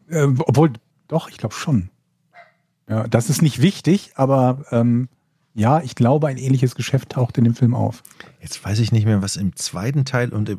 Äh, 0.09 0.28
obwohl, 0.39 0.72
doch, 1.09 1.28
ich 1.28 1.37
glaube 1.37 1.55
schon. 1.55 1.91
Ja, 2.89 3.07
das 3.07 3.30
ist 3.30 3.43
nicht 3.43 3.61
wichtig, 3.62 4.12
aber 4.16 4.64
ähm, 4.70 5.09
ja, 5.55 5.80
ich 5.80 5.95
glaube, 5.95 6.28
ein 6.28 6.39
ähnliches 6.39 6.74
Geschäft 6.74 7.11
taucht 7.11 7.39
in 7.39 7.45
dem 7.45 7.55
Film 7.55 7.74
auf. 7.74 8.03
Jetzt 8.41 8.64
weiß 8.64 8.78
ich 8.80 8.93
nicht 8.93 9.05
mehr, 9.05 9.22
was 9.22 9.37
im 9.37 9.55
zweiten 9.55 10.05
Teil 10.05 10.30
und 10.33 10.49
im, 10.49 10.59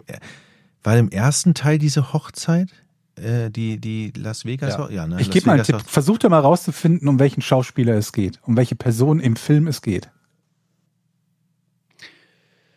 war 0.84 0.98
im 0.98 1.10
ersten 1.10 1.54
Teil 1.54 1.78
diese 1.78 2.14
Hochzeit? 2.14 2.70
Äh, 3.16 3.50
die, 3.50 3.80
die 3.80 4.12
Las 4.16 4.46
Vegas? 4.46 4.76
Ja. 4.76 4.90
ja 4.90 5.08
ne? 5.08 5.22
Ich 5.22 5.32
gebe 5.32 5.46
mal 5.48 5.54
einen 5.54 5.64
Tipp. 5.64 5.82
Versucht 5.86 6.28
mal 6.30 6.40
rauszufinden, 6.40 7.08
um 7.08 7.20
welchen 7.20 7.42
Schauspieler 7.42 7.96
es 7.96 8.12
geht, 8.12 8.40
um 8.44 8.58
welche 8.58 8.76
Person 8.76 9.20
im 9.20 9.36
Film 9.36 9.68
es 9.68 9.82
geht. 9.82 10.10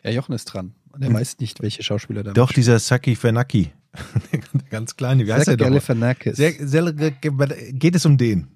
Ja, 0.07 0.13
Jochen 0.13 0.33
ist 0.33 0.45
dran. 0.45 0.73
Und 0.91 1.01
er 1.01 1.09
Hm. 1.09 1.15
weiß 1.15 1.39
nicht, 1.39 1.61
welche 1.61 1.83
Schauspieler 1.83 2.23
da 2.23 2.31
Doch, 2.33 2.51
dieser 2.53 2.79
Saki 2.79 3.15
Fernaki. 3.15 3.71
Der 4.31 4.39
Ganz 4.69 4.95
kleine, 4.95 5.25
wie 5.25 5.33
heißt 5.33 5.47
er 5.47 5.53
Zach 5.53 5.57
doch? 5.57 5.65
Galifianakis. 5.65 6.37
Sehr, 6.37 6.53
sehr, 6.65 6.91
geht 6.93 7.95
es 7.95 8.05
um 8.05 8.17
den? 8.17 8.47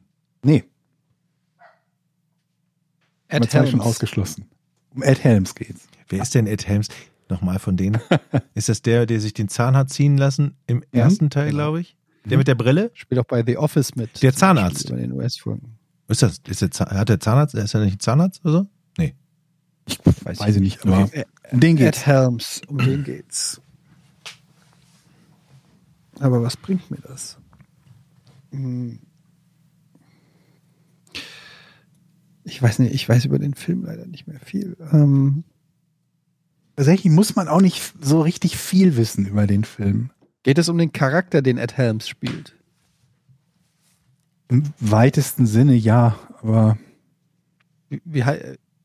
Nee, 0.44 0.64
Ed 3.28 3.44
zwei 3.50 3.60
schon 3.66 3.80
Helms. 3.80 3.86
ausgeschlossen. 3.86 4.46
Um 4.94 5.04
Ed 5.04 5.24
Helms 5.24 5.56
geht's. 5.56 5.88
Wer 6.10 6.22
ist 6.22 6.36
denn 6.36 6.48
Ed 6.48 6.68
Helms? 6.68 6.88
Nochmal 7.30 7.60
von 7.60 7.78
denen. 7.78 8.00
ist 8.56 8.68
das 8.70 8.82
der, 8.82 9.06
der 9.06 9.20
sich 9.22 9.34
den 9.34 9.48
Zahn 9.48 9.76
hat 9.78 9.90
ziehen 9.90 10.18
lassen 10.18 10.56
im 10.68 10.84
Ja, 10.94 11.04
ersten 11.04 11.30
Teil, 11.30 11.46
genau. 11.52 11.58
glaube 11.66 11.82
ich? 11.82 11.96
Der 12.26 12.38
mit 12.38 12.48
der 12.48 12.56
Brille? 12.56 12.92
Spielt 12.94 13.20
auch 13.20 13.26
bei 13.26 13.44
The 13.46 13.58
Office 13.58 13.96
mit. 13.96 14.22
Der 14.22 14.34
Zahnarzt. 14.34 14.76
Beispiel 14.90 14.96
Bei 14.96 15.02
den 15.02 15.14
US-Folgen. 15.14 15.78
Ist 16.08 16.22
das, 16.24 16.42
ist 16.48 16.62
der, 16.62 16.72
Zahn- 16.72 16.90
hat 16.92 17.08
der 17.10 17.20
Zahnarzt, 17.22 17.56
ist 17.56 17.74
er 17.74 17.82
nicht 17.86 17.96
ein 17.96 18.00
Zahnarzt 18.00 18.42
oder 18.44 18.52
so? 18.54 18.68
Ich 19.86 20.00
weiß, 20.40 20.56
ich 20.56 20.62
nicht, 20.62 20.86
aber 20.86 21.10
um 21.52 21.60
den 21.60 21.78
Ed 21.78 21.78
geht's. 21.78 22.06
Helms, 22.06 22.62
um 22.68 22.78
den 22.78 23.04
geht's. 23.04 23.62
Aber 26.20 26.44
was 26.44 26.56
bringt 26.56 26.90
mir 26.92 27.00
das? 27.02 27.38
Hm. 28.52 29.00
Ich 32.44 32.62
weiß 32.62 32.80
nicht, 32.80 32.94
ich 32.94 33.08
weiß 33.08 33.26
über 33.26 33.40
den 33.40 33.54
Film 33.54 33.86
leider 33.86 34.06
nicht 34.06 34.28
mehr 34.28 34.40
viel. 34.40 34.78
Ähm, 34.92 35.44
Tatsächlich 36.76 37.12
muss 37.12 37.36
man 37.36 37.48
auch 37.48 37.62
nicht 37.62 37.94
so 38.02 38.22
richtig 38.22 38.58
viel 38.58 38.98
wissen 38.98 39.26
über 39.26 39.46
den 39.46 39.64
Film. 39.64 40.10
geht 40.44 40.58
es 40.58 40.70
um 40.70 40.78
den 40.78 40.92
Charakter, 40.92 41.42
den 41.42 41.58
Ed 41.58 41.78
Helms 41.78 42.08
spielt? 42.08 42.56
Im 44.48 44.64
weitesten 44.80 45.46
Sinne 45.46 45.76
ja, 45.76 46.18
aber 46.42 46.78
Wie, 47.90 48.02
wie, 48.04 48.24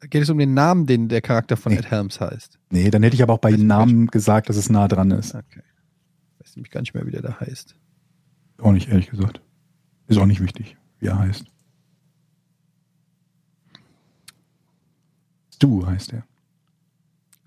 geht 0.00 0.22
es 0.22 0.30
um 0.30 0.38
den 0.38 0.54
Namen, 0.54 0.86
den 0.86 1.08
der 1.08 1.20
Charakter 1.22 1.56
von 1.56 1.72
Nee. 1.72 1.78
Ed 1.78 1.90
Helms 1.90 2.20
heißt? 2.20 2.58
nee, 2.70 2.90
dann 2.90 3.02
hätte 3.02 3.14
ich 3.16 3.22
aber 3.22 3.32
auch 3.34 3.38
bei 3.38 3.48
Weiß 3.50 3.56
den 3.56 3.62
ich 3.62 3.68
Namen 3.68 4.06
gesagt, 4.08 4.48
dass 4.48 4.56
es 4.56 4.68
nah 4.70 4.88
dran 4.88 5.10
ist. 5.10 5.34
Okay. 5.34 5.62
Ich 6.38 6.40
weiß 6.46 6.56
nämlich 6.56 6.70
gar 6.70 6.80
nicht 6.80 6.94
mehr, 6.94 7.06
wie 7.06 7.10
der 7.10 7.22
da 7.22 7.38
heißt. 7.40 7.74
Auch 8.58 8.72
nicht, 8.72 8.88
ehrlich 8.88 9.08
gesagt. 9.10 9.40
Ist 10.08 10.18
auch 10.18 10.26
nicht 10.26 10.40
wichtig, 10.42 10.76
wie 11.00 11.06
er 11.06 11.18
heißt. 11.18 11.44
Stu 15.54 15.86
heißt 15.86 16.12
er. 16.12 16.24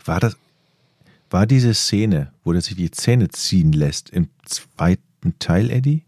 War 0.05 0.19
das, 0.19 0.37
war 1.29 1.45
diese 1.45 1.73
Szene, 1.73 2.31
wo 2.43 2.51
der 2.53 2.61
sich 2.61 2.75
die 2.75 2.89
Zähne 2.91 3.29
ziehen 3.29 3.71
lässt, 3.71 4.09
im 4.09 4.29
zweiten 4.45 5.37
Teil, 5.39 5.69
Eddie? 5.69 6.03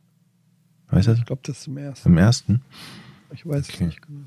Weißt 0.89 1.07
du 1.07 1.11
das? 1.11 1.19
Ich 1.19 1.25
glaube, 1.25 1.41
das 1.45 1.59
ist 1.59 1.67
im 1.67 1.77
ersten. 1.77 2.09
Im 2.09 2.17
ersten? 2.17 2.61
Ich 3.33 3.45
weiß 3.45 3.65
Okay. 3.69 3.73
es 3.75 3.79
nicht 3.81 4.01
genau. 4.01 4.25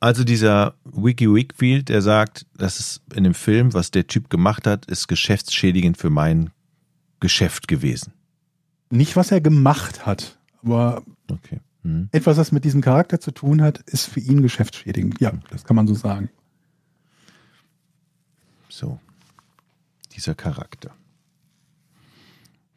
Also 0.00 0.24
dieser 0.24 0.74
Wiki 0.84 1.32
Wickfield, 1.32 1.90
der 1.90 2.00
sagt, 2.00 2.46
das 2.56 2.80
ist 2.80 3.02
in 3.14 3.24
dem 3.24 3.34
Film, 3.34 3.74
was 3.74 3.90
der 3.90 4.06
Typ 4.06 4.30
gemacht 4.30 4.66
hat, 4.66 4.86
ist 4.86 5.08
geschäftsschädigend 5.08 5.98
für 5.98 6.08
mein 6.10 6.50
Geschäft 7.20 7.68
gewesen. 7.68 8.14
Nicht, 8.88 9.14
was 9.16 9.30
er 9.30 9.40
gemacht 9.40 10.06
hat, 10.06 10.38
aber 10.62 11.02
Okay. 11.30 11.60
Mhm. 11.82 12.08
etwas, 12.12 12.36
was 12.38 12.50
mit 12.50 12.64
diesem 12.64 12.80
Charakter 12.80 13.20
zu 13.20 13.30
tun 13.30 13.62
hat, 13.62 13.78
ist 13.86 14.06
für 14.06 14.20
ihn 14.20 14.42
geschäftsschädigend. 14.42 15.20
Ja, 15.20 15.32
das 15.50 15.64
kann 15.64 15.76
man 15.76 15.86
so 15.86 15.94
sagen. 15.94 16.30
So. 18.68 18.98
Dieser 20.16 20.34
Charakter. 20.34 20.90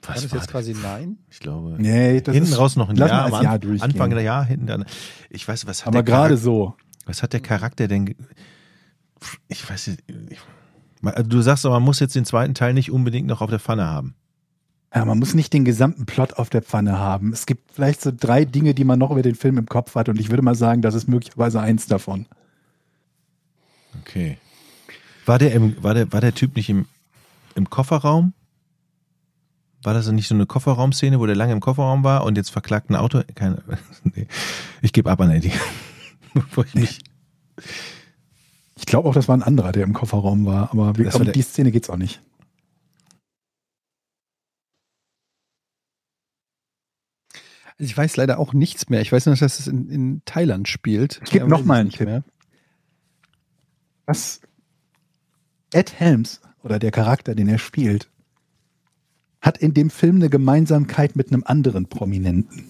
War 0.04 0.16
Was 0.16 0.22
das 0.24 0.32
war 0.32 0.38
jetzt 0.38 0.48
das? 0.48 0.52
quasi 0.52 0.74
nein? 0.74 1.18
Ich 1.32 1.40
glaube. 1.40 1.76
Nee, 1.80 2.22
das 2.22 2.36
hinten 2.36 2.52
ist, 2.52 2.58
raus 2.58 2.76
noch 2.76 2.90
ein 2.90 2.96
Jahr, 2.98 3.34
als 3.34 3.42
Jahr 3.42 3.60
Anfang, 3.82 4.10
der 4.12 4.22
Jahr, 4.22 4.46
hinten 4.46 4.68
dann. 4.68 4.86
Ich 5.30 5.48
weiß, 5.48 5.66
was 5.66 5.82
hat 5.86 5.88
aber 5.88 6.04
der 6.04 6.04
gerade 6.04 6.36
Charakter, 6.36 6.38
so. 6.38 6.76
Was 7.06 7.24
hat 7.24 7.34
der 7.34 7.40
Charakter 7.40 7.88
denn? 7.88 8.16
Ich 9.48 9.70
weiß 9.70 9.88
nicht. 9.88 10.04
Ich, 10.30 10.40
du 11.26 11.42
sagst 11.42 11.66
aber, 11.66 11.76
man 11.76 11.84
muss 11.84 12.00
jetzt 12.00 12.16
den 12.16 12.26
zweiten 12.26 12.54
Teil 12.54 12.74
nicht 12.74 12.92
unbedingt 12.92 13.28
noch 13.28 13.42
auf 13.42 13.50
der 13.50 13.60
Pfanne 13.60 13.86
haben. 13.86 14.16
Ja, 14.96 15.06
man 15.06 15.18
muss 15.18 15.34
nicht 15.34 15.52
den 15.54 15.66
gesamten 15.66 16.06
Plot 16.06 16.34
auf 16.34 16.50
der 16.50 16.62
Pfanne 16.62 17.00
haben. 17.00 17.34
Es 17.34 17.48
gibt 17.48 17.72
vielleicht 17.72 18.02
so 18.02 18.12
drei 18.16 18.46
Dinge, 18.46 18.76
die 18.76 18.84
man 18.84 19.00
noch 19.00 19.10
über 19.10 19.24
den 19.24 19.36
Film 19.36 19.58
im 19.58 19.66
Kopf 19.66 19.96
hat 19.96 20.08
und 20.08 20.20
ich 20.20 20.30
würde 20.30 20.44
mal 20.44 20.56
sagen, 20.56 20.82
das 20.82 20.94
ist 20.94 21.08
möglicherweise 21.08 21.60
eins 21.60 21.88
davon. 21.88 22.28
Okay. 24.02 24.38
War 25.26 25.40
der, 25.40 25.54
im, 25.54 25.82
war 25.82 25.94
der, 25.94 26.12
war 26.14 26.22
der 26.22 26.36
Typ 26.36 26.56
nicht 26.56 26.70
im, 26.70 26.86
im 27.56 27.70
Kofferraum? 27.70 28.34
War 29.82 29.94
das 29.94 30.10
nicht 30.12 30.28
so 30.28 30.36
eine 30.36 30.46
Kofferraumszene, 30.46 31.20
wo 31.20 31.26
der 31.26 31.36
lange 31.36 31.54
im 31.54 31.60
Kofferraum 31.60 32.04
war 32.04 32.24
und 32.24 32.38
jetzt 32.38 32.52
verklagt 32.52 32.90
ein 32.90 32.96
Auto? 32.96 33.22
Keine, 33.36 33.64
nee. 34.04 34.28
Ich 34.82 34.94
gebe 34.94 35.10
ab 35.10 35.20
an 35.22 35.32
Eddie. 35.32 35.52
Bevor 36.42 36.66
ich 36.66 36.76
mich, 36.76 37.00
Ich 38.76 38.86
glaube 38.86 39.08
auch, 39.10 39.14
das 39.14 39.28
war 39.28 39.38
ein 39.38 39.44
anderer, 39.44 39.72
der 39.72 39.84
im 39.84 39.94
Kofferraum 39.94 40.46
war, 40.46 40.72
aber 40.72 40.98
wir, 40.98 41.06
Das 41.06 41.16
war 41.20 41.26
um 41.26 41.32
die 41.32 41.42
Szene 41.42 41.72
geht's 41.72 41.90
auch 41.90 41.98
nicht. 41.98 42.22
Also 47.78 47.90
ich 47.90 47.98
weiß 47.98 48.18
leider 48.18 48.40
auch 48.40 48.54
nichts 48.54 48.90
mehr. 48.90 49.02
Ich 49.02 49.12
weiß 49.12 49.26
nur, 49.26 49.36
dass 49.36 49.60
es 49.60 49.68
in, 49.68 49.90
in 49.90 50.22
Thailand 50.26 50.68
spielt. 50.68 51.22
Ich 51.24 51.32
gebe 51.32 51.46
Mehr 51.46 51.50
noch 51.50 51.60
weiß 51.62 51.66
mal 51.66 51.76
ich 51.76 51.80
einen 51.80 51.92
Tipp. 51.92 52.08
mehr. 52.08 52.24
Was 54.06 54.42
Ed 55.72 56.00
Helms 56.00 56.42
oder 56.62 56.78
der 56.78 56.92
Charakter, 56.92 57.36
den 57.36 57.48
er 57.48 57.58
spielt, 57.58 58.10
hat 59.42 59.58
in 59.58 59.74
dem 59.74 59.90
Film 59.90 60.18
eine 60.18 60.30
Gemeinsamkeit 60.30 61.16
mit 61.16 61.32
einem 61.32 61.44
anderen 61.46 61.88
Prominenten. 61.88 62.66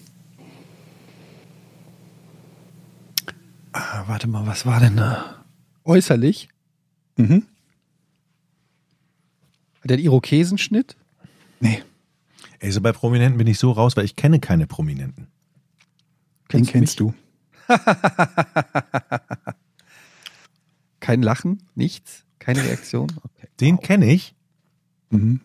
Ah, 3.74 4.04
warte 4.06 4.28
mal, 4.28 4.46
was 4.46 4.66
war 4.66 4.78
denn 4.78 4.96
da? 4.96 5.44
Äußerlich? 5.82 6.48
Mhm. 7.16 7.44
Hat 9.80 9.90
der 9.90 9.96
einen 9.96 10.04
Irokesenschnitt? 10.04 10.96
Nee, 11.58 11.82
ey, 12.60 12.70
so 12.70 12.80
bei 12.80 12.92
Prominenten 12.92 13.36
bin 13.36 13.48
ich 13.48 13.58
so 13.58 13.72
raus, 13.72 13.96
weil 13.96 14.04
ich 14.04 14.14
kenne 14.14 14.38
keine 14.38 14.68
Prominenten. 14.68 15.26
den 16.52 16.64
Kennst 16.64 16.70
du 16.70 16.72
kennst 16.72 17.00
du. 17.00 17.14
Kein 21.00 21.22
Lachen? 21.22 21.64
Nichts? 21.74 22.24
Keine 22.38 22.62
Reaktion? 22.64 23.08
Okay. 23.24 23.48
Den 23.60 23.80
kenne 23.80 24.06
ich. 24.12 24.34
Mhm. 25.10 25.40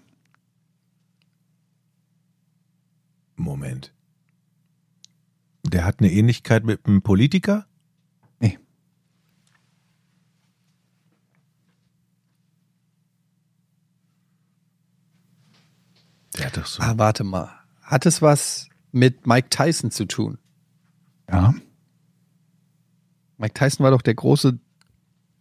Moment. 3.36 3.92
Der 5.64 5.86
hat 5.86 6.00
eine 6.00 6.12
Ähnlichkeit 6.12 6.64
mit 6.64 6.86
einem 6.86 7.02
Politiker? 7.02 7.66
Der 16.40 16.50
doch 16.52 16.66
so. 16.66 16.82
Ah, 16.82 16.94
warte 16.98 17.24
mal. 17.24 17.50
Hat 17.82 18.06
es 18.06 18.22
was 18.22 18.70
mit 18.92 19.28
Mike 19.28 19.50
Tyson 19.50 19.92
zu 19.92 20.06
tun? 20.06 20.38
Ja. 21.30 21.54
Mike 23.38 23.54
Tyson 23.54 23.84
war 23.84 23.92
doch 23.92 24.02
der 24.02 24.16
große 24.16 24.60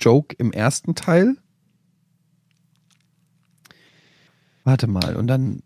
Joke 0.01 0.34
im 0.38 0.53
ersten 0.53 0.94
Teil. 0.94 1.36
Warte 4.64 4.86
mal, 4.86 5.16
und 5.16 5.26
dann 5.28 5.62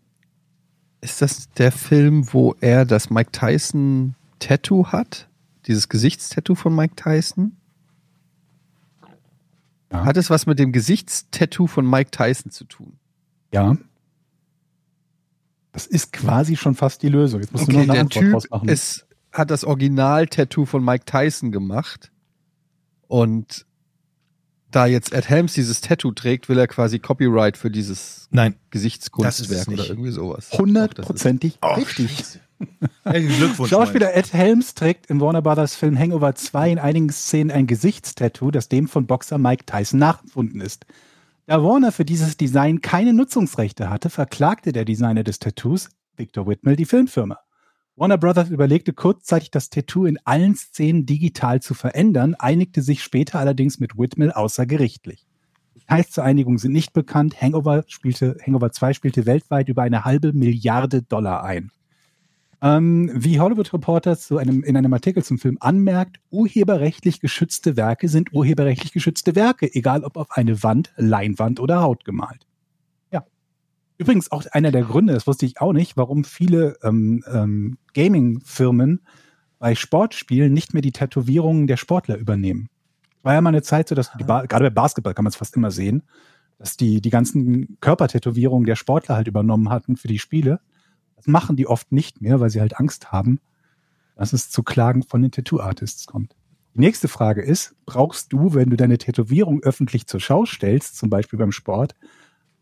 ist 1.01 1.21
das 1.21 1.49
der 1.51 1.71
Film, 1.71 2.33
wo 2.33 2.55
er 2.61 2.85
das 2.85 3.09
Mike 3.09 3.31
Tyson 3.31 4.15
Tattoo 4.39 4.87
hat? 4.87 5.27
Dieses 5.67 5.89
Gesichtstattoo 5.89 6.55
von 6.55 6.75
Mike 6.75 6.95
Tyson? 6.95 7.57
Ja. 9.91 10.05
Hat 10.05 10.17
es 10.17 10.29
was 10.29 10.45
mit 10.45 10.59
dem 10.59 10.71
Gesichtstattoo 10.71 11.67
von 11.67 11.89
Mike 11.89 12.11
Tyson 12.11 12.51
zu 12.51 12.63
tun? 12.63 12.97
Ja. 13.53 13.77
Das 15.73 15.87
ist 15.87 16.13
quasi 16.13 16.55
schon 16.55 16.75
fast 16.75 17.01
die 17.01 17.09
Lösung. 17.09 17.41
Jetzt 17.41 17.51
musst 17.51 17.67
du 17.67 17.71
nur 17.71 17.81
eine 17.81 17.93
der 17.93 18.01
Antwort 18.01 18.23
Typ 18.23 18.31
draus 18.31 18.49
machen. 18.49 18.69
ist, 18.69 19.07
hat 19.31 19.51
das 19.51 19.65
Original-Tattoo 19.65 20.65
von 20.65 20.85
Mike 20.85 21.05
Tyson 21.05 21.51
gemacht. 21.51 22.11
Und 23.07 23.65
da 24.71 24.85
jetzt 24.85 25.13
Ed 25.13 25.29
Helms 25.29 25.53
dieses 25.53 25.81
Tattoo 25.81 26.11
trägt, 26.11 26.47
will 26.47 26.57
er 26.57 26.67
quasi 26.67 26.99
Copyright 26.99 27.57
für 27.57 27.71
dieses 27.71 28.27
Nein. 28.31 28.55
Gesichtskunstwerk 28.69 29.61
es 29.61 29.67
oder 29.67 29.87
irgendwie 29.87 30.11
sowas. 30.11 30.51
Hundertprozentig 30.51 31.59
richtig. 31.75 32.39
Glückwunsch. 33.03 33.69
Schauspieler 33.69 34.15
Ed 34.15 34.31
Helms 34.33 34.73
trägt 34.73 35.07
im 35.07 35.19
Warner 35.19 35.41
Brothers 35.41 35.75
Film 35.75 35.97
Hangover 35.97 36.33
2 36.35 36.71
in 36.71 36.79
einigen 36.79 37.09
Szenen 37.09 37.51
ein 37.51 37.67
Gesichtstattoo, 37.67 38.51
das 38.51 38.69
dem 38.69 38.87
von 38.87 39.05
Boxer 39.05 39.37
Mike 39.37 39.65
Tyson 39.65 39.99
nachempfunden 39.99 40.61
ist. 40.61 40.85
Da 41.45 41.61
Warner 41.61 41.91
für 41.91 42.05
dieses 42.05 42.37
Design 42.37 42.79
keine 42.79 43.11
Nutzungsrechte 43.11 43.89
hatte, 43.89 44.09
verklagte 44.09 44.71
der 44.71 44.85
Designer 44.85 45.25
des 45.25 45.39
Tattoos, 45.39 45.89
Victor 46.15 46.47
Whitmell, 46.47 46.77
die 46.77 46.85
Filmfirma. 46.85 47.37
Warner 47.97 48.17
Brothers 48.17 48.49
überlegte 48.49 48.93
kurzzeitig, 48.93 49.51
das 49.51 49.69
Tattoo 49.69 50.05
in 50.05 50.17
allen 50.23 50.55
Szenen 50.55 51.05
digital 51.05 51.61
zu 51.61 51.73
verändern, 51.73 52.35
einigte 52.35 52.81
sich 52.81 53.03
später 53.03 53.39
allerdings 53.39 53.77
mit 53.77 53.97
Whitmell 53.97 54.31
außergerichtlich. 54.31 55.27
Details 55.75 56.11
zur 56.11 56.23
Einigung 56.23 56.59
sind 56.59 56.71
nicht 56.71 56.93
bekannt. 56.93 57.41
Hangover, 57.41 57.83
spielte, 57.87 58.37
Hangover 58.45 58.71
2 58.71 58.93
spielte 58.93 59.25
weltweit 59.25 59.67
über 59.67 59.81
eine 59.81 60.05
halbe 60.05 60.31
Milliarde 60.31 61.01
Dollar 61.01 61.43
ein. 61.43 61.71
Ähm, 62.63 63.11
wie 63.13 63.41
Hollywood 63.41 63.73
Reporter 63.73 64.17
zu 64.17 64.37
einem, 64.37 64.63
in 64.63 64.77
einem 64.77 64.93
Artikel 64.93 65.21
zum 65.21 65.37
Film 65.37 65.57
anmerkt, 65.59 66.21
urheberrechtlich 66.31 67.19
geschützte 67.19 67.75
Werke 67.75 68.07
sind 68.07 68.31
urheberrechtlich 68.31 68.93
geschützte 68.93 69.35
Werke, 69.35 69.69
egal 69.75 70.05
ob 70.05 70.15
auf 70.15 70.31
eine 70.31 70.63
Wand, 70.63 70.93
Leinwand 70.95 71.59
oder 71.59 71.81
Haut 71.81 72.05
gemalt. 72.05 72.47
Ja. 73.11 73.25
Übrigens 73.97 74.31
auch 74.31 74.45
einer 74.53 74.71
der 74.71 74.83
Gründe, 74.83 75.11
das 75.11 75.27
wusste 75.27 75.45
ich 75.45 75.59
auch 75.59 75.73
nicht, 75.73 75.97
warum 75.97 76.23
viele 76.23 76.77
ähm, 76.83 77.21
ähm, 77.29 77.79
Gaming-Firmen 77.95 79.01
bei 79.59 79.75
Sportspielen 79.75 80.53
nicht 80.53 80.73
mehr 80.73 80.81
die 80.81 80.93
Tätowierungen 80.93 81.67
der 81.67 81.75
Sportler 81.75 82.15
übernehmen. 82.15 82.69
War 83.23 83.33
ja 83.33 83.41
mal 83.41 83.49
eine 83.49 83.61
Zeit 83.61 83.89
so, 83.89 83.95
dass 83.95 84.13
die 84.13 84.23
ba 84.23 84.45
gerade 84.45 84.71
bei 84.71 84.81
Basketball 84.81 85.13
kann 85.13 85.25
man 85.25 85.31
es 85.31 85.35
fast 85.35 85.57
immer 85.57 85.71
sehen, 85.71 86.03
dass 86.59 86.77
die 86.77 87.01
die 87.01 87.09
ganzen 87.09 87.77
Körpertätowierungen 87.81 88.65
der 88.65 88.77
Sportler 88.77 89.15
halt 89.15 89.27
übernommen 89.27 89.67
hatten 89.67 89.97
für 89.97 90.07
die 90.07 90.19
Spiele. 90.19 90.61
Das 91.23 91.31
machen 91.31 91.55
die 91.55 91.67
oft 91.67 91.91
nicht 91.93 92.21
mehr, 92.21 92.39
weil 92.41 92.49
sie 92.49 92.59
halt 92.59 92.77
Angst 92.79 93.11
haben, 93.13 93.39
dass 94.15 94.33
es 94.33 94.49
zu 94.49 94.61
Klagen 94.61 95.03
von 95.03 95.21
den 95.21 95.31
Tattoo-Artists 95.31 96.05
kommt. 96.05 96.35
Die 96.75 96.79
nächste 96.79 97.07
Frage 97.07 97.41
ist, 97.41 97.75
brauchst 97.85 98.33
du, 98.33 98.53
wenn 98.55 98.69
du 98.69 98.75
deine 98.75 98.97
Tätowierung 98.97 99.61
öffentlich 99.63 100.05
zur 100.07 100.19
Schau 100.19 100.45
stellst, 100.45 100.97
zum 100.97 101.09
Beispiel 101.09 101.39
beim 101.39 101.51
Sport, 101.53 101.95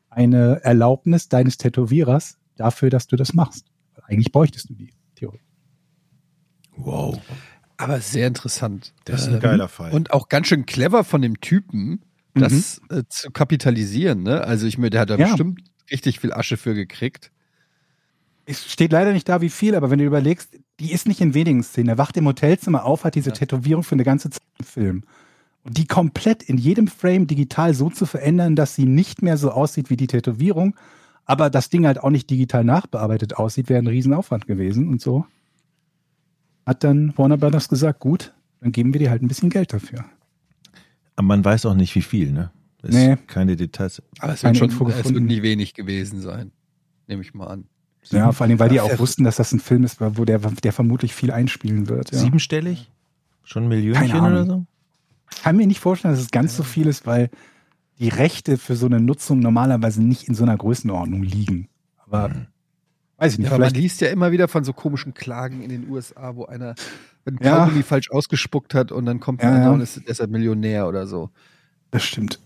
eine 0.10 0.64
Erlaubnis 0.64 1.28
deines 1.30 1.58
Tätowierers 1.58 2.38
dafür, 2.56 2.90
dass 2.90 3.08
du 3.08 3.16
das 3.16 3.34
machst? 3.34 3.66
Weil 3.96 4.04
eigentlich 4.10 4.32
bräuchtest 4.32 4.70
du 4.70 4.76
die, 4.76 4.92
theoretisch. 5.16 5.46
Wow. 6.78 7.20
Aber 7.78 8.00
sehr 8.00 8.28
interessant. 8.28 8.94
Das 9.06 9.22
ist 9.22 9.28
ein 9.30 9.36
Ähm, 9.36 9.40
geiler 9.40 9.68
Fall. 9.70 9.92
Und 9.92 10.12
auch 10.14 10.30
ganz 10.30 10.48
schön 10.48 10.66
clever 10.68 11.04
von 11.04 11.22
dem 11.22 11.42
Typen, 11.42 12.04
das 12.36 12.80
äh, 12.90 13.04
zu 13.10 13.32
kapitalisieren. 13.32 14.22
Ne? 14.24 14.42
Also 14.44 14.68
ich 14.68 14.78
mir, 14.78 14.90
der 14.92 15.02
hat 15.02 15.10
da 15.10 15.16
Ja. 15.18 15.28
bestimmt 15.28 15.62
richtig 15.90 16.20
viel 16.20 16.32
Asche 16.32 16.58
für 16.58 16.76
gekriegt. 16.76 17.32
Es 18.46 18.72
steht 18.72 18.92
leider 18.92 19.14
nicht 19.14 19.30
da, 19.30 19.42
wie 19.42 19.50
viel, 19.50 19.76
aber 19.76 19.90
wenn 19.92 20.00
du 20.00 20.06
überlegst, 20.06 20.58
die 20.80 20.92
ist 20.92 21.08
nicht 21.08 21.22
in 21.22 21.34
wenigen 21.34 21.64
Szenen. 21.64 21.90
Er 21.90 21.98
wacht 21.98 22.18
im 22.18 22.26
Hotelzimmer 22.26 22.86
auf, 22.86 23.04
hat 23.04 23.16
diese 23.16 23.30
Ja. 23.30 23.36
Tätowierung 23.36 23.84
für 23.84 23.94
eine 23.96 24.04
ganze 24.04 24.30
Zeit 24.30 24.42
im 24.60 24.66
Film. 24.66 25.04
Und 25.64 25.78
die 25.78 25.86
komplett 25.86 26.42
in 26.44 26.58
jedem 26.58 26.88
Frame 26.88 27.28
digital 27.28 27.74
so 27.74 27.90
zu 27.90 28.06
verändern, 28.08 28.56
dass 28.56 28.76
sie 28.76 28.86
nicht 28.86 29.22
mehr 29.22 29.38
so 29.38 29.52
aussieht 29.52 29.90
wie 29.92 29.98
die 29.98 30.08
Tätowierung, 30.08 30.76
aber 31.26 31.50
das 31.52 31.70
Ding 31.70 31.86
halt 31.86 32.00
auch 32.00 32.10
nicht 32.10 32.30
digital 32.30 32.64
nachbearbeitet 32.64 33.36
aussieht, 33.38 33.70
wäre 33.70 33.80
ein 33.82 33.88
Riesenaufwand 33.88 34.48
gewesen 34.48 34.90
und 34.90 35.02
so. 35.02 35.26
Hat 36.66 36.84
dann 36.84 37.14
Warner 37.18 37.38
Brothers 37.38 37.70
gesagt, 37.70 38.00
gut, 38.00 38.34
dann 38.60 38.72
geben 38.72 38.94
wir 38.94 39.00
dir 39.00 39.12
halt 39.12 39.22
ein 39.22 39.28
bisschen 39.28 39.50
Geld 39.50 39.72
dafür. 39.72 40.06
Aber 41.16 41.28
man 41.28 41.46
weiß 41.46 41.66
auch 41.68 41.76
nicht, 41.76 41.94
wie 41.96 42.02
viel, 42.02 42.32
ne? 42.32 42.52
Es 42.82 42.96
Nee. 42.96 43.18
Keine 43.28 43.56
Details. 43.56 44.02
Aber 44.20 44.34
es 44.34 44.44
wird 44.44 44.58
schon, 44.58 44.70
es 44.90 45.14
wird 45.14 45.24
nicht 45.24 45.44
wenig 45.44 45.76
gewesen 45.76 46.22
sein. 46.22 46.52
Nehme 47.08 47.22
ich 47.22 47.34
mal 47.34 47.48
an. 47.48 47.66
Ja, 48.10 48.32
vor 48.32 48.46
allem, 48.48 48.60
weil 48.60 48.70
die 48.70 48.76
Ja, 48.76 48.84
auch 48.84 49.00
wussten, 49.00 49.24
dass 49.24 49.36
das 49.36 49.52
ein 49.52 49.60
Film 49.60 49.84
ist, 49.84 50.02
wo 50.02 50.26
der, 50.26 50.40
der 50.40 50.74
vermutlich 50.74 51.14
viel 51.14 51.32
einspielen 51.32 51.88
wird. 51.88 52.12
Ja. 52.12 52.18
Siebenstellig? 52.20 52.90
Schon 53.44 53.64
ein 53.64 53.70
Millionchen 53.70 54.20
oder 54.20 54.46
so? 54.46 54.66
Ich 55.34 55.44
kann 55.44 55.56
mir 55.56 55.68
nicht 55.68 55.80
vorstellen, 55.80 56.14
dass 56.14 56.22
es 56.22 56.32
ganz 56.32 56.56
so 56.58 56.64
viel 56.64 56.88
ist, 56.88 57.06
weil 57.06 57.30
die 58.00 58.10
Rechte 58.10 58.58
für 58.58 58.76
so 58.76 58.88
eine 58.88 59.00
Nutzung 59.00 59.40
normalerweise 59.40 60.02
nicht 60.04 60.28
in 60.28 60.34
so 60.36 60.44
einer 60.44 60.58
Größenordnung 60.58 61.24
liegen. 61.24 61.70
Aber 61.98 62.30
Mhm. 62.30 62.48
weiß 63.18 63.34
ich 63.34 63.40
nicht, 63.40 63.48
Ja, 63.48 63.52
aber 63.54 63.60
man 63.66 63.70
vielleicht. 63.70 63.82
liest 63.84 64.02
ja 64.02 64.10
immer 64.10 64.32
wieder 64.32 64.48
von 64.48 64.64
so 64.64 64.74
komischen 64.74 65.14
Klagen 65.14 65.62
in 65.62 65.70
den 65.70 65.88
USA, 65.90 66.36
wo 66.36 66.46
einer 66.46 66.76
ein 67.26 67.38
Ja. 67.42 67.60
Kaugummi 67.66 67.84
falsch 67.84 68.10
ausgespuckt 68.10 68.74
hat 68.74 68.92
und 68.92 69.06
dann 69.06 69.20
kommt 69.20 69.42
Ja, 69.44 69.50
einer 69.50 69.62
ja. 69.66 69.70
und 69.72 69.82
ist 69.82 70.02
deshalb 70.08 70.32
Millionär 70.32 70.88
oder 70.88 71.06
so. 71.08 71.30
Das 71.92 72.04
stimmt. 72.04 72.40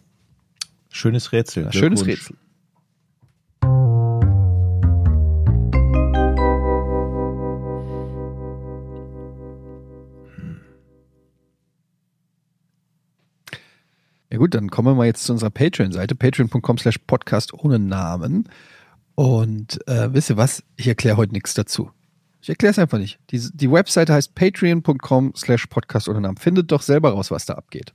Schönes 0.89 1.31
Rätsel. 1.31 1.71
Schönes. 1.71 2.05
Rätsel. 2.05 2.35
Ja 14.35 14.39
gut, 14.39 14.53
dann 14.53 14.69
kommen 14.69 14.89
wir 14.89 14.95
mal 14.95 15.05
jetzt 15.05 15.23
zu 15.23 15.31
unserer 15.31 15.49
Patreon-Seite, 15.49 16.13
patreon.com 16.13 16.77
slash 16.77 16.97
podcast 17.07 17.53
ohne 17.53 17.79
Namen. 17.79 18.49
Und 19.15 19.79
äh, 19.87 20.13
wisst 20.13 20.29
ihr 20.29 20.35
was? 20.35 20.61
Ich 20.75 20.89
erkläre 20.89 21.15
heute 21.15 21.31
nichts 21.31 21.53
dazu. 21.53 21.89
Ich 22.41 22.49
erkläre 22.49 22.71
es 22.71 22.77
einfach 22.79 22.97
nicht. 22.97 23.17
Die, 23.29 23.39
die 23.53 23.71
Webseite 23.71 24.11
heißt 24.11 24.35
patreon.com 24.35 25.31
slash 25.37 25.67
podcast 25.67 26.09
ohne 26.09 26.19
Namen. 26.19 26.35
Findet 26.35 26.69
doch 26.73 26.81
selber 26.81 27.11
raus, 27.11 27.31
was 27.31 27.45
da 27.45 27.53
abgeht. 27.53 27.93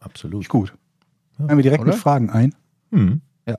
Absolut. 0.00 0.48
Gut. 0.48 0.72
Fangen 1.36 1.58
wir 1.58 1.62
direkt 1.62 1.82
Oder? 1.82 1.92
mit 1.92 2.00
Fragen 2.00 2.30
ein. 2.30 2.54
Hm. 2.90 3.20
Ja. 3.46 3.56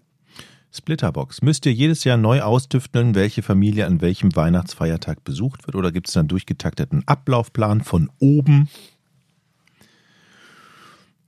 Splitterbox. 0.72 1.43
Müsst 1.43 1.68
ihr 1.68 1.73
jedes 1.73 2.03
Jahr 2.03 2.18
neu 2.18 2.41
austüfteln, 2.41 3.14
welche 3.14 3.43
Familie 3.43 3.85
an 3.85 4.01
welchem 4.01 4.35
Weihnachtsfeiertag 4.35 5.23
besucht 5.23 5.68
wird? 5.68 5.76
Oder 5.76 5.91
gibt 5.91 6.10
es 6.10 6.18
einen 6.18 6.30
durchgetakteten 6.30 7.07
Ablaufplan 7.07 7.81
von 7.81 8.10
oben? 8.18 8.69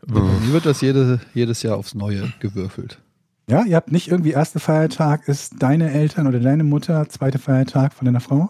Mir 0.07 0.53
wird 0.53 0.65
das 0.65 0.81
jede, 0.81 1.19
jedes 1.33 1.63
Jahr 1.63 1.77
aufs 1.77 1.95
Neue 1.95 2.31
gewürfelt. 2.39 3.01
Ja, 3.47 3.63
ihr 3.63 3.75
habt 3.75 3.91
nicht 3.91 4.07
irgendwie 4.07 4.31
erster 4.31 4.59
Feiertag 4.59 5.27
ist 5.27 5.55
deine 5.59 5.91
Eltern 5.91 6.25
oder 6.27 6.39
deine 6.39 6.63
Mutter, 6.63 7.07
zweiter 7.09 7.37
Feiertag 7.37 7.93
von 7.93 8.05
deiner 8.05 8.19
Frau? 8.19 8.49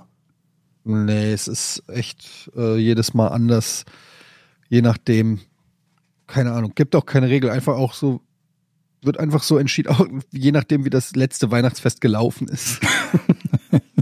Nee, 0.85 1.33
es 1.33 1.47
ist 1.47 1.83
echt 1.87 2.51
äh, 2.55 2.77
jedes 2.77 3.13
Mal 3.13 3.27
anders. 3.29 3.83
Je 4.69 4.81
nachdem, 4.81 5.39
keine 6.27 6.53
Ahnung, 6.53 6.73
gibt 6.75 6.95
auch 6.95 7.05
keine 7.05 7.27
Regel. 7.27 7.49
Einfach 7.49 7.75
auch 7.75 7.93
so, 7.93 8.21
wird 9.01 9.19
einfach 9.19 9.43
so 9.43 9.57
entschieden, 9.57 9.89
auch 9.89 10.05
je 10.31 10.51
nachdem, 10.51 10.85
wie 10.85 10.89
das 10.89 11.15
letzte 11.15 11.51
Weihnachtsfest 11.51 12.01
gelaufen 12.01 12.47
ist. 12.47 12.79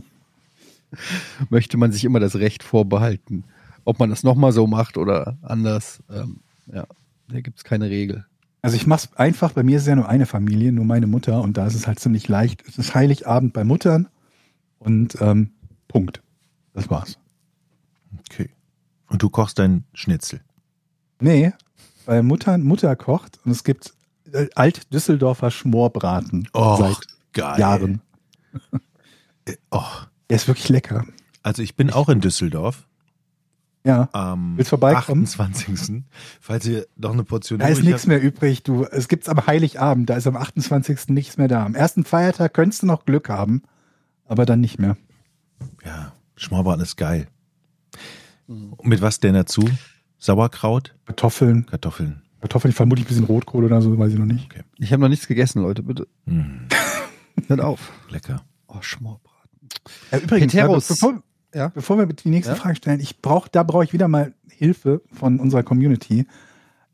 Möchte 1.49 1.77
man 1.77 1.91
sich 1.91 2.05
immer 2.05 2.19
das 2.19 2.35
Recht 2.35 2.61
vorbehalten. 2.61 3.45
Ob 3.83 3.99
man 3.99 4.09
das 4.11 4.23
nochmal 4.23 4.51
so 4.51 4.67
macht 4.67 4.97
oder 4.97 5.37
anders. 5.41 6.03
Ähm, 6.09 6.41
ja, 6.71 6.85
da 7.27 7.41
gibt 7.41 7.57
es 7.57 7.63
keine 7.63 7.89
Regel. 7.89 8.25
Also 8.61 8.77
ich 8.77 8.87
mach's 8.87 9.09
einfach, 9.15 9.51
bei 9.51 9.63
mir 9.63 9.77
ist 9.77 9.83
es 9.83 9.89
ja 9.89 9.95
nur 9.95 10.07
eine 10.07 10.25
Familie, 10.25 10.71
nur 10.71 10.85
meine 10.85 11.07
Mutter 11.07 11.41
und 11.41 11.57
da 11.57 11.67
ist 11.67 11.75
es 11.75 11.85
halt 11.85 11.99
ziemlich 11.99 12.27
leicht. 12.27 12.63
Es 12.67 12.77
ist 12.77 12.95
Heiligabend 12.95 13.53
bei 13.53 13.63
Muttern 13.63 14.07
und 14.79 15.17
ähm, 15.19 15.51
Punkt. 15.87 16.21
Das 16.73 16.89
war's. 16.89 17.19
Okay. 18.29 18.49
Und 19.09 19.21
du 19.21 19.29
kochst 19.29 19.59
deinen 19.59 19.83
Schnitzel. 19.93 20.41
Nee, 21.19 21.51
weil 22.05 22.23
Mutter, 22.23 22.57
Mutter 22.57 22.95
kocht 22.95 23.39
und 23.45 23.51
es 23.51 23.63
gibt 23.63 23.93
äh, 24.31 24.47
Alt-Düsseldorfer 24.55 25.51
Schmorbraten 25.51 26.47
seit 26.53 26.97
geil. 27.33 27.59
Jahren. 27.59 28.01
Oh. 29.71 29.81
Der 30.29 30.37
ist 30.37 30.47
wirklich 30.47 30.69
lecker. 30.69 31.05
Also 31.41 31.61
ich 31.61 31.75
bin 31.75 31.91
auch 31.91 32.07
in 32.07 32.21
Düsseldorf 32.21 32.87
Ja, 33.85 34.07
am 34.13 34.55
Willst 34.57 34.69
vorbeikommen? 34.69 35.23
28. 35.23 36.03
Falls 36.39 36.65
ihr 36.65 36.85
noch 36.95 37.11
eine 37.11 37.23
Portion 37.25 37.59
da 37.59 37.67
ist 37.67 37.83
nichts 37.83 38.07
mehr 38.07 38.21
übrig. 38.21 38.63
Du, 38.63 38.85
es 38.85 39.09
gibt's 39.09 39.27
am 39.27 39.45
Heiligabend, 39.45 40.09
da 40.09 40.15
ist 40.15 40.25
am 40.25 40.37
28. 40.37 41.09
nichts 41.09 41.37
mehr 41.37 41.49
da. 41.49 41.65
Am 41.65 41.75
ersten 41.75 42.05
Feiertag 42.05 42.53
könntest 42.53 42.83
du 42.83 42.87
noch 42.87 43.03
Glück 43.05 43.27
haben, 43.27 43.61
aber 44.25 44.45
dann 44.45 44.61
nicht 44.61 44.79
mehr. 44.79 44.95
Ja, 45.85 46.13
Schmorbraten 46.37 46.81
ist 46.81 46.95
geil. 46.95 47.27
Und 48.47 48.85
mit 48.85 49.01
was 49.01 49.19
denn 49.19 49.33
dazu? 49.33 49.69
Sauerkraut, 50.17 50.95
Kartoffeln, 51.05 51.65
Kartoffeln. 51.65 52.21
Kartoffeln, 52.39 52.73
vermutlich 52.73 53.05
ein 53.05 53.09
bisschen 53.09 53.25
Rotkohl 53.25 53.63
oder 53.65 53.81
so, 53.81 53.97
weiß 53.97 54.13
ich 54.13 54.19
noch 54.19 54.25
nicht. 54.25 54.49
Ich 54.77 54.91
habe 54.93 55.01
noch 55.01 55.09
nichts 55.09 55.27
gegessen, 55.27 55.61
Leute. 55.61 55.83
Bitte 55.83 56.07
Mm, 56.25 56.67
hört 57.47 57.59
auf. 57.61 57.91
lecker. 58.09 58.43
Oh, 58.67 58.81
Schmorbraten. 58.81 59.69
Ja, 60.11 60.19
übrigens, 60.19 60.53
Peteros. 60.53 60.87
bevor, 60.87 61.21
Ja. 61.53 61.67
bevor 61.69 61.97
wir 61.97 62.05
die 62.07 62.29
nächste 62.29 62.53
Ja? 62.53 62.59
Frage 62.59 62.75
stellen, 62.75 62.99
ich 62.99 63.21
brauch, 63.21 63.47
da 63.47 63.63
brauche 63.63 63.83
ich 63.83 63.93
wieder 63.93 64.07
mal 64.07 64.33
Hilfe 64.49 65.01
von 65.11 65.39
unserer 65.39 65.63
Community. 65.63 66.25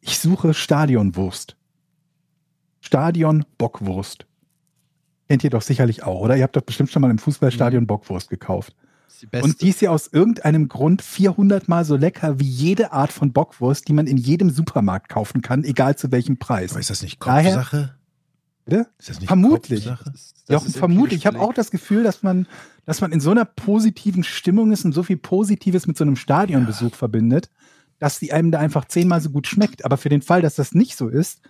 Ich 0.02 0.20
suche 0.20 0.54
Stadionwurst. 0.54 1.56
Stadion 2.82 3.46
Bockwurst. 3.58 4.26
Kennt 5.28 5.44
ihr 5.44 5.50
doch 5.50 5.62
sicherlich 5.62 6.04
auch, 6.04 6.22
oder? 6.22 6.36
Ihr 6.38 6.44
habt 6.44 6.56
doch 6.56 6.62
bestimmt 6.62 6.90
schon 6.90 7.02
mal 7.02 7.12
im 7.12 7.20
Fußballstadion 7.20 7.86
Bockwurst 7.86 8.30
gekauft. 8.30 8.76
Die. 9.22 9.42
Und 9.42 9.62
die 9.62 9.70
ist 9.70 9.82
ja 9.82 9.90
aus 9.92 10.08
irgendeinem 10.08 10.70
Grund 10.70 11.02
400 11.02 11.68
mal 11.68 11.84
so 11.84 11.98
lecker 11.98 12.40
wie 12.40 12.48
jede 12.48 12.94
Art 12.94 13.12
von 13.12 13.34
Bockwurst, 13.34 13.88
die 13.88 13.94
man 13.94 14.08
in 14.08 14.16
jedem 14.18 14.50
Supermarkt 14.50 15.10
kaufen 15.10 15.42
kann, 15.42 15.66
egal 15.66 15.98
zu 15.98 16.12
welchem 16.12 16.38
Preis. 16.38 16.72
Aber 16.72 16.80
ist 16.80 16.90
das 16.90 17.02
nicht 17.02 17.22
Daher- 17.26 17.54
Kopfsache? 17.56 17.96
Bitte? 18.66 18.88
Ist 18.98 19.10
das 19.10 19.20
nicht 19.20 19.28
Vermutlich. 19.28 19.86
Kopfsache? 19.88 20.12
Das 20.14 20.34
Jochen, 20.48 20.68
ist 20.68 20.78
vermutlich. 20.78 21.20
Ich 21.20 21.26
habe 21.26 21.40
auch 21.42 21.54
das 21.54 21.70
Gefühl, 21.70 22.04
dass 22.04 22.24
man, 22.24 22.48
dass 22.90 23.02
man 23.02 23.12
in 23.12 23.20
so 23.20 23.30
einer 23.30 23.46
positiven 23.46 24.24
Stimmung 24.24 24.72
ist 24.72 24.84
und 24.84 24.94
so 24.94 25.04
viel 25.04 25.18
Positives 25.18 25.86
mit 25.86 25.96
so 25.96 26.04
einem 26.04 26.16
Stadionbesuch 26.16 26.96
verbindet, 26.96 27.52
dass 28.00 28.18
die 28.18 28.34
einem 28.34 28.50
da 28.50 28.58
einfach 28.58 28.86
zehnmal 28.86 29.22
so 29.22 29.30
gut 29.30 29.46
schmeckt. 29.46 29.86
Aber 29.86 29.98
für 29.98 30.10
den 30.10 30.24
Fall, 30.24 30.42
dass 30.42 30.56
das 30.56 30.74
nicht 30.74 30.98
so 30.98 31.08
ist, 31.08 31.42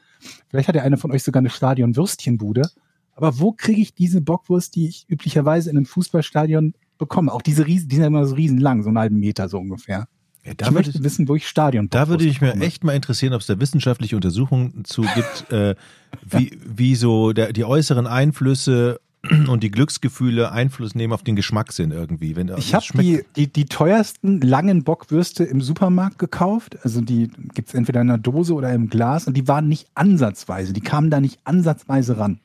vielleicht 0.49 0.67
hat 0.67 0.75
ja 0.75 0.83
einer 0.83 0.97
von 0.97 1.13
euch 1.13 1.23
sogar 1.23 1.39
eine 1.39 1.49
Stadionwürstchenbude. 1.49 2.69
Aber 3.15 3.39
wo 3.39 3.53
kriege 3.53 3.79
ich 3.79 3.93
diese 3.93 4.19
Bockwurst, 4.19 4.75
die 4.75 4.89
ich 4.89 5.05
üblicherweise 5.07 5.69
in 5.69 5.77
einem 5.77 5.85
Fußballstadion 5.85 6.73
bekomme? 6.97 7.31
Auch 7.31 7.41
diese 7.41 7.65
riesen, 7.65 7.87
die 7.87 7.95
sind 7.95 8.03
ja 8.03 8.07
immer 8.07 8.25
so 8.25 8.35
riesenlang, 8.35 8.83
so 8.83 8.89
einen 8.89 8.99
halben 8.99 9.19
Meter 9.19 9.47
so 9.47 9.59
ungefähr. 9.59 10.09
Ja, 10.43 10.51
ich 10.51 10.57
da 10.57 10.65
würde 10.65 10.73
möchte 10.73 10.97
ich, 10.97 11.03
wissen, 11.05 11.29
wo 11.29 11.35
ich 11.35 11.47
Stadion 11.47 11.89
da 11.89 12.09
würde 12.09 12.25
ich 12.25 12.41
mir 12.41 12.47
bekomme. 12.47 12.65
echt 12.65 12.83
mal 12.83 12.97
interessieren, 12.97 13.33
ob 13.33 13.39
es 13.39 13.47
da 13.47 13.57
wissenschaftliche 13.61 14.17
Untersuchungen 14.17 14.83
zu 14.83 15.03
gibt, 15.15 15.51
äh, 15.53 15.75
wie, 16.21 16.59
wie 16.65 16.95
so 16.95 17.31
der, 17.31 17.53
die 17.53 17.63
äußeren 17.63 18.07
Einflüsse 18.07 18.99
und 19.47 19.63
die 19.63 19.71
Glücksgefühle 19.71 20.51
Einfluss 20.51 20.95
nehmen 20.95 21.11
auf 21.11 21.23
den 21.23 21.35
Geschmackssinn 21.35 21.91
irgendwie. 21.91 22.35
Wenn, 22.35 22.49
Ich 22.57 22.73
habe 22.73 22.85
die, 22.95 23.25
die, 23.35 23.47
die 23.47 23.65
teuersten 23.65 24.39
langen 24.39 24.83
Bockwürste 24.83 25.43
im 25.43 25.61
Supermarkt 25.61 26.19
gekauft. 26.19 26.77
Also 26.83 27.01
die 27.01 27.29
gibt's 27.53 27.73
entweder 27.73 28.01
in 28.01 28.09
einer 28.09 28.17
Dose 28.17 28.53
oder 28.53 28.71
im 28.71 28.89
Glas 28.89 29.27
und 29.27 29.35
die 29.35 29.47
waren 29.47 29.67
nicht 29.67 29.87
ansatzweise, 29.93 30.71
die 30.71 30.81
kamen 30.81 31.09
da 31.09 31.19
nicht 31.19 31.39
ansatzweise 31.43 32.17
ran. 32.17 32.39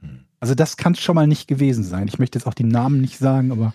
Hm. 0.00 0.20
Also 0.38 0.54
das 0.54 0.76
kann 0.76 0.94
schon 0.94 1.16
mal 1.16 1.26
nicht 1.26 1.48
gewesen 1.48 1.82
sein. 1.82 2.06
Ich 2.06 2.18
möchte 2.20 2.38
jetzt 2.38 2.46
auch 2.46 2.54
die 2.54 2.64
Namen 2.64 3.00
nicht 3.00 3.18
sagen, 3.18 3.50
aber 3.50 3.74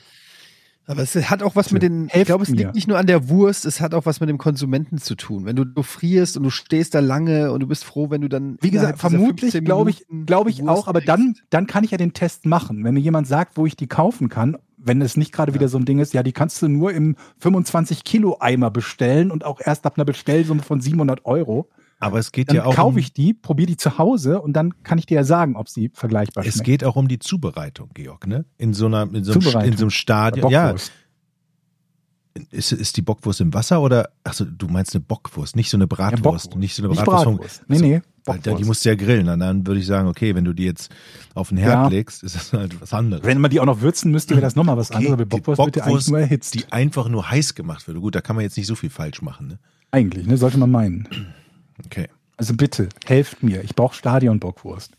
Aber 0.89 1.01
es 1.01 1.15
hat 1.15 1.43
auch 1.43 1.57
was 1.57 1.71
mit 1.71 1.83
den, 1.83 2.05
ich 2.07 2.13
Helft 2.13 2.27
glaube, 2.27 2.43
es 2.43 2.49
mir. 2.49 2.55
liegt 2.55 2.75
nicht 2.75 2.87
nur 2.87 2.97
an 2.97 3.07
der 3.07 3.27
Wurst, 3.27 3.65
es 3.65 3.81
hat 3.81 3.93
auch 3.93 4.05
was 4.05 4.21
mit 4.21 4.29
dem 4.29 4.37
Konsumenten 4.37 4.99
zu 4.99 5.15
tun. 5.15 5.45
Wenn 5.45 5.57
du, 5.57 5.65
du 5.65 5.83
frierst 5.83 6.37
und 6.37 6.43
du 6.43 6.49
stehst 6.49 6.95
da 6.95 7.01
lange 7.01 7.51
und 7.51 7.59
du 7.59 7.67
bist 7.67 7.83
froh, 7.83 8.09
wenn 8.09 8.21
du 8.21 8.29
dann. 8.29 8.57
wie 8.61 8.71
gesagt, 8.71 8.97
vermutlich 8.97 9.51
15 9.51 9.65
glaube 9.65 9.89
ich, 9.89 10.05
glaube 10.25 10.49
ich 10.49 10.65
auch, 10.65 10.87
aber 10.87 11.01
dann, 11.01 11.35
dann 11.49 11.67
kann 11.67 11.83
ich 11.83 11.91
ja 11.91 11.97
den 11.97 12.13
Test 12.13 12.45
machen. 12.45 12.85
Wenn 12.85 12.93
mir 12.93 13.01
jemand 13.01 13.27
sagt, 13.27 13.57
wo 13.57 13.65
ich 13.65 13.75
die 13.75 13.87
kaufen 13.87 14.29
kann, 14.29 14.57
wenn 14.77 15.01
es 15.01 15.17
nicht 15.17 15.33
gerade 15.33 15.53
wieder 15.53 15.67
so 15.67 15.77
ein 15.77 15.83
Ding 15.83 15.99
ist, 15.99 16.13
ja, 16.13 16.23
die 16.23 16.31
kannst 16.31 16.61
du 16.61 16.69
nur 16.69 16.93
im 16.93 17.17
25 17.39 18.05
Kilo 18.05 18.37
Eimer 18.39 18.71
bestellen 18.71 19.29
und 19.29 19.43
auch 19.43 19.59
erst 19.61 19.85
ab 19.85 19.97
einer 19.97 20.05
Bestellsumme 20.05 20.61
von 20.61 20.79
700 20.79 21.25
Euro. 21.25 21.69
Aber 21.99 22.19
es 22.19 22.31
geht 22.31 22.49
Dann 22.49 22.57
ja 22.57 22.65
auch 22.65 22.75
kaufe 22.75 22.99
ich 22.99 23.13
die, 23.13 23.33
probiere 23.33 23.67
die 23.67 23.77
zu 23.77 23.97
Hause 23.97 24.41
und 24.41 24.53
dann 24.53 24.83
kann 24.83 24.97
ich 24.99 25.05
dir 25.05 25.15
ja 25.15 25.23
sagen, 25.23 25.55
ob 25.55 25.67
sie 25.69 25.89
vergleichbar 25.93 26.45
es 26.45 26.53
schmeckt. 26.55 26.65
geht 26.65 26.83
auch 26.83 26.95
um 26.95 27.07
die 27.07 27.19
Zubereitung, 27.19 27.89
Georg, 27.93 28.27
ne? 28.27 28.45
In 28.57 28.73
so 28.73 28.85
einer, 28.85 29.03
in 29.13 29.23
so 29.23 29.33
einem, 29.33 29.65
in 29.65 29.77
so 29.77 29.83
einem 29.85 29.89
Stadion. 29.89 30.51
Ja, 30.51 30.65
Bockwurst. 30.67 30.91
ist, 32.51 32.71
ist 32.71 32.97
die 32.97 33.01
Bockwurst 33.01 33.41
im 33.41 33.53
Wasser 33.53 33.81
oder, 33.81 34.09
achso, 34.23 34.45
du 34.45 34.67
meinst 34.67 34.93
eine 34.95 35.01
Bockwurst, 35.03 35.55
nicht 35.55 35.69
so 35.71 35.77
eine 35.77 35.87
Bratwurst, 35.87 36.23
Bockwurst. 36.23 36.55
nicht 36.55 36.75
so 36.75 36.83
eine 36.83 36.93
Bratwurst. 36.93 37.25
Bratwurst. 37.25 37.63
Nee, 37.67 37.79
nee, 37.79 38.01
da- 38.25 38.33
die 38.33 38.39
Bockwurst. 38.49 38.65
musst 38.67 38.85
du 38.85 38.89
ja 38.89 38.95
grillen. 38.95 39.27
Und 39.29 39.39
dann 39.39 39.65
würde 39.65 39.79
ich 39.79 39.87
sagen, 39.87 40.07
okay, 40.07 40.35
wenn 40.35 40.45
du 40.45 40.53
die 40.53 40.65
jetzt 40.65 40.91
auf 41.33 41.49
den 41.49 41.57
Herd 41.57 41.73
Ja. 41.73 41.87
legst, 41.87 42.21
ist 42.23 42.35
das 42.35 42.53
halt 42.53 42.79
was 42.79 42.93
anderes. 42.93 43.23
Wenn 43.25 43.39
man 43.41 43.49
die 43.49 43.59
auch 43.59 43.65
noch 43.65 43.81
würzen 43.81 44.11
müsste, 44.11 44.35
wäre 44.35 44.41
das 44.41 44.55
nochmal 44.55 44.77
was 44.77 44.89
Okay, 44.91 44.97
anderes. 44.97 45.13
Aber 45.13 45.25
die 45.25 45.29
Bockwurst 45.29 45.59
wird 45.65 45.75
ja 45.77 45.83
eigentlich 45.83 45.93
Bockwurst, 45.93 46.09
nur 46.09 46.19
erhitzt. 46.19 46.53
die 46.53 46.71
einfach 46.71 47.07
nur 47.09 47.27
heiß 47.31 47.55
gemacht 47.55 47.87
wird. 47.87 47.97
Gut, 47.99 48.13
da 48.13 48.21
kann 48.21 48.35
man 48.35 48.43
jetzt 48.43 48.55
nicht 48.57 48.67
so 48.67 48.75
viel 48.75 48.91
falsch 48.91 49.21
machen. 49.23 49.47
Ne? 49.47 49.59
eigentlich, 49.89 50.27
ne? 50.27 50.37
Sollte 50.37 50.57
man 50.59 50.69
meinen. 50.69 51.07
Okay. 51.85 52.07
Also 52.37 52.55
bitte, 52.55 52.89
helft 53.05 53.43
mir. 53.43 53.63
Ich 53.63 53.75
brauche 53.75 53.95
Stadion-Bockwurst. 53.95 54.93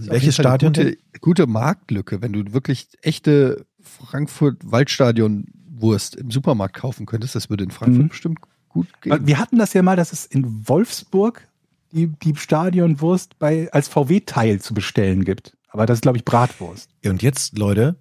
Welches 0.00 0.34
Stadion 0.36 0.72
Gute, 0.72 0.96
gute 1.20 1.46
Marktlücke, 1.46 2.22
wenn 2.22 2.32
du 2.32 2.52
wirklich 2.52 2.88
echte 3.02 3.66
Frankfurt-Waldstadion-Wurst 3.80 6.16
im 6.16 6.30
Supermarkt 6.30 6.76
kaufen 6.76 7.06
könntest. 7.06 7.34
Das 7.34 7.50
würde 7.50 7.64
in 7.64 7.70
Frankfurt 7.70 8.04
Mhm. 8.04 8.08
bestimmt 8.08 8.38
gut 8.68 8.86
gehen. 9.02 9.26
Wir 9.26 9.38
hatten 9.38 9.58
das 9.58 9.72
ja 9.72 9.82
mal, 9.82 9.96
dass 9.96 10.12
es 10.12 10.26
in 10.26 10.68
Wolfsburg 10.68 11.46
die, 11.92 12.06
die 12.06 12.36
Stadionwurst 12.36 13.38
bei, 13.38 13.70
als 13.72 13.88
VW-Teil 13.88 14.60
zu 14.60 14.74
bestellen 14.74 15.24
gibt. 15.24 15.56
Aber 15.68 15.86
das 15.86 15.98
ist, 15.98 16.02
glaube 16.02 16.18
ich, 16.18 16.24
Bratwurst. 16.24 16.90
Ja, 17.04 17.10
Und 17.10 17.22
jetzt, 17.22 17.58
Leute, 17.58 17.96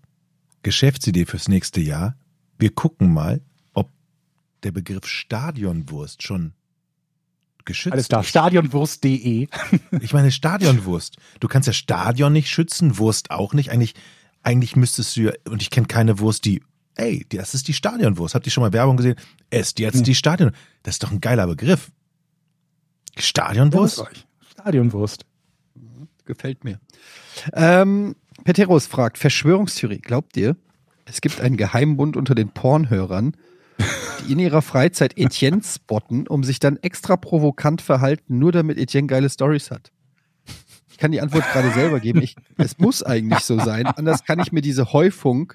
Geschäftsidee 0.64 1.26
fürs 1.26 1.48
nächste 1.48 1.82
Jahr. 1.82 2.16
Wir 2.58 2.72
gucken 2.72 3.14
mal, 3.14 3.42
ob 3.74 3.90
der 4.64 4.72
Begriff 4.72 5.06
Stadionwurst 5.06 6.24
schon 6.24 6.54
geschützt 7.70 7.94
Alles 7.94 8.08
klar, 8.10 8.24
stadionwurst.de. 8.24 9.48
Ich 10.02 10.14
meine, 10.14 10.32
Stadionwurst. 10.32 11.18
Du 11.40 11.48
kannst 11.48 11.68
ja 11.68 11.74
Stadion 11.74 12.34
nicht 12.34 12.50
schützen, 12.50 12.98
Wurst 12.98 13.32
auch 13.32 13.54
nicht. 13.54 13.72
Eigentlich, 13.72 13.94
eigentlich 14.44 14.76
müsstest 14.76 15.16
du 15.16 15.22
ja, 15.22 15.32
und 15.48 15.62
ich 15.62 15.70
kenne 15.70 15.88
keine 15.88 16.20
Wurst, 16.20 16.46
die, 16.46 16.62
ey, 16.96 17.26
das 17.30 17.54
ist 17.54 17.68
die 17.68 17.74
Stadionwurst. 17.74 18.36
Habt 18.36 18.46
ihr 18.46 18.52
schon 18.52 18.64
mal 18.64 18.74
Werbung 18.74 18.98
gesehen? 18.98 19.16
Esst 19.50 19.80
jetzt 19.80 19.96
Nee. 19.96 20.04
die 20.04 20.16
Stadion. 20.16 20.52
Das 20.84 20.96
ist 20.96 21.04
doch 21.04 21.12
ein 21.12 21.22
geiler 21.22 21.48
Begriff. 21.48 21.91
Stadionwurst? 23.18 24.04
Stadionwurst. 24.52 25.26
Gefällt 26.26 26.64
mir. 26.64 26.80
Ähm, 27.54 28.16
Peteros 28.44 28.86
fragt, 28.88 29.18
Verschwörungstheorie, 29.18 30.00
glaubt 30.00 30.38
ihr, 30.38 30.56
es 31.06 31.22
gibt 31.22 31.41
einen 31.41 31.58
Geheimbund 31.58 32.16
unter 32.16 32.36
den 32.36 32.50
Pornhörern, 32.50 33.36
in 34.32 34.40
ihrer 34.40 34.62
Freizeit 34.62 35.14
Etienne 35.18 35.62
spotten, 35.64 36.28
um 36.28 36.44
sich 36.44 36.60
dann 36.60 36.78
extra 36.78 37.18
provokant 37.18 37.82
verhalten, 37.82 38.40
nur 38.40 38.52
damit 38.52 38.78
Etienne 38.78 39.08
geile 39.08 39.30
Stories 39.30 39.72
hat? 39.72 39.92
Ich 40.90 40.98
kann 40.98 41.12
die 41.12 41.22
Antwort 41.22 41.46
gerade 41.54 41.72
selber 41.72 42.00
geben. 42.00 42.22
Ich, 42.22 42.36
es 42.58 42.78
muss 42.78 43.04
eigentlich 43.04 43.40
so 43.40 43.58
sein. 43.58 43.86
Anders 43.86 44.26
kann 44.26 44.40
ich 44.40 44.52
mir 44.52 44.62
diese 44.62 44.92
Häufung 44.92 45.54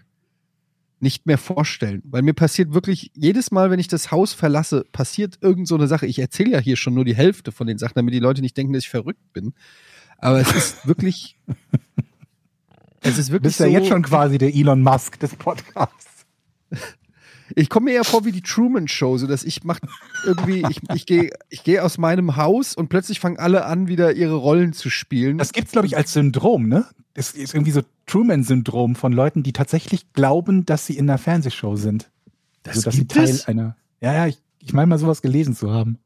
nicht 1.05 1.27
mehr 1.27 1.39
vorstellen. 1.39 2.03
Weil 2.07 2.23
mir 2.23 2.33
passiert 2.33 2.75
wirklich, 2.75 3.13
jedes 3.15 3.51
Mal, 3.51 3.71
wenn 3.71 3.79
ich 3.79 3.89
das 3.89 4.11
Haus 4.11 4.33
verlasse, 4.33 4.85
passiert 4.91 5.39
irgend 5.41 5.69
so 5.69 5.77
eine 5.77 5.87
Sache. 5.87 6.07
Ich 6.07 6.19
erzähle 6.19 6.53
ja 6.53 6.59
hier 6.59 6.77
schon 6.77 6.95
nur 6.95 7.05
die 7.05 7.15
Hälfte 7.15 7.53
von 7.53 7.67
den 7.69 7.79
Sachen, 7.79 7.95
damit 7.95 8.15
die 8.15 8.19
Leute 8.19 8.41
nicht 8.41 8.57
denken, 8.57 8.73
dass 8.73 8.85
ich 8.85 8.89
verrückt 8.89 9.33
bin. 9.33 9.53
Aber 10.19 10.41
es 10.41 10.53
ist 10.53 10.87
wirklich. 10.89 11.39
es 13.03 13.19
ist 13.19 13.29
Du 13.29 13.33
wirklich 13.35 13.43
bist 13.43 13.61
ja 13.61 13.67
so, 13.67 13.73
jetzt 13.73 13.89
schon 13.89 14.03
quasi 14.03 14.39
der 14.39 14.55
Elon 14.55 14.83
Musk 14.83 15.21
des 15.21 15.37
Podcasts. 15.37 16.27
Ich 17.55 17.69
komme 17.69 17.87
mir 17.87 17.93
eher 17.97 18.05
vor 18.05 18.25
wie 18.25 18.33
die 18.33 18.43
Truman 18.43 18.89
Show, 18.89 19.19
so 19.19 19.27
dass 19.27 19.45
ich 19.45 19.65
mach 19.65 19.79
irgendwie, 20.25 20.65
ich, 20.71 20.81
ich 20.95 21.07
gehe 21.07 21.31
ich 21.51 21.63
geh 21.63 21.81
aus 21.81 21.99
meinem 21.99 22.37
Haus 22.37 22.75
und 22.75 22.89
plötzlich 22.89 23.21
fangen 23.21 23.39
alle 23.39 23.65
an, 23.67 23.87
wieder 23.89 24.15
ihre 24.15 24.35
Rollen 24.35 24.73
zu 24.73 24.91
spielen. 24.91 25.39
Das 25.39 25.53
gibt's, 25.53 25.73
glaube 25.73 25.87
ich, 25.87 25.97
als 25.97 26.13
Syndrom, 26.13 26.69
ne? 26.69 26.87
Das 27.15 27.33
ist 27.33 27.55
irgendwie 27.55 27.71
so 27.71 27.83
Truman-Syndrom 28.07 28.97
von 28.97 29.13
Leuten, 29.13 29.43
die 29.43 29.53
tatsächlich 29.53 30.13
glauben, 30.13 30.67
dass 30.67 30.87
sie 30.87 30.97
in 30.97 31.09
einer 31.09 31.19
Fernsehshow 31.19 31.77
sind. 31.77 32.11
Das 32.65 32.77
also, 32.77 32.91
dass 32.91 32.97
gibt 32.97 33.13
sie 33.13 33.19
Teil 33.19 33.31
es? 33.31 33.47
einer. 33.47 33.77
Ja, 34.01 34.13
ja, 34.13 34.27
ich, 34.27 34.39
ich 34.59 34.73
meine 34.73 34.89
mal 34.89 34.99
sowas 34.99 35.23
gelesen 35.23 35.55
zu 35.55 35.71
haben. 35.71 35.99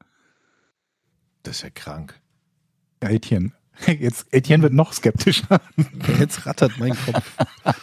Das 1.44 1.56
ist 1.56 1.62
ja 1.62 1.70
krank. 1.70 2.20
Ja, 3.02 3.10
Etienne. 3.10 3.52
Jetzt, 3.86 4.26
Etienne 4.32 4.62
wird 4.62 4.74
noch 4.74 4.92
skeptischer. 4.92 5.60
Jetzt 6.18 6.44
rattert 6.46 6.72
mein 6.78 6.96
Kopf. 6.96 7.36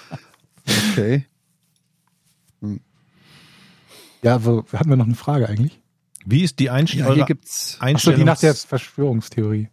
Okay. 0.94 1.28
Ja, 4.26 4.44
wo 4.44 4.66
hatten 4.74 4.90
wir 4.90 4.96
noch 4.98 5.06
eine 5.06 5.14
Frage 5.16 5.48
eigentlich? 5.48 5.80
Wie 6.26 6.42
ist 6.44 6.58
die 6.58 6.66
Ja, 6.66 6.74
Einstellung? 6.74 7.14
hier 7.14 7.26
gibt's. 7.26 7.78
Achso, 7.80 8.12
die 8.12 8.24
nach 8.24 8.40
der 8.40 8.56
Verschwörungstheorie. 8.56 9.70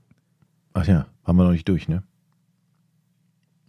Ach 0.75 0.87
ja, 0.87 1.07
haben 1.25 1.39
wir 1.39 1.45
noch 1.45 1.53
nicht 1.53 1.67
durch, 1.67 1.89
ne? 1.89 2.03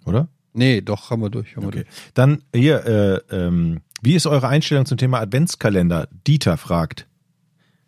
Oder? 0.06 0.28
Nee, 0.52 0.82
doch, 0.82 1.10
haben 1.10 1.22
wir 1.22 1.30
durch. 1.30 1.56
Haben 1.56 1.64
wir 1.64 1.68
Okay. 1.70 1.86
Dann 2.14 2.44
hier, 2.54 2.86
äh, 2.86 3.36
ähm, 3.36 3.80
wie 4.02 4.14
ist 4.16 4.28
eure 4.28 4.50
Einstellung 4.50 4.86
zum 4.86 4.98
Thema 4.98 5.20
Adventskalender? 5.22 6.10
Dieter 6.28 6.58
fragt. 6.58 7.08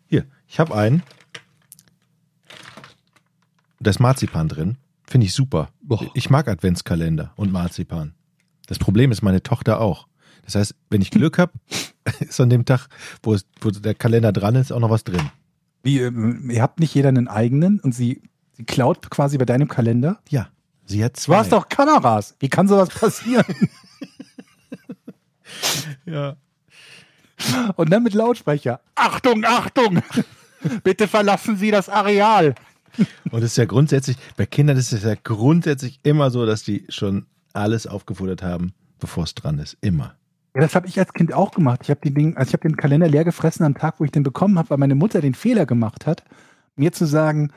Hier, 0.06 0.24
ich 0.48 0.58
habe 0.58 0.74
einen. 0.74 1.02
Da 3.78 3.90
ist 3.90 4.00
Marzipan 4.00 4.48
drin. 4.48 4.78
Finde 5.06 5.26
ich 5.26 5.34
super. 5.34 5.68
Boah. 5.82 6.10
Ich 6.14 6.30
mag 6.30 6.48
Adventskalender 6.48 7.34
und 7.36 7.52
Marzipan. 7.52 8.14
Das 8.66 8.78
Problem 8.78 9.12
ist 9.12 9.20
meine 9.20 9.42
Tochter 9.42 9.80
auch. 9.82 10.08
Das 10.46 10.54
heißt, 10.54 10.74
wenn 10.88 11.02
ich 11.02 11.10
Glück 11.10 11.36
habe, 11.38 11.52
ist 12.20 12.40
an 12.40 12.50
dem 12.50 12.64
Tag, 12.64 12.88
wo, 13.22 13.34
es, 13.34 13.46
wo 13.60 13.70
der 13.70 13.94
Kalender 13.94 14.32
dran 14.32 14.54
ist, 14.54 14.72
auch 14.72 14.80
noch 14.80 14.90
was 14.90 15.04
drin. 15.04 15.30
Wie, 15.82 16.00
ähm, 16.00 16.50
ihr 16.50 16.62
habt 16.62 16.80
nicht 16.80 16.94
jeder 16.94 17.08
einen 17.08 17.28
eigenen 17.28 17.80
und 17.80 17.94
sie, 17.94 18.22
sie 18.52 18.64
klaut 18.64 19.10
quasi 19.10 19.38
bei 19.38 19.44
deinem 19.44 19.68
Kalender? 19.68 20.20
Ja, 20.28 20.48
sie 20.84 21.04
hat 21.04 21.16
Du 21.16 21.20
zwei. 21.20 21.38
hast 21.38 21.52
doch 21.52 21.68
Kameras. 21.68 22.34
Wie 22.40 22.48
kann 22.48 22.68
sowas 22.68 22.88
passieren? 22.88 23.44
ja. 26.06 26.36
Und 27.76 27.90
dann 27.90 28.02
mit 28.02 28.14
Lautsprecher. 28.14 28.80
Achtung, 28.94 29.44
Achtung! 29.44 30.02
Bitte 30.82 31.06
verlassen 31.06 31.56
Sie 31.56 31.70
das 31.70 31.88
Areal. 31.88 32.54
Und 33.30 33.42
es 33.42 33.52
ist 33.52 33.58
ja 33.58 33.66
grundsätzlich, 33.66 34.16
bei 34.36 34.46
Kindern 34.46 34.78
ist 34.78 34.92
es 34.92 35.02
ja 35.02 35.14
grundsätzlich 35.22 36.00
immer 36.02 36.30
so, 36.30 36.46
dass 36.46 36.62
die 36.62 36.86
schon 36.88 37.26
alles 37.52 37.86
aufgefuttert 37.86 38.42
haben, 38.42 38.72
bevor 38.98 39.24
es 39.24 39.34
dran 39.34 39.58
ist. 39.58 39.76
Immer. 39.82 40.14
Ja, 40.56 40.62
das 40.62 40.74
habe 40.74 40.88
ich 40.88 40.98
als 40.98 41.12
Kind 41.12 41.34
auch 41.34 41.50
gemacht. 41.50 41.80
Ich 41.82 41.90
habe 41.90 42.10
Ding, 42.10 42.34
also 42.38 42.48
ich 42.48 42.52
habe 42.54 42.66
den 42.66 42.78
Kalender 42.78 43.08
leer 43.08 43.24
gefressen 43.24 43.66
am 43.66 43.74
Tag, 43.74 44.00
wo 44.00 44.04
ich 44.04 44.10
den 44.10 44.22
bekommen 44.22 44.58
habe, 44.58 44.70
weil 44.70 44.78
meine 44.78 44.94
Mutter 44.94 45.20
den 45.20 45.34
Fehler 45.34 45.66
gemacht 45.66 46.06
hat, 46.06 46.24
mir 46.76 46.92
zu 46.92 47.04
sagen, 47.04 47.52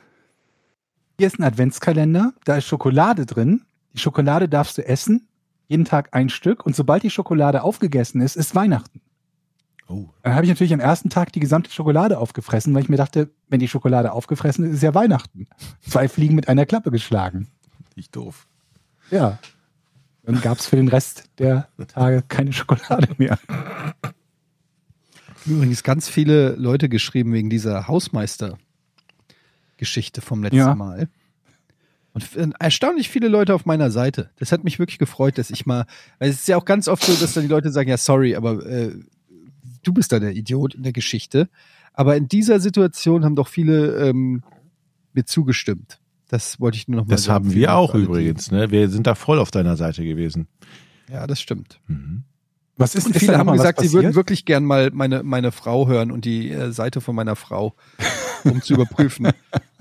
hier 1.17 1.27
ist 1.27 1.39
ein 1.39 1.43
Adventskalender, 1.43 2.33
da 2.43 2.57
ist 2.57 2.65
Schokolade 2.65 3.25
drin. 3.25 3.61
Die 3.93 3.99
Schokolade 3.99 4.49
darfst 4.49 4.77
du 4.77 4.85
essen, 4.85 5.29
jeden 5.69 5.85
Tag 5.85 6.09
ein 6.11 6.27
Stück 6.27 6.65
und 6.65 6.75
sobald 6.75 7.03
die 7.03 7.09
Schokolade 7.09 7.63
aufgegessen 7.63 8.19
ist, 8.19 8.35
ist 8.35 8.53
Weihnachten. 8.53 8.99
Oh. 9.87 10.09
Dann 10.21 10.35
habe 10.35 10.43
ich 10.43 10.49
natürlich 10.49 10.73
am 10.73 10.81
ersten 10.81 11.09
Tag 11.09 11.31
die 11.31 11.39
gesamte 11.39 11.71
Schokolade 11.71 12.17
aufgefressen, 12.17 12.73
weil 12.75 12.83
ich 12.83 12.89
mir 12.89 12.97
dachte, 12.97 13.29
wenn 13.47 13.61
die 13.61 13.69
Schokolade 13.69 14.11
aufgefressen 14.11 14.65
ist, 14.65 14.73
ist 14.73 14.83
ja 14.83 14.93
Weihnachten. 14.93 15.47
Zwei 15.87 16.09
Fliegen 16.09 16.35
mit 16.35 16.49
einer 16.49 16.65
Klappe 16.65 16.91
geschlagen. 16.91 17.47
Ich 17.95 18.11
doof. 18.11 18.45
Ja. 19.09 19.39
Dann 20.29 20.41
gab 20.41 20.59
es 20.59 20.67
für 20.67 20.75
den 20.75 20.89
Rest 20.89 21.23
der 21.39 21.69
Tage 21.87 22.23
keine 22.27 22.53
Schokolade 22.53 23.07
mehr. 23.17 23.39
Übrigens 25.47 25.81
ganz 25.81 26.07
viele 26.07 26.51
Leute 26.51 26.87
geschrieben 26.87 27.33
wegen 27.33 27.49
dieser 27.49 27.87
Hausmeister-Geschichte 27.87 30.21
vom 30.21 30.43
letzten 30.43 30.57
Ja. 30.57 30.75
Mal. 30.75 31.09
Und 32.13 32.29
erstaunlich 32.59 33.09
viele 33.09 33.27
Leute 33.27 33.55
auf 33.55 33.65
meiner 33.65 33.89
Seite. 33.89 34.29
Das 34.37 34.51
hat 34.51 34.63
mich 34.63 34.77
wirklich 34.77 34.99
gefreut, 34.99 35.39
dass 35.39 35.49
ich 35.49 35.65
mal, 35.65 35.87
weil 36.19 36.29
es 36.29 36.41
ist 36.41 36.47
ja 36.47 36.57
auch 36.57 36.65
ganz 36.65 36.87
oft 36.87 37.03
so, 37.03 37.15
dass 37.15 37.33
dann 37.33 37.41
die 37.41 37.49
Leute 37.49 37.71
sagen, 37.71 37.89
ja, 37.89 37.97
sorry, 37.97 38.35
aber 38.35 38.63
äh, 38.67 38.93
du 39.81 39.93
bist 39.93 40.11
da 40.11 40.19
der 40.19 40.35
Idiot 40.35 40.75
in 40.75 40.83
der 40.83 40.93
Geschichte. 40.93 41.49
Aber 41.93 42.15
in 42.15 42.27
dieser 42.27 42.59
Situation 42.59 43.25
haben 43.25 43.35
doch 43.35 43.47
viele 43.47 44.09
ähm, 44.09 44.43
mir 45.13 45.25
zugestimmt. 45.25 45.99
Das 46.29 46.59
wollte 46.59 46.77
ich 46.77 46.87
nur 46.87 47.01
noch 47.01 47.07
mal 47.07 47.15
Das 47.15 47.23
sagen. 47.23 47.45
haben 47.45 47.53
wir 47.53 47.75
auch 47.75 47.95
übrigens. 47.95 48.51
Ne? 48.51 48.71
Wir 48.71 48.89
sind 48.89 49.07
da 49.07 49.15
voll 49.15 49.39
auf 49.39 49.51
deiner 49.51 49.75
Seite 49.75 50.03
gewesen. 50.03 50.47
Ja, 51.11 51.25
das 51.27 51.41
stimmt. 51.41 51.81
Mhm. 51.87 52.23
Was 52.77 52.95
ist, 52.95 53.07
Und 53.07 53.15
ist 53.15 53.19
viele 53.19 53.37
haben 53.37 53.51
gesagt, 53.51 53.81
sie 53.81 53.91
würden 53.91 54.15
wirklich 54.15 54.45
gern 54.45 54.63
mal 54.63 54.91
meine, 54.93 55.23
meine 55.23 55.51
Frau 55.51 55.87
hören 55.87 56.11
und 56.11 56.23
die 56.23 56.49
äh, 56.51 56.71
Seite 56.71 57.01
von 57.01 57.13
meiner 57.15 57.35
Frau, 57.35 57.75
um 58.45 58.61
zu 58.61 58.75
überprüfen, 58.75 59.27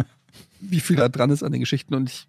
wie 0.61 0.81
viel 0.81 0.97
da 0.97 1.09
dran 1.09 1.31
ist 1.31 1.45
an 1.45 1.53
den 1.53 1.61
Geschichten. 1.61 1.95
Und 1.95 2.09
ich, 2.09 2.29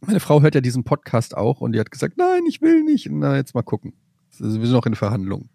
meine 0.00 0.20
Frau 0.20 0.40
hört 0.40 0.54
ja 0.54 0.60
diesen 0.62 0.84
Podcast 0.84 1.36
auch 1.36 1.60
und 1.60 1.72
die 1.72 1.80
hat 1.80 1.90
gesagt, 1.90 2.16
nein, 2.16 2.44
ich 2.48 2.62
will 2.62 2.82
nicht. 2.84 3.08
Na, 3.10 3.36
jetzt 3.36 3.54
mal 3.54 3.62
gucken. 3.62 3.92
Also 4.40 4.58
wir 4.58 4.66
sind 4.66 4.74
noch 4.74 4.86
in 4.86 4.94
Verhandlungen. 4.94 5.50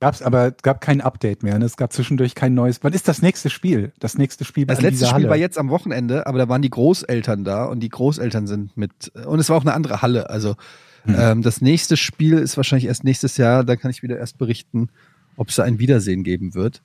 Gab's 0.00 0.22
aber 0.22 0.46
es 0.56 0.62
gab 0.62 0.80
kein 0.80 1.00
Update 1.02 1.42
mehr. 1.42 1.58
Ne? 1.58 1.64
Es 1.66 1.76
gab 1.76 1.92
zwischendurch 1.92 2.34
kein 2.34 2.54
neues. 2.54 2.82
Wann 2.82 2.94
ist 2.94 3.06
das 3.06 3.20
nächste 3.20 3.50
Spiel? 3.50 3.92
Das 4.00 4.16
nächste 4.16 4.44
Spiel 4.46 4.64
Das 4.66 4.80
letzte 4.80 5.04
Spiel 5.04 5.14
Halle. 5.14 5.28
war 5.28 5.36
jetzt 5.36 5.58
am 5.58 5.68
Wochenende, 5.68 6.26
aber 6.26 6.38
da 6.38 6.48
waren 6.48 6.62
die 6.62 6.70
Großeltern 6.70 7.44
da 7.44 7.66
und 7.66 7.80
die 7.80 7.90
Großeltern 7.90 8.46
sind 8.46 8.76
mit, 8.78 9.12
und 9.26 9.38
es 9.40 9.50
war 9.50 9.58
auch 9.58 9.62
eine 9.62 9.74
andere 9.74 10.02
Halle. 10.02 10.30
Also 10.30 10.56
Hm. 11.04 11.16
ähm, 11.18 11.42
das 11.42 11.60
nächste 11.62 11.96
Spiel 11.96 12.36
ist 12.38 12.56
wahrscheinlich 12.58 12.86
erst 12.86 13.04
nächstes 13.04 13.36
Jahr, 13.38 13.64
da 13.64 13.76
kann 13.76 13.90
ich 13.90 14.02
wieder 14.02 14.18
erst 14.18 14.36
berichten, 14.36 14.88
ob 15.36 15.48
es 15.48 15.56
da 15.56 15.62
ein 15.64 15.78
Wiedersehen 15.78 16.24
geben 16.24 16.54
wird. 16.54 16.82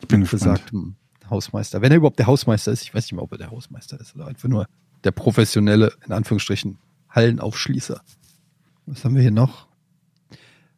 Ich 0.00 0.08
bin 0.08 0.22
gespannt. 0.22 0.42
besagten 0.42 0.96
Hausmeister. 1.30 1.80
Wenn 1.80 1.92
er 1.92 1.98
überhaupt 1.98 2.18
der 2.18 2.26
Hausmeister 2.26 2.72
ist, 2.72 2.82
ich 2.82 2.92
weiß 2.94 3.04
nicht 3.04 3.12
mehr, 3.12 3.22
ob 3.22 3.30
er 3.32 3.38
der 3.38 3.50
Hausmeister 3.52 4.00
ist 4.00 4.14
oder 4.16 4.26
einfach 4.26 4.48
nur 4.48 4.66
der 5.04 5.12
professionelle, 5.12 5.92
in 6.06 6.12
Anführungsstrichen, 6.12 6.78
Hallenaufschließer. 7.10 8.00
Was 8.86 9.04
haben 9.04 9.14
wir 9.14 9.22
hier 9.22 9.30
noch? 9.30 9.66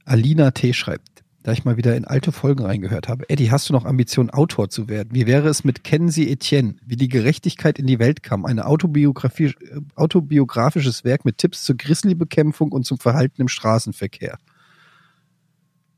Alina 0.05 0.51
T. 0.51 0.73
schreibt, 0.73 1.18
da 1.43 1.52
ich 1.52 1.65
mal 1.65 1.77
wieder 1.77 1.97
in 1.97 2.05
alte 2.05 2.32
Folgen 2.32 2.65
reingehört 2.65 3.09
habe. 3.09 3.28
Eddie, 3.31 3.51
hast 3.51 3.69
du 3.69 3.73
noch 3.73 3.85
Ambition, 3.85 4.31
Autor 4.31 4.70
zu 4.70 4.89
werden? 4.89 5.10
Wie 5.12 5.27
wäre 5.27 5.48
es 5.48 5.65
mit 5.65 5.85
Kennen 5.85 6.09
Sie 6.09 6.31
Etienne? 6.31 6.74
Wie 6.85 6.97
die 6.97 7.09
Gerechtigkeit 7.09 7.78
in 7.78 7.86
die 7.86 7.98
Welt 7.98 8.23
kam. 8.23 8.44
Autobiografie, 8.44 9.47
äh, 9.47 9.81
autobiografisches 9.94 11.05
Werk 11.05 11.24
mit 11.24 11.39
Tipps 11.39 11.65
zur 11.65 11.77
Grizzly-Bekämpfung 11.77 12.73
und 12.73 12.85
zum 12.85 12.98
Verhalten 12.98 13.40
im 13.40 13.48
Straßenverkehr. 13.48 14.39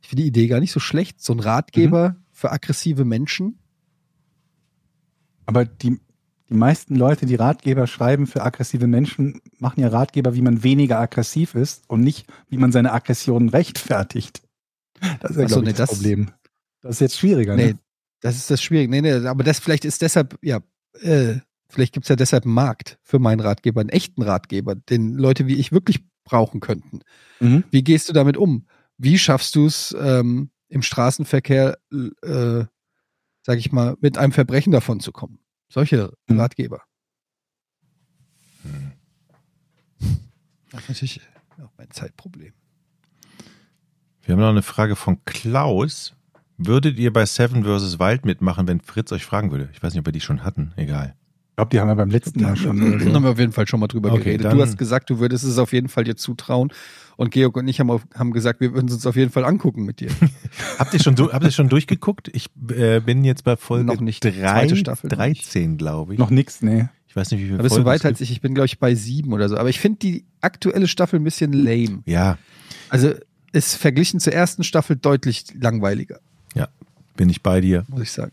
Ich 0.03 0.09
finde 0.09 0.23
die 0.23 0.29
Idee 0.29 0.47
gar 0.47 0.61
nicht 0.61 0.73
so 0.73 0.81
schlecht. 0.81 1.23
So 1.23 1.33
ein 1.33 1.41
Ratgeber 1.41 2.17
für 2.33 2.53
aggressive 2.53 3.05
Menschen. 3.05 3.59
Aber 5.47 5.65
die, 5.65 5.99
die 6.49 6.55
meisten 6.55 6.97
Leute, 6.97 7.27
die 7.27 7.35
Ratgeber 7.35 7.87
schreiben 7.87 8.27
für 8.27 8.43
aggressive 8.43 8.87
Menschen, 8.87 9.41
machen 9.59 9.81
ja 9.81 9.89
Ratgeber, 9.89 10.35
wie 10.35 10.43
man 10.43 10.63
weniger 10.63 11.01
aggressiv 11.01 11.55
ist 11.55 11.89
und 11.89 12.03
nicht, 12.03 12.27
wie 12.49 12.59
man 12.59 12.73
seine 12.73 12.93
Aggressionen 12.93 13.49
rechtfertigt. 13.49 14.43
Das 15.21 15.33
ist 15.33 15.37
ja, 15.39 15.49
so, 15.49 15.61
nee, 15.61 15.69
das, 15.73 15.77
das- 15.77 15.91
Problem. 15.91 16.31
Das 16.83 16.97
ist 16.97 17.01
jetzt 17.01 17.19
schwieriger, 17.19 17.57
Nee, 17.57 17.73
ne? 17.75 17.79
das 18.21 18.37
ist 18.37 18.51
das 18.51 18.63
Schwierige. 18.63 18.91
Nee, 18.91 19.01
nee, 19.03 19.27
aber 19.27 19.45
das 19.45 19.59
vielleicht 19.59 19.85
ist 19.85 20.01
deshalb, 20.03 20.39
ja, 20.43 20.61
äh, 21.01 21.37
vielleicht 21.69 21.93
gibt's 21.93 22.09
ja 22.09 22.17
deshalb 22.17 22.45
einen 22.45 22.55
Markt 22.55 22.99
für 23.03 23.19
meinen 23.19 23.41
Ratgeber, 23.41 23.81
einen 23.81 23.91
echten 23.91 24.23
Ratgeber, 24.23 24.75
den 24.75 25.15
Leute 25.15 25.47
wie 25.47 25.57
ich 25.57 25.73
wirklich 25.73 26.03
brauchen 26.25 26.61
könnten. 26.61 27.01
Mhm. 27.41 27.65
Wie 27.71 27.83
gehst 27.85 28.09
du 28.09 28.13
damit 28.13 28.37
um? 28.37 28.67
Wie 28.99 29.19
schaffst 29.19 29.55
du 29.57 29.67
es 29.67 29.95
ähm, 30.01 30.51
im 30.69 30.83
Straßenverkehr, 30.83 31.79
äh, 31.93 32.65
sag 33.43 33.59
ich 33.59 33.73
mal, 33.73 33.97
mit 34.01 34.17
einem 34.19 34.33
Verbrechen 34.33 34.73
davon 34.73 35.01
zu 35.01 35.13
kommen? 35.13 35.39
Solche 35.71 36.13
Mhm. 36.29 36.41
Ratgeber. 36.41 36.83
Das 40.71 40.83
ist 40.83 40.89
natürlich 40.89 41.21
auch 41.63 41.71
mein 41.77 41.91
Zeitproblem. 41.91 42.53
Wir 44.31 44.35
haben 44.37 44.43
noch 44.43 44.51
eine 44.51 44.63
Frage 44.63 44.95
von 44.95 45.19
Klaus. 45.25 46.15
Würdet 46.57 47.01
ihr 47.01 47.13
bei 47.13 47.27
Seven 47.27 47.65
vs. 47.65 47.99
Wild 47.99 48.25
mitmachen, 48.25 48.69
wenn 48.69 48.81
Fritz 48.81 49.11
euch 49.11 49.25
fragen 49.25 49.51
würde? 49.51 49.69
Ich 49.73 49.83
weiß 49.83 49.93
nicht, 49.93 49.99
ob 49.99 50.07
wir 50.07 50.13
die 50.13 50.21
schon 50.21 50.45
hatten. 50.45 50.71
Egal. 50.77 51.15
Ich 51.49 51.57
glaube, 51.57 51.71
die 51.71 51.81
haben 51.81 51.89
wir 51.89 51.97
beim 51.97 52.11
letzten 52.11 52.41
Mal 52.41 52.55
schon. 52.55 53.01
Da 53.01 53.13
haben 53.13 53.25
wir 53.25 53.31
auf 53.33 53.41
jeden 53.41 53.51
Fall 53.51 53.67
schon 53.67 53.81
mal 53.81 53.89
drüber 53.89 54.13
Okay, 54.13 54.23
geredet. 54.37 54.53
Du 54.53 54.63
hast 54.63 54.79
gesagt, 54.79 55.11
du 55.11 55.19
würdest 55.19 55.43
es 55.43 55.59
auf 55.59 55.73
jeden 55.73 55.89
Fall 55.89 56.05
dir 56.05 56.15
zutrauen. 56.15 56.73
Und 57.17 57.33
Georg 57.33 57.57
und 57.57 57.67
ich 57.67 57.81
haben, 57.81 57.91
auf, 57.91 58.03
haben 58.15 58.31
gesagt, 58.31 58.61
wir 58.61 58.73
würden 58.73 58.87
es 58.87 58.95
uns 58.95 59.05
auf 59.05 59.17
jeden 59.17 59.33
Fall 59.33 59.45
angucken 59.45 59.83
mit 59.85 59.99
dir. 59.99 60.11
Habt 60.79 60.95
ihr 60.95 61.01
schon, 61.01 61.17
du- 61.17 61.33
habt 61.33 61.45
ihr 61.45 61.51
schon 61.51 61.69
durchgeguckt? 61.69 62.29
Ich 62.33 62.47
äh, 62.71 63.01
bin 63.01 63.25
jetzt 63.25 63.43
bei 63.43 63.57
Folge 63.57 63.85
Noch 63.85 64.01
nicht. 64.01 64.25
drei, 64.25 64.69
Staffel 64.77 65.09
noch 65.11 65.17
13, 65.17 65.77
glaube 65.77 66.13
ich. 66.13 66.21
Noch 66.21 66.31
nix, 66.31 66.63
nee. 66.63 66.89
Ich 67.09 67.17
weiß 67.17 67.33
nicht, 67.33 67.41
wie 67.41 67.47
viele 67.47 67.57
Da 67.57 67.65
bist 67.65 67.73
du 67.73 67.83
Folgen 67.83 67.89
es 67.91 67.95
weiter 68.01 68.09
als 68.09 68.21
ich. 68.21 68.31
Ich 68.31 68.41
bin, 68.41 68.55
glaube 68.55 68.67
ich, 68.67 68.79
bei 68.79 68.95
sieben 68.95 69.33
oder 69.33 69.49
so. 69.49 69.57
Aber 69.57 69.69
ich 69.71 69.81
finde 69.81 69.99
die 69.99 70.25
aktuelle 70.41 70.87
Staffel 70.87 71.19
ein 71.19 71.25
bisschen 71.25 71.53
lame. 71.53 72.03
Ja, 72.07 72.39
Also 72.91 73.15
ist 73.53 73.75
verglichen 73.77 74.21
zur 74.21 74.33
ersten 74.33 74.65
Staffel 74.65 74.97
deutlich 74.97 75.45
langweiliger, 75.61 76.21
ja, 76.55 76.69
bin 77.17 77.29
ich 77.29 77.43
bei 77.43 77.61
dir. 77.61 77.85
muss 77.89 78.03
ich 78.03 78.13
sagen. 78.13 78.33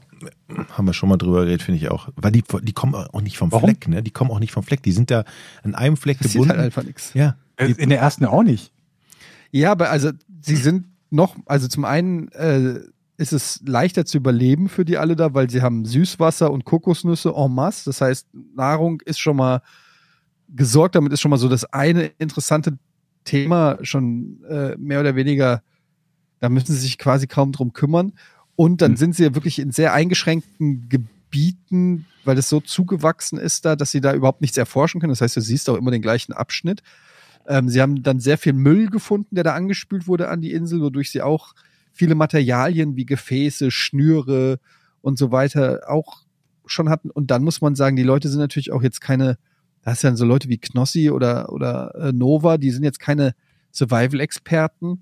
Haben 0.72 0.88
wir 0.88 0.94
schon 0.94 1.10
mal 1.10 1.18
drüber 1.18 1.42
geredet, 1.46 1.62
finde 1.62 1.80
ich 1.80 1.90
auch. 1.90 2.10
Weil 2.16 2.32
die, 2.32 2.44
die 2.64 2.74
kommen 2.74 2.96
auch 2.96 3.22
nicht 3.22 3.38
vom 3.38 3.52
Warum? 3.52 3.70
Fleck, 3.70 3.88
ne? 3.88 4.02
Die 4.02 4.10
kommen 4.12 4.32
auch 4.32 4.40
nicht 4.40 4.52
vom 4.52 4.64
Fleck. 4.64 4.82
Die 4.82 4.92
sind 4.92 5.12
da 5.12 5.26
an 5.64 5.76
einem 5.76 5.96
Fleck 5.98 6.18
Passiert 6.18 6.34
gebunden. 6.34 6.54
halt 6.58 6.66
einfach 6.66 6.84
nichts. 6.84 7.14
ja. 7.14 7.36
Äh, 7.58 7.72
In 7.78 7.90
der 7.90 8.00
ersten 8.00 8.26
auch 8.26 8.42
nicht. 8.44 8.72
Ja, 9.52 9.72
aber 9.72 9.90
also 9.92 10.12
sie 10.42 10.56
sind 10.56 10.88
noch, 11.12 11.36
also 11.46 11.68
zum 11.68 11.86
einen 11.86 12.32
äh, 12.32 12.80
ist 13.18 13.34
es 13.34 13.62
leichter 13.66 14.06
zu 14.06 14.18
überleben 14.18 14.70
für 14.70 14.86
die 14.86 14.98
alle 14.98 15.16
da, 15.16 15.34
weil 15.34 15.50
sie 15.50 15.62
haben 15.62 15.86
Süßwasser 15.86 16.52
und 16.52 16.66
Kokosnüsse 16.66 17.34
en 17.36 17.54
masse. 17.54 17.86
Das 17.86 18.02
heißt, 18.02 18.28
Nahrung 18.56 19.02
ist 19.02 19.20
schon 19.20 19.38
mal 19.38 19.62
gesorgt. 20.50 20.96
Damit 20.96 21.14
ist 21.14 21.22
schon 21.22 21.32
mal 21.32 21.38
so 21.38 21.50
das 21.50 21.66
eine 21.66 22.06
interessante 22.20 22.78
Thema 23.28 23.78
schon 23.82 24.44
äh, 24.50 24.76
mehr 24.78 25.00
oder 25.00 25.16
weniger, 25.16 25.62
da 26.40 26.50
müssen 26.50 26.74
sie 26.74 26.80
sich 26.80 26.98
quasi 26.98 27.28
kaum 27.28 27.52
drum 27.52 27.74
kümmern. 27.74 28.14
Und 28.56 28.82
dann 28.82 28.92
Hm. 28.92 28.98
sind 28.98 29.16
sie 29.16 29.24
ja 29.24 29.36
wirklich 29.36 29.60
in 29.60 29.72
sehr 29.72 29.94
eingeschränkten 29.94 30.90
Gebieten, 30.90 32.06
weil 32.26 32.36
das 32.36 32.50
so 32.50 32.60
zugewachsen 32.60 33.38
ist 33.38 33.66
da, 33.66 33.76
dass 33.76 33.92
sie 33.92 34.02
da 34.02 34.14
überhaupt 34.14 34.42
nichts 34.42 34.58
erforschen 34.58 35.00
können. 35.00 35.12
Das 35.12 35.22
heißt, 35.22 35.36
du 35.38 35.42
siehst 35.42 35.70
auch 35.70 35.76
immer 35.78 35.92
den 35.92 36.02
gleichen 36.02 36.34
Abschnitt. 36.34 36.82
Ähm, 37.48 37.70
sie 37.70 37.82
haben 37.82 38.02
dann 38.04 38.20
sehr 38.20 38.38
viel 38.38 38.54
Müll 38.54 38.90
gefunden, 38.90 39.36
der 39.36 39.44
da 39.44 39.54
angespült 39.54 40.08
wurde 40.08 40.30
an 40.30 40.42
die 40.42 40.52
Insel, 40.54 40.82
wodurch 40.82 41.12
sie 41.12 41.22
auch 41.22 41.54
viele 41.94 42.16
Materialien 42.16 42.96
wie 42.96 43.06
Gefäße, 43.06 43.72
Schnüre 43.72 44.60
und 45.02 45.18
so 45.18 45.32
weiter 45.32 45.82
auch 45.88 46.24
schon 46.66 46.90
hatten. 46.90 47.10
Und 47.10 47.32
dann 47.32 47.44
muss 47.44 47.62
man 47.62 47.76
sagen, 47.76 47.96
die 47.96 48.04
Leute 48.04 48.28
sind 48.30 48.40
natürlich 48.40 48.72
auch 48.72 48.84
jetzt 48.84 49.02
keine, 49.02 49.38
da 49.88 49.92
hast 49.92 50.04
du 50.04 50.08
dann 50.08 50.18
so 50.18 50.26
Leute 50.26 50.50
wie 50.50 50.58
Knossi 50.58 51.12
oder, 51.12 51.50
oder 51.54 51.96
äh, 51.96 52.12
Nova, 52.12 52.58
die 52.58 52.72
sind 52.72 52.84
jetzt 52.84 53.00
keine 53.00 53.34
Survival-Experten. 53.72 55.02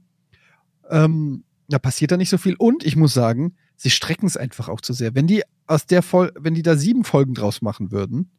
Ähm, 0.91 1.43
da 1.67 1.79
passiert 1.79 2.11
da 2.11 2.17
nicht 2.17 2.29
so 2.29 2.37
viel. 2.37 2.53
Und 2.55 2.85
ich 2.85 2.95
muss 2.95 3.11
sagen, 3.11 3.55
sie 3.75 3.89
strecken 3.89 4.27
es 4.27 4.37
einfach 4.37 4.69
auch 4.69 4.81
zu 4.81 4.93
sehr. 4.93 5.15
Wenn 5.15 5.25
die 5.25 5.41
aus 5.65 5.87
der 5.87 6.03
Fol 6.03 6.31
wenn 6.39 6.53
die 6.53 6.61
da 6.61 6.75
sieben 6.75 7.03
Folgen 7.03 7.33
draus 7.33 7.63
machen 7.63 7.91
würden, 7.91 8.29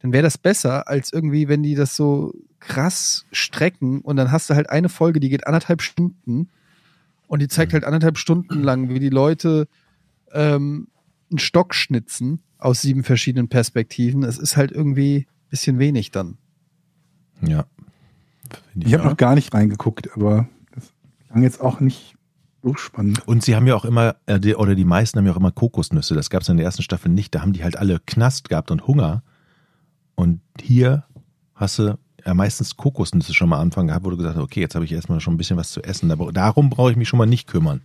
dann 0.00 0.12
wäre 0.12 0.24
das 0.24 0.36
besser, 0.36 0.88
als 0.88 1.12
irgendwie, 1.12 1.46
wenn 1.46 1.62
die 1.62 1.76
das 1.76 1.94
so 1.94 2.32
krass 2.58 3.24
strecken 3.30 4.00
und 4.00 4.16
dann 4.16 4.32
hast 4.32 4.50
du 4.50 4.54
halt 4.56 4.68
eine 4.68 4.88
Folge, 4.88 5.20
die 5.20 5.28
geht 5.28 5.46
anderthalb 5.46 5.80
Stunden 5.80 6.48
und 7.28 7.40
die 7.40 7.46
zeigt 7.46 7.72
halt 7.72 7.84
anderthalb 7.84 8.18
Stunden 8.18 8.64
lang, 8.64 8.88
wie 8.88 8.98
die 8.98 9.10
Leute 9.10 9.68
ähm, 10.32 10.88
einen 11.30 11.38
Stock 11.38 11.72
schnitzen 11.72 12.42
aus 12.58 12.82
sieben 12.82 13.04
verschiedenen 13.04 13.46
Perspektiven. 13.46 14.24
Es 14.24 14.38
ist 14.38 14.56
halt 14.56 14.72
irgendwie 14.72 15.28
bisschen 15.50 15.78
wenig 15.78 16.10
dann. 16.10 16.38
Ja. 17.42 17.66
Ich 18.74 18.94
habe 18.94 19.04
noch 19.04 19.16
gar 19.16 19.34
nicht 19.34 19.52
reingeguckt, 19.52 20.10
aber 20.14 20.48
das 20.74 20.92
klang 21.28 21.42
jetzt 21.42 21.60
auch 21.60 21.80
nicht 21.80 22.16
so 22.62 22.74
spannend. 22.74 23.26
Und 23.26 23.44
sie 23.44 23.56
haben 23.56 23.66
ja 23.66 23.74
auch 23.74 23.84
immer, 23.84 24.16
äh, 24.26 24.54
oder 24.54 24.74
die 24.74 24.84
meisten 24.84 25.18
haben 25.18 25.26
ja 25.26 25.32
auch 25.32 25.36
immer 25.36 25.52
Kokosnüsse. 25.52 26.14
Das 26.14 26.30
gab 26.30 26.42
es 26.42 26.48
in 26.48 26.56
der 26.56 26.66
ersten 26.66 26.82
Staffel 26.82 27.10
nicht. 27.10 27.34
Da 27.34 27.42
haben 27.42 27.52
die 27.52 27.62
halt 27.62 27.76
alle 27.76 28.00
Knast 28.04 28.48
gehabt 28.48 28.70
und 28.70 28.86
Hunger. 28.86 29.22
Und 30.14 30.40
hier 30.60 31.04
hast 31.54 31.78
du 31.78 31.98
ja 32.24 32.34
meistens 32.34 32.76
Kokosnüsse 32.76 33.34
schon 33.34 33.48
mal 33.48 33.56
am 33.56 33.62
Anfang 33.62 33.86
gehabt, 33.86 34.04
wo 34.04 34.10
du 34.10 34.16
gesagt 34.16 34.36
hast, 34.36 34.42
okay, 34.42 34.60
jetzt 34.60 34.74
habe 34.74 34.84
ich 34.84 34.92
erstmal 34.92 35.20
schon 35.20 35.34
ein 35.34 35.38
bisschen 35.38 35.56
was 35.56 35.70
zu 35.70 35.82
essen. 35.82 36.10
Aber 36.10 36.32
darum 36.32 36.70
brauche 36.70 36.90
ich 36.90 36.96
mich 36.96 37.08
schon 37.08 37.18
mal 37.18 37.26
nicht 37.26 37.46
kümmern. 37.46 37.82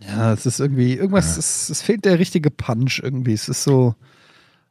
Ja, 0.00 0.32
es 0.32 0.46
ist 0.46 0.60
irgendwie, 0.60 0.94
irgendwas, 0.94 1.36
es, 1.36 1.68
es 1.68 1.82
fehlt 1.82 2.04
der 2.04 2.18
richtige 2.18 2.50
Punch 2.50 3.00
irgendwie. 3.02 3.32
Es 3.32 3.48
ist 3.48 3.62
so, 3.62 3.94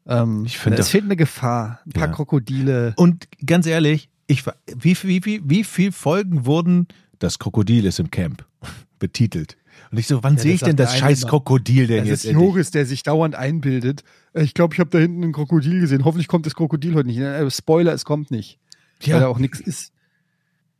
ähm, 0.07 0.43
Ich 0.45 0.57
finde 0.57 0.75
es 0.79 0.85
das- 0.85 0.89
fehlt 0.91 1.05
eine 1.05 1.15
Gefahr. 1.15 1.79
Ein 1.85 1.91
paar 1.91 2.07
Ja. 2.07 2.13
Krokodile. 2.13 2.93
Und 2.97 3.27
ganz 3.45 3.65
ehrlich, 3.65 4.09
ich, 4.27 4.43
wie, 4.75 4.95
wie, 5.03 5.25
wie, 5.25 5.41
wie 5.43 5.63
viele 5.63 5.91
Folgen 5.91 6.45
wurden 6.45 6.87
Das 7.19 7.39
Krokodil 7.39 7.85
ist 7.85 7.99
im 7.99 8.11
Camp 8.11 8.45
betitelt? 8.99 9.57
Und 9.91 9.97
ich 9.97 10.07
so, 10.07 10.23
wann 10.23 10.35
Ja, 10.35 10.41
sehe 10.41 10.51
das 10.53 10.61
ich 10.61 10.65
denn 10.67 10.75
das 10.77 10.97
scheiß 10.97 11.27
Krokodil 11.27 11.87
denn 11.87 11.99
Das 11.99 12.07
jetzt 12.07 12.25
ist 12.25 12.31
endlich? 12.31 12.47
Joris, 12.47 12.71
der 12.71 12.85
sich 12.85 13.03
dauernd 13.03 13.35
einbildet. 13.35 14.03
Ich 14.33 14.53
glaube, 14.53 14.73
ich 14.73 14.79
habe 14.79 14.89
da 14.89 14.97
hinten 14.99 15.23
ein 15.23 15.31
Krokodil 15.33 15.79
gesehen. 15.81 16.05
Hoffentlich 16.05 16.27
kommt 16.27 16.45
das 16.45 16.55
Krokodil 16.55 16.95
heute 16.95 17.07
nicht. 17.07 17.19
Äh, 17.19 17.49
Spoiler, 17.51 17.93
es 17.93 18.05
kommt 18.05 18.31
nicht. 18.31 18.57
Weil 19.01 19.13
da 19.15 19.19
Ja, 19.21 19.27
auch 19.27 19.37
nichts 19.39 19.59
ist. 19.59 19.91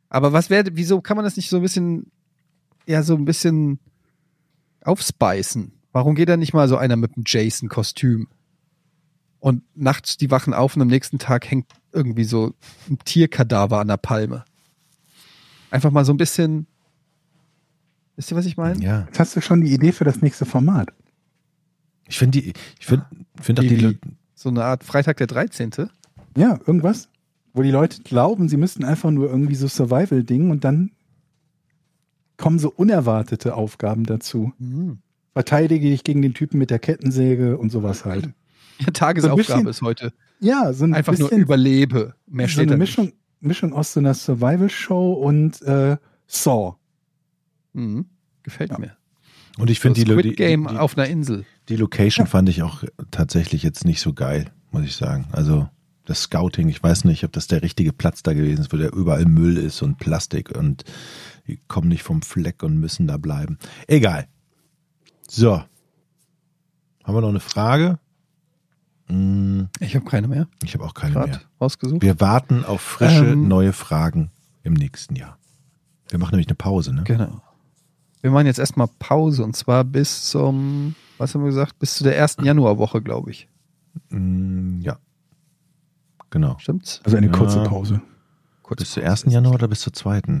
Aber 0.08 0.32
was 0.32 0.50
wäre, 0.50 0.64
wieso 0.72 1.00
kann 1.00 1.16
man 1.16 1.24
das 1.24 1.36
nicht 1.36 1.48
so 1.50 1.56
ein 1.56 1.62
bisschen, 1.62 2.10
ja, 2.86 3.02
so 3.02 3.14
ein 3.14 3.24
bisschen 3.26 3.78
aufspeisen? 4.82 5.72
Warum 5.92 6.14
geht 6.14 6.28
da 6.28 6.36
nicht 6.36 6.52
mal 6.54 6.68
so 6.68 6.76
einer 6.76 6.96
mit 6.96 7.16
einem 7.16 7.24
Jason-Kostüm? 7.26 8.28
Und 9.46 9.62
nachts 9.76 10.16
die 10.16 10.32
wachen 10.32 10.54
auf 10.54 10.74
und 10.74 10.82
am 10.82 10.88
nächsten 10.88 11.20
Tag 11.20 11.48
hängt 11.48 11.66
irgendwie 11.92 12.24
so 12.24 12.52
ein 12.90 12.98
Tierkadaver 13.04 13.78
an 13.78 13.86
der 13.86 13.96
Palme. 13.96 14.44
Einfach 15.70 15.92
mal 15.92 16.04
so 16.04 16.12
ein 16.12 16.16
bisschen. 16.16 16.66
Wisst 18.16 18.32
ihr, 18.32 18.36
was 18.36 18.46
ich 18.46 18.56
meine? 18.56 18.82
ja. 18.82 19.04
Jetzt 19.06 19.20
hast 19.20 19.36
du 19.36 19.40
schon 19.40 19.60
die 19.60 19.72
Idee 19.72 19.92
für 19.92 20.02
das 20.02 20.20
nächste 20.20 20.46
Format. 20.46 20.88
Ich 22.08 22.18
finde 22.18 22.40
die, 22.40 22.54
ich 22.80 22.86
finde, 22.86 23.06
finde 23.40 23.62
auch 23.62 23.66
die? 23.68 23.76
Le- 23.76 23.98
So 24.34 24.48
eine 24.48 24.64
Art 24.64 24.82
Freitag 24.82 25.18
der 25.18 25.28
13. 25.28 25.70
Ja, 26.36 26.58
irgendwas, 26.66 27.08
wo 27.52 27.62
die 27.62 27.70
Leute 27.70 28.02
glauben, 28.02 28.48
sie 28.48 28.56
müssten 28.56 28.84
einfach 28.84 29.12
nur 29.12 29.30
irgendwie 29.30 29.54
so 29.54 29.68
Survival-Ding 29.68 30.50
und 30.50 30.64
dann 30.64 30.90
kommen 32.36 32.58
so 32.58 32.72
unerwartete 32.74 33.54
Aufgaben 33.54 34.02
dazu. 34.06 34.52
Mhm. 34.58 34.98
Verteidige 35.34 35.88
dich 35.88 36.02
gegen 36.02 36.20
den 36.22 36.34
Typen 36.34 36.58
mit 36.58 36.70
der 36.70 36.80
Kettensäge 36.80 37.56
und 37.58 37.70
sowas 37.70 38.04
halt. 38.04 38.30
Ja, 38.80 38.86
Tagesaufgabe 38.92 39.36
bisschen- 39.42 39.66
ist 39.68 39.82
heute. 39.82 40.12
Ja, 40.40 40.72
so 40.72 40.84
ein 40.84 40.92
Einfach 40.94 41.16
nur 41.18 41.28
bisschen 41.28 41.42
überlebe. 41.42 42.14
Mehr 42.26 42.46
so 42.46 42.52
steht 42.52 42.62
eine 42.64 42.72
da 42.72 42.76
Mischung, 42.76 43.12
Mischung 43.40 43.72
aus 43.72 43.92
so 43.94 44.00
einer 44.00 44.12
Survival-Show 44.14 45.12
und 45.14 45.62
äh, 45.62 45.96
Saw. 46.26 46.74
Mhm. 47.72 48.06
Gefällt 48.42 48.70
Ja. 48.72 48.78
mir. 48.78 48.96
und 49.58 49.70
ich 49.70 49.78
So 49.78 49.82
finde 49.82 50.04
die, 50.04 50.10
Squid 50.10 50.24
die, 50.24 50.34
Game 50.34 50.68
die, 50.68 50.76
auf 50.76 50.96
einer 50.98 51.08
Insel. 51.08 51.44
die 51.70 51.76
Location 51.76 52.26
fand 52.26 52.48
ich 52.50 52.62
auch 52.62 52.84
tatsächlich 53.10 53.62
jetzt 53.62 53.84
nicht 53.86 54.00
so 54.00 54.12
geil, 54.12 54.50
muss 54.70 54.84
ich 54.84 54.94
sagen. 54.94 55.26
Also 55.32 55.68
das 56.04 56.22
Scouting, 56.22 56.68
ich 56.68 56.82
weiß 56.82 57.04
nicht, 57.04 57.24
ob 57.24 57.32
das 57.32 57.46
der 57.48 57.62
richtige 57.62 57.92
Platz 57.92 58.22
da 58.22 58.32
gewesen 58.34 58.60
ist, 58.60 58.72
wo 58.72 58.76
der 58.76 58.92
überall 58.92 59.24
Müll 59.24 59.56
ist 59.56 59.82
und 59.82 59.96
Plastik 59.98 60.56
und 60.56 60.84
die 61.48 61.58
kommen 61.66 61.88
nicht 61.88 62.02
vom 62.02 62.22
Fleck 62.22 62.62
und 62.62 62.78
müssen 62.78 63.06
da 63.06 63.16
bleiben. 63.16 63.58
Egal. 63.88 64.26
So. 65.28 65.56
Haben 67.04 67.14
wir 67.14 67.20
noch 67.22 67.28
eine 67.30 67.40
Frage? 67.40 67.98
Hm, 69.08 69.68
Ich 69.80 69.94
habe 69.94 70.04
keine 70.04 70.26
mehr. 70.28 70.48
Ich 70.62 70.74
habe 70.74 70.84
auch 70.84 70.94
keine 70.94 71.14
Grad 71.14 71.28
mehr. 71.28 71.40
rausgesucht. 71.60 72.02
Wir 72.02 72.20
warten 72.20 72.64
auf 72.64 72.80
frische, 72.80 73.24
Ähm. 73.26 73.46
neue 73.48 73.72
Fragen 73.72 74.30
im 74.62 74.74
nächsten 74.74 75.14
Jahr. 75.16 75.38
Wir 76.08 76.18
machen 76.18 76.32
nämlich 76.32 76.48
eine 76.48 76.56
Pause, 76.56 76.92
ne? 76.94 77.04
Genau. 77.04 77.40
Wir 78.20 78.30
machen 78.32 78.46
jetzt 78.46 78.58
erstmal 78.58 78.88
Pause 78.98 79.44
und 79.44 79.54
zwar 79.54 79.84
bis 79.84 80.24
zum, 80.30 80.94
was 81.18 81.34
haben 81.34 81.42
wir 81.42 81.48
gesagt, 81.50 81.78
bis 81.78 81.94
zu 81.94 82.04
der 82.04 82.16
ersten 82.16 82.44
Januarwoche, 82.44 83.00
glaube 83.02 83.30
ich. 83.30 83.48
Mm, 84.10 84.80
Ja. 84.80 84.98
Genau. 86.30 86.58
Stimmt's? 86.58 87.00
Also 87.04 87.16
eine 87.16 87.26
Ja. 87.26 87.32
kurze 87.32 87.62
Pause. 87.62 88.02
Kurz 88.62 88.80
Bis 88.80 88.90
zur 88.92 89.04
1. 89.04 89.26
Januar 89.30 89.54
oder 89.54 89.68
bis 89.68 89.80
zur 89.80 89.92
2.? 89.92 90.40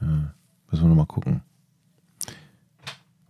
Ja, 0.00 0.34
müssen 0.70 0.82
wir 0.84 0.88
nochmal 0.88 1.06
gucken. 1.06 1.42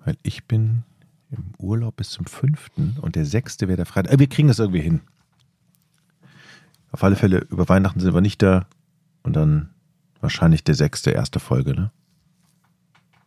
Weil 0.05 0.17
ich 0.23 0.47
bin 0.47 0.85
im 1.31 1.53
Urlaub 1.59 1.97
bis 1.97 2.11
zum 2.11 2.27
5. 2.27 2.71
und 3.01 3.17
der 3.17 3.25
6. 3.25 3.61
wäre 3.63 3.77
der 3.77 3.87
Freitag. 3.87 4.13
Äh, 4.13 4.19
wir 4.19 4.29
kriegen 4.29 4.49
das 4.49 4.59
irgendwie 4.59 4.81
hin. 4.81 5.01
Auf 6.93 7.05
alle 7.05 7.17
Fälle, 7.17 7.47
über 7.51 7.69
Weihnachten 7.69 8.01
sind 8.01 8.15
wir 8.15 8.21
nicht 8.21 8.43
da 8.43 8.67
und 9.23 9.35
dann 9.35 9.71
wahrscheinlich 10.21 10.65
der 10.65 10.75
6. 10.75 11.07
erste 11.07 11.41
Folge, 11.41 11.75
ne? 11.75 11.91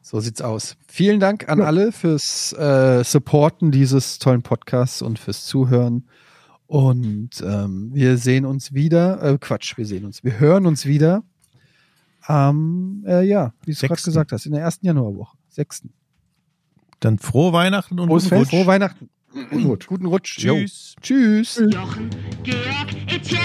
So 0.05 0.19
sieht's 0.19 0.41
aus. 0.41 0.75
Vielen 0.85 1.21
Dank 1.21 1.47
an 1.47 1.61
alle 1.61 1.93
fürs 1.93 2.51
äh, 2.53 3.05
Supporten 3.05 3.71
dieses 3.71 4.19
tollen 4.19 4.41
Podcasts 4.41 5.01
und 5.01 5.17
fürs 5.17 5.45
Zuhören. 5.45 6.09
Und 6.67 7.41
ähm, 7.41 7.91
wir 7.93 8.17
sehen 8.17 8.45
uns 8.45 8.73
wieder. 8.73 9.23
Äh, 9.23 9.38
Quatsch, 9.38 9.77
wir 9.77 9.85
sehen 9.85 10.03
uns. 10.03 10.21
Wir 10.21 10.41
hören 10.41 10.65
uns 10.65 10.85
wieder. 10.85 11.23
Am, 12.23 13.05
äh, 13.07 13.25
ja, 13.25 13.53
wie 13.63 13.73
du 13.73 13.80
gerade 13.80 14.01
gesagt 14.01 14.34
hast, 14.34 14.45
in 14.45 14.51
der 14.51 14.61
ersten 14.61 14.85
Januarwoche. 14.85 15.38
Sechsten. 15.47 15.93
Dann 17.03 17.19
frohe 17.19 17.51
Weihnachten 17.51 17.99
und 17.99 18.07
Frohes 18.07 18.23
guten 18.23 18.35
Fest. 18.38 18.41
Rutsch. 18.53 18.59
Frohe 18.61 18.67
Weihnachten. 18.67 19.09
Guten 19.34 19.65
Rutsch. 19.65 19.88
Guten 19.88 20.05
Rutsch. 20.05 20.39
Jo. 20.39 20.55
Tschüss. 20.55 20.95
Tschüss. 21.01 21.61
Jochen, 21.69 22.09
Georg, 22.43 22.93
Etienne, 23.07 23.43